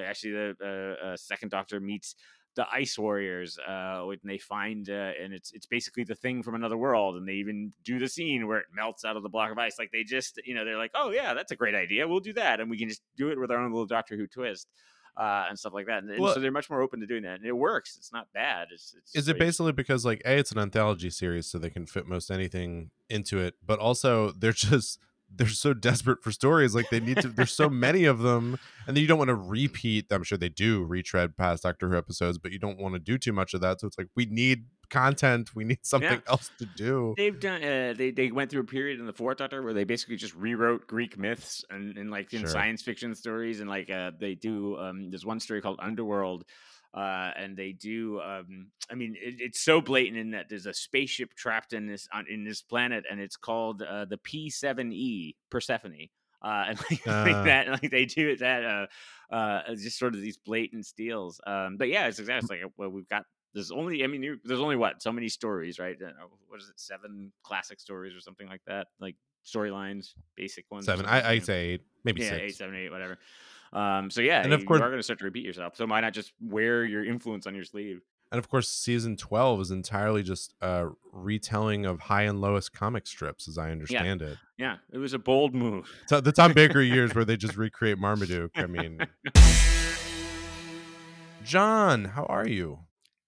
actually, 0.04 0.32
the 0.32 0.56
uh, 1.02 1.06
uh, 1.06 1.16
second 1.16 1.50
Doctor 1.50 1.78
meets 1.78 2.16
the 2.56 2.66
Ice 2.72 2.98
Warriors 2.98 3.58
uh, 3.58 4.02
when 4.02 4.18
they 4.24 4.38
find, 4.38 4.88
uh, 4.90 5.12
and 5.22 5.32
it's 5.32 5.52
it's 5.52 5.66
basically 5.66 6.04
the 6.04 6.14
thing 6.14 6.42
from 6.42 6.54
another 6.54 6.76
world, 6.76 7.16
and 7.16 7.28
they 7.28 7.34
even 7.34 7.72
do 7.84 7.98
the 7.98 8.08
scene 8.08 8.46
where 8.48 8.58
it 8.58 8.66
melts 8.74 9.04
out 9.04 9.16
of 9.16 9.22
the 9.22 9.28
block 9.28 9.52
of 9.52 9.58
ice. 9.58 9.76
Like 9.78 9.90
they 9.92 10.02
just, 10.02 10.40
you 10.44 10.54
know, 10.54 10.64
they're 10.64 10.76
like, 10.78 10.90
oh 10.94 11.10
yeah, 11.10 11.34
that's 11.34 11.52
a 11.52 11.56
great 11.56 11.74
idea. 11.74 12.08
We'll 12.08 12.20
do 12.20 12.32
that, 12.34 12.60
and 12.60 12.70
we 12.70 12.78
can 12.78 12.88
just 12.88 13.02
do 13.16 13.30
it 13.30 13.38
with 13.38 13.50
our 13.50 13.58
own 13.58 13.70
little 13.72 13.86
Doctor 13.86 14.16
Who 14.16 14.26
twist. 14.26 14.66
Uh, 15.16 15.46
and 15.48 15.58
stuff 15.58 15.74
like 15.74 15.86
that, 15.86 16.02
and, 16.02 16.10
and 16.10 16.20
Well- 16.20 16.32
so 16.32 16.40
they're 16.40 16.52
much 16.52 16.70
more 16.70 16.80
open 16.80 17.00
to 17.00 17.06
doing 17.06 17.24
that, 17.24 17.40
and 17.40 17.44
it 17.44 17.52
works. 17.52 17.96
It's 17.98 18.12
not 18.12 18.28
bad. 18.32 18.68
It's, 18.72 18.94
it's 18.96 19.14
Is 19.14 19.28
it 19.28 19.38
basically 19.38 19.72
because 19.72 20.04
like 20.04 20.22
a 20.24 20.38
it's 20.38 20.52
an 20.52 20.58
anthology 20.58 21.10
series, 21.10 21.46
so 21.46 21.58
they 21.58 21.68
can 21.68 21.84
fit 21.84 22.06
most 22.06 22.30
anything 22.30 22.90
into 23.10 23.38
it, 23.40 23.54
but 23.66 23.80
also 23.80 24.30
they're 24.30 24.52
just 24.70 25.00
they're 25.34 25.48
so 25.48 25.72
desperate 25.72 26.22
for 26.22 26.32
stories, 26.32 26.74
like 26.74 26.90
they 26.90 27.00
need 27.00 27.18
to. 27.18 27.28
There's 27.28 27.52
so 27.52 27.68
many 27.86 28.04
of 28.04 28.20
them, 28.20 28.58
and 28.86 28.96
then 28.96 29.02
you 29.02 29.08
don't 29.08 29.18
want 29.18 29.28
to 29.28 29.34
repeat. 29.34 30.06
I'm 30.10 30.22
sure 30.22 30.36
they 30.38 30.48
do 30.48 30.84
retread 30.84 31.36
past 31.36 31.62
Doctor 31.62 31.88
Who 31.88 31.96
episodes, 31.96 32.38
but 32.38 32.52
you 32.52 32.58
don't 32.58 32.78
want 32.78 32.94
to 32.94 32.98
do 32.98 33.16
too 33.18 33.32
much 33.32 33.54
of 33.54 33.60
that. 33.60 33.80
So 33.80 33.86
it's 33.86 33.96
like 33.98 34.08
we 34.16 34.26
need 34.26 34.64
content, 34.90 35.54
we 35.54 35.64
need 35.64 35.78
something 35.82 36.20
else 36.28 36.50
to 36.58 36.66
do. 36.66 37.14
They've 37.16 37.38
done. 37.38 37.62
Uh, 37.62 37.94
they 37.96 38.10
they 38.10 38.30
went 38.30 38.50
through 38.50 38.62
a 38.62 38.64
period 38.64 38.98
in 38.98 39.06
the 39.06 39.12
Fourth 39.12 39.38
Doctor 39.38 39.62
where 39.62 39.72
they 39.72 39.84
basically 39.84 40.16
just 40.16 40.34
rewrote 40.34 40.86
Greek 40.86 41.16
myths 41.16 41.64
and, 41.70 41.96
and 41.96 42.10
like 42.10 42.32
in 42.32 42.40
Sure. 42.40 42.48
science 42.48 42.82
fiction 42.82 43.14
stories, 43.14 43.60
and 43.60 43.70
like 43.70 43.88
uh, 43.90 44.10
they 44.18 44.34
do. 44.34 44.76
Um, 44.78 45.10
there's 45.10 45.24
one 45.24 45.40
story 45.40 45.60
called 45.62 45.78
Underworld, 45.80 46.44
uh, 46.94 47.30
and 47.36 47.56
they 47.56 47.72
do. 47.72 48.20
Um, 48.20 48.68
I 48.90 48.94
mean, 48.94 49.16
it, 49.20 49.36
it's 49.40 49.60
so 49.60 49.80
blatant 49.80 50.16
in 50.18 50.30
that 50.32 50.48
there's 50.48 50.66
a 50.66 50.74
spaceship 50.74 51.34
trapped 51.34 51.72
in 51.72 51.86
this 51.86 52.08
on, 52.12 52.26
in 52.28 52.44
this 52.44 52.62
planet, 52.62 53.04
and 53.10 53.20
it's 53.20 53.36
called 53.36 53.82
uh, 53.82 54.04
the 54.06 54.18
P7E 54.18 55.34
Persephone. 55.50 56.08
Uh, 56.42 56.64
and 56.68 56.78
like, 56.90 57.06
like 57.06 57.34
Ah. 57.36 57.42
that, 57.44 57.68
like 57.68 57.90
they 57.90 58.06
do 58.06 58.30
it 58.30 58.38
that, 58.40 58.64
uh, 58.64 58.86
uh, 59.34 59.74
just 59.74 59.98
sort 59.98 60.14
of 60.14 60.20
these 60.22 60.38
blatant 60.38 60.86
steals. 60.86 61.40
Um, 61.46 61.76
but 61.76 61.88
yeah, 61.88 62.06
it's 62.06 62.18
exactly 62.18 62.62
like 62.62 62.72
well, 62.76 62.88
we've 62.88 63.08
got 63.08 63.24
there's 63.52 63.70
only 63.70 64.02
I 64.04 64.06
mean 64.06 64.40
there's 64.44 64.60
only 64.60 64.76
what 64.76 65.02
so 65.02 65.12
many 65.12 65.28
stories, 65.28 65.78
right? 65.78 65.96
Uh, 66.00 66.10
what 66.48 66.60
is 66.60 66.68
it? 66.68 66.80
Seven 66.80 67.30
classic 67.42 67.78
stories 67.78 68.14
or 68.16 68.20
something 68.20 68.48
like 68.48 68.62
that, 68.66 68.86
like 69.00 69.16
storylines, 69.44 70.14
basic 70.34 70.64
ones. 70.70 70.86
Seven, 70.86 71.04
I 71.06 71.32
I 71.32 71.38
say 71.40 71.66
eight, 71.72 71.82
maybe 72.04 72.22
yeah, 72.22 72.30
six. 72.30 72.40
eight, 72.42 72.56
seven, 72.56 72.74
eight, 72.74 72.90
whatever. 72.90 73.18
Um, 73.72 74.10
so 74.10 74.20
yeah, 74.20 74.42
And 74.42 74.52
of 74.52 74.60
you 74.60 74.66
course- 74.66 74.80
are 74.80 74.88
going 74.88 74.98
to 74.98 75.02
start 75.02 75.18
to 75.20 75.24
repeat 75.24 75.44
yourself. 75.44 75.76
So 75.76 75.86
why 75.86 76.00
not 76.00 76.12
just 76.12 76.32
wear 76.40 76.84
your 76.84 77.04
influence 77.04 77.46
on 77.46 77.54
your 77.54 77.64
sleeve? 77.64 78.00
And 78.32 78.38
of 78.38 78.48
course, 78.48 78.68
season 78.68 79.16
12 79.16 79.60
is 79.60 79.70
entirely 79.72 80.22
just 80.22 80.54
a 80.60 80.86
retelling 81.12 81.84
of 81.84 81.98
Hi 82.00 82.22
and 82.22 82.40
Lois 82.40 82.68
comic 82.68 83.08
strips, 83.08 83.48
as 83.48 83.58
I 83.58 83.72
understand 83.72 84.22
it. 84.22 84.38
Yeah, 84.56 84.76
it 84.92 84.98
was 84.98 85.12
a 85.14 85.18
bold 85.18 85.52
move. 85.52 85.90
So 86.06 86.20
the 86.20 86.30
Tom 86.30 86.52
Baker 86.52 86.80
years 86.80 87.12
where 87.12 87.24
they 87.24 87.36
just 87.36 87.56
recreate 87.58 87.98
Marmaduke. 87.98 88.52
I 88.54 88.66
mean, 88.66 89.00
John, 91.44 92.04
how 92.04 92.24
are 92.24 92.46
you? 92.46 92.80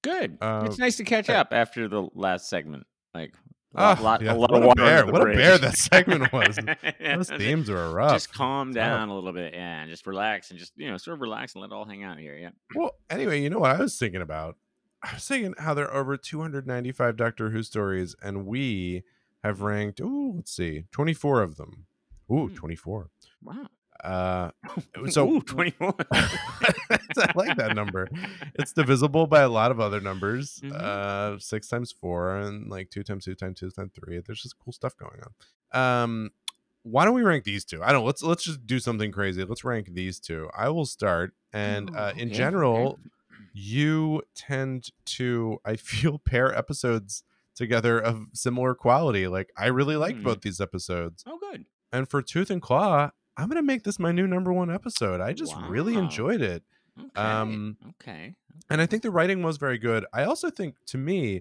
Good. 0.02 0.38
Uh, 0.40 0.64
it's 0.66 0.78
nice 0.78 0.96
to 0.96 1.04
catch 1.04 1.28
uh, 1.30 1.34
up 1.34 1.48
after 1.52 1.88
the 1.88 2.08
last 2.14 2.48
segment. 2.48 2.86
Like 3.14 3.34
a 3.74 3.78
Ah, 3.80 3.88
lot, 3.88 4.02
lot, 4.02 4.22
yeah, 4.22 4.32
a 4.32 4.34
lot 4.34 4.50
what 4.50 4.58
of 4.58 4.64
a 4.64 4.66
water 4.66 4.82
bear- 4.82 4.98
under 5.00 5.12
the 5.12 5.18
what 5.18 5.30
a 5.30 5.34
bear 5.34 5.58
that 5.58 5.76
segment 5.76 6.32
was. 6.32 6.58
Those 7.00 7.28
themes 7.30 7.70
were 7.70 7.90
rough. 7.90 8.12
Just 8.12 8.32
calm 8.32 8.72
down 8.72 9.08
a 9.08 9.14
little 9.14 9.32
bit, 9.32 9.54
yeah, 9.54 9.80
and 9.82 9.90
just 9.90 10.06
relax 10.06 10.50
and 10.50 10.58
just 10.58 10.72
you 10.76 10.90
know 10.90 10.96
sort 10.98 11.14
of 11.14 11.20
relax 11.22 11.54
and 11.54 11.62
let 11.62 11.70
it 11.70 11.72
all 11.74 11.84
hang 11.84 12.02
out 12.02 12.18
here. 12.18 12.36
Yeah. 12.36 12.50
Well, 12.74 12.96
anyway, 13.10 13.40
you 13.40 13.48
know 13.50 13.58
what 13.60 13.70
I 13.74 13.78
was 13.78 13.98
thinking 13.98 14.20
about? 14.22 14.56
I 15.02 15.14
was 15.14 15.26
thinking 15.26 15.54
how 15.58 15.74
there 15.74 15.90
are 15.90 16.00
over 16.00 16.16
295 16.16 17.16
Doctor 17.16 17.50
Who 17.50 17.62
stories, 17.62 18.14
and 18.22 18.46
we 18.46 19.02
have 19.42 19.60
ranked, 19.62 20.00
Oh, 20.02 20.34
let's 20.36 20.52
see, 20.52 20.84
24 20.92 21.42
of 21.42 21.56
them. 21.56 21.86
Ooh, 22.30 22.46
Hmm. 22.48 22.54
24. 22.54 23.10
Wow. 23.42 23.66
Uh, 24.02 24.50
so 25.08 25.28
Ooh, 25.28 25.40
21. 25.40 25.94
I 26.12 27.32
like 27.36 27.56
that 27.56 27.74
number. 27.74 28.08
It's 28.56 28.72
divisible 28.72 29.26
by 29.26 29.42
a 29.42 29.48
lot 29.48 29.70
of 29.70 29.78
other 29.80 30.00
numbers. 30.00 30.60
Mhm. 30.62 30.72
Uh, 30.72 31.38
six 31.38 31.68
times 31.68 31.92
four 31.92 32.36
and 32.36 32.68
like 32.68 32.90
two 32.90 33.02
times 33.02 33.24
two 33.24 33.34
times 33.34 33.60
two 33.60 33.70
times 33.70 33.92
three. 33.94 34.20
There's 34.26 34.42
just 34.42 34.58
cool 34.58 34.72
stuff 34.72 34.96
going 34.96 35.20
on. 35.72 36.02
Um, 36.02 36.30
why 36.82 37.04
don't 37.04 37.14
we 37.14 37.22
rank 37.22 37.44
these 37.44 37.64
two? 37.64 37.82
I 37.82 37.92
don't. 37.92 38.04
Let's 38.04 38.22
let's 38.22 38.42
just 38.44 38.66
do 38.66 38.78
something 38.80 39.12
crazy. 39.12 39.44
Let's 39.44 39.62
rank 39.64 39.90
these 39.92 40.18
two. 40.18 40.48
I 40.56 40.68
will 40.70 40.86
start. 40.86 41.32
And 41.52 41.90
Ooh, 41.90 41.94
uh, 41.96 42.12
in 42.16 42.28
okay, 42.28 42.36
general, 42.36 42.98
you 43.52 44.22
tend 44.34 44.88
to 45.06 45.58
I 45.64 45.76
feel 45.76 46.18
pair 46.26 46.52
episodes 46.56 47.22
together 47.54 48.00
of 48.00 48.26
similar 48.32 48.74
quality. 48.74 49.28
Like 49.28 49.50
I 49.56 49.66
really 49.66 49.94
liked 49.96 50.18
Hmm. 50.18 50.24
both 50.24 50.40
these 50.40 50.60
episodes. 50.60 51.22
Oh, 51.26 51.38
good. 51.38 51.66
And 51.92 52.08
for 52.08 52.20
Tooth 52.22 52.50
and 52.50 52.60
Claw, 52.62 53.10
I'm 53.36 53.48
gonna 53.48 53.62
make 53.62 53.82
this 53.84 53.98
my 53.98 54.12
new 54.12 54.26
number 54.26 54.52
one 54.52 54.70
episode. 54.70 55.20
I 55.20 55.32
just 55.32 55.54
really 55.68 55.94
enjoyed 55.94 56.40
it. 56.42 56.62
Okay. 56.98 57.08
Um, 57.20 57.76
okay. 58.00 58.34
and 58.68 58.80
I 58.82 58.86
think 58.86 59.02
the 59.02 59.10
writing 59.10 59.42
was 59.42 59.56
very 59.56 59.78
good. 59.78 60.04
I 60.12 60.24
also 60.24 60.50
think, 60.50 60.74
to 60.88 60.98
me, 60.98 61.40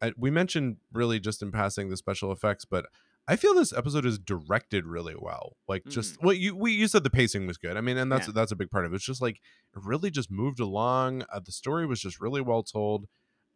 I, 0.00 0.12
we 0.16 0.30
mentioned 0.30 0.76
really 0.92 1.18
just 1.18 1.42
in 1.42 1.50
passing 1.50 1.88
the 1.88 1.96
special 1.96 2.30
effects, 2.30 2.64
but 2.64 2.86
I 3.26 3.34
feel 3.36 3.54
this 3.54 3.72
episode 3.72 4.06
is 4.06 4.18
directed 4.18 4.84
really 4.86 5.14
well. 5.18 5.56
Like 5.68 5.84
just 5.86 6.22
well, 6.22 6.32
you 6.34 6.56
we 6.56 6.72
you 6.72 6.86
said 6.88 7.02
the 7.04 7.10
pacing 7.10 7.46
was 7.46 7.56
good. 7.58 7.76
I 7.76 7.80
mean, 7.80 7.96
and 7.96 8.10
that's 8.10 8.28
Yeah. 8.28 8.32
that's 8.34 8.52
a 8.52 8.56
big 8.56 8.70
part 8.70 8.84
of 8.84 8.92
it. 8.92 8.96
It's 8.96 9.04
just 9.04 9.22
like 9.22 9.36
it 9.36 9.82
really 9.84 10.10
just 10.10 10.30
moved 10.30 10.60
along. 10.60 11.22
Uh, 11.32 11.40
the 11.44 11.52
story 11.52 11.86
was 11.86 12.00
just 12.00 12.20
really 12.20 12.40
well 12.40 12.62
told. 12.62 13.06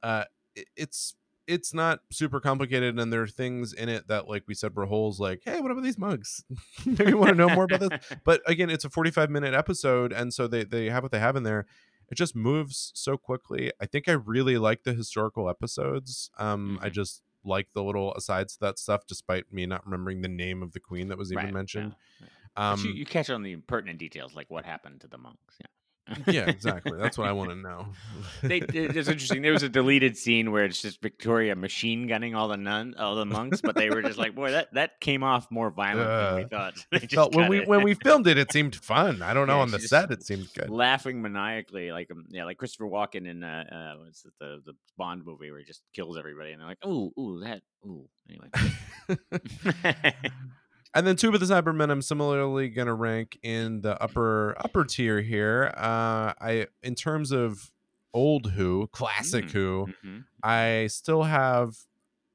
Uh, 0.02 0.24
it- 0.54 0.68
it's 0.76 1.14
it's 1.46 1.72
not 1.74 2.00
super 2.10 2.40
complicated, 2.40 2.98
and 2.98 3.12
there 3.12 3.22
are 3.22 3.26
things 3.26 3.72
in 3.72 3.88
it 3.88 4.08
that, 4.08 4.28
like 4.28 4.44
we 4.48 4.54
said, 4.54 4.74
were 4.74 4.86
holes. 4.86 5.20
Like, 5.20 5.42
hey, 5.44 5.60
what 5.60 5.70
about 5.70 5.84
these 5.84 5.98
mugs? 5.98 6.44
Maybe 6.86 7.10
you 7.10 7.16
want 7.18 7.30
to 7.30 7.34
know 7.36 7.48
more 7.48 7.64
about 7.64 7.80
this 7.80 7.90
but 8.24 8.40
again 8.46 8.70
it's 8.70 8.84
a 8.84 8.90
45 8.90 9.30
minute 9.30 9.54
episode 9.54 10.12
and 10.12 10.32
so 10.32 10.46
they 10.46 10.64
they 10.64 10.86
have 10.90 11.02
what 11.02 11.12
they 11.12 11.18
have 11.18 11.36
in 11.36 11.42
there 11.42 11.66
it 12.10 12.14
just 12.14 12.34
moves 12.36 12.92
so 12.94 13.16
quickly 13.16 13.72
i 13.80 13.86
think 13.86 14.08
i 14.08 14.12
really 14.12 14.56
like 14.58 14.84
the 14.84 14.92
historical 14.94 15.48
episodes 15.48 16.30
um 16.38 16.78
i 16.82 16.88
Mhm. 16.88 16.92
just 16.92 17.22
like 17.44 17.68
the 17.74 17.82
little 17.82 18.12
asides 18.14 18.54
to 18.54 18.60
that 18.60 18.78
stuff 18.78 19.06
despite 19.06 19.52
me 19.52 19.66
not 19.66 19.84
remembering 19.84 20.20
the 20.22 20.28
name 20.28 20.62
of 20.62 20.72
the 20.72 20.80
queen 20.80 21.08
that 21.08 21.18
was 21.18 21.32
even 21.32 21.44
Right, 21.46 21.54
mentioned 21.54 21.94
yeah, 22.20 22.26
yeah. 22.56 22.72
um 22.72 22.80
you, 22.84 22.92
you 22.92 23.06
catch 23.06 23.30
on 23.30 23.42
the 23.42 23.56
pertinent 23.56 23.98
details, 23.98 24.34
like 24.34 24.48
what 24.50 24.64
happened 24.64 25.00
to 25.02 25.08
the 25.08 25.18
monks. 25.18 25.56
Yeah. 25.60 25.66
Yeah 26.26 26.44
exactly 26.48 26.96
that's 26.98 27.18
what 27.18 27.26
i 27.28 27.32
want 27.32 27.50
to 27.50 27.56
know 27.56 27.86
they, 28.42 28.58
it's 28.58 29.08
interesting. 29.08 29.42
There 29.42 29.52
was 29.52 29.62
a 29.62 29.68
deleted 29.68 30.16
scene 30.16 30.52
where 30.52 30.64
it's 30.64 30.80
just 30.80 31.00
Victoria 31.00 31.54
machine 31.56 32.06
gunning 32.06 32.34
all 32.34 32.48
the 32.48 32.56
nun, 32.56 32.94
all 32.98 33.14
the 33.16 33.24
monks, 33.24 33.60
but 33.60 33.74
they 33.74 33.88
were 33.90 34.02
just 34.02 34.18
like, 34.18 34.34
"Boy, 34.34 34.52
that, 34.52 34.72
that 34.74 35.00
came 35.00 35.22
off 35.22 35.50
more 35.50 35.70
violent 35.70 36.08
than 36.08 36.36
we 36.36 36.44
Uh, 36.44 36.48
thought." 36.48 36.74
Felt 37.10 37.34
when 37.34 37.48
we 37.48 37.60
it. 37.60 37.68
when 37.68 37.82
we 37.82 37.94
filmed 37.94 38.26
it 38.26 38.38
it 38.38 38.52
seemed 38.52 38.76
fun 38.76 39.22
i 39.22 39.32
don't 39.34 39.46
know 39.46 39.56
Yeah, 39.56 39.62
on 39.62 39.70
the 39.70 39.80
set 39.80 40.10
it 40.10 40.22
seemed 40.22 40.48
good 40.54 40.70
laughing 40.70 41.22
maniacally, 41.22 41.90
like 41.92 42.10
um, 42.10 42.26
yeah, 42.28 42.44
like 42.44 42.58
Christopher 42.58 42.86
Walken 42.86 43.26
in 43.26 43.42
uh, 43.42 43.64
uh 43.70 44.02
what's 44.04 44.24
it, 44.24 44.32
the 44.38 44.62
the 44.64 44.74
Bond 44.96 45.24
movie 45.24 45.50
where 45.50 45.60
he 45.60 45.64
just 45.64 45.82
kills 45.94 46.16
everybody, 46.18 46.52
and 46.52 46.60
they're 46.60 46.68
like, 46.68 46.84
"Ooh, 46.86 47.12
ooh, 47.18 47.40
that, 47.40 47.62
ooh." 47.86 48.08
Anyway, 48.28 48.48
And 50.96 51.06
then 51.06 51.14
Tomb 51.16 51.34
of 51.34 51.40
the 51.40 51.46
Cybermen, 51.46 51.90
I'm 51.90 52.00
similarly 52.00 52.70
gonna 52.70 52.94
rank 52.94 53.38
in 53.42 53.82
the 53.82 54.02
upper 54.02 54.56
upper 54.58 54.82
tier 54.82 55.20
here. 55.20 55.70
Uh, 55.76 56.32
I 56.40 56.68
in 56.82 56.94
terms 56.94 57.32
of 57.32 57.70
old 58.14 58.52
Who, 58.52 58.86
classic 58.88 59.44
Mm, 59.44 59.50
Who, 59.50 59.88
mhm, 60.02 60.24
I 60.42 60.86
still 60.86 61.24
have 61.24 61.76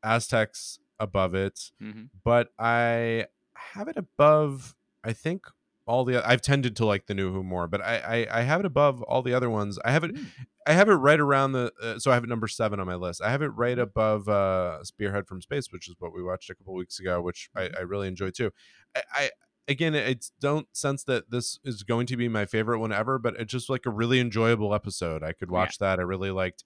Aztecs 0.03 0.78
above 0.99 1.34
it, 1.34 1.72
mhm. 1.82 2.12
but 2.24 2.49
I 2.59 3.26
have 3.55 3.88
it 3.88 3.97
above. 3.97 4.76
I 5.03 5.14
think 5.14 5.47
all 5.88 6.06
the 6.06 6.26
I've 6.28 6.42
tended 6.42 6.76
to 6.78 6.86
like 6.86 7.08
the 7.08 7.14
new 7.14 7.32
Who 7.34 7.44
more, 7.44 7.68
but 7.68 7.82
I 7.82 8.26
I, 8.32 8.40
I 8.40 8.42
have 8.44 8.60
it 8.60 8.66
above 8.66 9.02
all 9.04 9.22
the 9.22 9.34
other 9.34 9.50
ones. 9.50 9.80
I 9.84 9.92
have 9.92 10.04
it. 10.04 10.16
Mm. 10.16 10.26
I 10.68 10.74
have 10.74 10.90
it 10.90 10.94
right 10.94 11.20
around 11.20 11.54
the. 11.54 11.72
Uh, 11.82 11.98
so 11.98 12.12
I 12.12 12.14
have 12.14 12.24
it 12.24 12.30
number 12.30 12.48
seven 12.48 12.80
on 12.80 12.86
my 12.86 12.96
list. 12.96 13.22
I 13.24 13.32
have 13.32 13.42
it 13.42 13.48
right 13.48 13.74
Mm-hmm. 13.78 13.82
above 13.82 14.30
uh, 14.30 14.84
Spearhead 14.84 15.28
from 15.28 15.42
Space, 15.42 15.72
which 15.72 15.90
is 15.90 15.96
what 16.00 16.14
we 16.14 16.22
watched 16.22 16.50
a 16.52 16.56
couple 16.56 16.76
weeks 16.76 17.00
ago, 17.00 17.20
which 17.22 17.50
I, 17.56 17.62
Mm-hmm. 17.64 17.78
I 17.78 17.82
really 17.82 18.08
enjoyed 18.08 18.36
too. 18.36 18.52
I, 18.96 19.02
I 19.14 19.30
again, 19.68 19.96
it's 19.96 20.32
don't 20.40 20.68
sense 20.76 21.04
that 21.06 21.32
this 21.32 21.60
is 21.64 21.84
going 21.84 22.06
to 22.08 22.18
be 22.18 22.28
my 22.28 22.46
favorite 22.46 22.80
one 22.80 22.92
ever, 22.92 23.18
but 23.18 23.36
it's 23.40 23.52
just 23.52 23.70
like 23.70 23.86
a 23.86 23.90
really 23.90 24.20
enjoyable 24.20 24.74
episode. 24.76 25.24
I 25.24 25.32
could 25.34 25.50
Yeah. 25.50 25.54
watch 25.58 25.78
that. 25.80 25.98
I 26.00 26.04
really 26.04 26.32
liked 26.32 26.64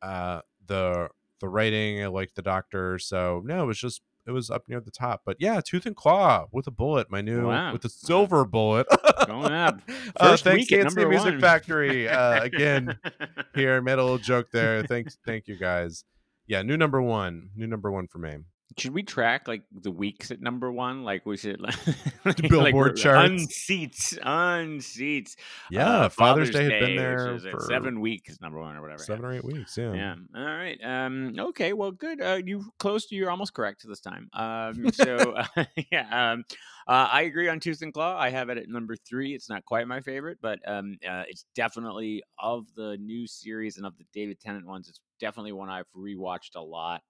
uh, 0.00 0.40
the 0.66 1.08
the 1.40 1.48
writing. 1.48 2.02
I 2.02 2.06
liked 2.06 2.36
the 2.36 2.42
Doctor. 2.42 2.98
So 2.98 3.42
no, 3.44 3.64
it 3.64 3.66
was 3.66 3.78
just 3.78 4.00
it 4.26 4.30
was 4.32 4.50
up 4.50 4.64
near 4.68 4.80
the 4.80 4.90
top. 4.90 5.22
But 5.26 5.36
yeah, 5.40 5.60
Tooth 5.64 5.86
and 5.86 5.94
Claw 5.96 6.46
with 6.52 6.66
a 6.66 6.70
bullet, 6.70 7.10
my 7.10 7.20
new 7.20 7.48
Wow. 7.48 7.72
with 7.72 7.82
the 7.82 7.88
silver 7.88 8.44
bullet. 8.44 8.86
Going 9.26 9.52
up. 9.52 9.80
Uh, 10.16 10.30
First 10.30 10.44
thanks, 10.44 10.70
week 10.70 10.84
Music 11.08 11.32
one. 11.32 11.40
Factory. 11.40 12.08
Uh, 12.08 12.42
again, 12.42 12.98
here 13.54 13.80
made 13.82 13.98
a 13.98 14.02
little 14.02 14.18
joke 14.18 14.48
there. 14.52 14.84
Thanks, 14.84 15.18
thank 15.26 15.48
you 15.48 15.56
guys. 15.56 16.04
Yeah, 16.46 16.62
new 16.62 16.76
number 16.76 17.02
one, 17.02 17.50
new 17.56 17.66
number 17.66 17.90
one 17.90 18.06
for 18.06 18.18
me. 18.18 18.36
Should 18.78 18.92
we 18.92 19.02
track 19.02 19.46
like 19.48 19.62
the 19.72 19.90
weeks 19.90 20.30
at 20.30 20.40
number 20.40 20.70
one? 20.72 21.04
Like 21.04 21.24
we 21.26 21.36
should 21.36 21.60
like, 22.24 22.36
Billboard 22.48 22.74
we're- 22.74 22.94
charts. 22.94 23.30
unseats, 23.30 24.18
unseats. 24.20 25.36
Yeah, 25.70 25.88
uh, 25.88 26.08
Father's, 26.08 26.50
Day 26.50 26.64
had 26.64 26.80
been 26.80 26.96
there 26.96 27.38
for 27.38 27.60
seven 27.60 28.00
weeks, 28.00 28.40
number 28.40 28.58
one 28.60 28.76
or 28.76 28.82
whatever. 28.82 29.00
yeah. 29.02 29.06
seven 29.06 29.24
or 29.24 29.32
eight 29.34 29.44
weeks. 29.44 29.76
Yeah. 29.76 29.92
Yeah. 29.94 30.14
All 30.36 30.44
right. 30.44 30.78
Um, 30.82 31.34
okay. 31.38 31.72
Well, 31.72 31.92
good. 31.92 32.20
Uh, 32.20 32.40
you 32.44 32.64
close 32.78 33.06
to. 33.06 33.14
You're 33.14 33.30
almost 33.30 33.54
correct 33.54 33.84
this 33.86 34.00
time. 34.00 34.28
Um, 34.32 34.90
so 34.92 35.34
uh, 35.56 35.64
yeah. 35.92 36.32
Um, 36.32 36.44
uh, 36.86 37.08
I 37.10 37.22
agree 37.22 37.48
on 37.48 37.60
Tooth 37.60 37.80
and 37.82 37.92
Claw. 37.94 38.18
I 38.18 38.28
have 38.30 38.50
it 38.50 38.58
at 38.58 38.68
number 38.68 38.96
three. 38.96 39.34
It's 39.34 39.48
not 39.48 39.64
quite 39.64 39.88
my 39.88 40.00
favorite, 40.00 40.38
but 40.42 40.58
um, 40.66 40.98
uh, 41.08 41.22
it's 41.28 41.46
definitely 41.54 42.22
of 42.38 42.66
the 42.76 42.96
new 42.98 43.26
series 43.26 43.78
and 43.78 43.86
of 43.86 43.96
the 43.96 44.04
David 44.12 44.38
Tennant 44.40 44.66
ones. 44.66 44.88
It's 44.88 45.00
definitely 45.18 45.52
one 45.52 45.70
I've 45.70 45.86
rewatched 45.96 46.56
a 46.56 46.60
lot. 46.60 47.00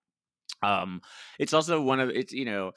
Um, 0.62 1.02
it's 1.38 1.52
also 1.52 1.80
one 1.80 2.00
of 2.00 2.10
it's 2.10 2.32
you 2.32 2.44
know 2.44 2.72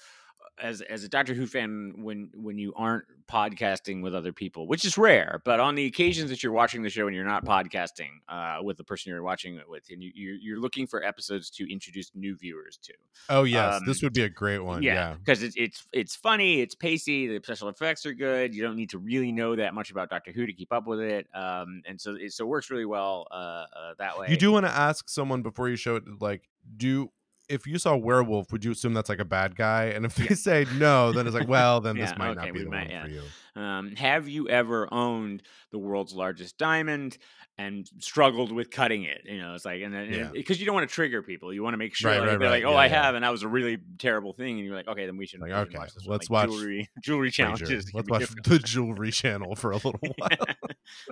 as 0.60 0.82
as 0.82 1.04
a 1.04 1.10
Doctor 1.10 1.34
Who 1.34 1.46
fan, 1.46 1.94
when 1.98 2.32
when 2.34 2.58
you 2.58 2.74
aren't 2.76 3.06
podcasting 3.28 4.02
with 4.02 4.16
other 4.16 4.34
people, 4.34 4.68
which 4.68 4.86
is 4.86 4.98
rare, 4.98 5.42
but 5.46 5.60
on 5.60 5.76
the 5.76 5.86
occasions 5.86 6.30
that 6.32 6.42
you're 6.42 6.52
watching 6.54 6.82
the 6.82 6.90
show 6.90 7.06
and 7.06 7.16
you're 7.16 7.26
not 7.26 7.46
podcasting 7.46 8.10
uh, 8.28 8.58
with 8.64 8.78
the 8.78 8.84
person 8.84 9.12
you're 9.12 9.22
watching 9.22 9.56
it 9.56 9.70
with, 9.70 9.84
and 9.92 10.02
you, 10.02 10.12
you're, 10.16 10.36
you're 10.36 10.60
looking 10.60 10.88
for 10.88 11.04
episodes 11.04 11.50
to 11.52 11.72
introduce 11.72 12.10
new 12.16 12.36
viewers 12.36 12.78
to. 12.84 12.94
Oh 13.30 13.44
yes, 13.44 13.82
this 13.86 14.02
Um, 14.02 14.08
would 14.08 14.14
be 14.14 14.24
a 14.24 14.30
great 14.30 14.60
one. 14.60 14.82
Yeah. 14.82 15.16
because 15.16 15.44
it's 15.44 15.56
it's 15.58 15.86
it's 15.92 16.16
funny, 16.16 16.62
it's 16.62 16.74
pacey, 16.74 17.28
the 17.28 17.40
special 17.44 17.70
effects 17.70 18.06
are 18.06 18.14
good. 18.14 18.56
You 18.56 18.64
don't 18.64 18.76
need 18.78 18.90
to 18.92 18.98
really 18.98 19.32
know 19.32 19.56
that 19.56 19.74
much 19.76 19.92
about 19.92 20.10
Doctor 20.10 20.32
Who 20.32 20.48
to 20.48 20.54
keep 20.54 20.74
up 20.74 20.88
with 20.88 21.02
it, 21.02 21.28
um, 21.36 21.84
and 21.86 22.02
so 22.02 22.16
it 22.16 22.34
so 22.34 22.46
works 22.46 22.72
really 22.72 22.86
well 22.86 23.28
uh, 23.30 23.36
uh, 23.36 23.66
that 24.00 24.18
way. 24.18 24.28
You 24.30 24.38
do 24.38 24.52
want 24.52 24.66
to 24.66 24.72
ask 24.72 25.08
someone 25.10 25.44
before 25.44 25.70
you 25.70 25.76
show 25.76 25.98
it, 25.98 26.04
like, 26.20 26.50
do 26.78 27.12
if 27.50 27.66
you 27.66 27.78
saw 27.80 27.96
werewolf, 27.96 28.52
would 28.52 28.64
you 28.66 28.72
assume 28.72 28.94
that's 28.94 29.10
like 29.10 29.20
a 29.20 29.26
bad 29.26 29.56
guy? 29.56 29.86
And 29.86 30.06
if 30.06 30.16
they 30.16 30.36
say 30.36 30.66
no, 30.76 31.12
then 31.12 31.26
it's 31.28 31.36
like, 31.36 31.48
well, 31.50 31.80
then 31.82 31.98
this 31.98 32.12
might 32.18 32.30
okay, 32.38 32.46
not 32.48 32.54
be 32.54 32.64
the 32.64 32.70
might- 32.70 32.82
one 32.84 32.90
yeah. 32.90 33.04
for 33.04 33.10
you. 33.10 33.22
Um, 33.56 33.96
have 33.96 34.30
you 34.30 34.48
ever 34.50 34.88
owned 34.94 35.42
the 35.72 35.80
world's 35.80 36.14
largest 36.14 36.60
diamond 36.60 37.18
and 37.58 37.90
struggled 37.98 38.52
with 38.52 38.70
cutting 38.70 39.02
it? 39.04 39.22
You 39.26 39.40
know, 39.40 39.56
it's 39.56 39.66
like, 39.66 39.82
and 39.82 39.92
then 39.92 40.14
Yeah. 40.14 40.30
because 40.32 40.60
you 40.60 40.68
don't 40.68 40.76
want 40.76 40.88
to 40.88 40.94
trigger 40.94 41.24
people, 41.24 41.52
you 41.52 41.64
want 41.64 41.74
to 41.74 41.80
make 41.80 41.96
sure 41.96 42.12
Right, 42.12 42.20
like, 42.20 42.30
right, 42.30 42.40
they're 42.40 42.50
right. 42.52 42.64
like, 42.64 42.72
oh, 42.72 42.74
Yeah, 42.76 42.78
I 42.78 42.86
yeah. 42.86 43.04
have, 43.04 43.16
and 43.16 43.24
that 43.24 43.32
was 43.32 43.42
a 43.42 43.48
really 43.48 43.80
terrible 43.98 44.34
thing, 44.34 44.58
and 44.58 44.66
you're 44.68 44.76
like, 44.76 44.88
okay, 44.88 45.08
then 45.08 45.18
we 45.18 45.26
should, 45.26 45.40
Like, 45.40 45.50
we 45.50 45.56
should 45.58 45.68
okay, 45.70 45.78
watch 45.80 45.94
this 45.96 46.06
one. 46.06 46.12
let's 46.18 46.30
Like, 46.30 46.50
watch 46.50 46.56
jewelry 46.56 46.90
jewelry 47.04 47.32
challenges. 47.32 47.92
Let's 47.96 48.08
watch 48.10 48.20
different. 48.20 48.46
the 48.46 48.60
jewelry 48.60 49.12
channel 49.12 49.56
for 49.56 49.72
a 49.72 49.76
little 49.78 50.00
while. 50.18 50.38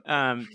um 0.06 0.48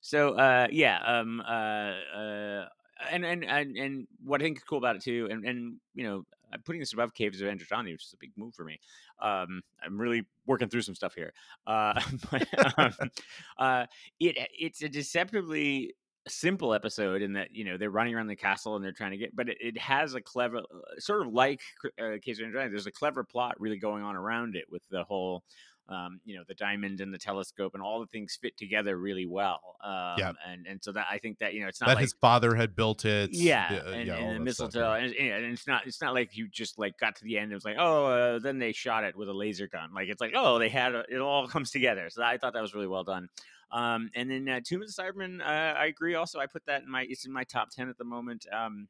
so 0.00 0.34
uh 0.34 0.66
yeah 0.72 0.98
um 1.04 1.40
uh 1.40 1.92
uh 2.16 2.66
and 3.10 3.24
and 3.24 3.44
and, 3.44 3.76
and 3.76 4.06
what 4.24 4.40
I 4.40 4.44
think 4.44 4.58
is 4.58 4.64
cool 4.64 4.78
about 4.78 4.96
it 4.96 5.02
too, 5.02 5.28
and 5.30 5.44
and 5.44 5.76
you 5.94 6.04
know, 6.04 6.24
I'm 6.52 6.62
putting 6.62 6.80
this 6.80 6.92
above 6.92 7.14
Caves 7.14 7.40
of 7.40 7.48
Androzani, 7.48 7.92
which 7.92 8.04
is 8.04 8.12
a 8.14 8.18
big 8.18 8.32
move 8.36 8.54
for 8.54 8.64
me. 8.64 8.78
Um, 9.20 9.62
I'm 9.84 9.98
really 9.98 10.24
working 10.46 10.68
through 10.68 10.82
some 10.82 10.94
stuff 10.94 11.14
here. 11.14 11.32
Uh, 11.66 12.00
but 12.30 12.78
um, 12.78 13.10
uh, 13.58 13.86
it 14.20 14.36
it's 14.58 14.82
a 14.82 14.88
deceptively 14.88 15.94
simple 16.28 16.74
episode 16.74 17.22
in 17.22 17.34
that 17.34 17.54
you 17.54 17.64
know 17.64 17.76
they're 17.76 17.90
running 17.90 18.14
around 18.14 18.26
the 18.26 18.36
castle 18.36 18.74
and 18.76 18.84
they're 18.84 18.92
trying 18.92 19.12
to 19.12 19.16
get, 19.16 19.34
but 19.34 19.48
it, 19.48 19.58
it 19.60 19.78
has 19.78 20.14
a 20.14 20.20
clever, 20.20 20.62
sort 20.98 21.26
of 21.26 21.32
like 21.32 21.60
uh, 22.00 22.16
Caves 22.22 22.40
of 22.40 22.46
Androzani. 22.46 22.70
There's 22.70 22.86
a 22.86 22.92
clever 22.92 23.24
plot 23.24 23.60
really 23.60 23.78
going 23.78 24.02
on 24.02 24.16
around 24.16 24.56
it 24.56 24.64
with 24.70 24.82
the 24.90 25.04
whole 25.04 25.42
um, 25.88 26.20
you 26.24 26.36
know, 26.36 26.42
the 26.48 26.54
diamond 26.54 27.00
and 27.00 27.14
the 27.14 27.18
telescope 27.18 27.72
and 27.74 27.82
all 27.82 28.00
the 28.00 28.06
things 28.06 28.36
fit 28.40 28.56
together 28.56 28.96
really 28.96 29.26
well. 29.26 29.60
Um, 29.84 30.14
Yeah. 30.18 30.32
and 30.46 30.66
and 30.66 30.82
so 30.82 30.92
that 30.92 31.06
I 31.10 31.18
think 31.18 31.38
that 31.38 31.54
you 31.54 31.60
know 31.60 31.68
it's 31.68 31.80
not 31.80 31.86
that 31.88 31.94
like 31.94 32.02
his 32.02 32.14
father 32.20 32.54
had 32.56 32.74
built 32.74 33.04
it. 33.04 33.30
yeah, 33.32 33.72
and, 33.72 34.06
yeah, 34.06 34.14
and 34.16 34.40
the 34.40 34.44
that 34.44 34.54
stuff, 34.54 34.66
mistletoe, 34.66 34.88
yeah. 34.88 34.96
and, 34.96 35.06
it's- 35.12 35.32
and 35.44 35.52
it's 35.52 35.66
not 35.66 35.86
it's 35.86 36.00
not 36.02 36.14
like 36.14 36.36
you 36.36 36.48
just 36.48 36.78
like 36.78 36.98
got 36.98 37.14
to 37.16 37.24
the 37.24 37.36
end. 37.36 37.44
and 37.44 37.52
It 37.52 37.56
was 37.56 37.64
like 37.64 37.76
oh, 37.78 38.06
uh, 38.06 38.38
then 38.40 38.58
they 38.58 38.72
shot 38.72 39.04
it 39.04 39.16
with 39.16 39.28
a 39.28 39.32
laser 39.34 39.68
gun. 39.68 39.90
Like 39.94 40.08
it's 40.08 40.20
like 40.20 40.32
oh, 40.34 40.58
they 40.58 40.68
had 40.68 40.94
a, 40.94 41.04
it 41.08 41.18
all 41.20 41.46
comes 41.54 41.70
together. 41.70 42.08
So 42.10 42.22
I 42.22 42.36
thought 42.38 42.52
that 42.54 42.62
was 42.62 42.74
really 42.74 42.88
well 42.88 43.04
done. 43.04 43.28
Um, 43.72 44.10
and 44.14 44.30
then 44.30 44.48
uh, 44.48 44.60
Tomb 44.64 44.82
of 44.82 44.86
the 44.88 45.02
Cybermen, 45.02 45.40
uh, 45.40 45.44
I 45.44 45.86
agree. 45.86 46.14
Also, 46.14 46.38
I 46.38 46.46
put 46.46 46.64
that 46.66 46.82
in 46.82 46.90
my 46.90 47.04
it's 47.08 47.26
in 47.26 47.32
my 47.32 47.44
top 47.44 47.70
ten 47.70 47.88
at 47.88 47.98
the 47.98 48.04
moment. 48.04 48.46
Um, 48.52 48.88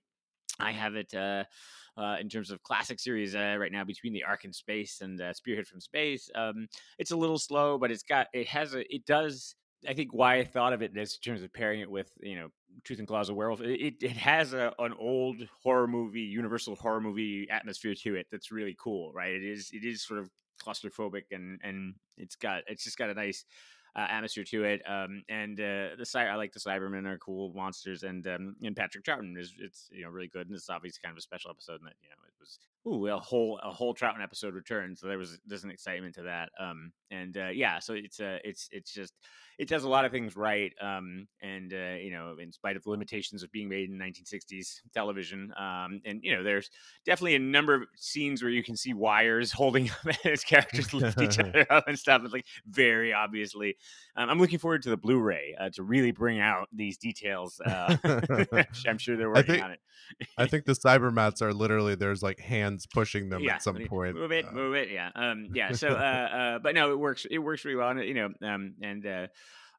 I 0.60 0.72
have 0.72 0.94
it 0.96 1.12
uh, 1.14 1.44
uh, 1.96 2.16
in 2.20 2.28
terms 2.28 2.50
of 2.50 2.62
classic 2.62 3.00
series 3.00 3.34
uh, 3.34 3.56
right 3.58 3.72
now 3.72 3.84
between 3.84 4.12
the 4.12 4.24
Ark 4.24 4.44
in 4.44 4.52
Space 4.52 5.00
and 5.00 5.20
uh, 5.20 5.32
Spearhead 5.32 5.66
from 5.66 5.80
Space. 5.80 6.30
Um, 6.34 6.68
it's 6.98 7.10
a 7.10 7.16
little 7.16 7.38
slow, 7.38 7.78
but 7.78 7.90
it's 7.90 8.02
got 8.02 8.28
it 8.32 8.46
has 8.48 8.74
a 8.74 8.94
it 8.94 9.06
does. 9.06 9.54
I 9.88 9.94
think 9.94 10.12
why 10.12 10.36
I 10.36 10.44
thought 10.44 10.72
of 10.72 10.82
it 10.82 10.96
is 10.96 11.18
in 11.22 11.32
terms 11.32 11.42
of 11.42 11.52
pairing 11.52 11.80
it 11.80 11.90
with 11.90 12.10
you 12.20 12.36
know 12.36 12.48
Tooth 12.84 12.98
and 12.98 13.08
Claws 13.08 13.28
of 13.28 13.36
Werewolf. 13.36 13.60
It 13.60 13.80
it, 13.80 13.94
it 14.02 14.16
has 14.16 14.52
a 14.52 14.72
an 14.78 14.94
old 14.98 15.36
horror 15.62 15.86
movie, 15.86 16.20
Universal 16.20 16.76
horror 16.76 17.00
movie 17.00 17.48
atmosphere 17.50 17.94
to 18.02 18.14
it 18.16 18.26
that's 18.30 18.50
really 18.50 18.76
cool, 18.78 19.12
right? 19.12 19.32
It 19.32 19.44
is 19.44 19.70
it 19.72 19.84
is 19.84 20.02
sort 20.02 20.20
of 20.20 20.30
claustrophobic 20.62 21.24
and 21.32 21.60
and 21.62 21.94
it's 22.16 22.36
got 22.36 22.62
it's 22.66 22.84
just 22.84 22.96
got 22.96 23.10
a 23.10 23.14
nice 23.14 23.44
uh, 23.96 24.06
atmosphere 24.10 24.44
to 24.44 24.64
it. 24.64 24.82
Um, 24.86 25.22
and 25.28 25.58
uh, 25.58 25.96
the 25.96 26.06
I 26.14 26.34
like 26.34 26.52
the 26.52 26.60
Cybermen 26.60 27.06
are 27.06 27.18
cool 27.18 27.52
monsters, 27.54 28.02
and 28.02 28.26
um, 28.26 28.56
and 28.62 28.76
Patrick 28.76 29.04
Troughton 29.04 29.38
is 29.38 29.54
it's 29.58 29.88
you 29.90 30.04
know 30.04 30.10
really 30.10 30.28
good, 30.28 30.46
and 30.46 30.56
it's 30.56 30.68
obviously 30.68 31.00
kind 31.02 31.12
of 31.12 31.18
a 31.18 31.22
special 31.22 31.50
episode, 31.50 31.80
and 31.80 31.86
that 31.86 31.96
you 32.02 32.10
know 32.10 32.22
it 32.26 32.34
was 32.38 32.58
ooh 32.86 33.06
a 33.08 33.18
whole 33.18 33.58
a 33.62 33.70
whole 33.70 33.94
Troughton 33.94 34.22
episode 34.22 34.54
returned, 34.54 34.98
so 34.98 35.06
there 35.06 35.18
was 35.18 35.38
there's 35.46 35.64
an 35.64 35.70
excitement 35.70 36.14
to 36.16 36.22
that. 36.22 36.50
Um, 36.60 36.92
and 37.10 37.36
uh, 37.36 37.48
yeah, 37.48 37.78
so 37.78 37.94
it's 37.94 38.20
uh, 38.20 38.38
it's 38.44 38.68
it's 38.72 38.92
just 38.92 39.14
it 39.58 39.68
does 39.68 39.84
a 39.84 39.88
lot 39.88 40.04
of 40.04 40.12
things 40.12 40.36
right. 40.36 40.72
Um, 40.80 41.26
and 41.40 41.72
uh, 41.72 41.96
you 42.00 42.10
know, 42.10 42.36
in 42.40 42.52
spite 42.52 42.76
of 42.76 42.82
the 42.82 42.90
limitations 42.90 43.42
of 43.42 43.50
being 43.52 43.68
made 43.68 43.88
in 43.88 43.98
1960s 43.98 44.80
television, 44.92 45.52
um, 45.58 46.00
and 46.04 46.20
you 46.22 46.36
know, 46.36 46.42
there's 46.42 46.70
definitely 47.04 47.36
a 47.36 47.40
number 47.40 47.74
of 47.74 47.82
scenes 47.96 48.42
where 48.42 48.50
you 48.50 48.62
can 48.62 48.76
see 48.76 48.92
wires 48.92 49.52
holding 49.52 49.90
up 49.90 50.16
as 50.24 50.44
characters 50.44 50.92
lift 50.92 51.20
each 51.20 51.38
other 51.40 51.66
up 51.70 51.88
and 51.88 51.98
stuff. 51.98 52.22
It's 52.24 52.32
like 52.32 52.46
very 52.68 53.12
obviously. 53.12 53.76
Um, 54.16 54.30
I'm 54.30 54.38
looking 54.38 54.58
forward 54.58 54.82
to 54.82 54.90
the 54.90 54.96
Blu-ray 54.96 55.56
uh, 55.58 55.70
to 55.74 55.82
really 55.82 56.12
bring 56.12 56.40
out 56.40 56.68
these 56.72 56.98
details. 56.98 57.60
Uh, 57.60 57.96
I'm 58.86 58.98
sure 58.98 59.16
they're 59.16 59.28
working 59.28 59.54
think- 59.54 59.64
on 59.64 59.70
it. 59.72 59.80
I 60.36 60.46
think 60.46 60.66
the 60.66 60.72
cybermats 60.72 61.42
are 61.42 61.54
literally 61.54 61.94
there's 61.94 62.22
like 62.22 62.38
hands 62.38 62.75
pushing 62.84 63.30
them 63.30 63.48
at 63.48 63.62
some 63.62 63.78
point. 63.86 64.16
Move 64.16 64.32
it, 64.32 64.44
Uh, 64.46 64.52
move 64.52 64.74
it. 64.74 64.90
Yeah. 64.90 65.10
Um. 65.14 65.48
Yeah. 65.54 65.72
So. 65.72 65.88
Uh. 65.96 65.98
uh 65.98 66.58
but 66.58 66.74
no, 66.74 66.92
it 66.92 66.98
works. 66.98 67.24
It 67.30 67.38
works 67.38 67.64
really 67.64 67.76
well. 67.76 67.88
And, 67.90 68.00
you 68.00 68.14
know. 68.14 68.30
Um. 68.42 68.74
And. 68.82 69.06
uh 69.06 69.26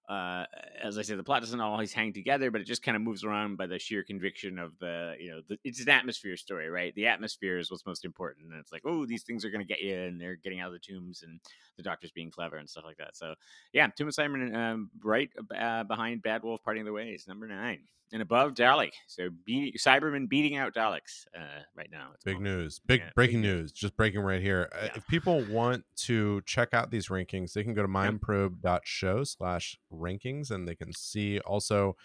uh, 0.07 0.45
as 0.81 0.97
I 0.97 1.01
said, 1.01 1.19
the 1.19 1.23
plot 1.23 1.41
doesn't 1.41 1.59
always 1.59 1.91
hang 1.91 2.13
together, 2.13 2.49
but 2.49 2.61
it 2.61 2.63
just 2.63 2.81
kind 2.81 2.95
of 2.95 3.01
moves 3.01 3.25
around 3.25 3.57
by 3.57 3.67
the 3.67 3.77
sheer 3.77 4.03
conviction 4.03 4.57
of 4.57 4.71
the, 4.79 5.15
you 5.19 5.29
know, 5.29 5.41
the, 5.49 5.57
it's 5.65 5.81
an 5.81 5.89
atmosphere 5.89 6.37
story, 6.37 6.69
right? 6.69 6.95
The 6.95 7.07
atmosphere 7.07 7.57
is 7.57 7.69
what's 7.69 7.85
most 7.85 8.05
important, 8.05 8.51
and 8.51 8.59
it's 8.59 8.71
like, 8.71 8.83
oh, 8.85 9.05
these 9.05 9.23
things 9.23 9.43
are 9.43 9.49
going 9.49 9.65
to 9.65 9.67
get 9.67 9.81
you, 9.81 9.97
and 9.97 10.19
they're 10.19 10.37
getting 10.37 10.61
out 10.61 10.67
of 10.67 10.73
the 10.73 10.79
tombs, 10.79 11.23
and 11.23 11.41
the 11.75 11.83
doctor's 11.83 12.11
being 12.11 12.31
clever 12.31 12.55
and 12.55 12.69
stuff 12.69 12.85
like 12.85 12.97
that. 12.97 13.17
So, 13.17 13.35
yeah, 13.73 13.87
Tomb 13.87 14.07
of 14.07 14.13
Cybermen, 14.13 14.55
um, 14.55 14.89
right 15.03 15.29
uh, 15.53 15.83
behind 15.83 16.21
Bad 16.21 16.41
Wolf, 16.41 16.63
Parting 16.63 16.85
the 16.85 16.93
Ways, 16.93 17.25
number 17.27 17.45
nine, 17.45 17.79
and 18.13 18.21
above 18.21 18.53
Dalek. 18.53 18.91
So, 19.07 19.29
be- 19.45 19.75
Cybermen 19.77 20.29
beating 20.29 20.57
out 20.57 20.73
Daleks 20.73 21.25
uh, 21.37 21.61
right 21.75 21.89
now. 21.91 22.09
Big 22.23 22.39
news. 22.39 22.79
Big 22.85 22.99
Yeah, 23.01 23.05
big 23.07 23.15
breaking 23.15 23.41
news. 23.41 23.71
Just 23.71 23.95
breaking 23.97 24.21
right 24.21 24.41
here. 24.41 24.69
Uh, 24.73 24.89
If 24.95 25.05
people 25.07 25.43
want 25.49 25.83
to 26.05 26.41
check 26.45 26.73
out 26.73 26.91
these 26.91 27.07
rankings, 27.09 27.53
they 27.53 27.63
can 27.63 27.73
go 27.73 27.81
to 27.81 27.87
mindprobe.show 27.87 29.23
slash 29.23 29.77
rankings 29.91 30.51
and 30.51 30.67
they 30.67 30.75
can 30.75 30.93
see 30.93 31.39
also 31.39 31.95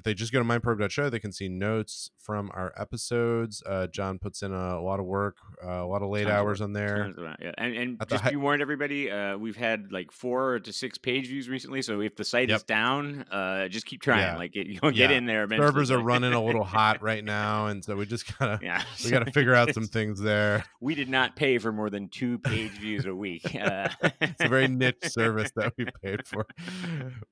if 0.00 0.04
they 0.04 0.14
just 0.14 0.32
go 0.32 0.38
to 0.38 0.44
mindprobe.show, 0.46 1.10
they 1.10 1.18
can 1.18 1.30
see 1.30 1.46
notes 1.48 2.10
from 2.16 2.50
our 2.54 2.72
episodes. 2.78 3.62
Uh, 3.66 3.86
John 3.86 4.18
puts 4.18 4.40
in 4.42 4.50
a, 4.50 4.80
lot 4.80 4.98
of 4.98 5.04
work, 5.04 5.36
uh, 5.62 5.68
a 5.84 5.86
lot 5.86 6.00
of 6.00 6.08
late 6.08 6.22
Tons 6.24 6.32
hours 6.32 6.60
work. 6.60 6.64
on 6.68 6.72
there. 6.72 7.04
Of 7.08 7.18
yeah. 7.38 7.52
And, 7.58 7.74
and 7.76 8.08
just 8.08 8.24
hi- 8.24 8.30
be 8.30 8.36
warned, 8.36 8.62
everybody. 8.62 9.10
Uh, 9.10 9.36
we've 9.36 9.56
had 9.58 9.92
like 9.92 10.10
four 10.10 10.58
to 10.60 10.72
six 10.72 10.96
page 10.96 11.26
views 11.28 11.50
recently. 11.50 11.82
So 11.82 12.00
if 12.00 12.16
the 12.16 12.24
site 12.24 12.50
is 12.50 12.62
down, 12.62 13.26
uh, 13.30 13.68
just 13.68 13.84
keep 13.84 14.00
trying. 14.00 14.20
Yeah. 14.20 14.36
Like 14.38 14.56
it, 14.56 14.66
you'll 14.82 14.90
get 14.90 15.10
Yeah. 15.10 15.18
in 15.18 15.26
there. 15.26 15.44
Eventually. 15.44 15.68
Servers 15.68 15.90
are 15.90 15.98
running 16.02 16.32
a 16.32 16.42
little 16.42 16.64
hot 16.64 17.02
right 17.02 17.22
now, 17.22 17.66
and 17.66 17.84
so 17.84 17.94
we 17.94 18.06
just 18.06 18.38
gotta 18.38 18.58
yeah, 18.62 18.82
we 19.04 19.10
gotta 19.10 19.30
figure 19.32 19.54
out 19.54 19.74
some 19.74 19.86
things 19.86 20.18
there. 20.18 20.64
We 20.80 20.94
did 20.94 21.10
not 21.10 21.36
pay 21.36 21.58
for 21.58 21.72
more 21.72 21.90
than 21.90 22.08
two 22.08 22.38
page 22.38 22.72
views 22.72 23.04
a 23.04 23.14
week. 23.14 23.54
Uh, 23.54 23.88
It's 24.22 24.40
a 24.42 24.48
very 24.48 24.66
niche 24.68 24.96
service 25.08 25.50
that 25.56 25.74
we 25.76 25.84
paid 26.02 26.26
for. 26.26 26.46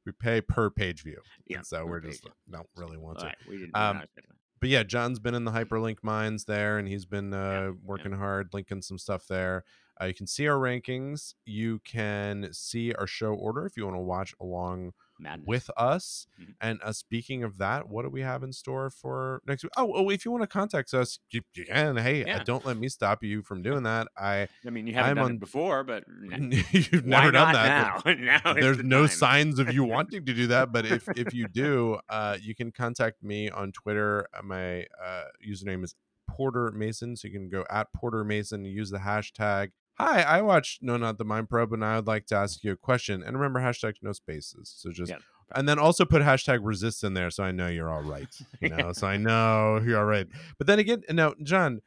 We 0.05 0.13
pay 0.13 0.43
per 0.43 0.69
page 0.69 1.03
view, 1.03 1.21
Yeah, 1.47 1.63
so 1.63 1.87
we're 1.87 2.01
just. 2.01 2.27
Don't 2.59 2.69
really 2.77 2.99
want 2.99 3.19
to. 3.21 3.27
right, 3.27 3.37
we 3.49 3.59
didn't. 3.59 3.77
Um, 3.77 3.97
not 3.97 4.05
expecting 4.05 4.25
that. 4.29 4.37
but 4.61 4.69
yeah, 4.69 4.83
John's 4.83 5.19
been 5.19 5.35
in 5.35 5.45
the 5.45 5.53
hyperlink 5.53 5.99
mines 6.03 6.45
there, 6.45 6.79
and 6.79 6.89
he's 6.89 7.07
been 7.07 7.33
uh, 7.33 7.73
working 7.85 8.13
hard, 8.13 8.49
linking 8.53 8.83
some 8.83 8.99
stuff 8.99 9.27
there. 9.29 9.65
Uh, 10.01 10.07
you 10.07 10.15
can 10.15 10.27
see 10.27 10.47
our 10.47 10.59
rankings. 10.59 11.35
You 11.45 11.81
can 11.85 12.49
see 12.53 12.93
our 12.95 13.07
show 13.07 13.35
order 13.35 13.67
if 13.67 13.77
you 13.77 13.85
want 13.85 13.97
to 13.97 14.01
watch 14.03 14.35
along 14.41 14.93
Madness. 15.19 15.47
with 15.49 15.71
us. 15.77 16.29
Mhm. 16.41 16.55
And 16.61 16.79
uh, 16.85 16.93
speaking 16.93 17.43
of 17.43 17.59
that, 17.59 17.89
what 17.89 18.03
do 18.03 18.09
we 18.09 18.21
have 18.21 18.45
in 18.45 18.53
store 18.53 18.91
for 18.91 19.43
next 19.45 19.65
week? 19.65 19.73
Oh, 19.77 19.93
oh 19.93 20.09
if 20.11 20.25
you 20.25 20.31
want 20.31 20.43
to 20.45 20.47
contact 20.47 20.95
us, 20.95 21.19
you, 21.31 21.43
can. 21.67 21.97
Hey, 21.97 22.23
uh, 22.23 22.27
Yeah. 22.29 22.45
don't 22.45 22.65
let 22.65 22.77
me 22.77 22.89
stop 22.89 23.25
you 23.25 23.43
from 23.43 23.61
doing 23.63 23.83
that. 23.83 24.07
I 24.17 24.47
I 24.65 24.71
mean, 24.71 24.87
you 24.87 24.95
haven't 24.95 25.11
I'm 25.11 25.17
done 25.17 25.25
on- 25.25 25.33
it 25.33 25.41
before, 25.41 25.83
but 25.83 26.05
you've 26.23 27.05
never 27.05 27.33
done 27.33 27.53
that. 27.55 28.05
now? 28.07 28.13
now 28.45 28.53
there's 28.55 28.77
the 28.77 28.83
no 28.85 29.07
time. 29.09 29.17
signs 29.17 29.59
of 29.59 29.73
you 29.73 29.83
wanting 29.97 30.25
to 30.27 30.33
do 30.35 30.47
that 30.49 30.71
but 30.73 30.87
if 30.87 31.09
if 31.17 31.35
you 31.35 31.49
do 31.49 31.99
uh 32.09 32.37
you 32.41 32.55
can 32.55 32.71
contact 32.71 33.23
me 33.23 33.51
on 33.51 33.73
twitter 33.73 34.27
Uh, 34.37 34.43
my 34.43 34.87
uh 35.05 35.25
username 35.47 35.83
is 35.85 35.95
porter 36.29 36.71
mason 36.73 37.17
so 37.17 37.27
you 37.27 37.33
can 37.35 37.49
go 37.49 37.65
at 37.71 37.93
porter 37.95 38.23
mason 38.25 38.65
use 38.65 38.91
the 38.91 38.99
hashtag 38.99 39.71
hi 39.99 40.23
i 40.23 40.41
watched 40.41 40.83
no 40.83 40.97
not 40.97 41.19
the 41.19 41.25
mind 41.25 41.49
probe 41.49 41.73
and 41.73 41.85
i 41.85 41.97
would 41.97 42.07
like 42.07 42.27
to 42.27 42.35
ask 42.37 42.63
you 42.65 42.73
a 42.73 42.77
question 42.77 43.23
and 43.23 43.37
remember 43.37 43.61
hashtag 43.61 43.95
no 44.03 44.13
spaces 44.13 44.73
so 44.77 44.91
just 44.91 45.11
Yeah. 45.11 45.19
and 45.55 45.69
then 45.69 45.79
also 45.79 46.05
put 46.05 46.23
hashtag 46.23 46.61
resist 46.63 47.03
in 47.05 47.15
there 47.15 47.31
so 47.31 47.43
i 47.45 47.51
know 47.51 47.69
you're 47.69 47.91
all 47.91 48.03
right 48.03 48.29
you 48.61 48.69
know 48.77 48.93
so 48.93 49.07
i 49.07 49.17
know 49.17 49.81
you're 49.85 49.99
all 49.99 50.05
right 50.05 50.27
but 50.57 50.67
then 50.67 50.79
again 50.79 51.03
now 51.11 51.35
john 51.43 51.81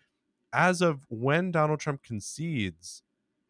as 0.54 0.82
of 0.82 1.06
when 1.10 1.52
donald 1.52 1.80
trump 1.80 2.04
concedes 2.04 3.04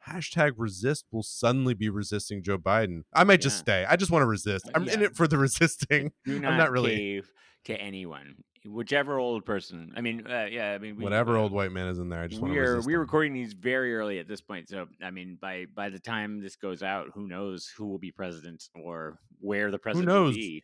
hashtag 0.08 0.54
resist 0.58 1.06
will 1.12 1.22
suddenly 1.24 1.76
be 1.76 1.88
resisting 1.88 2.42
Joe 2.42 2.58
Biden. 2.58 3.04
I 3.14 3.24
might 3.24 3.40
just 3.40 3.60
stay. 3.60 3.86
I 3.88 3.96
just 3.98 4.10
want 4.10 4.24
to 4.24 4.26
resist. 4.26 4.68
Uh, 4.68 4.72
I'm 4.74 4.90
in 4.90 5.04
it 5.04 5.16
for 5.16 5.28
the 5.28 5.38
resisting. 5.48 6.12
Do 6.26 6.38
I'm 6.38 6.42
not, 6.42 6.58
not 6.58 6.72
really 6.72 6.96
cave 6.96 7.30
to 7.66 7.80
anyone, 7.80 8.38
whichever 8.66 9.18
old 9.20 9.46
person. 9.46 9.94
I 9.96 10.02
mean, 10.02 10.26
uh, 10.28 10.48
yeah, 10.52 10.72
I 10.74 10.78
mean, 10.78 10.96
we, 10.98 11.04
whatever 11.04 11.38
uh, 11.38 11.42
old 11.42 11.52
white 11.52 11.72
man 11.72 11.88
is 11.88 12.00
in 12.00 12.10
there. 12.10 12.22
I 12.22 12.28
just 12.28 12.42
want 12.42 12.54
we 12.54 12.60
to 12.60 12.64
are 12.66 12.82
we're 12.82 13.00
recording 13.00 13.34
these 13.34 13.54
very 13.54 13.96
early 13.96 14.20
at 14.20 14.28
this 14.28 14.42
point, 14.42 14.70
so 14.70 14.88
I 15.04 15.12
mean, 15.12 15.38
by 15.42 15.66
by 15.76 15.90
the 15.90 16.00
time 16.00 16.42
this 16.42 16.56
goes 16.56 16.84
out, 16.84 17.08
who 17.14 17.28
knows 17.28 17.72
who 17.78 17.88
will 17.88 18.00
be 18.00 18.12
president 18.12 18.68
or 18.76 19.20
where 19.40 19.72
the 19.72 19.80
president 19.80 20.08
will 20.10 20.26
knows? 20.26 20.36
be? 20.36 20.64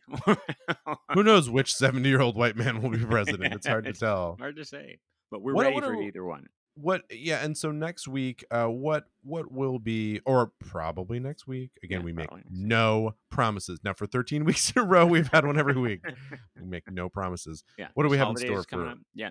Who 1.14 1.22
knows 1.24 1.50
which 1.50 1.74
70 1.76 2.08
year 2.08 2.20
old 2.20 2.36
white 2.36 2.56
man 2.56 2.80
will 2.82 2.90
be 2.90 2.98
president? 3.04 3.54
It's 3.54 3.66
hard 3.66 3.84
to 3.86 3.92
tell. 3.94 4.36
Hard 4.38 4.56
to 4.56 4.64
say, 4.64 4.98
but 5.30 5.42
we're 5.42 5.54
What- 5.54 5.64
ready 5.64 5.74
what 5.74 5.84
for 5.84 5.94
are- 5.94 6.02
either 6.02 6.24
one. 6.24 6.46
What 6.80 7.02
yeah, 7.10 7.44
and 7.44 7.56
so 7.56 7.72
next 7.72 8.06
week, 8.06 8.44
uh 8.50 8.66
what 8.66 9.06
what 9.24 9.50
will 9.50 9.78
be 9.78 10.20
or 10.24 10.52
probably 10.60 11.18
next 11.18 11.46
week. 11.46 11.70
Again, 11.82 12.00
Yeah, 12.00 12.04
we 12.04 12.12
make 12.12 12.28
no 12.50 13.14
promises. 13.30 13.80
Now 13.82 13.94
for 13.94 14.06
13 14.06 14.44
weeks 14.46 14.70
in 14.74 14.82
a 14.82 14.84
row, 14.84 15.04
we've 15.06 15.26
had 15.28 15.44
one 15.44 15.58
every 15.58 15.74
week. 15.78 16.02
We 16.60 16.66
make 16.66 16.90
no 16.90 17.08
promises. 17.08 17.64
Yeah. 17.78 17.88
What 17.94 18.02
do 18.04 18.08
we 18.08 18.18
have 18.18 18.28
in 18.30 18.36
store 18.36 18.64
for- 18.68 18.86
up. 18.86 18.98
Yeah. 19.14 19.30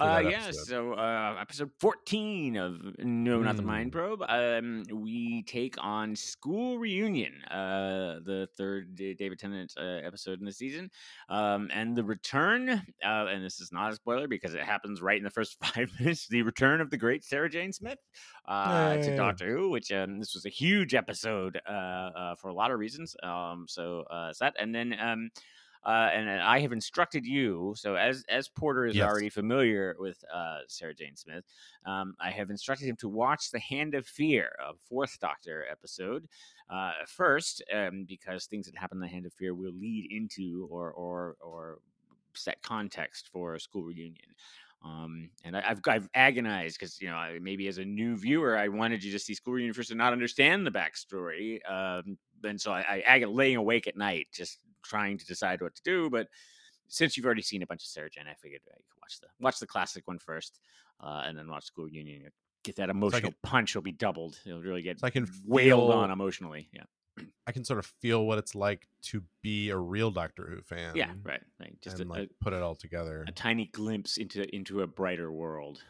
Uh, 0.00 0.20
yeah. 0.20 0.44
episode? 0.44 0.66
So 0.66 0.92
uh, 0.94 1.36
episode 1.40 1.70
fourteen 1.78 2.56
of 2.56 2.80
No, 2.98 3.42
Not 3.42 3.56
the 3.56 3.62
Mind 3.62 3.92
Hmm. 3.92 3.98
Probe. 3.98 4.22
Um, 4.28 4.82
we 4.92 5.42
take 5.42 5.76
on 5.78 6.16
School 6.16 6.78
Reunion, 6.78 7.42
uh, 7.44 8.20
the 8.24 8.48
third 8.56 8.94
David 8.96 9.38
Tennant 9.38 9.72
uh, 9.78 9.82
episode 9.82 10.38
in 10.40 10.46
the 10.46 10.52
season, 10.52 10.90
um, 11.28 11.68
and 11.72 11.96
the 11.96 12.04
return. 12.04 12.70
Uh, 12.70 13.26
and 13.26 13.44
this 13.44 13.60
is 13.60 13.72
not 13.72 13.92
a 13.92 13.96
spoiler 13.96 14.26
because 14.26 14.54
it 14.54 14.62
happens 14.62 15.02
right 15.02 15.18
in 15.18 15.24
the 15.24 15.30
first 15.30 15.58
five 15.64 15.90
minutes. 15.98 16.26
The 16.28 16.42
return 16.42 16.80
of 16.80 16.90
the 16.90 16.96
great 16.96 17.24
Sarah 17.24 17.50
Jane 17.50 17.72
Smith 17.72 17.98
uh, 18.46 18.96
to 18.96 19.16
Doctor 19.16 19.54
Who, 19.54 19.70
which 19.70 19.92
um, 19.92 20.18
this 20.18 20.34
was 20.34 20.46
a 20.46 20.50
huge 20.50 20.94
episode 20.94 21.60
uh, 21.68 21.72
uh, 21.72 22.34
for 22.36 22.48
a 22.48 22.54
lot 22.54 22.70
of 22.70 22.78
reasons. 22.78 23.14
Um, 23.22 23.66
so 23.68 24.04
uh, 24.10 24.32
that, 24.40 24.54
and 24.58 24.74
then. 24.74 24.94
Um, 24.98 25.30
uh, 25.84 26.10
and 26.12 26.28
I 26.30 26.60
have 26.60 26.72
instructed 26.72 27.24
you. 27.24 27.74
So 27.76 27.94
as 27.94 28.24
as 28.28 28.48
Porter 28.48 28.86
is 28.86 28.98
Yes. 28.98 29.00
already 29.00 29.28
familiar 29.30 29.96
with 29.98 30.22
uh, 30.32 30.60
Sarah 30.68 30.94
Jane 30.94 31.16
Smith, 31.16 31.44
um, 31.86 32.14
I 32.20 32.30
have 32.30 32.50
instructed 32.50 32.86
him 32.86 32.96
to 32.96 33.08
watch 33.08 33.50
The 33.50 33.60
Hand 33.60 33.94
of 33.94 34.06
Fear, 34.06 34.56
a 34.60 34.74
Fourth 34.74 35.18
Doctor 35.20 35.66
episode, 35.70 36.28
uh, 36.68 36.92
first, 37.06 37.62
um, 37.72 38.04
because 38.04 38.46
things 38.46 38.66
that 38.66 38.76
happen 38.76 38.98
in 38.98 39.02
The 39.02 39.08
Hand 39.08 39.26
of 39.26 39.34
Fear 39.34 39.54
will 39.54 39.72
lead 39.72 40.10
into 40.10 40.66
or 40.70 40.90
or 40.92 41.36
or 41.40 41.80
set 42.34 42.62
context 42.62 43.28
for 43.28 43.54
a 43.54 43.60
school 43.60 43.82
reunion. 43.82 44.34
Um, 44.82 45.30
and 45.44 45.56
I, 45.56 45.70
I've 45.70 45.80
I've 45.86 46.08
agonized 46.14 46.78
because 46.78 47.00
you 47.00 47.08
know 47.08 47.16
I, 47.16 47.38
maybe 47.38 47.68
as 47.68 47.78
a 47.78 47.84
new 47.84 48.16
viewer 48.16 48.56
I 48.56 48.68
wanted 48.68 49.04
you 49.04 49.12
to 49.12 49.18
see 49.18 49.34
School 49.34 49.54
Reunion 49.54 49.74
first 49.74 49.90
and 49.90 49.98
not 49.98 50.12
understand 50.12 50.66
the 50.66 50.70
backstory. 50.70 51.58
Um, 51.70 52.18
and 52.44 52.58
so 52.58 52.72
I, 52.72 52.80
I 52.80 53.00
ag- 53.06 53.26
laying 53.28 53.56
awake 53.56 53.86
at 53.86 53.96
night 53.96 54.28
just 54.32 54.58
trying 54.82 55.18
to 55.18 55.26
decide 55.26 55.60
what 55.62 55.74
to 55.76 55.82
do. 55.84 56.10
But 56.10 56.28
since 56.88 57.16
you've 57.16 57.26
already 57.26 57.42
seen 57.42 57.62
a 57.62 57.66
bunch 57.66 57.82
of 57.82 57.88
Sarah 57.88 58.10
Jane, 58.10 58.24
I 58.30 58.34
figured 58.34 58.60
I 58.68 58.74
could 58.74 59.00
watch 59.00 59.20
the 59.20 59.26
watch 59.40 59.58
the 59.60 59.66
classic 59.66 60.06
one 60.08 60.18
first, 60.18 60.58
uh, 61.02 61.22
and 61.24 61.36
then 61.38 61.48
watch 61.48 61.64
School 61.64 61.84
Reunion. 61.86 62.30
Get 62.62 62.76
that 62.76 62.90
emotional 62.90 63.32
punch 63.42 63.74
will 63.74 63.82
be 63.82 63.92
doubled. 63.92 64.38
It'll 64.44 64.60
really 64.60 64.82
get 64.82 65.00
So 65.00 65.06
I 65.06 65.10
can 65.10 65.26
wailed 65.46 65.90
feel- 65.90 65.98
on 65.98 66.10
emotionally. 66.10 66.68
Yeah, 66.74 66.82
I 67.46 67.52
can 67.52 67.64
sort 67.64 67.78
of 67.78 67.86
feel 68.00 68.26
what 68.26 68.38
it's 68.38 68.54
like 68.54 68.86
to 69.04 69.22
be 69.42 69.70
a 69.70 69.76
real 69.78 70.10
Doctor 70.10 70.46
Who 70.46 70.60
fan. 70.62 70.94
yeah, 70.94 71.12
right, 71.22 71.40
right. 71.58 71.74
Just 71.80 72.00
and 72.00 72.10
a, 72.10 72.12
like 72.12 72.30
put 72.40 72.52
it 72.52 72.62
all 72.62 72.74
together. 72.74 73.24
a, 73.26 73.30
a 73.30 73.32
tiny 73.32 73.66
glimpse 73.72 74.18
into 74.18 74.54
into 74.54 74.82
a 74.82 74.86
brighter 74.86 75.32
world. 75.32 75.82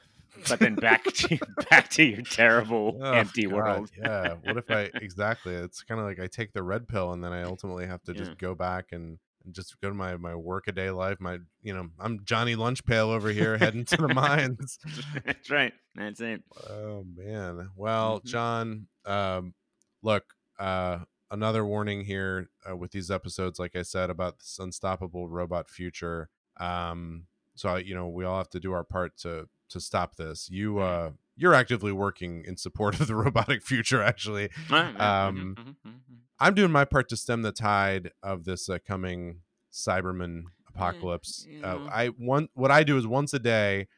But 0.49 0.61
then 0.61 0.75
back 0.75 1.05
to 1.05 1.39
back 1.71 1.89
to 1.91 2.03
your 2.05 2.23
terrible 2.23 2.99
Oh, 3.03 3.13
empty 3.13 3.45
God, 3.45 3.53
world. 3.53 3.91
yeah. 3.99 4.35
What 4.43 4.57
if 4.57 4.71
I 4.71 4.91
exactly? 4.95 5.55
It's 5.55 5.83
kind 5.83 6.01
of 6.01 6.07
like 6.07 6.21
I 6.21 6.27
take 6.27 6.53
the 6.53 6.63
red 6.63 6.89
pill 6.89 7.13
and 7.13 7.23
then 7.23 7.33
I 7.33 7.43
ultimately 7.43 7.87
have 7.87 8.03
to 8.05 8.15
just 8.15 8.31
Yeah. 8.31 8.37
go 8.39 8.55
back 8.55 8.87
and, 8.93 9.19
just 9.53 9.81
go 9.81 9.89
to 9.89 9.95
my 9.95 10.17
my 10.19 10.35
workaday 10.35 10.91
life. 10.91 11.19
My 11.19 11.39
you 11.63 11.73
know 11.73 11.89
I'm 11.99 12.21
Johnny 12.25 12.57
Lunchpail 12.57 13.07
over 13.09 13.31
here 13.31 13.57
heading 13.57 13.87
to 13.87 13.97
the 13.97 14.09
mines. 14.09 14.79
That's 15.25 15.51
right. 15.51 15.73
That's 15.95 16.21
it. 16.21 16.43
Oh 16.69 17.05
man. 17.17 17.71
Well, 17.75 18.21
Mhm. 18.21 18.25
John, 18.27 18.87
um, 19.07 19.55
look, 20.03 20.25
uh, 20.59 20.99
another 21.31 21.65
warning 21.65 22.05
here 22.05 22.51
uh, 22.71 22.77
with 22.77 22.91
these 22.93 23.11
episodes, 23.11 23.59
like 23.59 23.75
I 23.75 23.81
said 23.83 24.11
about 24.11 24.41
this 24.41 24.59
unstoppable 24.61 25.27
robot 25.27 25.71
future. 25.71 26.29
Um, 26.59 27.25
so 27.55 27.77
you 27.77 27.95
know 27.95 28.09
we 28.09 28.27
all 28.27 28.37
have 28.37 28.51
to 28.51 28.61
do 28.61 28.73
our 28.73 28.85
part 28.85 29.17
to 29.23 29.49
to 29.71 29.81
stop 29.81 30.17
this. 30.17 30.49
You 30.51 30.79
uh, 30.79 31.11
you're 31.37 31.55
actively 31.55 31.93
working 31.93 32.45
in 32.47 32.57
support 32.57 33.01
of 33.01 33.07
the 33.07 33.17
robotic 33.17 33.63
future, 33.63 34.03
actually. 34.03 34.51
Right, 34.71 34.99
Um, 35.01 35.57
mhm, 35.59 35.65
mhm, 35.65 35.75
mhm. 35.87 36.17
I'm 36.39 36.55
doing 36.55 36.71
my 36.73 36.85
part 36.85 37.09
to 37.11 37.17
stem 37.17 37.43
the 37.43 37.53
tide 37.53 38.13
of 38.23 38.45
this 38.45 38.69
uh, 38.69 38.79
coming 38.87 39.41
Cyberman 39.73 40.45
apocalypse. 40.69 41.47
Uh. 41.63 41.79
I 41.91 42.11
want 42.19 42.51
what 42.55 42.71
I 42.71 42.83
do 42.83 42.97
is 42.97 43.07
once 43.07 43.35
a 43.35 43.39
day, 43.39 43.89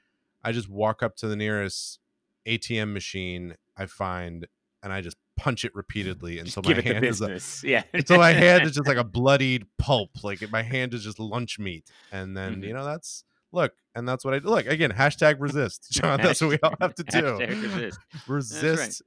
I 0.43 0.53
just 0.53 0.69
walk 0.69 1.03
up 1.03 1.17
to 1.17 1.29
the 1.29 1.37
nearest 1.37 2.01
ATM 2.47 2.93
machine 2.93 3.55
I 3.77 3.87
find, 3.87 4.47
and 4.83 4.93
I 4.93 5.01
just 5.01 5.17
punch 5.37 5.65
it 5.65 5.75
repeatedly 5.75 6.39
until 6.39 6.63
my 6.63 6.81
hand 6.81 7.05
is 7.05 7.21
a, 7.21 7.41
yeah. 7.67 7.85
until 7.93 8.19
my 8.19 8.33
hand 8.33 8.65
is 8.65 8.73
just 8.73 8.87
like 8.87 8.99
a 8.99 9.05
bloodied 9.19 9.67
pulp. 9.79 10.11
Like 10.23 10.51
my 10.51 10.63
hand 10.63 10.95
is 10.95 11.05
just 11.05 11.19
lunch 11.19 11.59
meat, 11.59 11.89
and 12.11 12.37
then 12.37 12.63
you 12.63 12.75
know 12.75 12.85
that's 12.85 13.25
look, 13.53 13.73
and 13.95 14.09
that's 14.09 14.25
what 14.25 14.35
I 14.35 14.39
do. 14.39 14.49
Look 14.49 14.67
again, 14.67 14.93
hashtag 14.93 15.37
resist, 15.39 15.89
John. 15.93 16.21
That's 16.21 16.41
what 16.41 16.51
we 16.51 16.59
all 16.63 16.75
have 16.81 16.95
to 16.97 17.05
do. 17.05 17.39
Resist. 17.39 17.99
Resist 18.29 19.03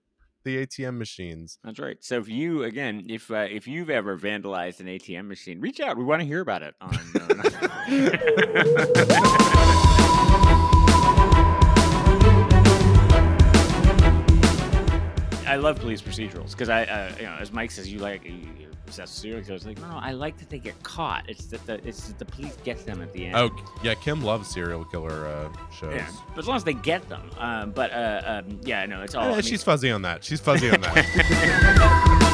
the 0.46 0.66
ATM 0.66 0.98
machines. 0.98 1.58
That's 1.64 1.80
right. 1.80 1.98
So 2.02 2.20
if 2.20 2.30
you 2.30 2.64
again, 2.64 3.06
if 3.10 3.30
uh, 3.30 3.48
if 3.50 3.68
you've 3.68 3.90
ever 3.90 4.18
vandalized 4.18 4.80
an 4.80 4.86
ATM 4.86 5.28
machine, 5.28 5.60
reach 5.60 5.82
out. 5.82 5.98
We 5.98 6.04
want 6.04 6.22
to 6.22 6.26
hear 6.26 6.40
about 6.40 6.62
it. 6.62 6.76
On, 6.80 6.92
I 15.48 15.58
love 15.58 15.80
police 15.80 16.02
procedurals 16.02 16.52
because 16.52 16.70
I, 16.70 16.84
uh, 16.84 17.12
you 17.18 17.24
know, 17.24 17.36
as 17.40 17.54
Mike 17.54 17.72
says, 17.72 17.92
you 17.92 18.00
like 18.00 18.26
you, 18.26 18.34
obsessed 18.86 19.14
with 19.16 19.22
serial 19.22 19.44
killers. 19.44 19.66
Like, 19.66 19.80
no, 19.80 19.90
no, 19.90 19.98
I 19.98 20.12
like 20.12 20.38
that 20.40 20.50
they 20.50 20.60
get 20.60 20.82
caught. 20.84 21.30
It's 21.30 21.46
that 21.48 21.66
the 21.66 21.86
it's 21.88 22.08
that 22.08 22.20
the 22.20 22.26
police 22.26 22.58
get 22.64 22.86
them 22.86 23.02
at 23.02 23.12
the 23.14 23.26
end. 23.28 23.36
Oh 23.36 23.50
yeah, 23.84 23.94
Kim 23.96 24.22
loves 24.22 24.50
serial 24.50 24.86
killer 24.86 25.26
uh, 25.28 25.50
shows. 25.74 25.94
yeah. 25.96 26.08
But 26.30 26.40
as 26.40 26.48
long 26.48 26.58
as 26.58 26.64
they 26.64 26.74
get 26.74 27.08
them. 27.10 27.30
Um, 27.38 27.72
but 27.72 27.92
uh, 27.92 28.44
um, 28.48 28.60
yeah, 28.64 28.86
no, 28.86 29.02
it's 29.02 29.16
all. 29.16 29.26
Eh, 29.26 29.28
I 29.28 29.32
mean- 29.34 29.42
she's 29.42 29.64
fuzzy 29.64 29.92
on 29.92 30.02
that. 30.04 30.24
She's 30.24 30.40
fuzzy 30.40 30.70
on 30.70 30.82
that. 30.82 32.22